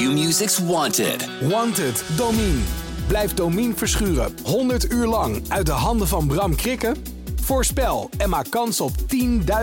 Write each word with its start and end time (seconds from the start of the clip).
Q-Music's 0.00 0.58
Wanted. 0.58 1.28
Wanted, 1.48 2.04
Domine. 2.16 2.60
Blijf 3.06 3.34
Domine 3.34 3.74
verschuren 3.74 4.34
100 4.44 4.92
uur 4.92 5.06
lang 5.06 5.42
uit 5.48 5.66
de 5.66 5.72
handen 5.72 6.08
van 6.08 6.26
Bram 6.26 6.56
Krikken? 6.56 6.96
Voorspel 7.40 8.10
en 8.18 8.28
maak 8.28 8.50
kans 8.50 8.80
op 8.80 8.92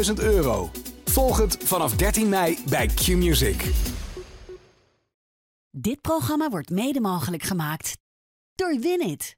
10.000 0.07 0.13
euro. 0.15 0.71
Volg 1.05 1.37
het 1.37 1.57
vanaf 1.63 1.95
13 1.95 2.29
mei 2.29 2.57
bij 2.69 2.87
Q-Music. 2.87 3.71
Dit 5.71 6.01
programma 6.01 6.49
wordt 6.49 6.69
mede 6.69 6.99
mogelijk 6.99 7.43
gemaakt 7.43 7.97
door 8.55 8.77
Winit. 8.81 9.35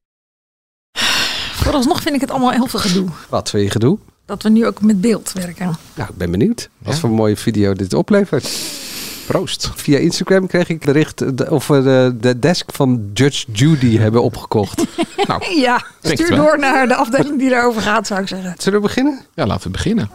Vooralsnog 1.51 2.01
vind 2.01 2.15
ik 2.15 2.21
het 2.21 2.31
allemaal 2.31 2.51
heel 2.51 2.67
veel 2.67 2.79
gedoe. 2.79 3.09
Wat 3.29 3.51
wil 3.51 3.61
je 3.61 3.69
gedoe? 3.69 3.97
Dat 4.25 4.43
we 4.43 4.49
nu 4.49 4.65
ook 4.65 4.81
met 4.81 5.01
beeld 5.01 5.31
werken. 5.31 5.77
Nou, 5.95 6.09
ik 6.09 6.17
ben 6.17 6.31
benieuwd. 6.31 6.69
Wat 6.77 6.99
voor 6.99 7.09
een 7.09 7.15
mooie 7.15 7.37
video 7.37 7.73
dit 7.73 7.93
oplevert. 7.93 8.78
Proost. 9.31 9.71
Via 9.75 9.97
Instagram 9.97 10.47
kreeg 10.47 10.69
ik 10.69 10.79
bericht 10.85 11.49
of 11.49 11.67
we 11.67 11.81
de, 11.83 12.15
de 12.19 12.39
desk 12.39 12.69
van 12.73 13.09
Judge 13.13 13.45
Judy 13.51 13.97
hebben 13.97 14.23
opgekocht. 14.23 14.83
Nou, 15.27 15.59
Ja, 15.59 15.81
stuur 16.01 16.35
door 16.35 16.59
naar 16.59 16.87
de 16.87 16.95
afdeling 16.95 17.39
die 17.39 17.49
daarover 17.49 17.81
gaat, 17.81 18.07
zou 18.07 18.21
ik 18.21 18.27
zeggen. 18.27 18.55
Zullen 18.57 18.81
we 18.81 18.87
beginnen? 18.87 19.19
ja, 19.35 19.45
laten 19.45 19.63
we 19.63 19.69
beginnen. 19.69 20.09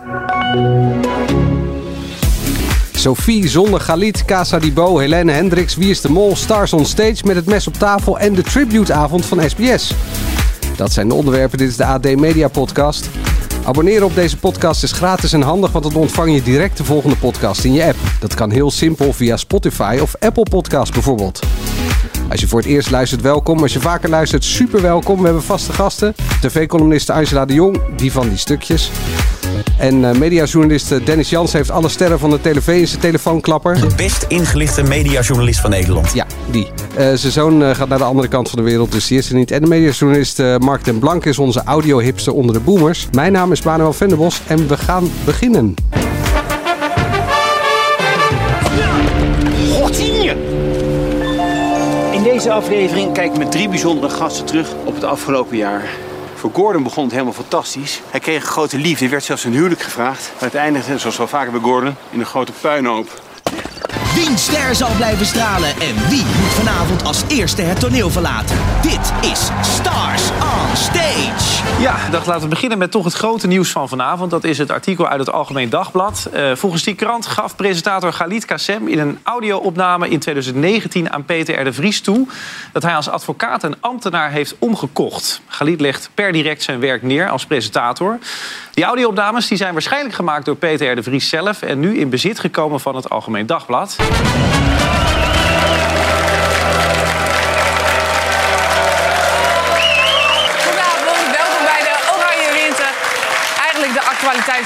Sophie, 2.92 3.48
Zonne, 3.48 3.80
Galit, 3.80 4.24
Casa 4.24 4.58
Dibo, 4.58 4.98
Helene 4.98 5.33
Hendricks, 5.33 5.77
Wie 5.77 5.91
is 5.91 6.00
de 6.00 6.10
Mol, 6.10 6.36
Stars 6.36 6.72
on 6.72 6.84
Stage 6.86 7.16
met 7.24 7.36
het 7.36 7.46
mes 7.46 7.66
op 7.66 7.74
tafel 7.74 8.19
en 8.19 8.34
de 8.34 8.42
tributeavond 8.42 9.27
van 9.27 9.50
SBS. 9.50 9.92
Dat 10.77 10.92
zijn 10.92 11.08
de 11.08 11.14
onderwerpen. 11.14 11.58
Dit 11.58 11.69
is 11.69 11.77
de 11.77 11.84
AD 11.84 12.16
Media 12.16 12.48
Podcast. 12.48 13.08
Abonneren 13.64 14.06
op 14.06 14.14
deze 14.14 14.36
podcast 14.36 14.82
is 14.82 14.92
gratis 14.92 15.32
en 15.32 15.42
handig, 15.42 15.72
want 15.72 15.84
dan 15.84 15.95
ontvang 15.95 16.34
je 16.34 16.42
direct 16.42 16.77
de 16.77 16.84
volgende 16.84 17.16
podcast 17.16 17.64
in 17.64 17.72
je 17.72 17.84
app. 17.84 17.96
Dat 18.20 18.34
kan 18.34 18.50
heel 18.50 18.70
simpel 18.70 19.12
via 19.12 19.36
Spotify 19.36 19.98
of 20.02 20.16
Apple 20.20 20.46
Podcasts 20.50 20.91
bijvoorbeeld. 20.91 21.41
Als 22.30 22.41
je 22.41 22.48
voor 22.48 22.58
het 22.58 22.69
eerst 22.69 22.91
luistert, 22.91 23.20
welkom. 23.20 23.62
Als 23.62 23.72
je 23.72 23.80
vaker 23.80 24.08
luistert, 24.08 24.44
super 24.44 24.83
welkom. 24.83 25.19
We 25.19 25.24
hebben 25.24 25.42
vaste 25.42 25.72
gasten. 25.72 26.14
TV-columniste 26.41 27.12
Angela 27.12 27.44
de 27.44 27.55
Jong, 27.55 27.80
die 27.97 28.12
van 28.12 28.28
die 28.28 28.39
stukjes. 28.39 28.91
En 29.78 30.05
eh, 30.05 30.19
mediajournalist 30.19 30.92
eh, 30.92 31.05
Dennis 31.05 31.30
Jans 31.30 31.53
heeft 31.53 31.70
alle 31.70 31.89
sterren 31.89 32.19
van 32.19 32.30
de 32.30 32.41
tv 32.41 32.69
in 32.80 32.89
zijn 32.89 33.00
telefoonklapper. 33.00 33.80
De 33.80 33.94
best 33.97 34.25
ingelichte 34.28 34.83
mediajournalist 34.83 35.61
van 35.61 35.70
Nederland. 35.70 36.12
Ja, 36.12 36.27
die. 36.50 36.69
Eh, 36.97 37.12
zijn 37.14 37.33
zoon 37.33 37.62
eh, 37.62 37.75
gaat 37.75 37.89
naar 37.89 37.98
de 37.98 38.05
andere 38.05 38.28
kant 38.28 38.50
van 38.50 38.58
de 38.58 38.64
wereld, 38.64 38.92
dus 38.92 39.06
die 39.06 39.19
is 39.19 39.28
er 39.28 39.34
niet. 39.34 39.50
En 39.50 39.61
de 39.61 39.67
mediajournalist 39.67 40.41
eh, 40.41 40.56
Mark 40.58 40.84
den 40.84 40.98
Blank 40.98 41.25
is 41.25 41.39
onze 41.39 41.62
audio-hipster 41.64 42.33
onder 42.33 42.55
de 42.55 42.61
boomers. 42.61 43.08
Mijn 43.12 43.33
naam 43.33 43.52
is 43.52 43.62
Manuel 43.62 43.92
Venderbos 43.92 44.41
en 44.47 44.69
we 44.69 44.77
gaan 44.77 45.11
beginnen. 45.25 45.75
In 52.12 52.22
deze 52.22 52.52
aflevering 52.52 53.12
kijk 53.12 53.33
ik 53.33 53.39
met 53.39 53.50
drie 53.50 53.69
bijzondere 53.69 54.12
gasten 54.12 54.45
terug 54.45 54.75
op 54.84 54.95
het 54.95 55.05
afgelopen 55.05 55.56
jaar. 55.56 55.89
Voor 56.45 56.53
Gordon 56.53 56.83
begon 56.83 57.03
het 57.03 57.12
helemaal 57.12 57.33
fantastisch. 57.33 58.00
Hij 58.11 58.20
kreeg 58.20 58.42
een 58.42 58.48
grote 58.48 58.78
liefde, 58.78 59.05
er 59.05 59.11
werd 59.11 59.25
zelfs 59.25 59.45
een 59.45 59.53
huwelijk 59.53 59.83
gevraagd. 59.83 60.31
Maar 60.33 60.48
het 60.48 60.55
eindigde, 60.55 60.98
zoals 60.98 61.17
wel 61.17 61.28
vaker 61.28 61.53
bij 61.53 61.61
Gordon, 61.61 61.97
in 62.11 62.20
een 62.20 62.27
grote 62.27 62.53
puinhoop. 62.61 63.23
Wie 64.14 64.36
ster 64.36 64.75
zal 64.75 64.95
blijven 64.97 65.27
stralen 65.27 65.69
en 65.69 66.09
wie 66.09 66.25
moet 66.25 66.53
vanavond 66.53 67.05
als 67.05 67.23
eerste 67.28 67.62
het 67.62 67.81
toneel 67.81 68.11
verlaten? 68.11 68.56
Dit 68.83 69.31
is 69.31 69.48
Stars 69.62 70.23
Stage. 70.77 71.80
Ja, 71.80 72.11
dag, 72.11 72.27
laten 72.27 72.42
we 72.42 72.48
beginnen 72.48 72.78
met 72.78 72.91
toch 72.91 73.05
het 73.05 73.14
grote 73.14 73.47
nieuws 73.47 73.70
van 73.70 73.89
vanavond. 73.89 74.30
Dat 74.30 74.44
is 74.44 74.58
het 74.58 74.70
artikel 74.70 75.08
uit 75.08 75.19
het 75.19 75.33
Algemeen 75.33 75.69
Dagblad. 75.69 76.28
Eh, 76.33 76.53
volgens 76.55 76.83
die 76.83 76.94
krant 76.94 77.27
gaf 77.27 77.56
presentator 77.56 78.12
Galit 78.12 78.44
Kassem 78.44 78.89
in 78.89 78.98
een 78.98 79.19
audio-opname 79.22 80.08
in 80.08 80.19
2019 80.19 81.12
aan 81.12 81.25
Peter 81.25 81.61
R. 81.61 81.64
de 81.64 81.72
Vries 81.72 82.00
toe... 82.00 82.27
dat 82.72 82.83
hij 82.83 82.97
als 82.97 83.08
advocaat 83.08 83.64
en 83.64 83.75
ambtenaar 83.80 84.30
heeft 84.30 84.55
omgekocht. 84.58 85.41
Galit 85.47 85.80
legt 85.80 86.11
per 86.14 86.33
direct 86.33 86.62
zijn 86.62 86.80
werk 86.80 87.02
neer 87.02 87.28
als 87.28 87.47
presentator. 87.47 88.18
Die 88.73 88.85
audio-opnames 88.85 89.48
die 89.48 89.58
zijn 89.58 89.73
waarschijnlijk 89.73 90.14
gemaakt 90.14 90.45
door 90.45 90.56
Peter 90.56 90.92
R. 90.92 90.95
de 90.95 91.02
Vries 91.02 91.29
zelf... 91.29 91.62
en 91.62 91.80
nu 91.80 91.98
in 91.98 92.08
bezit 92.08 92.39
gekomen 92.39 92.80
van 92.80 92.96
het 92.96 93.11
Algemeen 93.11 93.46
Dagblad. 93.46 93.96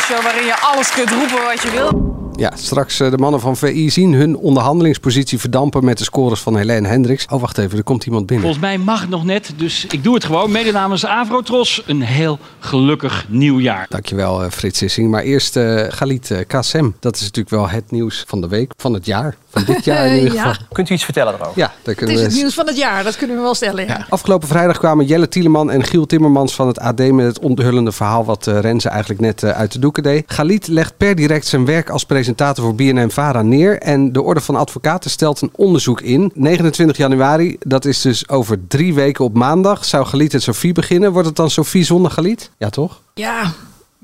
Actualiteitsshow 0.09 0.23
waarin 0.23 0.47
je 0.47 0.61
alles 0.61 0.91
kunt 0.91 1.11
roepen 1.11 1.45
wat 1.45 1.63
je 1.63 1.71
wil. 1.71 2.28
Ja, 2.39 2.53
straks 2.57 3.01
eh, 3.01 3.11
de 3.11 3.19
mannen 3.19 3.41
van 3.41 3.57
VI 3.57 3.91
zien 3.91 4.13
hun 4.13 4.37
onderhandelingspositie 4.37 5.39
verdampen 5.39 5.85
met 5.85 5.99
de 5.99 6.05
scores 6.05 6.41
van 6.41 6.57
Helene 6.57 6.89
Hendricks. 6.89 7.27
Oh, 7.31 7.41
wacht 7.41 7.59
even, 7.59 7.79
er 7.79 7.85
komt 7.85 8.07
iemand 8.07 8.27
binnen. 8.27 8.47
Volgens 8.47 8.65
mij 8.65 8.79
mag 8.79 9.01
het 9.01 9.11
nog 9.11 9.25
net, 9.25 9.53
dus 9.57 9.87
ik 9.87 10.05
doe 10.05 10.15
het 10.15 10.25
gewoon. 10.25 10.51
Mede 10.51 10.73
namens 10.73 11.07
Avrotros, 11.07 11.83
een 11.87 12.01
heel 12.01 12.39
gelukkig 12.59 13.27
nieuwjaar. 13.29 13.87
Dankjewel 13.89 14.43
eh, 14.43 14.51
Frits 14.51 14.79
Sissing. 14.79 15.11
Maar 15.11 15.23
eerst 15.23 15.57
eh 15.57 15.85
Galit 15.89 16.45
Kassem. 16.47 16.97
Dat 17.01 17.15
is 17.17 17.21
natuurlijk 17.21 17.51
wel 17.51 17.69
het 17.69 17.91
nieuws 17.91 18.25
van 18.27 18.41
de 18.41 18.49
week, 18.49 18.73
van 18.77 18.93
het 18.95 19.07
jaar. 19.07 19.37
Van 19.49 19.65
dit 19.65 19.85
jaar 19.85 20.07
in 20.07 20.17
ieder 20.23 20.35
ja. 20.35 20.43
geval. 20.43 20.67
Kunt 20.73 20.91
u 20.91 20.95
iets 20.95 21.05
vertellen 21.05 21.35
erover? 21.35 21.53
Ja, 21.59 21.67
daar 21.67 21.77
Het 21.85 21.97
kunnen 21.97 22.15
is 22.15 22.21
we 22.21 22.27
het 22.29 22.37
nieuws 22.37 22.55
van 22.55 22.67
het 22.67 22.77
jaar, 22.77 23.05
dat 23.05 23.17
kunnen 23.17 23.37
we 23.37 23.43
wel 23.43 23.55
stellen. 23.55 23.87
Ja. 23.87 24.07
Afgelopen 24.09 24.49
vrijdag 24.49 24.79
kwamen 24.79 25.07
Jelle 25.07 25.29
Tieleman 25.29 25.71
en 25.71 25.85
Giel 25.85 26.07
Timmermans 26.07 26.55
van 26.55 26.67
het 26.67 26.79
AD 26.79 26.99
met 26.99 27.27
het 27.27 27.39
onthullende 27.39 27.93
verhaal 27.93 28.25
wat 28.25 28.47
Renze 28.47 28.89
eigenlijk 28.89 29.21
net 29.21 29.45
uit 29.45 29.73
de 29.73 29.79
doeken 29.79 30.03
deed. 30.03 30.25
Galit 30.27 30.67
legt 30.67 30.97
per 30.97 31.15
direct 31.15 31.47
zijn 31.47 31.65
werk 31.65 31.91
als 31.91 32.05
presentator 32.35 32.65
voor 32.65 32.75
BNN-Vara 32.75 33.43
neer 33.43 33.79
en 33.81 34.13
de 34.13 34.23
Orde 34.23 34.41
van 34.41 34.57
Advocaten 34.57 35.11
stelt 35.11 35.41
een 35.41 35.51
onderzoek 35.57 36.01
in. 36.01 36.31
29 36.35 36.97
januari, 36.97 37.57
dat 37.61 37.85
is 37.85 38.01
dus 38.01 38.29
over 38.29 38.67
drie 38.69 38.95
weken 38.95 39.25
op 39.25 39.35
maandag, 39.35 39.85
zou 39.85 40.07
Galit 40.07 40.35
en 40.35 40.43
Sophie 40.43 40.73
beginnen. 40.73 41.13
Wordt 41.13 41.27
het 41.29 41.37
dan 41.37 41.51
Sophie 41.51 41.85
zonder 41.85 42.11
Galit? 42.11 42.51
Ja, 42.59 42.69
toch? 42.71 43.01
Ja. 43.15 43.53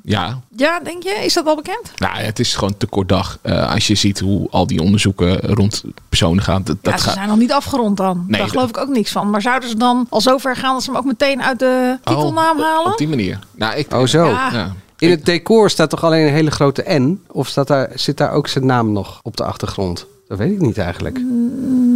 Ja, 0.02 0.40
ja, 0.56 0.80
denk 0.80 1.02
je? 1.02 1.20
Is 1.24 1.34
dat 1.34 1.46
al 1.46 1.56
bekend? 1.56 1.92
nou, 1.96 2.16
het 2.16 2.38
is 2.38 2.54
gewoon 2.54 2.76
te 2.76 2.86
kort 2.86 3.08
dag. 3.08 3.38
Eh, 3.42 3.72
als 3.72 3.86
je 3.86 3.94
ziet 3.94 4.20
hoe 4.20 4.46
al 4.50 4.66
die 4.66 4.80
onderzoeken 4.82 5.41
rond 5.41 5.82
personen 6.08 6.42
gaan. 6.44 6.62
Dat, 6.64 6.76
Ja, 6.82 6.91
dat 6.91 7.00
ze 7.00 7.06
gaat. 7.06 7.14
zijn 7.14 7.28
nog 7.28 7.38
niet 7.38 7.52
afgerond 7.52 7.96
dan. 7.96 8.16
Nee, 8.16 8.26
Daar 8.28 8.41
dat- 8.41 8.50
geloof 8.50 8.68
ik 8.68 8.78
ook 8.78 8.88
niks 8.88 9.10
van. 9.12 9.30
Maar 9.30 9.42
zouden 9.42 9.68
ze 9.68 9.76
dan 9.76 10.06
al 10.10 10.20
zover 10.20 10.56
gaan 10.56 10.72
dat 10.72 10.82
ze 10.82 10.91
hem 10.91 10.98
ook 10.98 11.04
meteen 11.06 11.42
uit 11.42 11.58
de 11.58 11.98
titelnaam 12.04 12.58
Oh, 12.58 12.64
halen? 12.64 12.92
Op 12.92 12.98
die 12.98 13.08
manier. 13.08 13.38
Nou, 13.56 13.74
ik, 13.76 13.92
Oh, 13.94 14.06
zo. 14.06 14.24
Ja. 14.24 14.50
Ja. 14.52 14.72
In 14.99 15.10
het 15.10 15.25
decor 15.25 15.71
staat 15.71 15.91
toch 15.91 16.05
alleen 16.05 16.27
een 16.27 16.32
hele 16.32 16.50
grote 16.50 16.84
N? 16.88 17.22
Of 17.31 17.49
staat 17.49 17.66
daar, 17.66 17.91
zit 17.94 18.16
daar 18.16 18.32
ook 18.32 18.49
zijn 18.49 18.66
naam 18.66 18.93
nog 18.93 19.21
op 19.22 19.37
de 19.37 19.44
achtergrond? 19.44 20.06
Dat 20.28 20.38
weet 20.38 20.50
ik 20.53 20.60
niet 20.60 20.78
eigenlijk. 20.78 21.21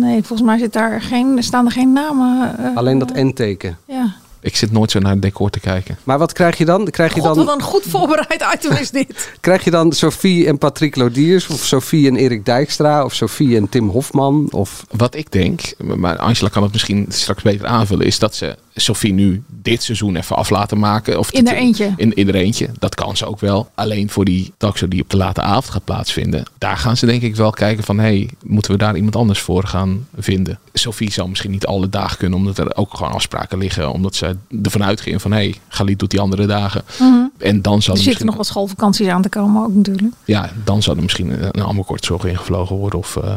Nee, 0.00 0.18
volgens 0.24 0.48
mij 0.48 0.58
zit 0.58 0.72
daar 0.72 1.00
geen, 1.02 1.42
staan 1.42 1.64
er 1.66 1.72
geen 1.72 1.92
namen. 1.92 2.58
eh, 2.58 2.76
Alleen 2.76 2.98
dat 2.98 3.12
N-teken. 3.14 3.78
Ja. 3.84 4.14
Ik 4.40 4.56
zit 4.56 4.72
nooit 4.72 4.90
zo 4.90 4.98
naar 4.98 5.12
het 5.12 5.22
decor 5.22 5.50
te 5.50 5.60
kijken. 5.60 5.98
Maar 6.04 6.18
wat 6.18 6.32
krijg 6.32 6.58
je 6.58 6.64
dan? 6.64 6.84
Krijg 6.90 7.14
je 7.14 7.20
God, 7.20 7.34
dan 7.34 7.44
wat 7.44 7.54
een 7.54 7.62
goed 7.62 7.82
voorbereid 7.88 8.46
item 8.54 8.72
is 8.76 8.90
dit. 8.90 9.30
Krijg 9.40 9.64
je 9.64 9.70
dan 9.70 9.92
Sophie 9.92 10.46
en 10.46 10.58
Patrick 10.58 10.96
Lodiers? 10.96 11.46
Of 11.48 11.64
Sophie 11.64 12.08
en 12.08 12.16
Erik 12.16 12.44
Dijkstra? 12.44 13.04
Of 13.04 13.14
Sophie 13.14 13.56
en 13.56 13.68
Tim 13.68 13.88
Hofman? 13.88 14.48
Of... 14.50 14.84
Wat 14.90 15.14
ik 15.14 15.32
denk, 15.32 15.60
maar 15.96 16.16
Angela 16.18 16.48
kan 16.48 16.62
het 16.62 16.72
misschien 16.72 17.06
straks 17.08 17.42
beter 17.42 17.66
aanvullen, 17.66 18.06
is 18.06 18.18
dat 18.18 18.34
ze 18.34 18.56
Sophie 18.80 19.12
nu 19.12 19.42
dit 19.48 19.82
seizoen 19.82 20.16
even 20.16 20.36
af 20.36 20.50
laten 20.50 20.78
maken. 20.78 21.18
Of 21.18 21.30
In 21.30 21.46
haar 21.46 21.56
eentje. 21.56 21.92
In, 21.96 22.14
in 22.14 22.26
haar 22.26 22.34
eentje. 22.34 22.68
Dat 22.78 22.94
kan 22.94 23.16
ze 23.16 23.26
ook 23.26 23.40
wel. 23.40 23.70
Alleen 23.74 24.10
voor 24.10 24.24
die 24.24 24.52
talkshow 24.56 24.90
die 24.90 25.02
op 25.02 25.10
de 25.10 25.16
late 25.16 25.40
avond 25.40 25.70
gaat 25.70 25.84
plaatsvinden. 25.84 26.44
Daar 26.58 26.76
gaan 26.76 26.96
ze 26.96 27.06
denk 27.06 27.22
ik 27.22 27.36
wel 27.36 27.50
kijken 27.50 27.84
van, 27.84 27.98
hey, 27.98 28.30
moeten 28.44 28.70
we 28.72 28.78
daar 28.78 28.96
iemand 28.96 29.16
anders 29.16 29.40
voor 29.40 29.64
gaan 29.64 30.06
vinden? 30.16 30.58
Sophie 30.72 31.12
zal 31.12 31.28
misschien 31.28 31.50
niet 31.50 31.66
alle 31.66 31.88
dagen 31.88 32.18
kunnen, 32.18 32.38
omdat 32.38 32.58
er 32.58 32.76
ook 32.76 32.94
gewoon 32.94 33.12
afspraken 33.12 33.58
liggen. 33.58 33.92
Omdat 33.92 34.14
ze 34.14 34.36
ervan 34.62 34.84
uitgingen 34.84 35.20
van, 35.20 35.32
hey, 35.32 35.54
Galit 35.68 35.98
doet 35.98 36.10
die 36.10 36.20
andere 36.20 36.46
dagen. 36.46 36.82
Mhm. 37.00 37.14
En 37.38 37.62
dan 37.62 37.82
zal 37.82 37.94
Er 37.94 38.00
er 38.00 38.06
zitten 38.06 38.26
nog 38.26 38.36
wat 38.36 38.46
schoolvakanties 38.46 39.08
aan 39.08 39.22
te 39.22 39.28
komen 39.28 39.62
ook 39.62 39.74
natuurlijk. 39.74 40.12
ja, 40.24 40.50
dan 40.64 40.82
zou 40.82 40.96
er 40.96 41.02
misschien 41.02 41.56
een 41.56 41.62
Amberkortzorg 41.62 42.24
ingevlogen 42.24 42.76
worden. 42.76 42.98
Of 42.98 43.16
eh, 43.16 43.34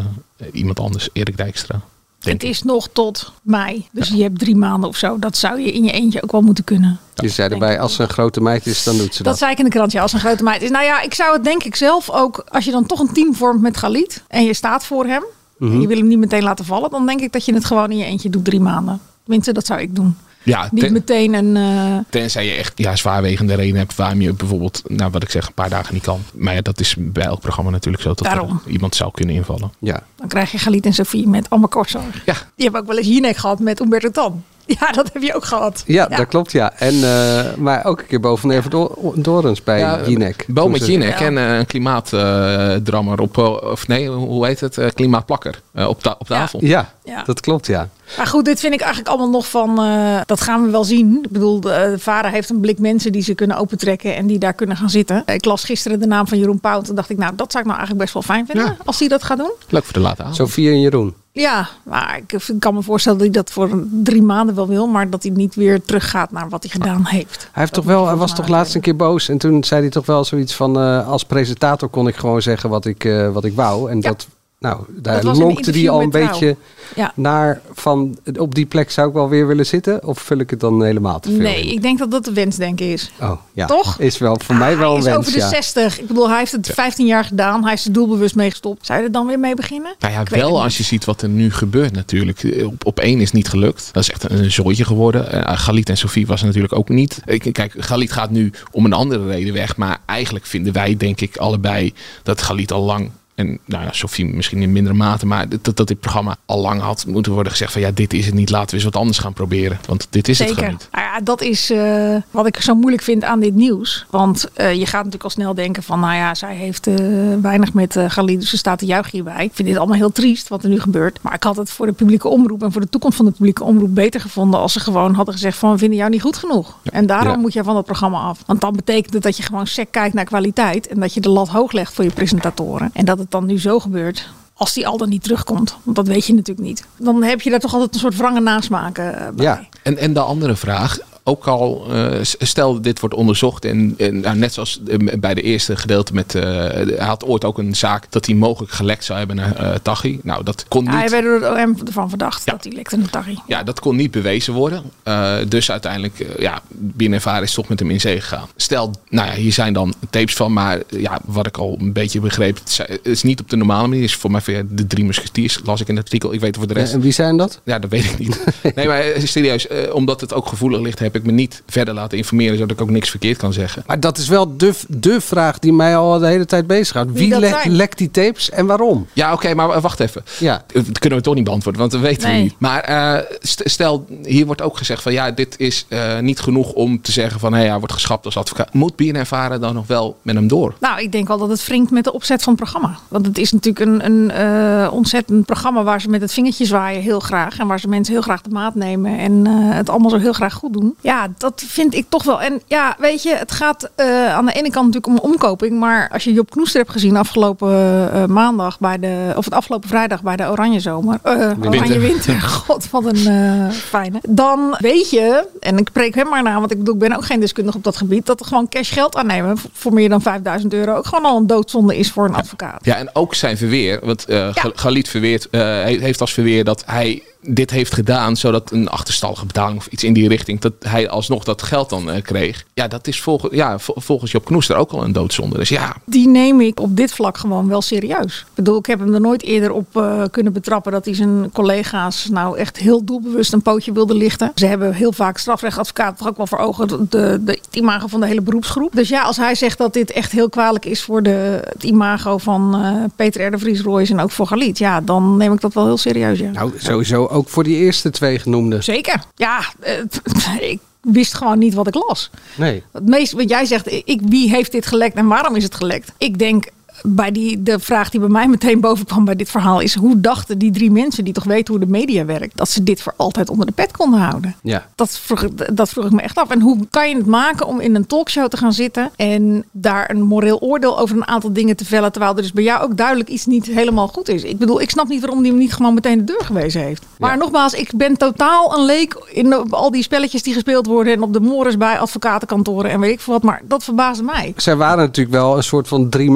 iemand 0.52 0.80
anders, 0.80 1.10
Erik 1.14 1.38
Dijkstra. 1.38 1.82
Denk 2.22 2.42
Het 2.42 2.50
is 2.50 2.64
nog 2.64 2.88
tot 2.94 3.32
mei. 3.42 3.88
Dus 3.92 4.08
je 4.10 4.22
hebt 4.22 4.40
drie 4.40 4.56
maanden 4.56 4.90
of 4.90 4.98
zo. 4.98 5.20
Dat 5.20 5.38
zou 5.38 5.60
je 5.62 5.72
in 5.72 5.84
je 5.84 5.92
eentje 5.92 6.24
ook 6.24 6.32
wel 6.32 6.42
moeten 6.42 6.64
kunnen. 6.64 7.00
Je 7.16 7.30
zei 7.30 7.50
erbij, 7.54 7.80
als 7.80 7.94
ze 7.96 8.02
een 8.02 8.10
grote 8.10 8.42
meid 8.42 8.66
is, 8.66 8.84
dan 8.84 8.98
doet 8.98 9.16
ze 9.16 9.24
Dat 9.24 9.26
dat. 9.32 9.38
zei 9.38 9.52
ik 9.52 9.58
in 9.58 9.64
de 9.64 9.70
krant, 9.70 9.92
ja, 9.92 10.02
als 10.02 10.14
een 10.14 10.20
grote 10.20 10.44
meid 10.44 10.62
is. 10.62 10.70
Nou 10.70 10.86
ja, 10.86 11.02
ik 11.02 11.14
zou 11.14 11.34
het 11.34 11.44
denk 11.44 11.64
ik 11.64 11.76
zelf 11.76 12.10
ook, 12.10 12.44
als 12.48 12.66
je 12.66 12.72
dan 12.72 12.86
toch 12.86 13.00
een 13.00 13.14
team 13.14 13.36
vormt 13.36 13.62
met 13.62 13.78
Galit 13.78 14.24
en 14.28 14.44
je 14.44 14.54
staat 14.54 14.86
voor 14.86 15.06
hem 15.06 15.24
Mhm. 15.58 15.72
en 15.74 15.82
je 15.82 15.88
wil 15.88 15.98
hem 15.98 16.08
niet 16.08 16.18
meteen 16.18 16.44
laten 16.44 16.66
vallen, 16.66 16.90
dan 16.90 17.06
denk 17.06 17.22
ik 17.22 17.32
dat 17.32 17.46
je 17.46 17.54
het 17.54 17.66
gewoon 17.66 17.92
in 17.92 17.98
je 17.98 18.06
eentje 18.06 18.30
doet 18.30 18.46
drie 18.46 18.60
maanden. 18.60 19.02
Tenminste, 19.24 19.52
dat 19.54 19.66
zou 19.66 19.80
ik 19.82 19.96
doen. 19.96 20.18
Ja, 20.44 20.68
Niet 20.72 20.92
meteen 20.92 21.34
een... 21.34 21.58
eh, 21.58 21.98
Tenzij 22.10 22.46
je 22.46 22.52
echt 22.54 22.72
ja, 22.76 22.96
zwaarwegende 22.96 23.54
reden 23.56 23.76
hebt 23.78 23.96
waarom 23.96 24.22
je 24.22 24.34
bijvoorbeeld, 24.34 24.82
nou 24.88 25.12
wat 25.12 25.24
ik 25.24 25.30
zeg, 25.30 25.48
een 25.48 25.54
paar 25.54 25.70
dagen 25.70 25.94
niet 25.94 26.04
kan. 26.04 26.22
Maar 26.34 26.54
ja, 26.54 26.62
dat 26.62 26.80
is 26.80 26.96
bij 27.00 27.24
elk 27.26 27.40
programma 27.42 27.72
natuurlijk 27.72 28.04
zo 28.04 28.10
dat 28.10 28.24
Daarom. 28.24 28.62
er 28.66 28.72
iemand 28.72 28.96
zou 28.96 29.12
kunnen 29.12 29.36
invallen. 29.36 29.72
Ja. 29.80 30.04
dan 30.16 30.28
krijg 30.28 30.52
je 30.52 30.58
Galit 30.58 30.86
en 30.86 30.94
Sophie 30.94 31.28
met 31.28 31.50
allemaal 31.50 31.70
kortzorg. 31.70 32.26
Ja. 32.26 32.34
Die 32.34 32.64
hebben 32.64 32.82
ook 32.82 32.88
wel 32.88 32.98
eens 32.98 33.08
Jinek 33.08 33.38
gehad 33.38 33.60
met 33.60 33.80
Umberto 33.80 34.10
Tan. 34.12 34.44
Ja, 34.80 34.92
dat 34.92 35.10
heb 35.14 35.22
je 35.22 35.36
ook 35.36 35.46
gehad. 35.46 35.84
Ja, 35.86 36.06
dat 36.08 36.28
klopt, 36.28 36.52
ja. 36.52 36.74
En, 36.74 36.94
eh, 37.04 37.54
maar 37.58 37.86
ook 37.86 38.00
een 38.00 38.08
keer 38.08 38.20
boven 38.20 38.64
Dor- 38.70 38.98
Dorens 39.16 39.64
bij 39.64 39.80
Ja, 39.80 40.00
Jinek. 40.08 40.46
Bo 40.48 40.70
met 40.70 40.86
Jinek 40.86 41.20
en 41.20 41.38
eh, 41.38 41.58
een 41.58 41.66
klimaatdrammer 41.66 43.20
op, 43.20 43.38
of 43.64 43.88
nee, 43.88 44.10
hoe 44.10 44.46
heet 44.46 44.60
het? 44.60 44.80
Klimaatplakker 44.94 45.62
op, 45.88 46.02
ta 46.02 46.16
op 46.20 46.28
tafel. 46.28 46.60
Ja, 46.66 46.94
Ja. 47.04 47.24
dat 47.24 47.40
klopt, 47.40 47.68
ja. 47.68 47.90
Maar 48.18 48.28
goed, 48.28 48.46
dit 48.46 48.60
vind 48.60 48.74
ik 48.74 48.80
eigenlijk 48.80 49.10
allemaal 49.10 49.30
nog 49.30 49.50
van, 49.50 49.80
eh, 49.84 50.20
dat 50.26 50.42
gaan 50.42 50.64
we 50.66 50.70
wel 50.70 50.84
zien. 50.84 51.20
Ik 51.24 51.30
bedoel, 51.32 51.60
de, 51.60 51.72
eh, 51.72 51.92
de 51.92 52.00
vader 52.00 52.32
heeft 52.32 52.50
een 52.50 52.60
blik 52.60 52.80
mensen 52.80 53.12
die 53.12 53.22
ze 53.22 53.34
kunnen 53.34 53.58
opentrekken 53.58 54.16
en 54.16 54.28
die 54.28 54.40
daar 54.40 54.54
kunnen 54.54 54.78
gaan 54.78 54.90
zitten. 54.90 55.24
Ik 55.26 55.46
las 55.46 55.64
gisteren 55.64 56.00
de 56.00 56.08
naam 56.08 56.28
van 56.28 56.38
Jeroen 56.38 56.60
Pauw. 56.60 56.82
Toen 56.82 56.96
dacht 56.96 57.10
ik, 57.10 57.18
nou, 57.18 57.36
dat 57.36 57.52
zou 57.52 57.64
ik 57.64 57.70
nou 57.70 57.80
eigenlijk 57.80 58.12
best 58.12 58.14
wel 58.14 58.36
fijn 58.36 58.46
vinden 58.46 58.66
Ja. 58.66 58.76
als 58.86 59.00
hij 59.00 59.08
dat 59.08 59.24
gaat 59.24 59.38
doen. 59.38 59.52
Leuk 59.70 59.84
voor 59.84 59.94
de 59.94 60.00
late 60.00 60.22
avond. 60.22 60.36
Sofie 60.36 60.70
en 60.70 60.80
Jeroen. 60.80 61.14
Ja, 61.34 61.70
maar 61.84 62.20
ik 62.28 62.40
kan 62.60 62.74
me 62.74 62.82
voorstellen 62.82 63.18
dat 63.18 63.28
hij 63.28 63.36
dat 63.44 63.52
voor 63.52 63.84
drie 64.04 64.22
maanden 64.22 64.56
wel 64.56 64.68
wil, 64.68 64.88
maar 64.88 65.10
dat 65.10 65.24
hij 65.24 65.32
niet 65.32 65.56
weer 65.56 65.82
teruggaat 65.82 66.32
naar 66.32 66.50
wat 66.50 66.64
hij 66.64 66.72
gedaan 66.72 67.06
heeft. 67.06 67.38
Hij, 67.52 67.62
heeft 67.62 67.74
toch 67.74 67.86
wel, 67.86 68.08
hij 68.08 68.16
was 68.16 68.36
toch 68.36 68.48
laatst 68.48 68.76
een 68.76 68.82
keer 68.82 68.96
boos 68.96 69.30
en 69.30 69.38
toen 69.38 69.64
zei 69.64 69.82
hij 69.82 69.90
toch 69.90 70.06
wel 70.06 70.24
zoiets 70.24 70.56
van... 70.56 70.80
eh, 70.80 71.08
als 71.08 71.24
presentator 71.24 71.90
kon 71.90 72.08
ik 72.08 72.16
gewoon 72.16 72.42
zeggen 72.42 72.70
wat 72.70 72.86
ik, 72.86 73.04
eh, 73.06 73.30
wat 73.32 73.44
ik 73.46 73.56
wou. 73.56 73.92
En 73.92 74.00
dat, 74.00 74.28
nou, 74.62 74.84
daar 74.90 75.24
lonkte 75.24 75.42
hij 75.44 75.50
interview 75.56 75.90
al 75.90 76.02
een 76.02 76.10
Trouw. 76.10 76.28
beetje 76.28 76.56
Ja. 76.96 77.12
naar 77.16 77.62
van... 77.74 78.18
op 78.38 78.56
die 78.56 78.66
plek 78.66 78.92
zou 78.92 79.08
ik 79.08 79.14
wel 79.14 79.30
weer 79.30 79.48
willen 79.48 79.66
zitten. 79.66 80.08
Of 80.08 80.20
vul 80.20 80.38
ik 80.38 80.50
het 80.50 80.60
dan 80.60 80.84
helemaal 80.84 81.20
te 81.20 81.30
veel 81.30 81.40
Nee, 81.40 81.62
in? 81.62 81.72
ik 81.72 81.82
denk 81.82 82.00
dat 82.00 82.12
dat 82.12 82.26
de 82.26 82.34
wensdenken 82.34 82.86
is. 82.92 83.12
Oh, 83.22 83.32
ja. 83.54 83.66
Toch? 83.66 84.00
Is 84.00 84.18
wel 84.18 84.40
voor 84.44 84.56
mij 84.56 84.78
wel 84.78 84.88
hij 84.88 84.94
een 84.96 85.00
is 85.00 85.06
wens, 85.06 85.18
over 85.18 85.32
de 85.32 85.38
ja. 85.38 85.48
60. 85.50 86.00
Ik 86.00 86.08
bedoel, 86.08 86.30
hij 86.30 86.38
heeft 86.38 86.52
het 86.52 86.68
15 86.74 87.06
jaar 87.06 87.24
gedaan. 87.26 87.64
Hij 87.64 87.74
is 87.74 87.86
er 87.86 87.92
doelbewust 87.94 88.36
mee 88.36 88.50
gestopt. 88.50 88.86
Zou 88.86 89.00
je 89.00 89.06
er 89.06 89.12
dan 89.12 89.28
weer 89.28 89.40
mee 89.40 89.56
beginnen? 89.56 89.96
Nou 90.00 90.14
ja, 90.14 90.20
Ik 90.22 90.30
weet 90.30 90.42
het 90.42 90.50
wel 90.50 90.64
als 90.64 90.78
je 90.78 90.84
ziet 90.84 91.06
wat 91.06 91.22
er 91.22 91.30
nu 91.30 91.52
gebeurt 91.52 91.92
natuurlijk. 91.94 92.46
Op, 92.66 92.86
op 92.86 93.00
één 93.00 93.20
is 93.22 93.32
niet 93.32 93.50
gelukt. 93.50 93.90
Dat 93.92 94.04
is 94.04 94.12
echt 94.12 94.30
een 94.30 94.52
zooitje 94.52 94.86
geworden. 94.86 95.36
Uh, 95.36 95.42
Galit 95.58 95.90
en 95.90 95.98
Sofie 95.98 96.28
was 96.28 96.40
er 96.40 96.46
natuurlijk 96.46 96.74
ook 96.76 96.90
niet. 96.90 97.22
Ik- 97.26 97.50
Kijk, 97.54 97.74
Galit 97.78 98.12
gaat 98.12 98.30
nu 98.30 98.52
om 98.72 98.86
een 98.86 98.94
andere 98.94 99.26
reden 99.28 99.54
weg. 99.54 99.78
Maar 99.78 99.98
eigenlijk 100.06 100.46
vinden 100.46 100.74
wij 100.74 100.98
denk 100.98 101.22
ik 101.22 101.38
allebei 101.38 101.94
dat 102.24 102.42
Galit 102.42 102.72
al 102.72 102.84
lang... 102.84 103.10
En 103.42 103.60
nou 103.66 103.84
ja, 103.84 103.92
Sofie 103.92 104.26
misschien 104.26 104.62
in 104.62 104.72
mindere 104.72 104.96
mate. 104.96 105.26
Maar 105.26 105.50
dat, 105.50 105.78
dat 105.78 105.88
dit 105.88 106.00
programma 106.00 106.36
al 106.46 106.60
lang 106.62 106.82
had 106.82 107.06
moeten 107.08 107.32
worden 107.32 107.52
gezegd 107.52 107.72
van... 107.72 107.82
Ja, 107.82 107.92
dit 107.94 108.14
is 108.14 108.26
het 108.26 108.36
niet. 108.36 108.50
Laten 108.50 108.70
we 108.70 108.76
eens 108.76 108.84
wat 108.84 108.96
anders 108.96 109.18
gaan 109.18 109.34
proberen. 109.34 109.80
Want 109.88 110.08
dit 110.10 110.28
is 110.28 110.40
het 110.40 110.52
gewoon 110.52 110.70
niet. 110.70 110.88
Nou 110.92 111.06
ja, 111.06 111.20
dat 111.24 111.42
is 111.42 111.70
eh, 111.70 112.16
wat 112.32 112.48
ik 112.48 112.62
zo 112.62 112.76
moeilijk 112.76 113.04
vind 113.04 113.24
aan 113.24 113.40
dit 113.40 113.56
nieuws. 113.56 114.06
Want 114.10 114.50
eh, 114.54 114.74
je 114.74 114.86
gaat 114.86 114.98
natuurlijk 114.98 115.24
al 115.24 115.30
snel 115.30 115.54
denken 115.54 115.84
van, 115.84 116.00
nou 116.00 116.14
ja, 116.14 116.36
zij 116.36 116.56
heeft 116.56 116.88
eh, 116.88 116.96
weinig 117.42 117.74
met 117.74 117.96
uh, 117.96 118.10
Galit, 118.10 118.40
dus 118.40 118.50
ze 118.50 118.58
staat 118.58 118.80
te 118.80 118.86
juichen 118.86 119.12
hierbij. 119.12 119.44
Ik 119.44 119.52
vind 119.54 119.68
dit 119.68 119.78
allemaal 119.78 119.98
heel 119.98 120.12
triest 120.12 120.48
wat 120.48 120.64
er 120.64 120.70
nu 120.70 120.80
gebeurt. 120.80 121.20
Maar 121.22 121.34
ik 121.34 121.44
had 121.44 121.56
het 121.56 121.72
voor 121.72 121.86
de 121.86 121.92
publieke 121.92 122.28
omroep 122.28 122.64
en 122.64 122.72
voor 122.72 122.82
de 122.82 122.90
toekomst 122.90 123.18
van 123.18 123.26
de 123.26 123.32
publieke 123.32 123.64
omroep 123.64 123.96
beter 123.96 124.22
gevonden 124.22 124.60
als 124.60 124.74
ze 124.74 124.80
gewoon 124.80 125.14
hadden 125.14 125.34
gezegd 125.34 125.58
van, 125.58 125.72
we 125.72 125.78
vinden 125.78 125.98
jou 125.98 126.10
niet 126.10 126.22
goed 126.22 126.38
genoeg. 126.38 126.78
En 126.84 127.06
daarom 127.06 127.34
Ja. 127.34 127.38
moet 127.38 127.54
je 127.54 127.64
van 127.64 127.76
dat 127.76 127.86
programma 127.86 128.20
af. 128.20 128.40
Want 128.46 128.62
dan 128.62 128.76
betekent 128.76 129.14
het 129.14 129.24
dat 129.24 129.38
je 129.38 129.44
gewoon 129.44 129.68
sec 129.68 129.88
kijkt 129.92 130.14
naar 130.14 130.26
kwaliteit 130.26 130.88
en 130.88 131.00
dat 131.00 131.14
je 131.14 131.22
de 131.22 131.30
lat 131.30 131.50
hoog 131.50 131.72
legt 131.72 131.94
voor 131.94 132.04
je 132.04 132.12
presentatoren. 132.12 132.90
En 132.94 133.06
dat 133.06 133.20
het 133.20 133.31
dan 133.32 133.46
nu 133.46 133.60
zo 133.60 133.80
gebeurt. 133.80 134.30
Als 134.54 134.74
die 134.74 134.88
al 134.88 134.98
dan 134.98 135.10
niet 135.10 135.24
terugkomt. 135.24 135.78
Want 135.84 135.96
dat 135.96 136.08
weet 136.08 136.26
je 136.26 136.34
natuurlijk 136.34 136.68
niet. 136.68 136.86
Dan 136.98 137.24
heb 137.24 137.42
je 137.42 137.50
daar 137.50 137.60
toch 137.60 137.74
altijd 137.74 137.94
een 137.94 138.00
soort 138.00 138.18
wrange 138.18 138.40
nasmaken 138.40 139.20
eh, 139.20 139.28
bij. 139.34 139.46
Ja, 139.46 139.62
En, 139.84 139.98
en 139.98 140.14
de 140.14 140.20
andere 140.20 140.56
vraag, 140.56 141.00
ook 141.32 141.48
al 141.48 141.86
eh, 141.92 142.20
stel 142.22 142.82
dit 142.82 143.00
wordt 143.00 143.16
onderzocht 143.16 143.66
en, 143.66 143.94
en 143.98 144.20
nou, 144.20 144.38
net 144.38 144.54
zoals 144.54 144.82
eh, 144.88 144.98
bij 145.20 145.34
de 145.34 145.42
eerste 145.42 145.76
gedeelte 145.76 146.14
met, 146.14 146.36
eh, 146.36 146.44
hij 146.44 146.96
had 146.98 147.26
ooit 147.26 147.46
ook 147.46 147.58
een 147.58 147.76
zaak 147.76 148.06
dat 148.12 148.26
hij 148.26 148.36
mogelijk 148.36 148.72
gelekt 148.72 149.04
zou 149.06 149.18
hebben 149.20 149.36
naar 149.36 149.56
eh 149.56 149.76
Taghi. 149.82 150.20
Nou, 150.24 150.44
dat 150.44 150.66
kon 150.68 150.84
Ja, 150.84 150.90
niet. 150.92 151.00
hij 151.00 151.10
werd 151.10 151.24
door 151.24 151.50
het 151.50 151.66
OM 151.66 151.88
ervan 151.88 152.10
verdacht 152.10 152.46
dat 152.46 152.64
hij 152.64 152.74
lekte 152.74 152.98
naar 152.98 153.10
Taghi. 153.10 153.36
Ja, 153.48 153.64
dat 153.64 153.80
kon 153.80 153.96
niet 153.96 154.12
bewezen 154.12 154.54
worden. 154.54 154.84
Eh, 155.04 155.36
dus 155.48 155.72
uiteindelijk, 155.72 156.26
ja, 156.40 156.62
BNNVARA 156.70 157.42
is 157.42 157.54
toch 157.54 157.68
met 157.68 157.80
hem 157.80 157.90
in 157.90 158.00
zee 158.02 158.22
gegaan. 158.22 158.48
Stel, 158.56 158.92
nou 159.10 159.28
ja, 159.28 159.34
hier 159.34 159.54
zijn 159.54 159.74
dan 159.74 159.94
tapes 160.10 160.34
van, 160.34 160.54
maar 160.54 160.80
ja, 160.88 161.20
wat 161.26 161.48
ik 161.48 161.58
al 161.58 161.76
een 161.80 161.94
beetje 161.94 162.20
begreep, 162.20 162.58
het 162.58 163.00
is- 163.04 163.24
niet 163.24 163.40
op 163.40 163.50
de 163.50 163.56
normale 163.56 163.88
manier. 163.88 164.02
Het 164.02 164.10
is 164.10 164.16
voor 164.16 164.32
mij 164.32 164.42
via 164.42 164.62
de 164.70 164.88
drie 164.88 165.06
musketiers, 165.06 165.60
las 165.64 165.82
ik 165.82 165.88
in 165.88 165.96
het 165.96 166.04
artikel. 166.04 166.34
Ik 166.34 166.40
weet 166.40 166.58
voor 166.58 166.68
de 166.68 166.74
rest. 166.74 166.94
En 166.94 167.02
wie 167.02 167.12
zijn 167.12 167.38
dat? 167.38 167.60
Ja, 167.64 167.80
dat 167.80 167.90
weet 167.90 168.04
ik 168.06 168.18
niet. 168.20 168.44
Nee, 168.76 168.88
maar 168.88 169.04
serieus, 169.24 169.68
eh, 169.68 169.94
omdat 169.96 170.22
het 170.22 170.34
ook 170.34 170.48
gevoelig 170.48 170.80
ligt, 170.82 171.00
heb 171.00 171.16
ik 171.16 171.21
me 171.26 171.32
niet 171.32 171.64
verder 171.68 171.94
laten 171.94 172.18
informeren, 172.18 172.58
zodat 172.58 172.72
ik 172.72 172.82
ook 172.82 172.90
niks 172.90 173.10
verkeerd 173.10 173.38
kan 173.38 173.54
zeggen. 173.54 173.84
Maar 173.88 174.00
dat 174.00 174.18
is 174.18 174.28
wel 174.28 174.58
de, 174.58 174.74
de 174.88 175.22
vraag 175.22 175.60
die 175.60 175.74
mij 175.74 175.96
al 175.98 176.20
de 176.20 176.28
hele 176.28 176.46
tijd 176.46 176.68
bezighoudt. 176.68 177.12
Wie 177.12 177.20
Wie, 177.20 177.30
dat 177.30 177.40
le- 177.40 177.48
zijn? 177.48 177.72
lekt 177.72 177.98
die 177.98 178.12
tapes 178.12 178.50
en 178.50 178.66
waarom? 178.66 179.08
Ja, 179.14 179.34
oké, 179.34 179.54
maar 179.54 179.82
wacht 179.82 180.00
even. 180.00 180.24
Ja. 180.40 180.64
Dat 180.74 181.00
kunnen 181.00 181.18
we 181.20 181.24
toch 181.26 181.36
niet 181.36 181.44
beantwoorden, 181.44 181.82
want 181.82 181.94
dat 181.94 182.02
weten 182.02 182.28
Nee. 182.28 182.38
we 182.38 182.44
niet. 182.44 182.56
Maar 182.58 182.80
eh, 182.82 183.24
st- 183.42 183.62
stel, 183.66 184.06
hier 184.24 184.46
wordt 184.46 184.62
ook 184.62 184.78
gezegd 184.78 185.02
van 185.02 185.14
ja, 185.14 185.32
dit 185.32 185.56
is 185.60 185.86
eh, 185.90 186.20
niet 186.20 186.40
genoeg 186.40 186.74
om 186.74 187.02
te 187.02 187.12
zeggen 187.12 187.40
van 187.40 187.54
hé, 187.54 187.66
hij 187.68 187.78
wordt 187.80 187.94
geschrapt 187.94 188.26
als 188.26 188.38
advocaat. 188.38 188.74
Moet 188.74 188.96
BNNVARA 188.96 189.58
dan 189.58 189.74
nog 189.74 189.88
wel 189.88 190.18
met 190.22 190.36
hem 190.36 190.48
door? 190.48 190.74
Nou, 190.80 191.02
ik 191.02 191.12
denk 191.12 191.28
wel 191.28 191.38
dat 191.38 191.50
het 191.50 191.66
wringt 191.68 191.92
met 191.92 192.04
de 192.04 192.14
opzet 192.14 192.44
van 192.44 192.54
het 192.54 192.62
programma. 192.62 192.98
Want 193.08 193.26
het 193.26 193.38
is 193.38 193.52
natuurlijk 193.52 193.86
een, 193.86 194.06
een 194.06 194.32
eh, 194.32 194.94
ontzettend 194.94 195.46
programma 195.46 195.84
waar 195.84 196.02
ze 196.02 196.10
met 196.10 196.22
het 196.22 196.34
vingertje 196.34 196.66
zwaaien 196.66 197.02
heel 197.02 197.20
graag. 197.20 197.58
En 197.60 197.68
waar 197.68 197.80
ze 197.80 197.88
mensen 197.88 198.14
heel 198.14 198.22
graag 198.22 198.42
de 198.42 198.50
maat 198.50 198.76
nemen 198.76 199.18
en 199.18 199.48
eh, 199.48 199.54
het 199.54 199.90
allemaal 199.90 200.10
zo 200.10 200.18
heel 200.18 200.34
graag 200.34 200.54
goed 200.54 200.74
doen. 200.74 200.96
Ja, 201.02 201.28
dat 201.38 201.64
vind 201.68 201.94
ik 201.96 202.06
toch 202.10 202.24
wel. 202.24 202.42
En 202.42 202.62
ja, 202.68 202.96
weet 203.00 203.24
je, 203.24 203.36
het 203.36 203.52
gaat 203.52 203.90
eh, 203.96 204.34
aan 204.34 204.46
de 204.46 204.52
ene 204.54 204.70
kant 204.70 204.86
natuurlijk 204.94 205.24
om 205.24 205.32
omkoping. 205.32 205.80
Maar 205.80 206.10
als 206.14 206.24
je 206.24 206.34
Job 206.34 206.50
Knoester 206.50 206.80
hebt 206.80 206.92
gezien 206.92 207.18
afgelopen 207.18 208.10
eh, 208.14 208.26
maandag 208.26 208.80
bij 208.80 209.00
de, 209.00 209.34
of 209.36 209.46
het 209.46 209.54
afgelopen 209.54 209.90
vrijdag 209.90 210.22
bij 210.22 210.36
de 210.36 210.50
Oranje 210.50 210.80
Zomer. 210.80 211.20
eh, 211.24 211.52
Oranje 211.62 212.00
Winter. 212.00 212.42
God, 212.66 212.90
wat 212.90 213.06
een 213.06 213.28
eh, 213.28 213.70
fijne. 213.76 214.20
Dan 214.28 214.76
weet 214.80 215.10
je, 215.10 215.48
en 215.60 215.78
ik 215.78 215.92
preek 215.92 216.16
hem 216.16 216.30
maar 216.30 216.44
na, 216.44 216.60
want 216.60 216.72
ik 216.72 216.78
bedoel, 216.78 216.94
ik 216.94 217.00
ben 217.00 217.16
ook 217.16 217.26
geen 217.26 217.40
deskundige 217.40 217.78
op 217.78 217.84
dat 217.84 217.98
gebied, 217.98 218.26
dat 218.26 218.40
er 218.40 218.46
gewoon 218.46 218.70
cash 218.70 218.94
geld 218.94 219.16
aannemen 219.16 219.58
voor- 219.74 219.94
meer 219.94 220.10
dan 220.10 220.22
5000 220.22 220.74
euro 220.74 220.96
ook 220.96 221.06
gewoon 221.06 221.26
al 221.26 221.38
een 221.38 221.48
doodzonde 221.48 221.98
is 221.98 222.12
voor 222.12 222.26
een 222.26 222.36
advocaat. 222.36 222.86
Ja, 222.86 222.96
en 222.96 223.10
ook 223.16 223.36
zijn 223.36 223.58
verweer. 223.58 224.00
Want 224.04 224.26
eh 224.26 224.48
Ga- 224.52 224.72
Galit 224.76 225.10
verweert, 225.10 225.50
eh, 225.50 225.60
he- 225.62 225.98
heeft 226.00 226.22
als 226.22 226.34
verweer 226.34 226.64
dat 226.64 226.84
hij 226.86 227.24
dit 227.44 227.70
heeft 227.72 227.94
gedaan 227.94 228.36
zodat 228.38 228.72
een 228.72 228.88
achterstallige 228.90 229.46
betaling 229.46 229.78
of 229.78 229.88
iets 229.88 230.04
in 230.04 230.14
die 230.14 230.28
richting, 230.28 230.60
dat 230.60 230.74
hij 230.92 231.10
alsnog 231.10 231.44
dat 231.44 231.62
geld 231.62 231.90
dan 231.90 232.10
eh, 232.12 232.22
kreeg. 232.22 232.64
Ja, 232.74 232.88
dat 232.88 233.08
is 233.08 233.22
volgens, 233.22 233.54
ja, 233.56 233.80
vol- 233.80 233.96
volgens 233.98 234.32
Job 234.32 234.46
Knoester 234.46 234.76
ook 234.76 234.92
al 234.92 235.04
een 235.04 235.12
doodzonde. 235.12 235.58
Dus 235.58 235.70
ja, 235.70 235.96
Die 236.06 236.28
neem 236.28 236.62
ik 236.62 236.80
op 236.80 236.98
dit 236.98 237.14
vlak 237.14 237.38
gewoon 237.38 237.68
wel 237.68 237.82
serieus. 237.82 238.40
Ik 238.40 238.46
bedoel, 238.56 238.78
ik 238.78 238.86
heb 238.86 239.00
hem 239.00 239.14
er 239.14 239.22
nooit 239.22 239.44
eerder 239.44 239.72
op 239.72 239.98
eh, 239.98 240.22
kunnen 240.32 240.54
betrappen 240.54 240.92
dat 240.92 241.06
hij 241.06 241.16
zijn 241.16 241.52
collega's 241.54 242.28
nou 242.32 242.58
echt 242.58 242.78
heel 242.78 243.04
doelbewust 243.04 243.54
een 243.54 243.62
pootje 243.62 243.92
wilde 243.92 244.14
lichten. 244.16 244.52
Ze 244.56 244.66
hebben 244.66 244.94
heel 244.94 245.12
vaak 245.12 245.38
strafrechtadvocaten 245.38 246.18
toch 246.18 246.28
ook 246.28 246.38
wel 246.38 246.48
voor 246.48 246.58
ogen 246.58 246.88
de, 246.88 246.98
de, 247.10 247.40
de 247.44 247.52
het 247.52 247.76
imago 247.76 248.08
van 248.08 248.20
de 248.20 248.28
hele 248.28 248.42
beroepsgroep. 248.42 248.96
Dus 248.96 249.10
ja, 249.10 249.22
als 249.22 249.38
hij 249.38 249.56
zegt 249.56 249.78
dat 249.78 249.94
dit 249.94 250.12
echt 250.12 250.32
heel 250.32 250.50
kwalijk 250.50 250.86
is 250.86 251.02
voor 251.04 251.24
de, 251.24 251.62
het 251.74 251.84
imago 251.84 252.38
van 252.38 252.76
eh, 252.76 253.04
Peter 253.16 253.46
R. 253.48 253.52
de 253.52 253.58
Vries 253.58 253.82
Royce 253.82 254.12
en 254.14 254.20
ook 254.20 254.32
voor 254.32 254.48
Galit, 254.48 254.78
ja, 254.78 255.02
dan 255.02 255.38
neem 255.38 255.54
ik 255.54 255.62
dat 255.62 255.74
wel 255.74 255.86
heel 255.86 255.98
serieus. 255.98 256.40
Ja. 256.40 256.52
Nou, 256.52 256.72
sowieso 256.78 257.26
ook 257.26 257.50
voor 257.50 257.64
die 257.64 257.76
eerste 257.78 258.10
twee 258.10 258.40
genoemden. 258.40 258.84
Zeker. 258.84 259.22
Ja, 259.36 259.60
ik 260.60 260.80
wist 261.02 261.34
gewoon 261.34 261.60
niet 261.60 261.74
wat 261.74 261.88
ik 261.88 261.96
las. 261.96 262.30
Nee. 262.56 262.84
Het 262.92 263.06
meest, 263.06 263.32
want 263.32 263.50
jij 263.50 263.66
zegt, 263.66 263.92
ik, 263.92 264.22
wie 264.26 264.50
heeft 264.50 264.72
dit 264.72 264.86
gelekt 264.86 265.16
en 265.16 265.28
waarom 265.28 265.56
is 265.56 265.64
het 265.64 265.76
gelekt? 265.76 266.12
Ik 266.18 266.40
denk 266.40 266.66
bij 267.04 267.32
die, 267.32 267.64
de 267.64 267.80
vraag 267.80 268.10
die 268.10 268.20
bij 268.20 268.30
mij 268.30 268.48
meteen 268.48 268.80
boven 268.80 269.06
kwam 269.06 269.26
bij 269.26 269.36
dit 269.36 269.50
verhaal 269.50 269.80
is: 269.80 269.96
hoe 269.96 270.20
dachten 270.20 270.58
die 270.58 270.72
drie 270.72 270.92
mensen 270.92 271.24
die 271.24 271.34
toch 271.34 271.44
weten 271.44 271.74
hoe 271.74 271.86
de 271.86 271.92
media 271.92 272.26
werkt, 272.26 272.58
dat 272.58 272.70
ze 272.70 272.84
dit 272.84 273.02
voor 273.02 273.14
altijd 273.16 273.50
onder 273.50 273.66
de 273.66 273.72
pet 273.72 273.92
konden 273.92 274.20
houden? 274.20 274.56
Ja. 274.62 274.86
Dat 274.96 275.18
vroeg, 275.18 275.48
dat 275.74 275.90
vroeg 275.90 276.06
ik 276.06 276.12
me 276.12 276.22
echt 276.22 276.38
af. 276.38 276.50
En 276.50 276.62
hoe 276.62 276.78
kan 276.90 277.10
je 277.10 277.16
het 277.16 277.26
maken 277.26 277.68
om 277.68 277.80
in 277.80 277.96
een 277.96 278.08
talkshow 278.08 278.48
te 278.48 278.58
gaan 278.58 278.74
zitten 278.74 279.12
en 279.16 279.66
daar 279.72 280.10
een 280.10 280.22
moreel 280.22 280.60
oordeel 280.60 281.00
over 281.00 281.16
een 281.16 281.28
aantal 281.28 281.54
dingen 281.54 281.76
te 281.76 281.86
vellen, 281.86 282.12
terwijl 282.12 282.36
er 282.36 282.42
dus 282.42 282.54
bij 282.54 282.64
jou 282.64 282.84
ook 282.84 282.98
duidelijk 282.98 283.30
iets 283.30 283.46
niet 283.46 283.66
helemaal 283.66 284.08
goed 284.08 284.30
is? 284.30 284.44
Ik 284.44 284.58
bedoel, 284.58 284.82
ik 284.82 284.90
snap 284.90 285.08
niet 285.08 285.22
waarom 285.22 285.42
die 285.42 285.52
hem 285.52 285.60
niet 285.60 285.74
gewoon 285.74 285.94
meteen 285.94 286.18
de 286.18 286.24
deur 286.24 286.46
gewezen 286.46 286.82
heeft. 286.82 287.06
Maar 287.18 287.38
nogmaals, 287.38 287.74
ik 287.74 287.92
ben 287.96 288.18
totaal 288.18 288.78
een 288.78 288.86
leek 288.86 289.16
in 289.32 289.70
al 289.70 289.92
die 289.92 290.04
spelletjes 290.04 290.44
die 290.44 290.54
gespeeld 290.54 290.86
worden 290.86 291.14
en 291.14 291.22
op 291.22 291.34
de 291.34 291.40
mores 291.40 291.78
bij 291.78 292.00
advocatenkantoren 292.00 292.92
en 292.92 293.00
weet 293.00 293.12
ik 293.12 293.20
veel 293.20 293.34
wat. 293.34 293.44
Maar 293.44 293.62
dat 293.64 293.84
verbaasde 293.84 294.24
mij. 294.24 294.54
Zij 294.56 294.76
waren 294.76 295.06
natuurlijk 295.06 295.36
wel 295.36 295.58
een 295.58 295.64
soort 295.64 295.88
van 295.88 296.10
drie 296.10 296.32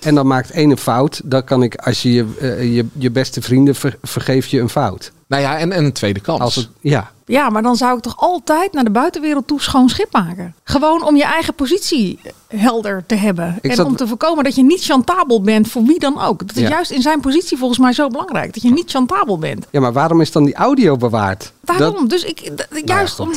En 0.00 0.14
dan 0.14 0.26
maakt 0.26 0.50
één 0.50 0.70
een 0.70 0.76
fout. 0.78 1.20
Dan 1.24 1.44
kan 1.44 1.62
ik, 1.62 1.74
als 1.74 2.02
je 2.02 2.12
je, 2.12 2.26
eh, 2.40 2.74
je, 2.74 2.86
je 2.92 3.10
beste 3.10 3.42
vrienden 3.42 3.74
ver- 3.74 3.98
vergeef 4.02 4.46
je 4.46 4.60
een 4.60 4.68
fout. 4.68 5.12
nou 5.26 5.42
ja, 5.42 5.58
en, 5.58 5.72
en 5.72 5.84
een 5.84 5.92
tweede 5.92 6.20
kans. 6.20 6.40
Als 6.40 6.54
het, 6.54 6.68
ja. 6.80 7.10
Ja, 7.28 7.50
maar 7.50 7.62
dan 7.62 7.76
zou 7.76 7.96
ik 7.96 8.02
toch 8.02 8.16
altijd 8.16 8.72
naar 8.72 8.84
de 8.84 8.90
buitenwereld 8.90 9.46
toe 9.46 9.60
schoon 9.60 9.88
schip 9.88 10.12
maken. 10.12 10.54
Gewoon 10.64 11.04
om 11.04 11.16
je 11.16 11.24
eigen 11.24 11.54
positie 11.54 12.18
helder 12.48 13.04
te 13.06 13.14
hebben. 13.14 13.58
Ik 13.60 13.70
en 13.70 13.76
zat- 13.76 13.86
om 13.86 13.96
te 13.96 14.06
voorkomen 14.06 14.44
dat 14.44 14.54
je 14.54 14.62
niet 14.62 14.84
chantabel 14.84 15.40
bent 15.42 15.68
voor 15.68 15.82
wie 15.82 15.98
dan 15.98 16.20
ook. 16.20 16.46
Dat 16.46 16.56
is 16.56 16.62
Ja. 16.62 16.68
juist 16.68 16.90
in 16.90 17.02
zijn 17.02 17.20
positie 17.20 17.58
volgens 17.58 17.78
mij 17.78 17.92
zo 17.92 18.08
belangrijk. 18.08 18.54
Dat 18.54 18.62
je 18.62 18.72
niet 18.72 18.90
chantabel 18.90 19.38
bent. 19.38 19.66
ja, 19.70 19.80
maar 19.80 19.92
waarom 19.92 20.20
is 20.20 20.32
dan 20.32 20.44
die 20.44 20.54
audio 20.54 20.96
bewaard? 20.96 21.52
Waarom? 21.60 21.92
Dat- 21.94 22.10
dus 22.10 22.24
ik, 22.24 22.50
d- 22.56 22.68
juist 22.84 23.20
om... 23.20 23.30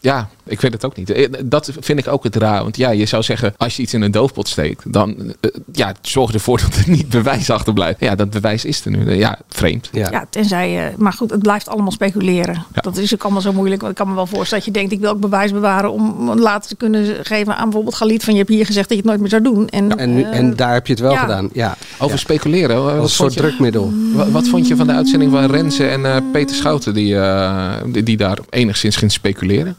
Ja, 0.00 0.28
ik 0.44 0.60
weet 0.60 0.72
het 0.72 0.84
ook 0.84 0.96
niet. 0.96 1.10
Eh, 1.10 1.26
Dat 1.44 1.70
vind 1.80 1.98
ik 1.98 2.08
ook 2.08 2.24
het 2.24 2.36
raar. 2.36 2.62
Want 2.62 2.76
ja, 2.76 2.90
je 2.90 3.06
zou 3.06 3.22
zeggen, 3.22 3.54
als 3.56 3.76
je 3.76 3.82
iets 3.82 3.94
in 3.94 4.02
een 4.02 4.10
doofpot 4.10 4.48
steekt, 4.48 4.92
dan 4.92 5.34
eh, 5.40 5.50
ja, 5.72 5.92
zorg 6.02 6.32
ervoor 6.32 6.58
dat 6.68 6.74
er 6.76 6.90
niet 6.90 7.08
bewijs 7.08 7.50
achterblijft. 7.50 8.00
Ja, 8.00 8.14
dat 8.14 8.30
bewijs 8.30 8.64
is 8.64 8.84
er 8.84 8.90
nu. 8.90 9.14
Ja, 9.14 9.38
vreemd. 9.48 9.88
Ja, 9.92 10.26
tenzij 10.30 10.70
je. 10.70 10.90
Maar 10.96 11.12
goed, 11.12 11.30
het 11.30 11.42
blijft 11.42 11.68
allemaal 11.68 11.90
speculeren. 11.92 12.64
Dat 12.74 12.96
is 12.96 13.14
ook 13.14 13.22
allemaal 13.22 13.40
zo 13.42 13.52
moeilijk. 13.52 13.80
Want 13.80 13.92
ik 13.92 13.98
kan 13.98 14.08
me 14.08 14.14
wel 14.14 14.26
voorstellen 14.26 14.64
dat 14.64 14.74
je 14.74 14.80
denkt: 14.80 14.92
ik 14.94 15.00
wil 15.00 15.10
ook 15.10 15.20
bewijs 15.20 15.52
bewaren 15.52 15.92
om 15.92 16.32
later 16.38 16.68
te 16.68 16.76
kunnen 16.76 17.24
geven 17.24 17.56
aan 17.56 17.64
bijvoorbeeld 17.64 17.94
Galit 17.94 18.24
van 18.24 18.32
je 18.32 18.38
hebt 18.38 18.50
hier 18.52 18.66
gezegd 18.66 18.88
dat 18.88 18.96
je 18.98 19.02
het 19.02 19.06
nooit 19.06 19.20
meer 19.20 19.28
zou 19.30 19.42
doen. 19.42 19.68
En, 19.68 19.98
En, 19.98 20.16
eh, 20.24 20.38
en 20.38 20.56
daar 20.56 20.72
heb 20.72 20.86
je 20.86 20.92
het 20.92 21.02
wel 21.02 21.12
ja. 21.12 21.20
gedaan. 21.20 21.48
Ja. 21.52 21.76
Over 21.98 22.18
speculeren. 22.18 22.76
eh, 22.76 22.82
Als 22.82 22.92
Wat 22.94 23.02
een 23.02 23.08
soort 23.08 23.34
je, 23.34 23.40
drukmiddel. 23.40 23.92
wa- 24.12 24.30
wat 24.30 24.48
vond 24.48 24.68
je 24.68 24.76
van 24.76 24.86
de 24.86 24.92
uitzending 24.92 25.30
van 25.32 25.50
Renze 25.50 25.86
en 25.86 26.06
eh, 26.06 26.16
Peter 26.32 26.56
Schouten, 26.56 26.94
die, 26.94 27.16
eh, 27.18 27.72
die, 27.86 28.02
die 28.02 28.16
daar 28.16 28.38
enigszins 28.50 28.96
ging 28.96 29.12
speculeren? 29.12 29.76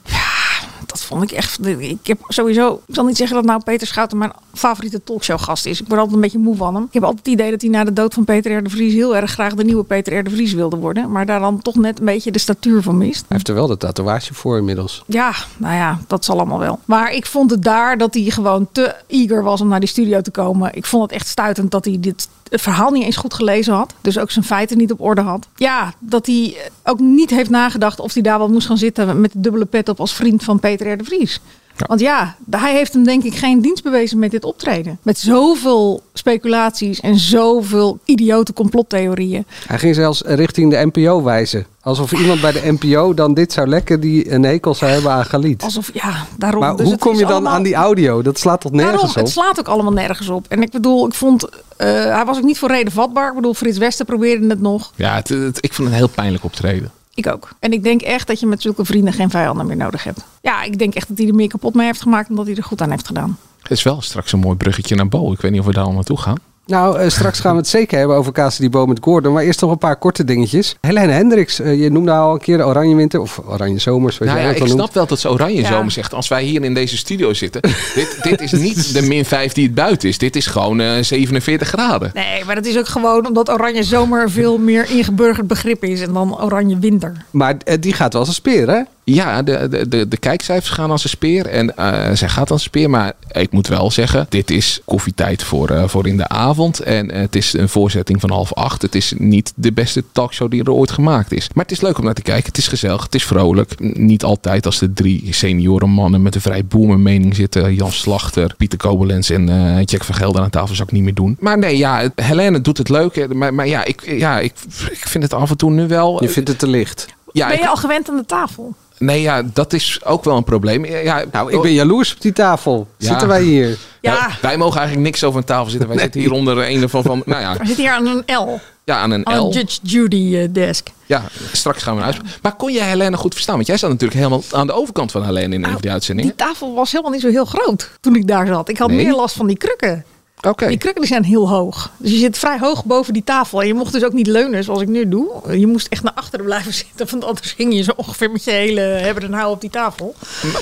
Dat 0.89 1.03
vond 1.03 1.23
ik 1.23 1.31
echt. 1.31 1.67
Ik 1.67 2.07
heb 2.07 2.19
sowieso. 2.27 2.81
Ik 2.87 2.95
zal 2.95 3.05
niet 3.05 3.17
zeggen 3.17 3.35
dat 3.35 3.45
nou 3.45 3.63
Peter 3.63 3.87
Schouten 3.87 4.17
mijn 4.17 4.31
favoriete 4.53 5.03
talkshowgast 5.03 5.65
is. 5.65 5.81
Ik 5.81 5.87
word 5.87 5.99
altijd 5.99 6.15
een 6.15 6.21
beetje 6.21 6.39
moe 6.39 6.55
van 6.55 6.75
hem. 6.75 6.83
Ik 6.83 6.93
heb 6.93 7.03
altijd 7.03 7.25
het 7.25 7.33
idee 7.33 7.51
dat 7.51 7.61
hij 7.61 7.69
na 7.69 7.83
de 7.83 7.93
dood 7.93 8.13
van 8.13 8.25
Peter 8.25 8.57
R. 8.57 8.63
de 8.63 8.69
Vries 8.69 8.93
heel 8.93 9.15
erg 9.15 9.31
graag 9.31 9.53
de 9.53 9.63
nieuwe 9.63 9.83
Peter 9.83 10.17
R. 10.17 10.23
de 10.23 10.29
Vries 10.29 10.53
wilde 10.53 10.77
worden. 10.77 11.11
Maar 11.11 11.25
daar 11.25 11.39
dan 11.39 11.61
toch 11.61 11.75
net 11.75 11.99
een 11.99 12.05
beetje 12.05 12.31
de 12.31 12.39
statuur 12.39 12.81
van 12.81 12.97
mist. 12.97 13.19
Hij 13.19 13.27
heeft 13.27 13.47
er 13.47 13.53
wel 13.53 13.67
de 13.67 13.77
tatoeage 13.77 14.33
voor 14.33 14.57
inmiddels. 14.57 15.03
Ja, 15.05 15.33
nou 15.57 15.75
ja, 15.75 15.99
dat 16.07 16.25
zal 16.25 16.35
allemaal 16.35 16.59
wel. 16.59 16.79
Maar 16.85 17.13
ik 17.13 17.25
vond 17.25 17.51
het 17.51 17.63
daar 17.63 17.97
dat 17.97 18.13
hij 18.13 18.23
gewoon 18.23 18.67
te 18.71 18.95
eager 19.07 19.43
was 19.43 19.61
om 19.61 19.67
naar 19.67 19.79
die 19.79 19.89
studio 19.89 20.21
te 20.21 20.31
komen. 20.31 20.73
Ik 20.73 20.85
vond 20.85 21.03
het 21.03 21.11
echt 21.11 21.27
stuitend 21.27 21.71
dat 21.71 21.85
hij 21.85 21.97
dit 21.99 22.27
het 22.49 22.61
verhaal 22.61 22.91
niet 22.91 23.03
eens 23.03 23.15
goed 23.15 23.33
gelezen 23.33 23.73
had. 23.73 23.93
Dus 24.01 24.17
ook 24.17 24.31
zijn 24.31 24.45
feiten 24.45 24.77
niet 24.77 24.91
op 24.91 25.01
orde 25.01 25.21
had. 25.21 25.47
Ja, 25.55 25.93
dat 25.99 26.25
hij 26.25 26.57
ook 26.83 26.99
niet 26.99 27.29
heeft 27.29 27.49
nagedacht 27.49 27.99
of 27.99 28.13
hij 28.13 28.21
daar 28.21 28.37
wel 28.37 28.49
moest 28.49 28.67
gaan 28.67 28.77
zitten 28.77 29.21
met 29.21 29.31
de 29.31 29.39
dubbele 29.39 29.65
pet 29.65 29.89
op 29.89 29.99
als 29.99 30.13
vriend 30.13 30.43
van 30.43 30.59
Peter 30.59 30.91
R. 30.91 30.97
de 30.97 31.03
Vries. 31.03 31.39
Want 31.87 31.99
ja, 31.99 32.35
hij 32.49 32.73
heeft 32.75 32.93
hem 32.93 33.03
denk 33.03 33.23
ik 33.23 33.35
geen 33.35 33.61
dienst 33.61 33.83
bewezen 33.83 34.19
met 34.19 34.31
dit 34.31 34.43
optreden. 34.43 34.97
Met 35.01 35.17
zoveel 35.19 36.01
speculaties 36.13 36.99
en 36.99 37.17
zoveel 37.17 37.99
idiote 38.05 38.53
complottheorieën. 38.53 39.45
Hij 39.67 39.77
ging 39.79 39.95
zelfs 39.95 40.21
richting 40.25 40.71
de 40.71 40.89
NPO 40.93 41.23
wijzen. 41.23 41.65
Alsof 41.81 42.11
iemand 42.11 42.41
bij 42.41 42.51
de 42.51 42.61
NPO 42.79 43.13
dan 43.13 43.33
dit 43.33 43.53
zou 43.53 43.67
lekken 43.67 43.99
die 43.99 44.31
een 44.31 44.43
hekel 44.43 44.73
zou 44.75 44.91
hebben 44.91 45.11
aan 45.11 45.25
Galit. 45.25 45.63
Alsof, 45.63 45.89
ja, 45.93 46.25
daarom. 46.37 46.59
Maar 46.59 46.71
Dus 46.75 46.83
hoe 46.83 46.91
het 46.93 47.01
kom 47.01 47.13
je 47.13 47.19
dan 47.21 47.31
allemaal- 47.31 47.53
aan 47.53 47.63
die 47.63 47.73
audio? 47.75 48.21
Dat 48.21 48.39
slaat 48.39 48.61
toch 48.61 48.71
nergens 48.71 48.91
Daarom, 48.95 49.09
op? 49.17 49.23
het 49.23 49.29
slaat 49.29 49.59
ook 49.59 49.67
allemaal 49.67 49.91
nergens 49.93 50.29
op. 50.29 50.45
En 50.49 50.61
ik 50.61 50.71
bedoel, 50.71 51.07
ik 51.07 51.13
vond, 51.13 51.49
eh, 51.77 51.87
hij 51.87 52.23
was 52.25 52.37
ook 52.37 52.43
niet 52.43 52.57
voor 52.59 52.69
reden 52.69 52.93
vatbaar. 52.93 53.29
Ik 53.29 53.35
bedoel, 53.35 53.53
Frits 53.53 53.77
Wester 53.77 54.05
probeerde 54.05 54.47
het 54.47 54.61
nog. 54.61 54.91
Ja, 54.95 55.15
het, 55.15 55.29
het- 55.29 55.57
ik 55.63 55.73
vond 55.73 55.87
het 55.87 55.97
een 55.97 56.03
heel 56.03 56.13
pijnlijk 56.15 56.43
optreden. 56.43 56.91
Ik 57.19 57.27
ook. 57.27 57.49
En 57.59 57.71
ik 57.71 57.83
denk 57.83 58.01
echt 58.01 58.27
dat 58.27 58.39
je 58.39 58.45
met 58.45 58.61
zulke 58.61 58.85
vrienden 58.85 59.13
geen 59.13 59.29
vijanden 59.29 59.65
meer 59.65 59.75
nodig 59.75 60.03
hebt. 60.03 60.25
Ja, 60.41 60.63
ik 60.63 60.79
denk 60.79 60.95
echt 60.95 61.07
dat 61.07 61.17
hij 61.17 61.27
er 61.27 61.35
meer 61.35 61.47
kapot 61.47 61.73
mee 61.73 61.85
heeft 61.85 62.01
gemaakt 62.01 62.27
dan 62.27 62.35
dat 62.35 62.45
hij 62.45 62.55
er 62.55 62.63
goed 62.63 62.81
aan 62.81 62.89
heeft 62.89 63.07
gedaan. 63.07 63.37
Het 63.61 63.71
is 63.71 63.83
wel 63.83 64.01
straks 64.01 64.31
een 64.31 64.39
mooi 64.39 64.57
bruggetje 64.57 64.95
naar 64.95 65.07
Bo. 65.07 65.31
Ik 65.31 65.41
weet 65.41 65.51
niet 65.51 65.59
of 65.59 65.65
we 65.65 65.73
daar 65.73 65.83
al 65.83 65.91
naartoe 65.91 66.17
gaan. 66.17 66.37
Nou, 66.69 66.99
eh, 66.99 67.09
straks 67.09 67.39
gaan 67.39 67.51
we 67.51 67.57
het 67.57 67.67
zeker 67.67 67.97
hebben 67.97 68.17
over 68.17 68.31
Casa 68.31 68.69
Bo 68.69 68.85
met 68.85 68.97
Gordon. 69.01 69.33
Maar 69.33 69.43
eerst 69.43 69.61
nog 69.61 69.71
een 69.71 69.77
paar 69.77 69.95
korte 69.95 70.23
dingetjes. 70.23 70.75
Helene 70.81 71.11
Hendricks, 71.11 71.59
eh, 71.59 71.81
je 71.81 71.91
noemde 71.91 72.11
al 72.11 72.33
een 72.33 72.39
keer 72.39 72.57
de 72.57 72.65
Oranje 72.65 72.95
Winter. 72.95 73.19
Of 73.21 73.41
Oranje 73.45 73.79
Zomers, 73.79 74.17
wat 74.17 74.27
Nou 74.27 74.39
jij 74.39 74.49
ja, 74.49 74.55
ik 74.55 74.67
snap 74.67 74.93
wel 74.93 75.05
dat 75.07 75.19
ze 75.19 75.29
oranje 75.29 75.61
Ja. 75.61 75.67
zomer 75.67 75.91
zegt. 75.91 76.13
Als 76.13 76.27
wij 76.27 76.43
hier 76.43 76.63
in 76.63 76.73
deze 76.73 76.97
studio 76.97 77.33
zitten. 77.33 77.61
dit, 77.95 78.17
dit 78.21 78.41
is 78.41 78.51
niet 78.51 78.93
de 78.93 79.01
min 79.01 79.25
5 79.25 79.53
die 79.53 79.65
het 79.65 79.75
buiten 79.75 80.09
is. 80.09 80.17
Dit 80.17 80.35
is 80.35 80.47
gewoon 80.47 80.79
eh, 80.81 80.91
47 81.01 81.67
graden. 81.67 82.11
Nee, 82.13 82.45
maar 82.45 82.55
dat 82.55 82.65
is 82.65 82.77
ook 82.77 82.87
gewoon 82.87 83.27
omdat 83.27 83.49
oranje 83.49 83.83
zomer 83.83 84.29
veel 84.31 84.57
meer 84.57 84.89
ingeburgerd 84.89 85.47
begrip 85.47 85.83
is 85.83 86.01
en 86.01 86.13
dan 86.13 86.41
oranje 86.41 86.79
winter. 86.79 87.13
Maar 87.31 87.55
eh, 87.65 87.75
die 87.79 87.93
gaat 87.93 88.11
wel 88.11 88.21
als 88.21 88.29
een 88.29 88.35
speer, 88.35 88.69
hè? 88.69 88.81
Ja, 89.13 89.41
de, 89.43 89.67
de, 89.69 89.87
de, 89.87 90.07
de 90.07 90.17
kijkcijfers 90.17 90.69
gaan 90.69 90.91
als 90.91 91.03
een 91.03 91.09
speer. 91.09 91.45
En 91.45 91.77
eh, 91.77 92.15
zij 92.15 92.29
gaat 92.29 92.51
als 92.51 92.59
een 92.61 92.67
speer. 92.69 92.89
Maar 92.89 93.13
ik 93.31 93.51
moet 93.51 93.67
wel 93.67 93.91
zeggen, 93.91 94.25
dit 94.29 94.51
is 94.51 94.81
koffietijd 94.85 95.43
voor, 95.43 95.69
eh, 95.69 95.87
voor 95.87 96.07
in 96.07 96.17
de 96.17 96.27
avond. 96.27 96.79
En 96.79 97.11
eh, 97.11 97.19
het 97.21 97.35
is 97.35 97.53
een 97.53 97.69
voorzetting 97.69 98.19
van 98.21 98.29
half 98.31 98.53
acht. 98.53 98.81
Het 98.81 98.95
is 98.95 99.13
niet 99.17 99.53
de 99.55 99.71
beste 99.71 100.03
talkshow 100.11 100.51
die 100.51 100.63
er 100.63 100.71
ooit 100.71 100.91
gemaakt 100.91 101.31
is. 101.31 101.47
Maar 101.53 101.63
het 101.63 101.73
is 101.73 101.81
leuk 101.81 101.97
om 101.97 102.03
naar 102.03 102.13
te 102.13 102.21
kijken. 102.21 102.45
Het 102.45 102.57
is 102.57 102.67
gezellig, 102.67 103.03
het 103.03 103.15
is 103.15 103.23
vrolijk. 103.25 103.79
Niet 103.97 104.23
altijd 104.23 104.65
als 104.65 104.79
de 104.79 104.93
drie 104.93 105.27
senioren 105.29 105.89
mannen 105.89 106.21
met 106.21 106.35
een 106.35 106.41
vrij 106.41 106.65
boomer 106.65 106.99
mening 106.99 107.35
zitten. 107.35 107.73
Jan 107.75 107.91
Slachter, 107.91 108.53
Pieter 108.57 108.77
Kobelens 108.77 109.29
en 109.29 109.49
eh, 109.49 109.83
Jack 109.85 110.03
van 110.03 110.15
Gelder 110.15 110.41
aan 110.41 110.49
tafel 110.49 110.75
zou 110.75 110.87
ik 110.87 110.93
niet 110.93 111.03
meer 111.03 111.13
doen. 111.13 111.37
Maar 111.39 111.57
nee, 111.57 111.77
ja, 111.77 112.09
Helene 112.15 112.61
doet 112.61 112.77
het 112.77 112.89
leuk. 112.89 113.15
hè. 113.15 113.27
Maar, 113.27 113.53
maar 113.53 113.67
ja, 113.67 113.85
ik, 113.85 114.01
ja 114.17 114.39
ik, 114.39 114.53
ik 114.91 115.07
vind 115.07 115.23
het 115.23 115.33
af 115.33 115.49
en 115.49 115.57
toe 115.57 115.71
nu 115.71 115.87
wel... 115.87 116.23
Je 116.23 116.29
vindt 116.29 116.49
het 116.49 116.59
te 116.59 116.67
licht. 116.67 117.07
ja, 117.31 117.47
ben 117.47 117.55
ik- 117.55 117.61
je 117.61 117.69
al 117.69 117.75
gewend 117.75 118.09
aan 118.09 118.15
de 118.17 118.25
tafel? 118.25 118.73
Nee, 118.99 119.21
ja, 119.21 119.41
dat 119.53 119.73
is 119.73 119.99
ook 120.03 120.23
wel 120.23 120.37
een 120.37 120.43
probleem. 120.43 120.85
Ja, 120.85 121.23
Nou, 121.31 121.51
ik 121.53 121.61
ben 121.61 121.73
jaloers 121.73 122.13
op 122.13 122.21
die 122.21 122.33
tafel. 122.33 122.87
Ja. 122.97 123.07
Zitten 123.09 123.27
wij 123.27 123.41
hier? 123.41 123.77
Ja, 124.01 124.29
wij 124.41 124.57
mogen 124.57 124.77
eigenlijk 124.79 125.07
niks 125.07 125.23
over 125.23 125.39
een 125.39 125.45
tafel 125.45 125.69
zitten. 125.69 125.89
Wij 125.89 125.97
zitten 125.97 126.21
hier 126.21 126.31
onder 126.31 126.69
een 126.69 126.89
van, 126.89 127.03
van 127.03 127.21
nou 127.25 127.41
ja, 127.41 127.51
we 127.57 127.65
zitten 127.65 127.83
hier 127.83 127.93
aan 127.93 128.05
een 128.07 128.35
L. 128.37 128.59
ja, 128.83 128.97
aan 128.97 129.11
een 129.11 129.27
Aan 129.27 129.39
L. 129.39 129.45
een 129.45 129.51
Judge 129.51 129.79
Judy 129.83 130.35
eh, 130.37 130.47
desk. 130.51 130.87
Ja, 131.05 131.23
straks 131.51 131.83
gaan 131.83 131.95
we 131.95 132.01
naar 132.01 132.13
huis. 132.13 132.31
Maar 132.41 132.55
kon 132.55 132.73
jij 132.73 132.87
Helene 132.87 133.17
goed 133.17 133.33
verstaan? 133.33 133.55
Want 133.55 133.67
jij 133.67 133.77
zat 133.77 133.89
natuurlijk 133.89 134.19
helemaal 134.19 134.41
aan 134.51 134.67
de 134.67 134.73
overkant 134.73 135.11
van 135.11 135.23
Helene 135.25 135.55
in 135.55 135.63
een 135.63 135.71
van 135.71 135.81
die 135.81 135.91
uitzendingen. 135.91 136.35
Die 136.37 136.45
tafel 136.47 136.73
was 136.75 136.91
helemaal 136.91 137.11
niet 137.11 137.21
zo 137.21 137.29
heel 137.29 137.45
groot 137.45 137.89
toen 138.01 138.15
ik 138.15 138.27
daar 138.27 138.47
zat. 138.47 138.69
Ik 138.69 138.77
had 138.77 138.89
Nee? 138.89 139.05
meer 139.05 139.15
last 139.15 139.35
van 139.35 139.47
die 139.47 139.57
krukken. 139.57 140.05
Oké. 140.47 140.67
Die 140.67 140.77
krukken 140.77 141.07
zijn 141.07 141.23
heel 141.23 141.49
hoog. 141.49 141.91
Dus 141.97 142.11
je 142.11 142.17
zit 142.17 142.37
vrij 142.37 142.59
hoog 142.59 142.85
boven 142.85 143.13
die 143.13 143.23
tafel. 143.23 143.61
En 143.61 143.67
je 143.67 143.73
mocht 143.73 143.93
dus 143.93 144.03
ook 144.03 144.13
niet 144.13 144.27
leunen 144.27 144.63
zoals 144.63 144.81
ik 144.81 144.87
nu 144.87 145.09
doe. 145.09 145.57
Je 145.59 145.67
moest 145.67 145.87
echt 145.87 146.03
naar 146.03 146.13
achteren 146.13 146.45
blijven 146.45 146.73
zitten. 146.83 147.07
Want 147.09 147.23
anders 147.23 147.51
ging 147.51 147.73
je 147.73 147.83
zo 147.83 147.91
ongeveer 147.95 148.31
met 148.31 148.43
je 148.43 148.51
hele 148.51 148.81
hebben 148.81 149.23
en 149.23 149.33
houden 149.33 149.53
op 149.53 149.61
die 149.61 149.69
tafel. 149.69 150.15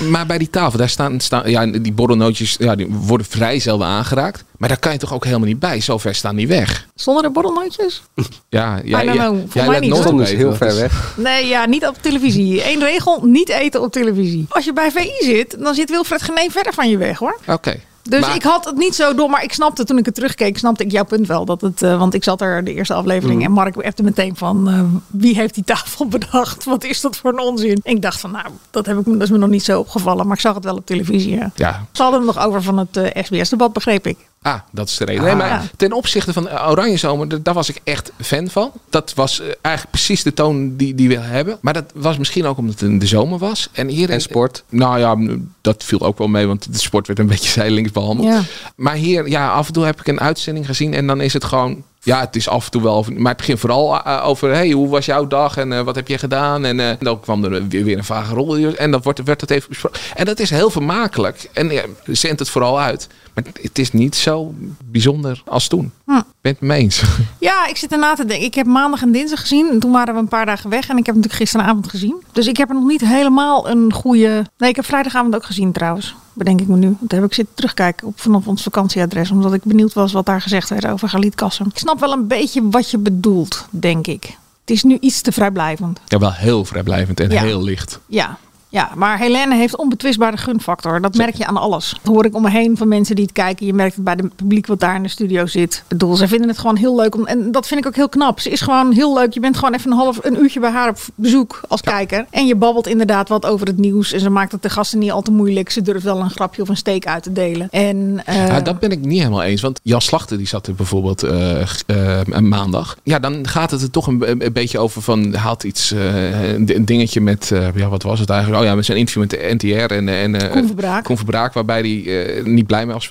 Maar 0.09 0.25
bij 0.25 0.37
die 0.37 0.49
tafel, 0.49 0.77
daar 0.77 0.89
staan, 0.89 1.19
staan 1.19 1.49
ja, 1.49 1.65
die 1.65 1.93
borrelnootjes 1.93 2.55
ja, 2.59 2.75
die 2.75 2.87
worden 2.89 3.27
vrij 3.27 3.59
zelden 3.59 3.87
aangeraakt. 3.87 4.43
Maar 4.57 4.69
daar 4.69 4.79
kan 4.79 4.91
je 4.91 4.97
toch 4.97 5.13
ook 5.13 5.23
helemaal 5.25 5.47
niet 5.47 5.59
bij. 5.59 5.81
Zo 5.81 5.97
ver 5.97 6.15
staan 6.15 6.35
die 6.35 6.47
weg. 6.47 6.87
Stonden 6.95 7.23
er 7.23 7.31
borrelnootjes? 7.31 8.01
Ja, 8.49 8.81
ja, 8.83 9.01
I 9.01 9.05
don't 9.05 9.17
ja, 9.17 9.27
know. 9.27 9.39
Voor 9.39 9.61
jij 9.61 9.69
mij 9.69 9.79
niet, 9.79 10.27
heel 10.27 10.55
ver 10.55 10.75
weg. 10.75 11.13
Nee, 11.17 11.47
ja, 11.47 11.65
niet 11.65 11.87
op 11.87 11.95
televisie. 12.01 12.69
Eén 12.71 12.79
regel, 12.79 13.19
niet 13.23 13.49
eten 13.49 13.81
op 13.81 13.91
televisie. 13.91 14.45
Als 14.49 14.65
je 14.65 14.73
bij 14.73 14.91
VI 14.91 15.11
zit, 15.19 15.55
dan 15.59 15.73
zit 15.73 15.89
Wilfred 15.89 16.21
Genee 16.21 16.51
verder 16.51 16.73
van 16.73 16.89
je 16.89 16.97
weg 16.97 17.17
hoor. 17.17 17.39
Oké. 17.47 17.79
Dus 18.09 18.19
Maar- 18.21 18.35
ik 18.35 18.43
had 18.43 18.65
het 18.65 18.75
niet 18.77 18.95
zo 18.95 19.15
door, 19.15 19.29
maar 19.29 19.43
ik 19.43 19.53
snapte 19.53 19.83
toen 19.83 19.97
ik 19.97 20.05
het 20.05 20.15
terugkeek, 20.15 20.57
snapte 20.57 20.83
ik 20.83 20.91
jouw 20.91 21.03
punt 21.05 21.27
wel. 21.27 21.45
Dat 21.45 21.61
het, 21.61 21.81
eh, 21.81 21.99
want 21.99 22.13
ik 22.13 22.23
zat 22.23 22.41
er 22.41 22.63
de 22.63 22.73
eerste 22.73 22.93
aflevering 22.93 23.39
Mm. 23.39 23.45
en 23.45 23.51
Mark 23.51 23.75
appte 23.77 24.03
meteen 24.03 24.35
van 24.35 24.69
eh, 24.69 24.81
wie 25.07 25.35
heeft 25.35 25.53
die 25.55 25.63
tafel 25.63 26.07
bedacht? 26.17 26.63
Wat 26.65 26.83
is 26.83 27.01
dat 27.01 27.17
voor 27.17 27.31
een 27.31 27.39
onzin? 27.39 27.79
En 27.83 27.95
ik 27.95 28.01
dacht 28.01 28.19
van 28.19 28.31
nou, 28.31 28.45
dat, 28.71 28.85
heb 28.85 28.97
ik, 28.99 29.05
me- 29.05 29.13
dat 29.13 29.21
is 29.21 29.29
me 29.29 29.37
nog 29.37 29.49
niet 29.49 29.63
zo 29.63 29.79
opgevallen, 29.79 30.27
maar 30.27 30.35
ik 30.35 30.41
zag 30.41 30.55
het 30.55 30.63
wel 30.63 30.75
op 30.75 30.85
televisie. 30.85 31.35
Ja. 31.35 31.51
Ja, 31.55 31.85
Ze 31.91 32.01
hadden 32.01 32.19
hem 32.25 32.35
nog 32.35 32.45
over 32.45 32.61
van 32.63 32.77
het 32.77 32.97
eh, 32.97 33.23
SBS-debat, 33.23 33.73
begreep 33.73 34.07
ik. 34.07 34.17
Ah, 34.47 34.59
dat 34.71 34.87
is 34.87 34.97
de 34.97 35.05
reden. 35.05 35.23
Nee, 35.23 35.35
maar 35.35 35.47
ja. 35.47 35.63
ten 35.77 35.93
opzichte 35.93 36.33
van 36.33 36.49
eh, 36.49 36.69
Oranje 36.69 36.97
Zomer, 36.97 37.43
daar 37.43 37.53
was 37.53 37.69
ik 37.69 37.79
echt 37.83 38.11
fan 38.21 38.49
van. 38.49 38.71
Dat 38.89 39.13
was 39.13 39.39
eh, 39.39 39.47
eigenlijk 39.61 39.95
precies 39.95 40.23
de 40.23 40.33
toon 40.33 40.75
die, 40.75 40.95
die 40.95 41.07
we 41.07 41.17
hebben. 41.17 41.57
Maar 41.61 41.73
dat 41.73 41.91
was 41.93 42.17
misschien 42.17 42.45
ook 42.45 42.57
omdat 42.57 42.79
het 42.79 42.89
in 42.89 42.99
de 42.99 43.07
zomer 43.07 43.39
was. 43.39 43.69
En, 43.71 43.87
hier 43.87 44.09
En 44.09 44.21
sport. 44.21 44.63
Nou 44.69 44.99
ja, 44.99 45.37
dat 45.61 45.83
viel 45.83 46.01
ook 46.01 46.17
wel 46.17 46.27
mee, 46.27 46.47
want 46.47 46.73
de 46.73 46.79
sport 46.79 47.07
werd 47.07 47.19
een 47.19 47.27
beetje 47.37 47.49
zijdelings 47.49 47.91
behandeld. 47.91 48.27
Ja. 48.27 48.41
Maar 48.75 48.95
hier, 48.95 49.29
ja, 49.29 49.51
af 49.51 49.67
en 49.67 49.73
toe 49.73 49.85
heb 49.85 49.99
ik 49.99 50.07
een 50.07 50.19
uitzending 50.19 50.65
gezien 50.65 50.93
en 50.93 51.07
dan 51.07 51.21
is 51.21 51.33
het 51.33 51.43
gewoon... 51.43 51.83
Ja, 52.01 52.19
het 52.19 52.35
is 52.35 52.49
af 52.49 52.65
en 52.65 52.71
toe 52.71 52.81
wel, 52.81 53.05
maar 53.15 53.27
het 53.27 53.37
begint 53.37 53.59
vooral 53.59 54.03
eh, 54.03 54.27
over... 54.27 54.53
Hey, 54.53 54.69
hoe 54.69 54.89
was 54.89 55.05
jouw 55.05 55.27
dag 55.27 55.57
en 55.57 55.73
eh, 55.73 55.81
wat 55.81 55.95
heb 55.95 56.07
je 56.07 56.17
gedaan? 56.17 56.65
En 56.65 56.79
eh, 56.79 56.95
dan 56.99 57.19
kwam 57.19 57.43
er 57.43 57.67
weer, 57.67 57.83
weer 57.83 57.97
een 57.97 58.03
vage 58.03 58.33
rol 58.33 58.75
en 58.75 58.91
dan 58.91 59.01
wordt, 59.01 59.23
werd 59.23 59.41
het 59.41 59.51
even 59.51 59.69
besproken. 59.69 59.99
En 60.15 60.25
dat 60.25 60.39
is 60.39 60.49
heel 60.49 60.69
vermakelijk. 60.69 61.49
En 61.53 61.69
ja, 61.69 61.83
zendt 62.05 62.39
het 62.39 62.49
vooral 62.49 62.79
uit. 62.79 63.07
Maar 63.43 63.53
het 63.61 63.79
is 63.79 63.91
niet 63.91 64.15
zo 64.15 64.53
bijzonder 64.85 65.41
als 65.45 65.67
toen. 65.67 65.91
Hm. 66.05 66.11
Ben 66.11 66.23
je 66.41 66.49
het 66.49 66.61
mee 66.61 66.79
eens? 66.81 67.01
Ja, 67.39 67.67
ik 67.67 67.77
zit 67.77 67.91
erna 67.91 68.13
te 68.15 68.25
denken. 68.25 68.45
Ik 68.45 68.53
heb 68.53 68.65
maandag 68.65 69.01
en 69.01 69.11
dinsdag 69.11 69.39
gezien. 69.39 69.69
En 69.69 69.79
toen 69.79 69.91
waren 69.91 70.13
we 70.13 70.19
een 70.19 70.27
paar 70.27 70.45
dagen 70.45 70.69
weg. 70.69 70.89
En 70.89 70.97
ik 70.97 71.05
heb 71.05 71.15
natuurlijk 71.15 71.41
gisteravond 71.41 71.89
gezien. 71.89 72.15
Dus 72.31 72.47
ik 72.47 72.57
heb 72.57 72.69
er 72.69 72.75
nog 72.75 72.87
niet 72.87 73.01
helemaal 73.01 73.69
een 73.69 73.93
goede... 73.93 74.45
Nee, 74.57 74.69
ik 74.69 74.75
heb 74.75 74.85
vrijdagavond 74.85 75.35
ook 75.35 75.45
gezien 75.45 75.71
trouwens. 75.71 76.15
Bedenk 76.33 76.61
ik 76.61 76.67
me 76.67 76.75
nu. 76.75 76.95
Want 76.99 77.09
daar 77.09 77.19
heb 77.19 77.29
ik 77.29 77.35
zitten 77.35 77.55
terugkijken 77.55 78.07
op 78.07 78.19
vanaf 78.19 78.47
ons 78.47 78.63
vakantieadres. 78.63 79.31
Omdat 79.31 79.53
ik 79.53 79.63
benieuwd 79.63 79.93
was 79.93 80.11
wat 80.11 80.25
daar 80.25 80.41
gezegd 80.41 80.69
werd 80.69 80.87
over 80.87 81.09
Galit 81.09 81.35
Kassem. 81.35 81.67
Ik 81.67 81.77
snap 81.77 81.99
wel 81.99 82.11
een 82.11 82.27
beetje 82.27 82.69
wat 82.69 82.91
je 82.91 82.97
bedoelt, 82.97 83.65
denk 83.69 84.07
ik. 84.07 84.23
Het 84.61 84.75
is 84.75 84.83
nu 84.83 84.97
iets 84.99 85.21
te 85.21 85.31
vrijblijvend. 85.31 85.99
Ja, 86.05 86.17
wel 86.19 86.33
heel 86.33 86.65
vrijblijvend 86.65 87.19
en 87.19 87.29
Ja. 87.29 87.41
heel 87.41 87.63
licht. 87.63 87.99
Ja. 88.07 88.37
Ja, 88.69 88.91
maar 88.95 89.19
Helene 89.19 89.55
heeft 89.55 89.77
onbetwistbare 89.77 90.37
gunfactor. 90.37 91.01
Dat 91.01 91.15
merk 91.15 91.35
je 91.35 91.45
aan 91.45 91.57
alles. 91.57 91.95
Dat 92.03 92.13
hoor 92.13 92.25
ik 92.25 92.35
om 92.35 92.41
me 92.41 92.49
heen 92.49 92.77
van 92.77 92.87
mensen 92.87 93.15
die 93.15 93.23
het 93.23 93.33
kijken. 93.33 93.65
Je 93.65 93.73
merkt 93.73 93.95
het 93.95 94.03
bij 94.03 94.13
het 94.17 94.35
publiek 94.35 94.67
wat 94.67 94.79
daar 94.79 94.95
in 94.95 95.03
de 95.03 95.09
studio 95.09 95.45
zit. 95.45 95.75
Ik 95.75 95.83
bedoel, 95.87 96.15
ze 96.15 96.27
vinden 96.27 96.47
het 96.47 96.57
gewoon 96.57 96.75
heel 96.75 96.95
leuk. 96.95 97.15
Om, 97.15 97.25
en 97.25 97.51
dat 97.51 97.67
vind 97.67 97.79
ik 97.79 97.87
ook 97.87 97.95
heel 97.95 98.09
knap. 98.09 98.39
Ze 98.39 98.49
is 98.49 98.61
gewoon 98.61 98.91
heel 98.91 99.13
leuk. 99.13 99.33
Je 99.33 99.39
bent 99.39 99.57
gewoon 99.57 99.73
even 99.73 99.91
een 99.91 99.97
half 99.97 100.19
een 100.23 100.39
uurtje 100.41 100.59
bij 100.59 100.71
haar 100.71 100.89
op 100.89 100.97
bezoek 101.15 101.61
als 101.67 101.81
kijker. 101.81 102.25
En 102.29 102.47
je 102.47 102.55
babbelt 102.55 102.87
inderdaad 102.87 103.29
wat 103.29 103.45
over 103.45 103.67
het 103.67 103.77
nieuws. 103.77 104.11
En 104.11 104.19
ze 104.19 104.29
maakt 104.29 104.51
het 104.51 104.61
de 104.61 104.69
gasten 104.69 104.99
niet 104.99 105.11
al 105.11 105.21
te 105.21 105.31
moeilijk. 105.31 105.69
Ze 105.69 105.81
durft 105.81 106.03
wel 106.03 106.19
een 106.19 106.29
grapje 106.29 106.61
of 106.61 106.69
een 106.69 106.77
steek 106.77 107.07
uit 107.07 107.23
te 107.23 107.31
delen. 107.33 107.67
En, 107.71 108.21
eh, 108.25 108.47
Ja, 108.47 108.61
dat 108.61 108.79
ben 108.79 108.91
ik 108.91 108.99
niet 108.99 109.19
helemaal 109.19 109.43
eens. 109.43 109.61
Want 109.61 109.79
Jan 109.83 110.01
Slachter 110.01 110.37
die 110.37 110.47
zat 110.47 110.67
er 110.67 110.75
bijvoorbeeld 110.75 111.23
eh, 111.23 111.61
eh, 111.85 112.39
maandag. 112.39 112.97
Ja, 113.03 113.19
dan 113.19 113.47
gaat 113.47 113.71
het 113.71 113.81
er 113.81 113.91
toch 113.91 114.07
een, 114.07 114.45
een 114.45 114.53
beetje 114.53 114.79
over 114.79 115.01
van 115.01 115.33
haalt 115.33 115.63
iets, 115.63 115.91
een 115.91 116.85
dingetje 116.85 117.21
met, 117.21 117.51
ja, 117.75 117.89
wat 117.89 118.03
was 118.03 118.19
het 118.19 118.29
eigenlijk? 118.29 118.56
Oh 118.57 118.63
ja, 118.63 118.75
met 118.75 118.85
zijn 118.85 118.97
interview 118.97 119.21
met 119.23 119.29
de 119.31 119.55
NTR 119.57 119.93
en, 119.93 120.09
en 120.09 120.35
eh, 120.41 120.51
Koen 120.51 120.65
Verbraak. 120.67 121.03
Koen 121.03 121.17
Verbraak, 121.17 121.53
waarbij 121.53 121.79
hij 121.79 122.35
eh, 122.37 122.43
niet 122.45 122.67
blij 122.67 122.85
mee 122.85 122.93
was. 122.93 123.07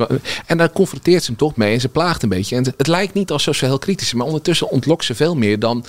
En 0.46 0.58
daar 0.58 0.70
confronteert 0.72 1.22
ze 1.22 1.28
hem 1.28 1.38
toch 1.38 1.56
mee 1.56 1.72
en 1.74 1.80
ze 1.80 1.88
plaagt 1.88 2.22
een 2.22 2.28
beetje. 2.28 2.56
En 2.56 2.64
het, 2.64 2.74
het 2.76 2.86
lijkt 2.86 3.14
niet 3.14 3.30
alsof 3.30 3.56
ze 3.56 3.64
heel 3.64 3.78
kritisch 3.78 4.06
is, 4.06 4.14
maar 4.14 4.26
ondertussen 4.26 4.68
ontlokt 4.70 5.04
ze 5.04 5.14
veel 5.14 5.34
meer 5.36 5.58
dan... 5.58 5.84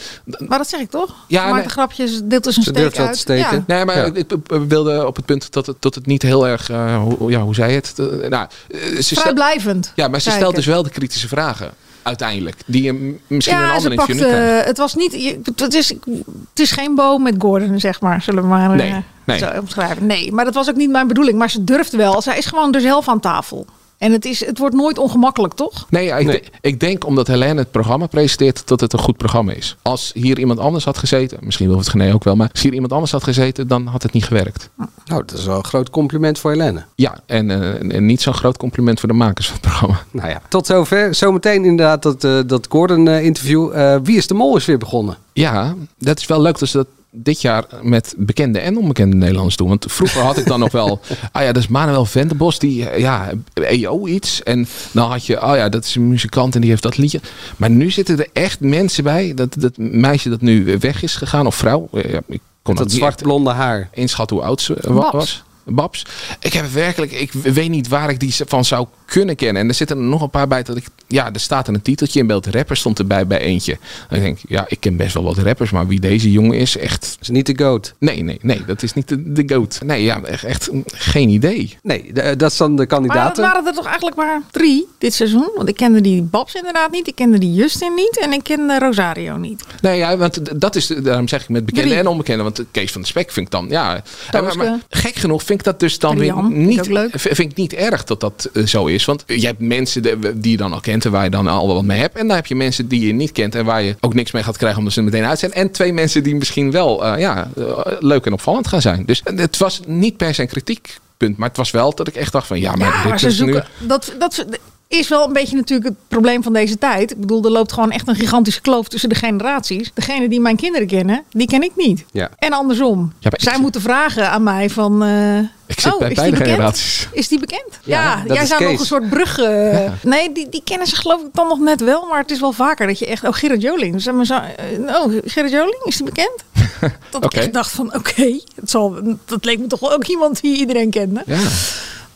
Maar 0.48 0.58
dat 0.58 0.68
zeg 0.70 0.80
ik 0.80 0.90
toch? 0.90 1.10
Ja, 1.10 1.16
Ja, 1.28 1.42
maakt 1.44 1.56
nee. 1.56 1.64
de 1.64 1.70
grapjes, 1.70 2.22
dit 2.24 2.46
is 2.46 2.56
een 2.58 2.64
Ze 2.64 2.70
steek 2.70 2.98
uit. 2.98 3.14
te 3.14 3.20
steken. 3.20 3.56
Ja. 3.68 3.76
Nee, 3.76 3.86
maar 3.86 3.98
Ja. 3.98 4.10
ik, 4.14 4.26
wilde 4.68 5.08
op 5.08 5.16
het 5.16 5.26
punt 5.26 5.52
dat 5.52 5.66
het, 5.66 5.76
dat 5.80 5.96
het 5.96 6.06
niet 6.06 6.22
heel 6.22 6.48
erg, 6.48 6.70
eh, 6.70 6.98
hoe, 7.04 7.32
ja, 7.32 7.42
hoe 7.42 7.56
zei 7.56 7.74
het? 7.74 7.94
Eh, 8.00 8.30
nou, 8.30 8.48
eh, 8.72 8.80
ze 8.96 9.02
stel- 9.02 9.22
Vrijblijvend. 9.22 9.92
ja, 9.96 10.08
maar 10.08 10.22
ze 10.22 10.32
stelt 10.32 10.56
dus 10.56 10.66
wel 10.66 10.84
de 10.84 10.90
kritische 10.90 11.28
vragen. 11.28 11.72
Uiteindelijk. 12.04 12.56
Die 12.66 12.84
je 12.84 12.94
misschien 13.28 13.56
in 13.58 13.62
een 13.62 13.68
Ja, 13.68 13.74
ander 13.74 13.96
pakte, 13.96 14.26
het 14.66 14.78
was 14.78 14.96
niet, 14.96 15.12
je- 15.14 15.40
het 15.56 15.74
is, 15.74 15.90
het 15.90 16.60
is 16.60 16.72
geen 16.72 16.96
boom 16.96 17.24
met 17.24 17.36
Gordon, 17.40 17.80
zeg 17.80 18.02
maar, 18.02 18.22
zullen 18.22 18.42
we 18.44 18.50
maar 18.50 18.70
eh, 18.72 18.76
Nee, 18.78 19.04
nee. 19.28 19.38
zo 19.38 19.60
omschrijven. 19.60 20.06
Nee, 20.06 20.32
maar 20.32 20.46
dat 20.46 20.54
was 20.54 20.70
ook 20.70 20.76
niet 20.76 20.90
mijn 20.90 21.08
bedoeling. 21.08 21.38
Maar 21.38 21.50
ze 21.50 21.64
durfde 21.64 21.98
wel. 21.98 22.22
Zij 22.22 22.38
is 22.38 22.46
gewoon 22.46 22.74
er 22.74 22.82
zelf 22.82 23.08
aan 23.08 23.20
tafel. 23.20 23.66
En 23.98 24.12
het, 24.12 24.26
is, 24.26 24.46
het 24.46 24.58
wordt 24.58 24.76
nooit 24.76 24.98
ongemakkelijk, 24.98 25.54
toch? 25.54 25.86
Nee, 25.90 26.06
ja, 26.06 26.18
ik, 26.18 26.26
Nee. 26.26 26.42
denk- 26.42 26.54
ik 26.62 26.80
denk 26.80 27.06
omdat 27.06 27.28
Helene 27.28 27.60
het 27.60 27.72
programma 27.72 28.06
presenteert 28.08 28.68
dat 28.68 28.80
het 28.80 28.94
een 28.94 29.00
goed 29.00 29.18
programma 29.18 29.52
is. 29.52 29.76
Als 29.82 30.12
hier 30.14 30.40
iemand 30.40 30.60
anders 30.60 30.86
had 30.86 30.98
gezeten, 30.98 31.38
misschien 31.42 31.68
wil 31.68 31.78
het 31.78 31.90
Gené 31.90 32.14
ook 32.14 32.24
wel, 32.24 32.36
maar 32.36 32.50
als 32.52 32.62
hier 32.62 32.74
iemand 32.74 32.92
anders 32.92 33.12
had 33.12 33.24
gezeten, 33.24 33.68
dan 33.68 33.86
had 33.88 34.04
het 34.04 34.12
niet 34.12 34.26
gewerkt. 34.26 34.70
Nou, 35.06 35.24
dat 35.26 35.38
is 35.38 35.46
wel 35.46 35.58
een 35.58 35.64
groot 35.66 35.90
compliment 35.90 36.40
voor 36.40 36.52
Helene. 36.52 36.84
Ja, 36.96 37.20
en, 37.26 37.52
eh, 37.52 37.80
en- 37.80 37.92
en 37.92 38.06
niet 38.06 38.22
zo'n 38.22 38.34
groot 38.34 38.58
compliment 38.58 39.00
voor 39.00 39.10
de 39.10 39.16
makers 39.16 39.46
van 39.48 39.56
het 39.56 39.64
programma. 39.66 40.00
Nou 40.12 40.30
ja, 40.30 40.42
tot 40.50 40.66
zover. 40.66 41.16
Zometeen 41.16 41.66
inderdaad 41.66 42.02
dat, 42.04 42.24
eh, 42.24 42.40
dat 42.46 42.68
Gordon-interview. 42.70 43.72
Wie 44.04 44.18
is 44.18 44.28
de 44.28 44.34
Mol 44.34 44.56
is 44.58 44.66
weer 44.66 44.78
begonnen. 44.78 45.18
Ja, 45.34 45.76
dat 45.98 46.20
is 46.20 46.26
wel 46.26 46.42
leuk 46.42 46.60
dat 46.60 46.70
ze 46.70 46.78
dat 46.78 46.88
dit 47.24 47.42
jaar 47.42 47.66
met 47.82 48.14
bekende 48.18 48.60
en 48.60 48.78
onbekende 48.78 49.16
Nederlanders 49.16 49.56
doen. 49.56 49.68
Want 49.68 49.86
vroeger 49.90 50.22
had 50.22 50.38
ik 50.38 50.46
dan 50.46 50.60
nog 50.60 50.72
wel, 50.72 51.00
ah 51.32 51.42
ja, 51.44 51.52
dat 51.52 51.64
is 51.64 51.68
Manuel 51.68 52.06
Venderbos, 52.06 52.60
die, 52.60 52.90
eh, 52.90 53.00
ja, 53.00 53.32
EO 53.54 54.08
iets. 54.08 54.44
En 54.44 54.68
dan 54.92 55.10
had 55.10 55.26
je, 55.26 55.42
oh 55.44 55.56
ja, 55.56 55.70
dat 55.70 55.84
is 55.84 55.96
een 55.96 56.08
muzikant 56.08 56.56
en 56.56 56.62
die 56.62 56.70
heeft 56.70 56.84
dat 56.84 56.98
liedje. 56.98 57.20
Maar 57.58 57.70
nu 57.70 57.92
zitten 57.92 58.20
er 58.20 58.28
echt 58.34 58.60
mensen 58.60 59.04
bij, 59.04 59.34
dat, 59.34 59.56
dat 59.60 59.78
meisje 59.78 60.30
dat 60.30 60.42
nu 60.42 60.78
weg 60.80 61.04
is 61.04 61.16
gegaan, 61.16 61.48
of 61.48 61.56
vrouw. 61.56 61.90
ja, 61.92 62.20
ik 62.28 62.42
kon 62.62 62.76
Dat 62.76 62.92
zwart 62.92 63.22
blonde 63.22 63.52
haar. 63.52 63.80
echt 63.80 63.90
inschatten 63.94 64.38
hoe 64.38 64.46
oud 64.46 64.62
ze 64.62 64.78
was. 64.82 65.44
Babs. 65.68 66.06
Ik 66.40 66.54
heb 66.54 66.72
werkelijk, 66.72 67.12
ik 67.12 67.32
weet 67.32 67.70
niet 67.70 67.88
waar 67.88 68.10
ik 68.10 68.20
die 68.20 68.36
van 68.48 68.66
zou 68.66 68.88
kunnen 69.06 69.36
kennen. 69.36 69.62
En 69.62 69.68
er 69.68 69.74
zitten 69.74 69.98
er 69.98 70.04
nog 70.04 70.22
een 70.22 70.30
paar 70.30 70.48
bij 70.48 70.64
dat 70.64 70.78
ik, 70.78 70.86
ja, 71.08 71.34
er 71.34 71.40
staat 71.40 71.68
er 71.68 71.74
een 71.74 71.82
titeltje 71.82 72.20
in 72.20 72.28
beeld. 72.28 72.46
Rapper 72.48 72.78
stond 72.78 73.00
erbij 73.00 73.28
bij 73.28 73.40
eentje. 73.40 73.78
En 74.10 74.18
ik 74.18 74.24
denk, 74.24 74.40
ja, 74.48 74.66
ik 74.68 74.80
ken 74.80 74.96
best 74.96 75.14
wel 75.14 75.24
wat 75.24 75.38
rappers, 75.38 75.72
maar 75.72 75.88
wie 75.88 76.00
deze 76.00 76.32
jongen 76.32 76.58
is, 76.58 76.78
echt. 76.78 77.18
is 77.22 77.30
niet 77.30 77.46
de 77.46 77.64
goat. 77.64 77.94
Nee, 78.00 78.24
nee, 78.24 78.40
nee, 78.42 78.66
dat 78.66 78.84
is 78.84 78.94
niet 78.94 79.08
de, 79.08 79.32
de 79.34 79.44
goat. 79.56 79.80
Nee, 79.86 80.04
ja, 80.04 80.22
echt, 80.22 80.44
echt 80.44 80.70
geen 80.86 81.30
idee. 81.30 81.78
Nee, 81.84 82.14
de- 82.14 82.36
dat 82.36 82.52
is 82.52 82.58
dan 82.58 82.70
de 82.70 82.76
Maar 82.76 82.88
dat 82.88 82.98
kandidaten. 83.00 83.44
waren 83.44 83.66
er 83.66 83.74
toch 83.74 83.86
eigenlijk 83.86 84.16
maar 84.16 84.42
drie 84.52 84.88
dit 84.98 85.14
seizoen? 85.14 85.50
Want 85.56 85.70
ik 85.70 85.76
kende 85.76 86.02
die 86.02 86.22
Babs 86.22 86.54
inderdaad 86.54 86.92
niet. 86.92 87.08
Ik 87.08 87.16
kende 87.16 87.38
die 87.38 87.54
Justin 87.54 87.94
niet. 87.94 88.20
En 88.22 88.34
ik 88.34 88.44
kende 88.44 88.80
Rosario 88.80 89.38
niet. 89.38 89.64
Nee, 89.82 89.98
ja, 89.98 90.18
want 90.18 90.62
dat 90.62 90.76
is, 90.76 90.88
daarom 90.88 91.28
zeg 91.28 91.42
ik 91.42 91.50
met 91.50 91.66
bekende 91.66 91.88
Drie. 91.88 92.00
en 92.02 92.08
onbekende. 92.08 92.44
Want 92.44 92.64
Kees 92.72 92.92
van 92.92 93.02
de 93.02 93.08
Spek 93.08 93.32
vind 93.32 93.46
ik 93.46 93.52
dan, 93.52 93.68
ja. 93.70 93.96
eh, 94.32 94.42
Maar, 94.42 94.58
maar 94.58 94.78
gek 94.90 95.16
genoeg 95.16 95.44
vind 95.44 95.57
ik 95.60 95.66
dat 95.66 95.80
dus 95.80 96.00
dan 96.00 96.18
weer 96.18 96.34
Rian, 96.34 96.66
niet, 96.66 96.88
leuk. 96.88 97.10
vind 97.14 97.52
ik 97.52 97.56
niet 97.56 97.74
erg 97.74 98.04
dat 98.04 98.20
dat 98.20 98.50
eh, 98.54 98.66
zo 98.66 98.86
is. 98.86 99.06
Want 99.06 99.24
je 99.28 99.46
hebt 99.46 99.60
mensen 99.60 100.02
die 100.42 100.52
je 100.52 100.58
dan 100.58 100.74
al 100.74 100.80
kent 100.80 101.06
en 101.06 101.12
waar 101.12 101.24
je 101.24 101.30
dan 101.30 101.48
al 101.48 101.74
wat 101.74 101.84
mee 101.84 102.00
hebt. 102.00 102.18
En 102.18 102.28
dan 102.28 102.36
heb 102.36 102.46
je 102.46 102.56
mensen 102.56 102.88
die 102.88 103.08
je 103.08 103.14
niet 103.14 103.32
kent 103.32 103.56
en 103.56 103.66
waar 103.66 103.84
je 103.84 103.96
ook 104.00 104.14
niks 104.14 104.32
mee 104.32 104.44
gaat 104.44 104.58
krijgen 104.58 104.78
omdat 104.78 104.94
ze 104.94 105.00
er 105.00 105.06
meteen 105.06 105.26
uit 105.26 105.40
zijn. 105.40 105.54
En 105.54 105.72
twee 105.72 105.94
mensen 105.94 106.24
die 106.24 106.36
misschien 106.36 106.72
wel 106.72 107.06
eh, 107.06 107.20
ja, 107.20 107.50
eh, 107.58 107.64
leuk 108.00 108.26
en 108.26 108.34
opvallend 108.34 108.68
gaan 108.68 108.82
zijn. 108.82 109.06
Dus 109.06 109.22
het 109.24 109.58
was 109.58 109.80
niet 109.88 110.18
per 110.18 110.34
se 110.34 110.42
een 110.42 110.48
kritiekpunt. 110.48 111.38
Maar 111.38 111.48
het 111.48 111.58
was 111.58 111.72
wel 111.72 111.96
dat 111.96 112.08
ik 112.08 112.16
echt 112.16 112.32
dacht 112.32 112.48
van 112.48 112.60
ja, 112.60 112.76
maar 112.76 112.88
Ja, 112.88 112.96
dit 112.96 113.04
maar 113.04 113.14
is 113.16 113.24
nu... 113.24 113.32
zoeken. 113.32 113.66
Dat, 113.80 114.14
dat 114.20 114.46
is 114.88 115.08
wel 115.08 115.28
een 115.28 115.34
beetje 115.34 115.56
natuurlijk 115.56 115.88
het 115.90 115.98
probleem 116.08 116.44
van 116.44 116.54
deze 116.54 116.78
tijd. 116.78 117.12
Ik 117.12 117.20
bedoel, 117.20 117.44
er 117.44 117.52
loopt 117.52 117.72
gewoon 117.74 117.92
echt 117.92 118.08
een 118.08 118.16
gigantische 118.16 118.62
kloof 118.62 118.88
tussen 118.88 119.10
de 119.10 119.16
generaties. 119.16 119.92
Degene 119.94 120.30
die 120.30 120.40
mijn 120.40 120.56
kinderen 120.56 120.88
kennen, 120.88 121.24
die 121.32 121.48
ken 121.48 121.64
ik 121.64 121.72
niet. 121.76 122.06
Ja. 122.12 122.30
En 122.38 122.52
andersom. 122.54 123.14
Ja, 123.20 123.30
Zij 123.34 123.52
zit- 123.54 123.62
moeten 123.62 123.82
vragen 123.82 124.30
aan 124.30 124.44
mij 124.44 124.70
van... 124.70 125.04
eh, 125.04 125.38
Ik 125.66 125.80
zit 125.80 125.94
oh, 125.94 126.00
bij 126.00 126.10
is 126.10 126.16
beide 126.16 126.38
generaties. 126.38 127.08
Is 127.12 127.28
die 127.28 127.40
bekend? 127.40 127.80
Ja, 127.84 128.24
jij 128.28 128.46
zou 128.46 128.64
nog 128.64 128.80
een 128.80 128.86
soort 128.86 129.10
brug... 129.10 129.40
eh, 129.40 129.92
Nee, 130.04 130.32
die, 130.32 130.50
die 130.50 130.62
kennen 130.64 130.88
ze 130.88 130.96
geloof 130.96 131.22
ik 131.22 131.28
dan 131.34 131.48
nog 131.48 131.60
net 131.60 131.82
wel. 131.82 132.06
Maar 132.10 132.20
het 132.20 132.32
is 132.32 132.40
wel 132.40 132.52
vaker 132.52 132.88
dat 132.88 133.00
je 133.00 133.06
echt... 133.06 133.24
Oh, 133.24 133.34
Gerrit 133.34 133.62
Joling. 133.62 134.02
Zeg 134.02 134.14
maar 134.14 134.26
zo, 134.26 134.34
eh, 134.34 134.96
oh, 134.96 135.14
Gerrit 135.26 135.52
Joling, 135.52 135.82
is 135.84 135.96
die 135.98 136.06
bekend? 136.06 136.44
Dat 137.12 137.24
ik 137.24 137.34
echt 137.34 137.54
dacht 137.54 137.72
van, 137.72 137.94
oké. 137.96 138.40
het 138.56 138.70
zal 138.70 138.96
dat 139.26 139.46
leek 139.46 139.60
me 139.60 139.68
toch 139.68 139.80
wel 139.80 139.94
ook 139.94 140.06
iemand 140.08 140.42
die 140.42 140.58
iedereen 140.58 140.90
kende. 140.90 141.24
Ja. 141.26 141.40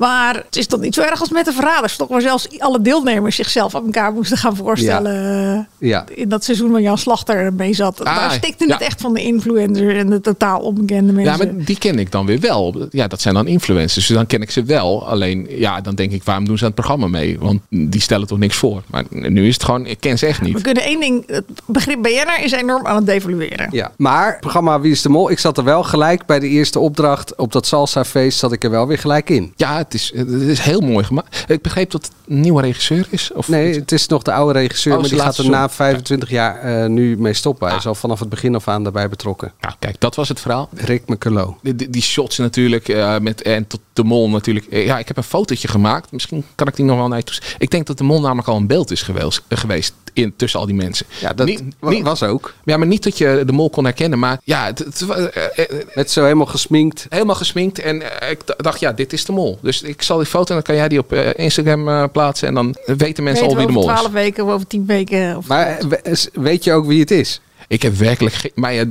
Maar 0.01 0.35
het 0.35 0.55
is 0.55 0.67
toch 0.67 0.79
niet 0.79 0.93
zo 0.93 1.01
erg 1.01 1.19
als 1.19 1.29
met 1.29 1.45
de 1.45 1.51
verraders. 1.53 1.95
Toch 1.95 2.07
waar 2.07 2.21
zelfs 2.21 2.59
alle 2.59 2.81
deelnemers 2.81 3.35
zichzelf 3.35 3.75
aan 3.75 3.85
elkaar 3.85 4.13
moesten 4.13 4.37
gaan 4.37 4.55
voorstellen. 4.55 5.67
Ja. 5.77 6.05
In 6.13 6.29
dat 6.29 6.43
seizoen 6.43 6.71
waar 6.71 6.81
Jan 6.81 6.97
Slachter 6.97 7.53
mee 7.53 7.73
zat. 7.73 8.03
Ah, 8.05 8.15
Daar 8.15 8.31
stikte 8.31 8.67
ja. 8.67 8.73
het 8.73 8.81
echt 8.83 9.01
van 9.01 9.13
de 9.13 9.21
influencer 9.21 9.97
en 9.97 10.09
de 10.09 10.21
totaal 10.21 10.59
onbekende 10.59 11.07
Ja, 11.21 11.27
mensen. 11.37 11.55
maar 11.55 11.65
die 11.65 11.77
ken 11.77 11.99
ik 11.99 12.11
dan 12.11 12.25
weer 12.25 12.39
wel. 12.39 12.87
Ja, 12.91 13.07
dat 13.07 13.21
zijn 13.21 13.33
dan 13.33 13.47
influencers. 13.47 14.07
Dus 14.07 14.15
dan 14.15 14.25
ken 14.25 14.41
ik 14.41 14.51
ze 14.51 14.63
wel. 14.63 15.07
Alleen, 15.07 15.47
ja, 15.49 15.81
dan 15.81 15.95
denk 15.95 16.11
ik, 16.11 16.23
waarom 16.23 16.45
doen 16.45 16.57
ze 16.57 16.61
aan 16.63 16.71
het 16.71 16.79
programma 16.79 17.07
mee? 17.07 17.39
Want 17.39 17.61
die 17.69 18.01
stellen 18.01 18.27
toch 18.27 18.37
niks 18.39 18.55
voor. 18.55 18.81
Maar 18.87 19.03
nu 19.09 19.47
is 19.47 19.53
het 19.53 19.63
gewoon, 19.63 19.85
ik 19.85 19.99
ken 19.99 20.17
ze 20.17 20.25
echt 20.25 20.39
We 20.39 20.45
niet. 20.45 20.61
kunnen 20.61 20.83
één 20.83 20.99
ding, 20.99 21.23
het 21.27 21.45
begrip 21.65 22.01
BNR 22.01 22.43
is 22.43 22.51
enorm 22.51 22.85
aan 22.87 22.95
het 22.95 23.05
devalueren. 23.05 23.67
Ja, 23.71 23.91
maar 23.97 24.27
het 24.31 24.39
programma 24.39 24.79
Wie 24.79 24.91
is 24.91 25.01
de 25.01 25.09
Mol? 25.09 25.31
Ik 25.31 25.39
zat 25.39 25.57
er 25.57 25.63
wel 25.63 25.83
gelijk 25.83 26.25
bij 26.25 26.39
de 26.39 26.47
eerste 26.47 26.79
opdracht 26.79 27.35
op 27.35 27.51
dat 27.51 27.65
salsa 27.65 28.05
feest 28.05 28.39
zat 28.39 28.51
ik 28.51 28.63
er 28.63 28.69
wel 28.69 28.87
weer 28.87 28.97
gelijk 28.97 29.29
in. 29.29 29.53
Ja, 29.55 29.83
het 29.91 30.01
is, 30.01 30.11
het 30.15 30.29
is 30.41 30.59
heel 30.59 30.79
mooi 30.81 31.05
gemaakt. 31.05 31.45
Ik 31.47 31.61
begreep 31.61 31.91
dat 31.91 32.05
het 32.05 32.11
een 32.27 32.39
nieuwe 32.39 32.61
regisseur 32.61 33.07
is. 33.09 33.31
Of 33.33 33.47
Nee, 33.47 33.73
het 33.75 33.91
is 33.91 34.07
nog 34.07 34.21
de 34.23 34.31
oude 34.33 34.59
regisseur, 34.59 34.93
Oh, 34.93 34.99
maar 34.99 35.09
die 35.09 35.19
gaat 35.19 35.37
er 35.37 35.43
na 35.43 35.49
seizoen. 35.51 35.75
25 35.75 36.29
jaar 36.29 36.59
eh, 36.83 36.89
nu 36.89 37.17
mee 37.17 37.33
stoppen. 37.33 37.65
Hij 37.67 37.75
Ah. 37.75 37.81
is 37.81 37.87
al 37.87 37.95
vanaf 37.95 38.19
het 38.19 38.29
begin 38.29 38.55
af 38.55 38.67
aan 38.67 38.83
daarbij 38.83 39.09
betrokken. 39.09 39.51
Nou, 39.61 39.73
kijk, 39.79 39.95
dat 39.99 40.15
was 40.15 40.27
het 40.29 40.39
verhaal. 40.39 40.69
Rick 40.75 41.01
McCullough. 41.07 41.57
Die, 41.61 41.89
die- 41.89 42.01
shots 42.01 42.37
natuurlijk, 42.37 42.87
eh, 42.89 43.17
met, 43.19 43.41
en 43.41 43.67
tot 43.67 43.79
de 43.93 44.03
mol 44.03 44.29
natuurlijk. 44.29 44.65
Eh, 44.65 44.85
ja, 44.85 44.99
ik 44.99 45.07
heb 45.07 45.17
een 45.17 45.23
fotootje 45.23 45.67
gemaakt. 45.67 46.11
Misschien 46.11 46.43
kan 46.55 46.67
ik 46.67 46.75
die 46.75 46.85
nog 46.85 46.97
wel 46.97 47.07
naar 47.07 47.17
je 47.17 47.23
toe. 47.23 47.35
Ik 47.57 47.71
denk 47.71 47.87
dat 47.87 47.97
de 47.97 48.03
mol 48.03 48.21
namelijk 48.21 48.47
al 48.47 48.55
een 48.57 48.67
beeld 48.67 48.91
is 48.91 49.01
geweest, 49.01 49.41
geweest 49.49 49.93
in, 50.13 50.33
tussen 50.35 50.59
al 50.59 50.65
die 50.65 50.75
mensen. 50.75 51.05
Ja, 51.19 51.33
dat 51.33 51.47
Niet- 51.47 51.63
wa- 51.79 51.89
niet- 51.89 52.03
was 52.03 52.23
ook. 52.23 52.53
Ja, 52.63 52.77
maar 52.77 52.87
niet 52.87 53.03
dat 53.03 53.17
je 53.17 53.43
de 53.45 53.51
mol 53.51 53.69
kon 53.69 53.83
herkennen. 53.83 54.19
Maar 54.19 54.39
ja, 54.43 54.65
het, 54.65 54.79
het, 54.79 55.01
eh, 55.09 55.25
eh, 55.55 55.85
Net 55.95 56.11
zo 56.11 56.23
helemaal 56.23 56.45
gesminkt. 56.45 57.05
helemaal 57.09 57.35
gesminkt. 57.35 57.79
En 57.79 58.19
eh, 58.21 58.29
ik 58.31 58.39
dacht, 58.57 58.79
ja, 58.79 58.91
dit 58.91 59.13
is 59.13 59.25
de 59.25 59.31
mol. 59.31 59.59
Dus 59.61 59.81
ik 59.81 60.01
zal 60.01 60.17
die 60.17 60.25
foto 60.25 60.47
en 60.47 60.53
dan 60.53 60.63
kan 60.63 60.75
jij 60.75 60.87
die 60.87 60.99
op 60.99 61.13
Instagram 61.13 61.87
eh, 61.89 62.03
plaatsen. 62.11 62.47
En 62.47 62.53
dan 62.53 62.75
weten 62.85 63.23
mensen 63.23 63.43
al 63.47 63.55
wie 63.55 63.65
de 63.65 63.71
over 63.71 63.73
mol 63.83 63.89
is. 63.91 63.97
12 63.99 64.11
weken 64.13 64.43
of 64.45 64.51
over 64.51 64.67
10 64.67 64.85
weken. 64.85 65.37
Of 65.37 65.47
Maar 65.47 65.77
we- 65.89 66.29
weet 66.33 66.63
je 66.63 66.73
ook 66.73 66.85
wie 66.85 66.99
het 66.99 67.11
is? 67.11 67.41
Ik 67.67 67.81
heb 67.81 67.95
werkelijk 67.95 68.35
geen... 68.35 68.51
Maar 68.55 68.73
ja, 68.73 68.85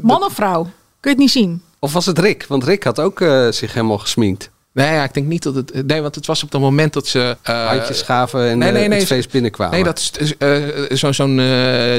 man 0.00 0.22
of 0.24 0.32
vrouw? 0.32 0.62
Kun 0.62 0.72
je 1.00 1.08
het 1.08 1.18
niet 1.18 1.30
zien? 1.30 1.62
Of 1.78 1.92
was 1.92 2.06
het 2.06 2.18
Rick? 2.18 2.44
Want 2.48 2.64
Rick 2.64 2.82
had 2.84 3.00
ook 3.00 3.20
eh, 3.20 3.48
zich 3.50 3.74
helemaal 3.74 3.98
gesminkt. 3.98 4.50
Nee, 4.74 4.92
ja, 4.92 5.04
ik 5.04 5.14
denk 5.14 5.26
niet 5.26 5.42
dat 5.42 5.54
het... 5.54 5.86
Nee, 5.86 6.00
want 6.02 6.14
het 6.14 6.26
was 6.26 6.42
op 6.42 6.52
het 6.52 6.60
moment 6.60 6.92
dat 6.92 7.06
ze... 7.06 7.36
eh, 7.42 7.66
Handjes 7.66 8.02
gaven 8.02 8.48
en 8.48 8.58
nee, 8.58 8.68
eh, 8.68 8.74
nee, 8.74 8.88
nee, 8.88 8.98
het 8.98 9.06
feest 9.06 9.30
binnenkwamen. 9.30 9.74
Nee, 9.74 9.84
dat 9.84 10.10
is 10.18 10.36
eh, 10.36 10.52
zo- 10.96 11.12
zo'n 11.12 11.40
eh, 11.40 11.46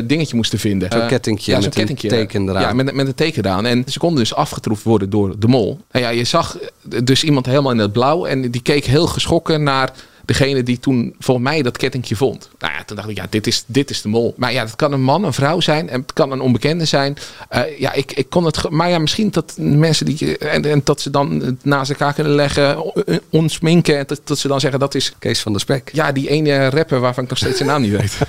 dingetje 0.03 0.35
moesten 0.35 0.59
vinden. 0.59 0.91
Zo'n 0.91 1.07
kettingje 1.07 1.51
ja, 1.51 1.57
met 1.57 1.73
zo'n 1.73 1.81
een 1.81 1.88
kettingje. 1.88 2.17
teken 2.17 2.49
eraan. 2.49 2.61
Ja, 2.61 2.73
met, 2.73 2.93
met 2.93 3.07
een 3.07 3.15
teken 3.15 3.45
eraan. 3.45 3.65
En 3.65 3.83
ze 3.88 3.99
konden 3.99 4.19
dus 4.19 4.33
afgetroefd 4.35 4.83
worden 4.83 5.09
door 5.09 5.39
de 5.39 5.47
mol. 5.47 5.79
Nou 5.91 6.05
ja, 6.05 6.11
je 6.11 6.23
zag 6.23 6.57
dus 7.03 7.23
iemand 7.23 7.45
helemaal 7.45 7.71
in 7.71 7.77
het 7.77 7.91
blauw. 7.93 8.25
En 8.25 8.51
die 8.51 8.61
keek 8.61 8.85
heel 8.85 9.07
geschrokken 9.07 9.63
naar 9.63 9.91
degene 10.25 10.63
die 10.63 10.79
toen 10.79 11.15
volgens 11.19 11.47
mij 11.47 11.61
dat 11.61 11.77
kettingje 11.77 12.15
vond. 12.15 12.49
Nou 12.59 12.73
ja, 12.73 12.83
toen 12.83 12.95
dacht 12.95 13.09
ik, 13.09 13.17
ja, 13.17 13.25
dit 13.29 13.47
is, 13.47 13.63
dit 13.67 13.89
is 13.89 14.01
de 14.01 14.07
mol. 14.07 14.33
Maar 14.38 14.53
ja, 14.53 14.63
het 14.63 14.75
kan 14.75 14.91
een 14.91 15.03
man, 15.03 15.23
een 15.23 15.33
vrouw 15.33 15.59
zijn. 15.59 15.89
En 15.89 16.01
het 16.01 16.13
kan 16.13 16.31
een 16.31 16.41
onbekende 16.41 16.85
zijn. 16.85 17.17
Eh, 17.49 17.79
ja, 17.79 17.93
ik, 17.93 18.11
ik 18.11 18.29
kon 18.29 18.43
het... 18.45 18.69
Maar 18.69 18.89
ja, 18.89 18.99
misschien 18.99 19.29
dat 19.31 19.53
mensen 19.59 20.05
die... 20.05 20.38
En, 20.38 20.65
en 20.65 20.81
dat 20.83 21.01
ze 21.01 21.09
dan 21.09 21.39
het 21.39 21.65
naast 21.65 21.89
elkaar 21.91 22.13
kunnen 22.13 22.33
leggen, 22.35 22.81
on- 22.81 23.19
onsminken. 23.29 23.97
En 23.97 24.03
dat, 24.07 24.21
dat 24.23 24.38
ze 24.38 24.47
dan 24.47 24.59
zeggen, 24.59 24.79
dat 24.79 24.95
is... 24.95 25.13
Kees 25.19 25.41
van 25.41 25.51
der 25.51 25.61
Spek. 25.61 25.89
Ja, 25.93 26.11
die 26.11 26.29
ene 26.29 26.69
rapper 26.69 26.99
waarvan 26.99 27.23
ik 27.23 27.29
nog 27.29 27.39
steeds 27.39 27.57
zijn 27.57 27.69
naam 27.69 27.81
niet 27.81 27.91
weet. 27.91 28.17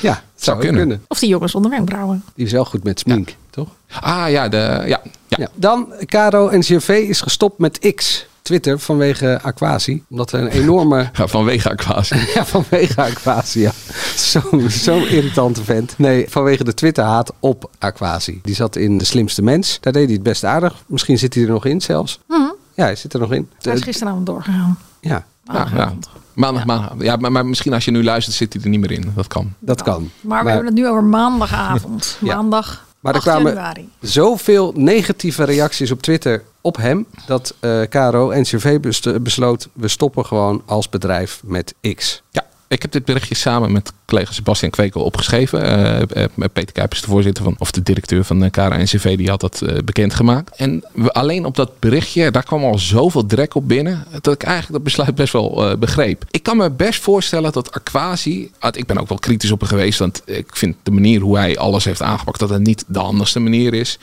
Ja, 0.00 0.22
het 0.34 0.44
zou 0.44 0.58
kunnen. 0.58 0.80
kunnen. 0.80 1.04
Of 1.08 1.18
die 1.18 1.28
jongens 1.28 1.52
zonder 1.52 1.70
wenkbrauwen? 1.70 2.24
Die 2.34 2.46
is 2.46 2.52
wel 2.52 2.64
goed 2.64 2.84
met 2.84 2.98
smink, 2.98 3.34
toch? 3.50 3.68
Ah 4.00 4.30
ja, 4.30 4.48
de, 4.48 4.56
ja, 4.56 4.86
ja. 4.86 5.00
Ja. 5.28 5.48
Dan, 5.54 5.92
Caro 6.06 6.48
en 6.48 6.62
GV 6.62 6.88
is 6.88 7.20
gestopt 7.20 7.58
met 7.58 7.92
X. 7.94 8.26
Twitter 8.42 8.78
vanwege 8.78 9.38
Aquasi. 9.42 10.02
Omdat 10.10 10.32
er 10.32 10.40
een 10.40 10.48
enorme... 10.48 11.10
Ja, 11.18 11.26
vanwege 11.28 11.70
Aquasi. 11.70 12.16
ja, 12.34 12.44
vanwege 12.46 13.02
Aquasi, 13.02 13.60
ja. 13.60 13.70
Zo'n 14.16 14.70
zo 14.70 14.96
irritante 14.98 15.64
vent. 15.64 15.94
Nee, 15.98 16.26
vanwege 16.28 16.64
de 16.64 16.74
Twitter-haat 16.74 17.32
op 17.40 17.70
Aquasi. 17.78 18.40
Die 18.42 18.54
zat 18.54 18.76
in 18.76 18.98
De 18.98 19.04
Slimste 19.04 19.42
Mens. 19.42 19.78
Daar 19.80 19.92
deed 19.92 20.04
hij 20.04 20.12
het 20.14 20.22
best 20.22 20.44
aardig. 20.44 20.74
Misschien 20.86 21.18
zit 21.18 21.34
hij 21.34 21.42
er 21.42 21.48
nog 21.50 21.64
in 21.64 21.80
zelfs. 21.80 22.20
Mhm. 22.28 22.40
Ja, 22.74 22.84
hij 22.84 22.96
zit 22.96 23.12
er 23.14 23.20
nog 23.20 23.32
in. 23.32 23.48
Hij 23.60 23.72
is 23.72 23.78
Eh, 23.80 23.84
gisteravond 23.86 24.26
doorgegaan. 24.26 24.78
ja, 25.00 25.24
Ja. 25.52 25.92
Maandag, 26.34 26.64
maandag. 26.64 26.92
Ja, 26.98 27.16
maar, 27.16 27.32
maar 27.32 27.46
misschien 27.46 27.72
als 27.72 27.84
je 27.84 27.90
nu 27.90 28.04
luistert, 28.04 28.36
zit 28.36 28.52
hij 28.52 28.62
er 28.62 28.68
niet 28.68 28.80
meer 28.80 28.90
in. 28.92 29.12
Dat 29.14 29.26
kan. 29.26 29.52
dat 29.58 29.82
kan. 29.82 30.10
Maar 30.20 30.42
we 30.44 30.48
hebben 30.50 30.66
het 30.66 30.74
nu 30.76 30.88
over 30.88 31.04
maandagavond. 31.04 32.16
Ja. 32.20 32.34
Maandag 32.34 32.86
Maar 33.00 33.14
er 33.14 33.18
8 33.18 33.28
kwamen 33.28 33.52
januari. 33.52 33.88
zoveel 34.00 34.72
negatieve 34.76 35.44
reacties 35.44 35.90
op 35.90 36.02
Twitter 36.02 36.42
op 36.60 36.76
hem... 36.76 37.06
dat 37.26 37.54
eh 37.60 37.80
KRO 37.88 38.30
en 38.30 38.42
CV 38.42 38.78
besloot... 39.20 39.68
we 39.72 39.88
stoppen 39.88 40.26
gewoon 40.26 40.62
als 40.66 40.88
bedrijf 40.88 41.40
met 41.44 41.74
X. 41.94 42.22
Ja, 42.30 42.46
ik 42.68 42.82
heb 42.82 42.92
dit 42.92 43.04
berichtje 43.04 43.34
samen 43.34 43.72
met 43.72 43.92
collega 44.08 44.32
Sebastian 44.32 44.70
Kwekel 44.70 45.02
opgeschreven. 45.02 45.62
Eh, 45.62 46.22
eh, 46.24 46.28
Peter 46.52 46.72
Kuipers, 46.72 47.00
de 47.00 47.06
voorzitter 47.06 47.44
van, 47.44 47.54
of 47.58 47.70
de 47.70 47.82
directeur 47.82 48.24
van 48.24 48.40
de 48.40 48.50
KRO-NCV, 48.50 49.16
die 49.16 49.28
had 49.28 49.40
dat 49.40 49.60
eh, 49.60 49.76
bekendgemaakt. 49.84 50.56
En 50.56 50.84
we, 50.92 51.12
alleen 51.12 51.44
op 51.44 51.56
dat 51.56 51.78
berichtje, 51.78 52.30
daar 52.30 52.42
kwam 52.42 52.64
al 52.64 52.78
zoveel 52.78 53.26
drek 53.26 53.54
op 53.54 53.68
binnen, 53.68 54.04
dat 54.20 54.34
ik 54.34 54.42
eigenlijk 54.42 54.72
dat 54.72 54.82
besluit 54.82 55.14
best 55.14 55.32
wel 55.32 55.70
eh, 55.70 55.76
begreep. 55.76 56.24
Ik 56.30 56.42
kan 56.42 56.56
me 56.56 56.70
best 56.70 57.02
voorstellen 57.02 57.52
dat 57.52 57.72
Aquasi, 57.72 58.50
ah, 58.58 58.70
ik 58.74 58.86
ben 58.86 58.98
ook 58.98 59.08
wel 59.08 59.18
kritisch 59.18 59.50
op 59.50 59.60
hem 59.60 59.68
geweest, 59.68 59.98
want 59.98 60.22
ik 60.24 60.56
vind 60.56 60.76
de 60.82 60.90
manier 60.90 61.20
hoe 61.20 61.36
hij 61.36 61.58
alles 61.58 61.84
heeft 61.84 62.02
aangepakt, 62.02 62.38
dat 62.38 62.48
het 62.48 62.62
niet 62.62 62.84
de 62.86 62.98
handigste 62.98 63.40
manier 63.40 63.74
is. 63.74 63.98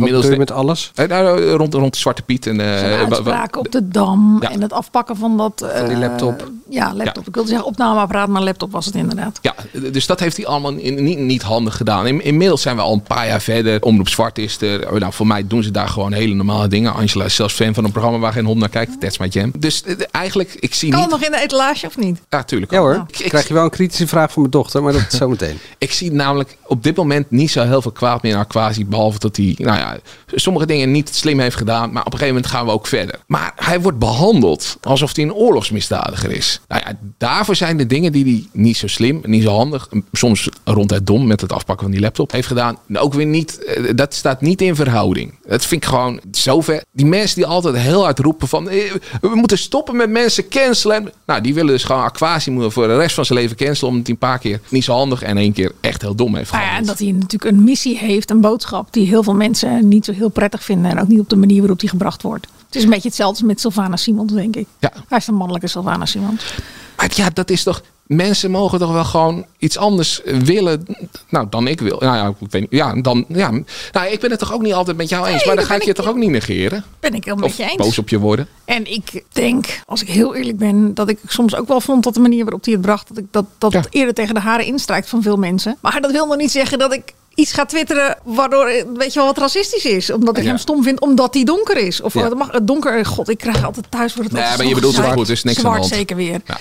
Wat 0.00 0.08
doe 0.08 0.30
je 0.30 0.36
met 0.36 0.50
alles? 0.50 0.90
Eh, 0.94 1.08
nou, 1.08 1.50
rond, 1.50 1.74
rond 1.74 1.96
Zwarte 1.96 2.22
Piet. 2.22 2.46
En, 2.46 2.60
eh, 2.60 2.98
uitspraken 2.98 3.60
op 3.60 3.72
de 3.72 3.88
Dam 3.88 4.38
Ja. 4.40 4.50
en 4.50 4.62
het 4.62 4.72
afpakken 4.72 5.16
van 5.16 5.36
dat... 5.36 5.52
Van 5.76 5.86
die 5.86 5.94
eh, 5.94 6.00
laptop. 6.00 6.50
Ja, 6.68 6.94
laptop. 6.94 7.26
Ik 7.26 7.34
wilde 7.34 7.48
zeggen 7.48 7.66
opnameapparaat, 7.66 8.28
maar 8.28 8.42
laptop 8.42 8.72
was 8.72 8.86
het 8.86 8.94
inderdaad. 8.94 9.38
Ja, 9.42 9.54
dus 9.92 10.06
dat 10.06 10.20
heeft 10.20 10.36
hij 10.36 10.46
allemaal 10.46 10.72
in- 10.72 11.02
niet, 11.04 11.18
niet 11.18 11.42
handig 11.42 11.76
gedaan. 11.76 12.06
In, 12.06 12.24
inmiddels 12.24 12.62
zijn 12.62 12.76
we 12.76 12.82
al 12.82 12.92
een 12.92 13.02
paar 13.02 13.26
jaar 13.26 13.40
verder. 13.40 13.82
Omroep 13.82 14.08
Zwart 14.08 14.38
is 14.38 14.60
er. 14.60 14.98
Nou, 15.00 15.12
voor 15.12 15.26
mij 15.26 15.46
doen 15.46 15.62
ze 15.62 15.70
daar 15.70 15.88
gewoon 15.88 16.12
hele 16.12 16.34
normale 16.34 16.68
dingen. 16.68 16.92
Angela 16.94 17.24
is 17.24 17.34
zelfs 17.34 17.54
fan 17.54 17.74
van 17.74 17.84
een 17.84 17.90
programma 17.92 18.18
waar 18.18 18.32
geen 18.32 18.44
hond 18.44 18.58
naar 18.60 18.68
kijkt. 18.68 19.00
That's 19.00 19.18
my 19.18 19.26
jam. 19.26 19.52
Dus 19.58 19.82
eh, 19.82 19.94
eigenlijk, 20.10 20.54
ik 20.60 20.74
zie 20.74 20.90
Kan 20.90 21.00
niet... 21.00 21.10
het 21.10 21.20
nog 21.20 21.28
in 21.30 21.36
de 21.36 21.42
etalage 21.44 21.86
of 21.86 21.96
niet? 21.98 22.20
Ja, 22.28 22.42
tuurlijk. 22.42 22.72
Ja 22.72 22.78
hoor, 22.78 23.04
Ik, 23.08 23.18
ik, 23.18 23.28
krijg 23.28 23.48
je 23.48 23.54
wel 23.54 23.64
een 23.64 23.70
kritische 23.70 24.06
vraag 24.06 24.32
van 24.32 24.40
mijn 24.42 24.50
dochter, 24.54 24.82
maar 24.82 24.92
dat 24.92 25.02
is 25.12 25.18
zometeen. 25.18 25.58
ik 25.78 25.92
zie 25.92 26.12
namelijk 26.12 26.56
op 26.66 26.82
dit 26.82 26.96
moment 26.96 27.30
niet 27.30 27.50
zo 27.50 27.64
heel 27.64 27.82
veel 27.82 27.92
kwaad 27.92 28.22
meer 28.22 28.34
naar 28.34 28.46
Quasi. 28.46 28.86
Behalve 28.86 29.18
dat 29.18 29.36
hij, 29.36 29.54
nou 29.58 29.78
ja, 29.78 29.96
sommige 30.34 30.66
dingen 30.66 30.90
niet 30.90 31.14
slim 31.14 31.38
heeft 31.40 31.56
gedaan. 31.56 31.92
Maar 31.92 32.04
op 32.04 32.12
een 32.12 32.18
gegeven 32.18 32.34
moment 32.34 32.52
gaan 32.52 32.64
we 32.66 32.72
ook 32.72 32.86
verder. 32.86 33.18
Maar 33.26 33.52
hij 33.56 33.80
wordt 33.80 33.98
behandeld 33.98 34.76
alsof 34.82 35.16
hij 35.16 35.24
een 35.24 35.32
oorlogsmisdadiger 35.34 36.30
is. 36.30 36.60
Nou 36.68 36.82
ja, 36.86 36.98
daarvoor 37.18 37.56
zijn 37.56 37.76
de 37.76 37.86
dingen 37.86 38.12
die 38.12 38.24
hij 38.24 38.46
niet 38.62 38.76
zo 38.76 38.86
slim, 38.86 39.20
niet 39.32 39.42
zo 39.42 39.56
handig, 39.56 39.88
soms 40.12 40.48
ronduit 40.64 41.06
dom 41.06 41.26
met 41.26 41.40
het 41.40 41.52
afpakken 41.52 41.84
van 41.84 41.92
die 41.94 42.00
laptop 42.00 42.32
heeft 42.32 42.46
gedaan. 42.46 42.76
Ook 42.92 43.14
weer 43.14 43.26
niet, 43.26 43.64
eh, 43.64 43.90
dat 43.94 44.14
staat 44.14 44.40
niet 44.40 44.60
in 44.60 44.74
verhouding. 44.74 45.34
Dat 45.46 45.66
vind 45.66 45.82
ik 45.82 45.88
gewoon 45.88 46.20
zover. 46.30 46.82
Die 46.92 47.06
mensen 47.06 47.36
die 47.36 47.46
altijd 47.46 47.76
heel 47.76 48.02
hard 48.02 48.18
roepen 48.18 48.48
van 48.48 48.68
eh, 48.68 48.92
we 49.20 49.34
moeten 49.34 49.58
stoppen 49.58 49.96
met 49.96 50.10
mensen 50.10 50.48
cancelen. 50.48 51.12
Nou, 51.26 51.40
die 51.40 51.54
willen 51.54 51.72
dus 51.72 51.84
gewoon 51.84 52.02
Aquasi 52.02 52.70
voor 52.70 52.86
de 52.86 52.96
rest 52.96 53.14
van 53.14 53.24
zijn 53.24 53.38
leven 53.38 53.56
cancelen. 53.56 53.90
Omdat 53.90 54.06
hij 54.06 54.14
een 54.14 54.20
paar 54.28 54.38
keer 54.38 54.60
niet 54.68 54.84
zo 54.84 54.92
handig 54.92 55.22
en 55.22 55.36
één 55.36 55.52
keer 55.52 55.72
echt 55.80 56.00
heel 56.02 56.14
dom 56.14 56.34
heeft 56.34 56.50
Nou 56.52 56.62
gehad. 56.62 56.76
ja, 56.76 56.80
en 56.80 56.86
dat 56.86 56.98
hij 56.98 57.12
natuurlijk 57.12 57.56
een 57.56 57.64
missie 57.64 57.98
heeft, 57.98 58.30
een 58.30 58.40
boodschap 58.40 58.92
die 58.92 59.06
heel 59.06 59.22
veel 59.22 59.34
mensen 59.34 59.88
niet 59.88 60.04
zo 60.04 60.12
heel 60.12 60.28
prettig 60.28 60.64
vinden. 60.64 60.90
En 60.90 61.00
ook 61.00 61.08
niet 61.08 61.20
op 61.20 61.28
de 61.28 61.36
manier 61.36 61.58
waarop 61.60 61.80
die 61.80 61.88
gebracht 61.88 62.22
wordt. 62.22 62.46
Het 62.66 62.76
is 62.76 62.82
een 62.82 62.90
beetje 62.90 63.08
hetzelfde 63.08 63.38
als 63.38 63.48
met 63.48 63.60
Sylvana 63.60 63.96
Simons, 63.96 64.32
denk 64.32 64.56
ik. 64.56 64.66
Ja. 64.78 64.92
Hij 65.08 65.18
is 65.18 65.26
een 65.26 65.34
mannelijke 65.34 65.66
Sylvana 65.68 66.06
Simons. 66.06 66.54
Maar 66.96 67.10
ja, 67.14 67.30
dat 67.30 67.50
is 67.50 67.62
toch. 67.62 67.82
Mensen 68.06 68.50
mogen 68.50 68.78
toch 68.78 68.92
wel 68.92 69.04
gewoon 69.04 69.46
iets 69.58 69.76
anders 69.78 70.20
willen 70.24 70.86
nou, 71.28 71.46
dan 71.50 71.66
ik 71.66 71.80
wil. 71.80 71.96
Nou 72.00 72.16
ja, 72.16 72.26
ik 72.40 72.50
weet 72.50 72.60
niet. 72.60 72.70
Ja, 72.70 72.94
dan, 72.94 73.24
ja. 73.28 73.50
Nou, 73.92 74.06
ik 74.10 74.20
ben 74.20 74.30
het 74.30 74.38
toch 74.38 74.52
ook 74.52 74.62
niet 74.62 74.72
altijd 74.72 74.96
met 74.96 75.08
jou 75.08 75.26
eens. 75.26 75.36
Nee, 75.36 75.46
maar 75.46 75.56
dan 75.56 75.64
ga 75.64 75.74
ik 75.74 75.82
je 75.82 75.92
toch 75.92 76.08
ook 76.08 76.16
niet 76.16 76.30
negeren? 76.30 76.84
Ben 77.00 77.14
ik 77.14 77.24
helemaal 77.24 77.46
met 77.48 77.56
je 77.56 77.62
eens. 77.62 77.76
boos 77.76 77.98
op 77.98 78.08
je 78.08 78.18
worden? 78.18 78.48
En 78.64 78.92
ik 78.92 79.22
denk, 79.32 79.80
als 79.86 80.02
ik 80.02 80.08
heel 80.08 80.34
eerlijk 80.34 80.58
ben, 80.58 80.94
dat 80.94 81.08
ik 81.08 81.18
soms 81.26 81.54
ook 81.54 81.68
wel 81.68 81.80
vond 81.80 82.04
dat 82.04 82.14
de 82.14 82.20
manier 82.20 82.42
waarop 82.44 82.64
hij 82.64 82.72
het 82.72 82.82
bracht, 82.82 83.08
dat 83.08 83.18
ik 83.18 83.24
dat, 83.30 83.44
dat 83.58 83.72
Ja. 83.72 83.82
eerder 83.90 84.14
tegen 84.14 84.34
de 84.34 84.40
haren 84.40 84.66
instrijkt 84.66 85.08
van 85.08 85.22
veel 85.22 85.36
mensen. 85.36 85.76
Maar 85.80 86.00
dat 86.00 86.10
wil 86.12 86.26
nog 86.26 86.36
niet 86.36 86.50
zeggen 86.50 86.78
dat 86.78 86.92
ik 86.92 87.12
iets 87.34 87.52
ga 87.52 87.64
twitteren 87.64 88.18
waardoor, 88.24 88.64
weet 88.96 89.12
je 89.12 89.18
wel, 89.18 89.24
wat 89.28 89.38
racistisch 89.38 89.84
is. 89.84 90.10
Omdat 90.10 90.36
ik 90.36 90.42
Ja. 90.42 90.48
hem 90.48 90.58
stom 90.58 90.82
vind, 90.82 91.00
omdat 91.00 91.34
hij 91.34 91.44
donker 91.44 91.76
is. 91.76 92.00
Of 92.00 92.14
Ja. 92.14 92.22
het 92.22 92.34
mag, 92.34 92.52
het 92.52 92.66
donker, 92.66 93.06
god, 93.06 93.28
ik 93.28 93.38
krijg 93.38 93.64
altijd 93.64 93.86
thuis 93.90 94.12
voor 94.12 94.24
het 94.24 94.32
Nee, 94.32 94.42
maar 94.56 94.66
je 94.66 94.74
bedoelt 94.74 94.96
het 94.96 95.06
goed, 95.06 95.28
is 95.28 95.42
niks 95.42 95.56
aan 95.56 95.62
Zwart 95.62 95.76
de 95.76 95.80
hand. 95.82 95.94
zeker 95.94 96.16
weer. 96.16 96.40
Ja. 96.46 96.56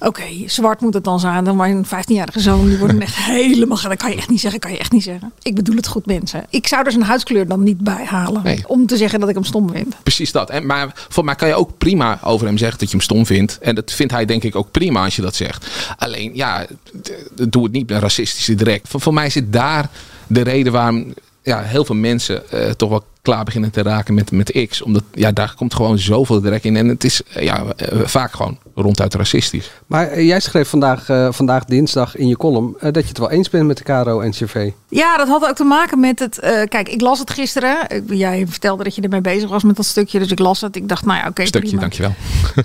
Oké, 0.00 0.24
zwart 0.46 0.80
moet 0.80 0.94
het 0.94 1.04
dan 1.04 1.20
zijn. 1.20 1.44
Dan 1.44 1.56
mijn 1.56 1.86
15-jarige 1.86 2.40
zoon, 2.40 2.68
die 2.68 2.78
wordt 2.78 2.98
echt 3.08 3.16
helemaal... 3.16 3.82
Dat 3.82 3.96
kan 3.96 4.10
je 4.10 4.16
echt 4.16 4.28
niet 4.28 4.40
zeggen, 4.40 4.60
kan 4.60 4.70
je 4.70 4.78
echt 4.78 4.92
niet 4.92 5.02
zeggen. 5.02 5.32
Ik 5.42 5.54
bedoel 5.54 5.76
het 5.76 5.86
goed, 5.86 6.06
mensen. 6.06 6.44
Ik 6.50 6.66
zou 6.66 6.84
er 6.84 6.92
zijn 6.92 7.04
huidskleur 7.04 7.48
dan 7.48 7.62
niet 7.62 7.78
bij 7.78 8.04
halen. 8.04 8.42
Nee. 8.42 8.64
Om 8.66 8.86
te 8.86 8.96
zeggen 8.96 9.20
dat 9.20 9.28
ik 9.28 9.34
hem 9.34 9.44
stom 9.44 9.70
vind. 9.70 9.96
Precies 10.02 10.32
dat. 10.32 10.50
En, 10.50 10.66
maar 10.66 11.06
voor 11.08 11.24
mij 11.24 11.34
kan 11.34 11.48
je 11.48 11.54
ook 11.54 11.78
prima 11.78 12.18
over 12.22 12.46
hem 12.46 12.58
zeggen 12.58 12.78
dat 12.78 12.90
je 12.90 12.96
hem 12.96 13.04
stom 13.04 13.26
vindt. 13.26 13.58
En 13.58 13.74
dat 13.74 13.92
vindt 13.92 14.12
hij 14.12 14.24
denk 14.24 14.42
ik 14.42 14.56
ook 14.56 14.70
prima 14.70 15.04
als 15.04 15.16
je 15.16 15.22
dat 15.22 15.34
zegt. 15.34 15.66
Alleen, 15.98 16.30
ja, 16.34 16.66
doe 17.48 17.62
het 17.62 17.72
niet 17.72 17.88
met 17.88 18.00
racistische 18.00 18.54
direct. 18.54 18.88
Voor, 18.88 19.00
voor 19.00 19.14
mij 19.14 19.30
zit 19.30 19.52
daar 19.52 19.90
de 20.26 20.40
reden 20.40 20.72
waarom 20.72 21.14
ja, 21.42 21.62
heel 21.62 21.84
veel 21.84 21.94
mensen 21.94 22.50
eh, 22.50 22.70
toch 22.70 22.88
wel 22.88 23.04
klaar 23.28 23.44
beginnen 23.44 23.70
te 23.70 23.82
raken 23.82 24.14
met, 24.14 24.30
met 24.30 24.66
X. 24.68 24.82
Omdat 24.82 25.02
ja, 25.12 25.32
daar 25.32 25.54
komt 25.56 25.74
gewoon 25.74 25.98
zoveel 25.98 26.40
drek 26.40 26.64
in. 26.64 26.76
En 26.76 26.88
het 26.88 27.04
is 27.04 27.20
eh, 27.32 27.42
ja, 27.42 27.62
eh, 27.76 27.98
vaak 28.04 28.32
gewoon 28.32 28.58
ronduit 28.74 29.14
racistisch. 29.14 29.70
Maar 29.86 30.08
eh, 30.08 30.26
jij 30.26 30.40
schreef 30.40 30.68
vandaag, 30.68 31.08
eh, 31.08 31.28
vandaag 31.30 31.64
dinsdag 31.64 32.16
in 32.16 32.28
je 32.28 32.36
column 32.36 32.74
eh, 32.80 32.92
dat 32.92 33.02
je 33.02 33.08
het 33.08 33.18
wel 33.18 33.30
eens 33.30 33.50
bent 33.50 33.66
met 33.66 33.76
de 33.76 33.82
KRO-NCV. 33.84 34.70
Ja, 34.88 35.16
dat 35.16 35.28
had 35.28 35.48
ook 35.48 35.54
te 35.56 35.64
maken 35.64 36.00
met 36.00 36.18
het. 36.18 36.38
eh, 36.38 36.62
kijk, 36.68 36.88
ik 36.88 37.00
las 37.00 37.18
het 37.18 37.30
gisteren. 37.30 37.76
Ik- 37.88 38.02
Jij 38.06 38.46
vertelde 38.48 38.84
dat 38.84 38.94
je 38.94 39.02
ermee 39.02 39.20
bezig 39.20 39.48
was 39.50 39.62
met 39.62 39.76
dat 39.76 39.84
stukje. 39.86 40.18
Dus 40.18 40.30
ik 40.30 40.38
las 40.38 40.60
het. 40.60 40.76
Ik 40.76 40.88
dacht, 40.88 41.04
nou 41.04 41.18
ja, 41.18 41.26
oké. 41.28 41.46
Stukje, 41.46 41.66
prima. 41.68 41.80
dankjewel. 41.80 42.14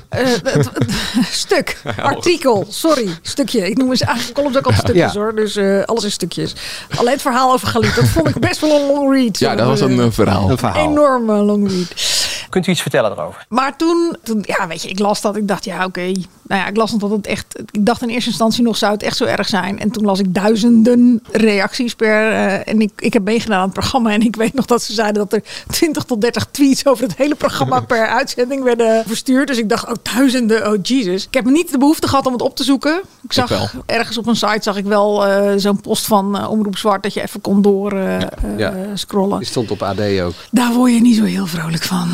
Eh, 0.09 0.19
het- 0.25 0.53
het- 0.53 0.69
stuk, 1.45 1.77
artikel, 2.01 2.65
sorry, 2.69 3.07
stukje. 3.21 3.69
Ik 3.69 3.77
noem 3.77 3.89
eens 3.89 4.01
eigenlijk 4.01 4.35
columns 4.35 4.57
ook 4.57 4.65
al 4.65 4.73
stukjes 4.73 5.13
Ja. 5.13 5.19
hoor. 5.19 5.35
Dus 5.35 5.55
eh, 5.55 5.83
alles 5.83 6.03
in 6.03 6.11
stukjes. 6.11 6.55
Alleen 6.97 7.11
het 7.13 7.21
verhaal 7.21 7.53
over 7.53 7.67
Galit, 7.67 7.95
dat 7.95 8.07
vond 8.07 8.27
ik 8.27 8.39
best 8.39 8.59
wel 8.61 8.79
een 8.81 8.87
long 8.87 9.13
read. 9.13 9.39
Ja, 9.39 9.55
dat 9.55 9.67
was 9.67 9.79
een 9.81 10.11
verhaal. 10.13 10.52
Een 10.61 10.69
verhaal. 10.71 10.89
enorme 10.89 11.33
long 11.33 11.69
read. 11.69 12.21
Kunt 12.49 12.67
u 12.67 12.71
iets 12.71 12.81
vertellen 12.81 13.11
erover? 13.11 13.45
Maar 13.49 13.77
toen, 13.77 14.15
toen, 14.23 14.43
ja, 14.45 14.67
weet 14.67 14.81
je, 14.81 14.89
ik 14.89 14.99
las 14.99 15.21
dat. 15.21 15.35
Ik 15.35 15.47
dacht, 15.47 15.65
ja, 15.65 15.85
oké. 15.85 16.11
Nou 16.47 16.61
ja, 16.61 16.67
ik 16.67 16.77
las 16.77 16.91
dat 16.91 17.09
het 17.09 17.27
echt. 17.27 17.59
Ik 17.71 17.85
dacht 17.85 18.01
in 18.01 18.09
eerste 18.09 18.29
instantie 18.29 18.63
nog, 18.63 18.77
zou 18.77 18.91
het 18.93 19.03
echt 19.03 19.17
zo 19.17 19.25
erg 19.25 19.47
zijn? 19.47 19.79
En 19.79 19.91
toen 19.91 20.05
las 20.05 20.19
ik 20.19 20.33
duizenden 20.33 21.23
reacties 21.31 21.95
per. 21.95 22.31
eh, 22.31 22.67
en 22.67 22.81
ik, 22.81 22.91
ik 22.97 23.13
heb 23.13 23.23
meegedaan 23.23 23.57
aan 23.57 23.63
het 23.63 23.73
programma. 23.73 24.11
En 24.11 24.21
ik 24.21 24.35
weet 24.35 24.53
nog 24.53 24.65
dat 24.65 24.83
ze 24.83 24.93
zeiden 24.93 25.21
dat 25.29 25.33
er 25.33 25.43
20 25.71 26.03
tot 26.03 26.21
30 26.21 26.47
tweets 26.51 26.85
over 26.85 27.03
het 27.03 27.15
hele 27.17 27.35
programma 27.35 27.79
per 27.93 28.07
uitzending 28.07 28.63
werden 28.63 29.03
verstuurd. 29.07 29.47
Dus 29.47 29.57
ik 29.57 29.69
dacht, 29.69 29.85
oh, 29.87 29.93
duizenden, 30.15 30.67
oh 30.71 30.79
Jesus. 30.81 31.25
Ik 31.25 31.33
heb 31.33 31.45
niet 31.45 31.71
de 31.71 31.77
behoefte 31.77 32.07
gehad 32.07 32.25
om 32.25 32.33
het 32.33 32.41
op 32.41 32.55
te 32.55 32.63
zoeken. 32.63 33.01
Ik 33.21 33.33
zag 33.33 33.49
wel. 33.49 33.67
ergens 33.85 34.17
op 34.17 34.27
een 34.27 34.35
site 34.35 34.59
zag 34.61 34.77
ik 34.77 34.85
wel 34.85 35.25
eh, 35.27 35.51
zo'n 35.57 35.81
post 35.81 36.05
van 36.05 36.37
eh, 36.37 36.49
Omroep 36.51 36.77
Zwart 36.77 37.03
dat 37.03 37.13
je 37.13 37.21
even 37.21 37.41
kon 37.41 37.61
door 37.61 37.95
Ja. 38.57 38.73
scrollen. 38.93 39.37
Die 39.37 39.47
stond 39.47 39.71
op 39.71 39.81
AD 39.83 39.99
ook. 40.21 40.33
Daar 40.51 40.73
word 40.73 40.93
je 40.93 41.01
niet 41.01 41.15
zo 41.15 41.23
heel 41.23 41.47
vrolijk 41.47 41.83
van. 41.83 42.07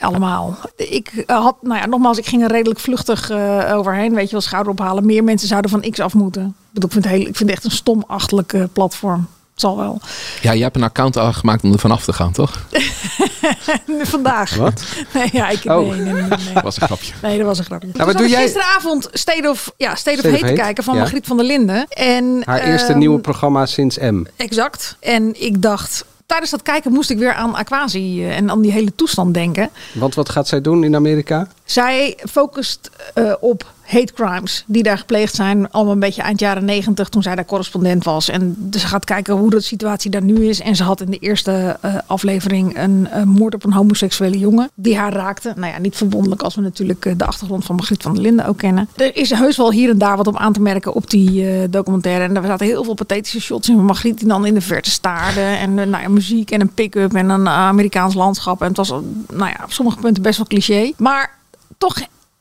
Allemaal. 0.00 0.58
Ik 0.76 1.12
eh, 1.26 1.42
had, 1.42 1.56
nou 1.62 1.80
ja, 1.80 1.86
nogmaals, 1.86 2.18
ik 2.18 2.26
ging 2.26 2.42
er 2.42 2.50
redelijk 2.50 2.80
vluchtig 2.80 3.30
eh, 3.30 3.72
overheen. 3.76 4.14
Weet 4.14 4.24
je 4.26 4.32
wel, 4.32 4.40
schouder 4.40 4.72
ophalen. 4.72 5.06
Meer 5.06 5.24
mensen 5.24 5.48
zouden 5.48 5.70
van 5.70 5.90
X 5.90 6.00
af 6.00 6.14
moeten. 6.14 6.42
Ik, 6.42 6.54
bedoel, 6.70 6.88
ik, 6.88 6.92
vind 6.92 7.04
het 7.04 7.14
heel, 7.14 7.26
ik 7.26 7.36
vind 7.36 7.48
het 7.50 7.58
echt 7.58 7.64
een 7.64 7.70
stom 7.76 8.04
achtelijk 8.06 8.52
eh, 8.52 8.62
platform. 8.72 9.28
Het 9.52 9.66
zal 9.66 9.76
wel. 9.76 10.00
Ja, 10.42 10.52
jij 10.52 10.62
hebt 10.62 10.76
een 10.76 10.82
account 10.82 11.18
aangemaakt 11.18 11.62
om 11.64 11.72
er 11.72 11.78
vanaf 11.78 12.04
te 12.04 12.12
gaan, 12.12 12.32
toch? 12.32 12.66
Vandaag. 14.02 14.54
Wat? 14.56 14.82
Nee, 15.14 15.28
ja, 15.32 15.48
ik, 15.48 15.64
Oh. 15.64 15.88
nee, 15.88 16.00
nee, 16.00 16.12
nee, 16.12 16.22
nee. 16.22 16.52
Dat 16.54 16.62
was 16.62 16.80
een 16.80 16.86
grapje. 16.86 17.12
Nee, 17.22 17.38
dat 17.38 17.46
was 17.46 17.58
een 17.58 17.64
grapje. 17.64 17.88
wat 17.92 18.06
Toen 18.08 18.16
doe 18.16 18.28
jij- 18.28 18.42
gisteravond 18.42 19.08
State 19.12 19.48
of, 19.48 19.72
ja, 19.76 19.94
State 19.94 20.18
State 20.18 20.18
of 20.18 20.24
Hate 20.24 20.38
te 20.38 20.44
Hate, 20.46 20.60
kijken 20.62 20.84
van 20.84 20.94
ja. 20.94 21.00
Margriet 21.00 21.26
van 21.26 21.36
der 21.36 21.46
Linden. 21.46 21.86
En, 21.88 22.42
Haar 22.44 22.60
eerste 22.62 22.88
ehm, 22.88 22.98
nieuwe 22.98 23.18
programma 23.18 23.66
sinds 23.66 23.98
M. 23.98 24.22
Exact. 24.36 24.96
En 25.00 25.42
ik 25.44 25.62
dacht, 25.62 26.04
tijdens 26.28 26.50
dat 26.50 26.62
kijken 26.62 26.92
moest 26.92 27.10
ik 27.10 27.18
weer 27.18 27.34
aan 27.34 27.54
Aquasi 27.54 28.24
eh, 28.24 28.36
en 28.36 28.50
aan 28.50 28.60
die 28.60 28.72
hele 28.72 28.94
toestand 28.94 29.34
denken. 29.34 29.70
Want 29.94 30.14
wat 30.14 30.28
gaat 30.28 30.48
zij 30.48 30.60
doen 30.60 30.84
in 30.84 30.94
Amerika? 30.94 31.48
Zij 31.64 32.18
focust 32.30 32.90
eh, 33.14 33.32
op 33.40 33.66
hate 33.88 34.12
crimes 34.12 34.64
die 34.66 34.82
daar 34.82 34.98
gepleegd 34.98 35.34
zijn. 35.34 35.70
Allemaal 35.70 35.92
een 35.92 36.00
beetje 36.00 36.22
eind 36.22 36.40
jaren 36.40 36.64
negentig 36.64 37.08
toen 37.08 37.22
zij 37.22 37.34
daar 37.34 37.44
correspondent 37.44 38.04
was. 38.04 38.28
En 38.28 38.68
ze 38.72 38.86
gaat 38.86 39.04
kijken 39.04 39.34
hoe 39.34 39.50
de 39.50 39.60
situatie 39.60 40.10
daar 40.10 40.22
nu 40.22 40.48
is. 40.48 40.60
En 40.60 40.76
ze 40.76 40.82
had 40.82 41.00
in 41.00 41.10
de 41.10 41.18
eerste 41.18 41.78
eh, 41.80 41.94
aflevering 42.06 42.78
een, 42.78 43.08
eh, 43.10 43.22
moord 43.22 43.54
op 43.54 43.64
een 43.64 43.72
homoseksuele 43.72 44.38
jongen. 44.38 44.70
Die 44.74 44.96
haar 44.96 45.12
raakte. 45.12 45.52
Nou 45.56 45.72
ja, 45.72 45.78
niet 45.78 45.96
verwonderlijk 45.96 46.42
als 46.42 46.54
we 46.54 46.60
natuurlijk 46.60 47.06
eh, 47.06 47.12
de 47.16 47.24
achtergrond 47.24 47.64
van 47.64 47.76
Margriet 47.76 48.02
van 48.02 48.14
der 48.14 48.22
Linden 48.22 48.46
ook 48.46 48.58
kennen. 48.58 48.88
Er 48.96 49.16
is 49.16 49.30
heus 49.30 49.56
wel 49.56 49.72
hier 49.72 49.90
en 49.90 49.98
daar 49.98 50.16
wat 50.16 50.26
op 50.26 50.36
aan 50.36 50.52
te 50.52 50.60
merken 50.60 50.94
op 50.94 51.10
die 51.10 51.68
documentaire. 51.70 52.24
En 52.24 52.36
er 52.36 52.46
zaten 52.46 52.66
heel 52.66 52.84
veel 52.84 52.94
pathetische 52.94 53.40
shots 53.40 53.68
in 53.68 53.74
van 53.74 53.84
Margriet 53.84 54.18
die 54.18 54.28
dan 54.28 54.46
in 54.46 54.54
de 54.54 54.60
verte 54.60 54.90
staarde. 54.90 55.40
En 55.40 55.74
nou 55.74 56.02
ja, 56.02 56.08
muziek 56.08 56.50
en 56.50 56.60
een 56.60 56.74
pick-up 56.74 57.14
en 57.14 57.28
een 57.28 57.48
Amerikaans 57.48 58.14
landschap. 58.14 58.60
En 58.60 58.68
het 58.68 58.76
was 58.76 58.88
nou 58.88 59.50
ja, 59.50 59.60
op 59.64 59.72
sommige 59.72 59.98
punten 59.98 60.22
best 60.22 60.36
wel 60.36 60.46
cliché. 60.46 60.92
Maar 60.96 61.36
toch 61.78 61.98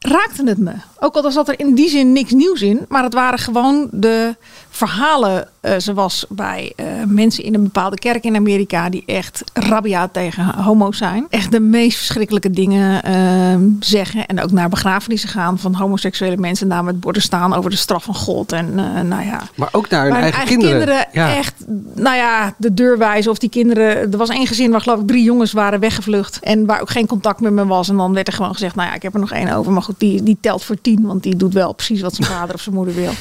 raakte 0.07 0.43
het 0.45 0.57
me. 0.57 0.73
Ook 0.99 1.15
al 1.15 1.31
zat 1.31 1.47
er 1.47 1.59
in 1.59 1.75
die 1.75 1.89
zin 1.89 2.11
niks 2.13 2.31
nieuws 2.31 2.61
in. 2.61 2.85
Maar 2.87 3.03
het 3.03 3.13
waren 3.13 3.39
gewoon 3.39 3.87
de 3.91 4.35
verhalen 4.77 5.47
eh, 5.59 5.73
zoals 5.77 6.25
bij 6.29 6.73
eh, 6.75 6.85
mensen 7.07 7.43
in 7.43 7.53
een 7.53 7.63
bepaalde 7.63 7.95
kerk 7.95 8.23
in 8.23 8.35
Amerika 8.35 8.89
die 8.89 9.03
echt 9.05 9.43
rabiaat 9.53 10.13
tegen 10.13 10.55
homo's 10.55 10.97
zijn. 10.97 11.27
Echt 11.29 11.51
de 11.51 11.59
meest 11.59 11.97
verschrikkelijke 11.97 12.51
dingen 12.51 13.03
ehm, 13.03 13.61
zeggen 13.79 14.25
en 14.25 14.41
ook 14.41 14.51
naar 14.51 14.69
begrafenissen 14.69 15.29
gaan 15.29 15.59
van 15.59 15.73
homoseksuele 15.73 16.37
mensen 16.37 16.69
daar 16.69 16.83
met 16.83 16.99
borden 16.99 17.21
staan 17.21 17.53
over 17.53 17.69
de 17.69 17.75
straf 17.75 18.03
van 18.03 18.15
God 18.15 18.51
en 18.51 18.79
eh, 18.79 19.01
nou 19.01 19.25
ja. 19.25 19.41
Maar 19.55 19.69
ook 19.71 19.89
naar 19.89 20.03
hun 20.03 20.11
Waar 20.11 20.21
eigen, 20.21 20.45
kinderen. 20.45 21.07
Ja. 21.11 21.35
echt, 21.35 21.53
nou 21.95 22.15
ja, 22.15 22.53
de 22.57 22.73
deur 22.73 22.97
wijzen 22.97 23.31
of 23.31 23.37
die 23.37 23.49
kinderen. 23.49 24.11
Er 24.11 24.17
was 24.17 24.29
één 24.29 24.47
gezin 24.47 24.71
waar 24.71 24.81
geloof 24.81 24.99
ik 24.99 25.07
drie 25.07 25.23
jongens 25.23 25.51
waren 25.51 25.79
weggevlucht 25.79 26.39
en 26.39 26.65
waar 26.65 26.81
ook 26.81 26.89
geen 26.89 27.07
contact 27.07 27.39
met 27.39 27.51
me 27.51 27.65
was. 27.65 27.89
En 27.89 27.97
dan 27.97 28.13
werd 28.13 28.27
er 28.27 28.33
gewoon 28.33 28.53
gezegd, 28.53 28.75
nou 28.75 28.87
ja, 28.87 28.95
ik 28.95 29.01
heb 29.01 29.13
er 29.13 29.19
nog 29.19 29.31
één 29.31 29.51
over, 29.53 29.71
maar 29.71 29.81
goed, 29.81 29.99
die, 29.99 30.23
die 30.23 30.37
telt 30.41 30.63
voor 30.63 30.81
tien, 30.81 31.01
want 31.01 31.23
die 31.23 31.35
doet 31.35 31.53
wel 31.53 31.73
precies 31.73 32.01
wat 32.01 32.15
zijn 32.15 32.27
vader 32.37 32.55
of 32.55 32.61
zijn 32.61 32.75
moeder 32.75 32.95
wil. 32.95 33.11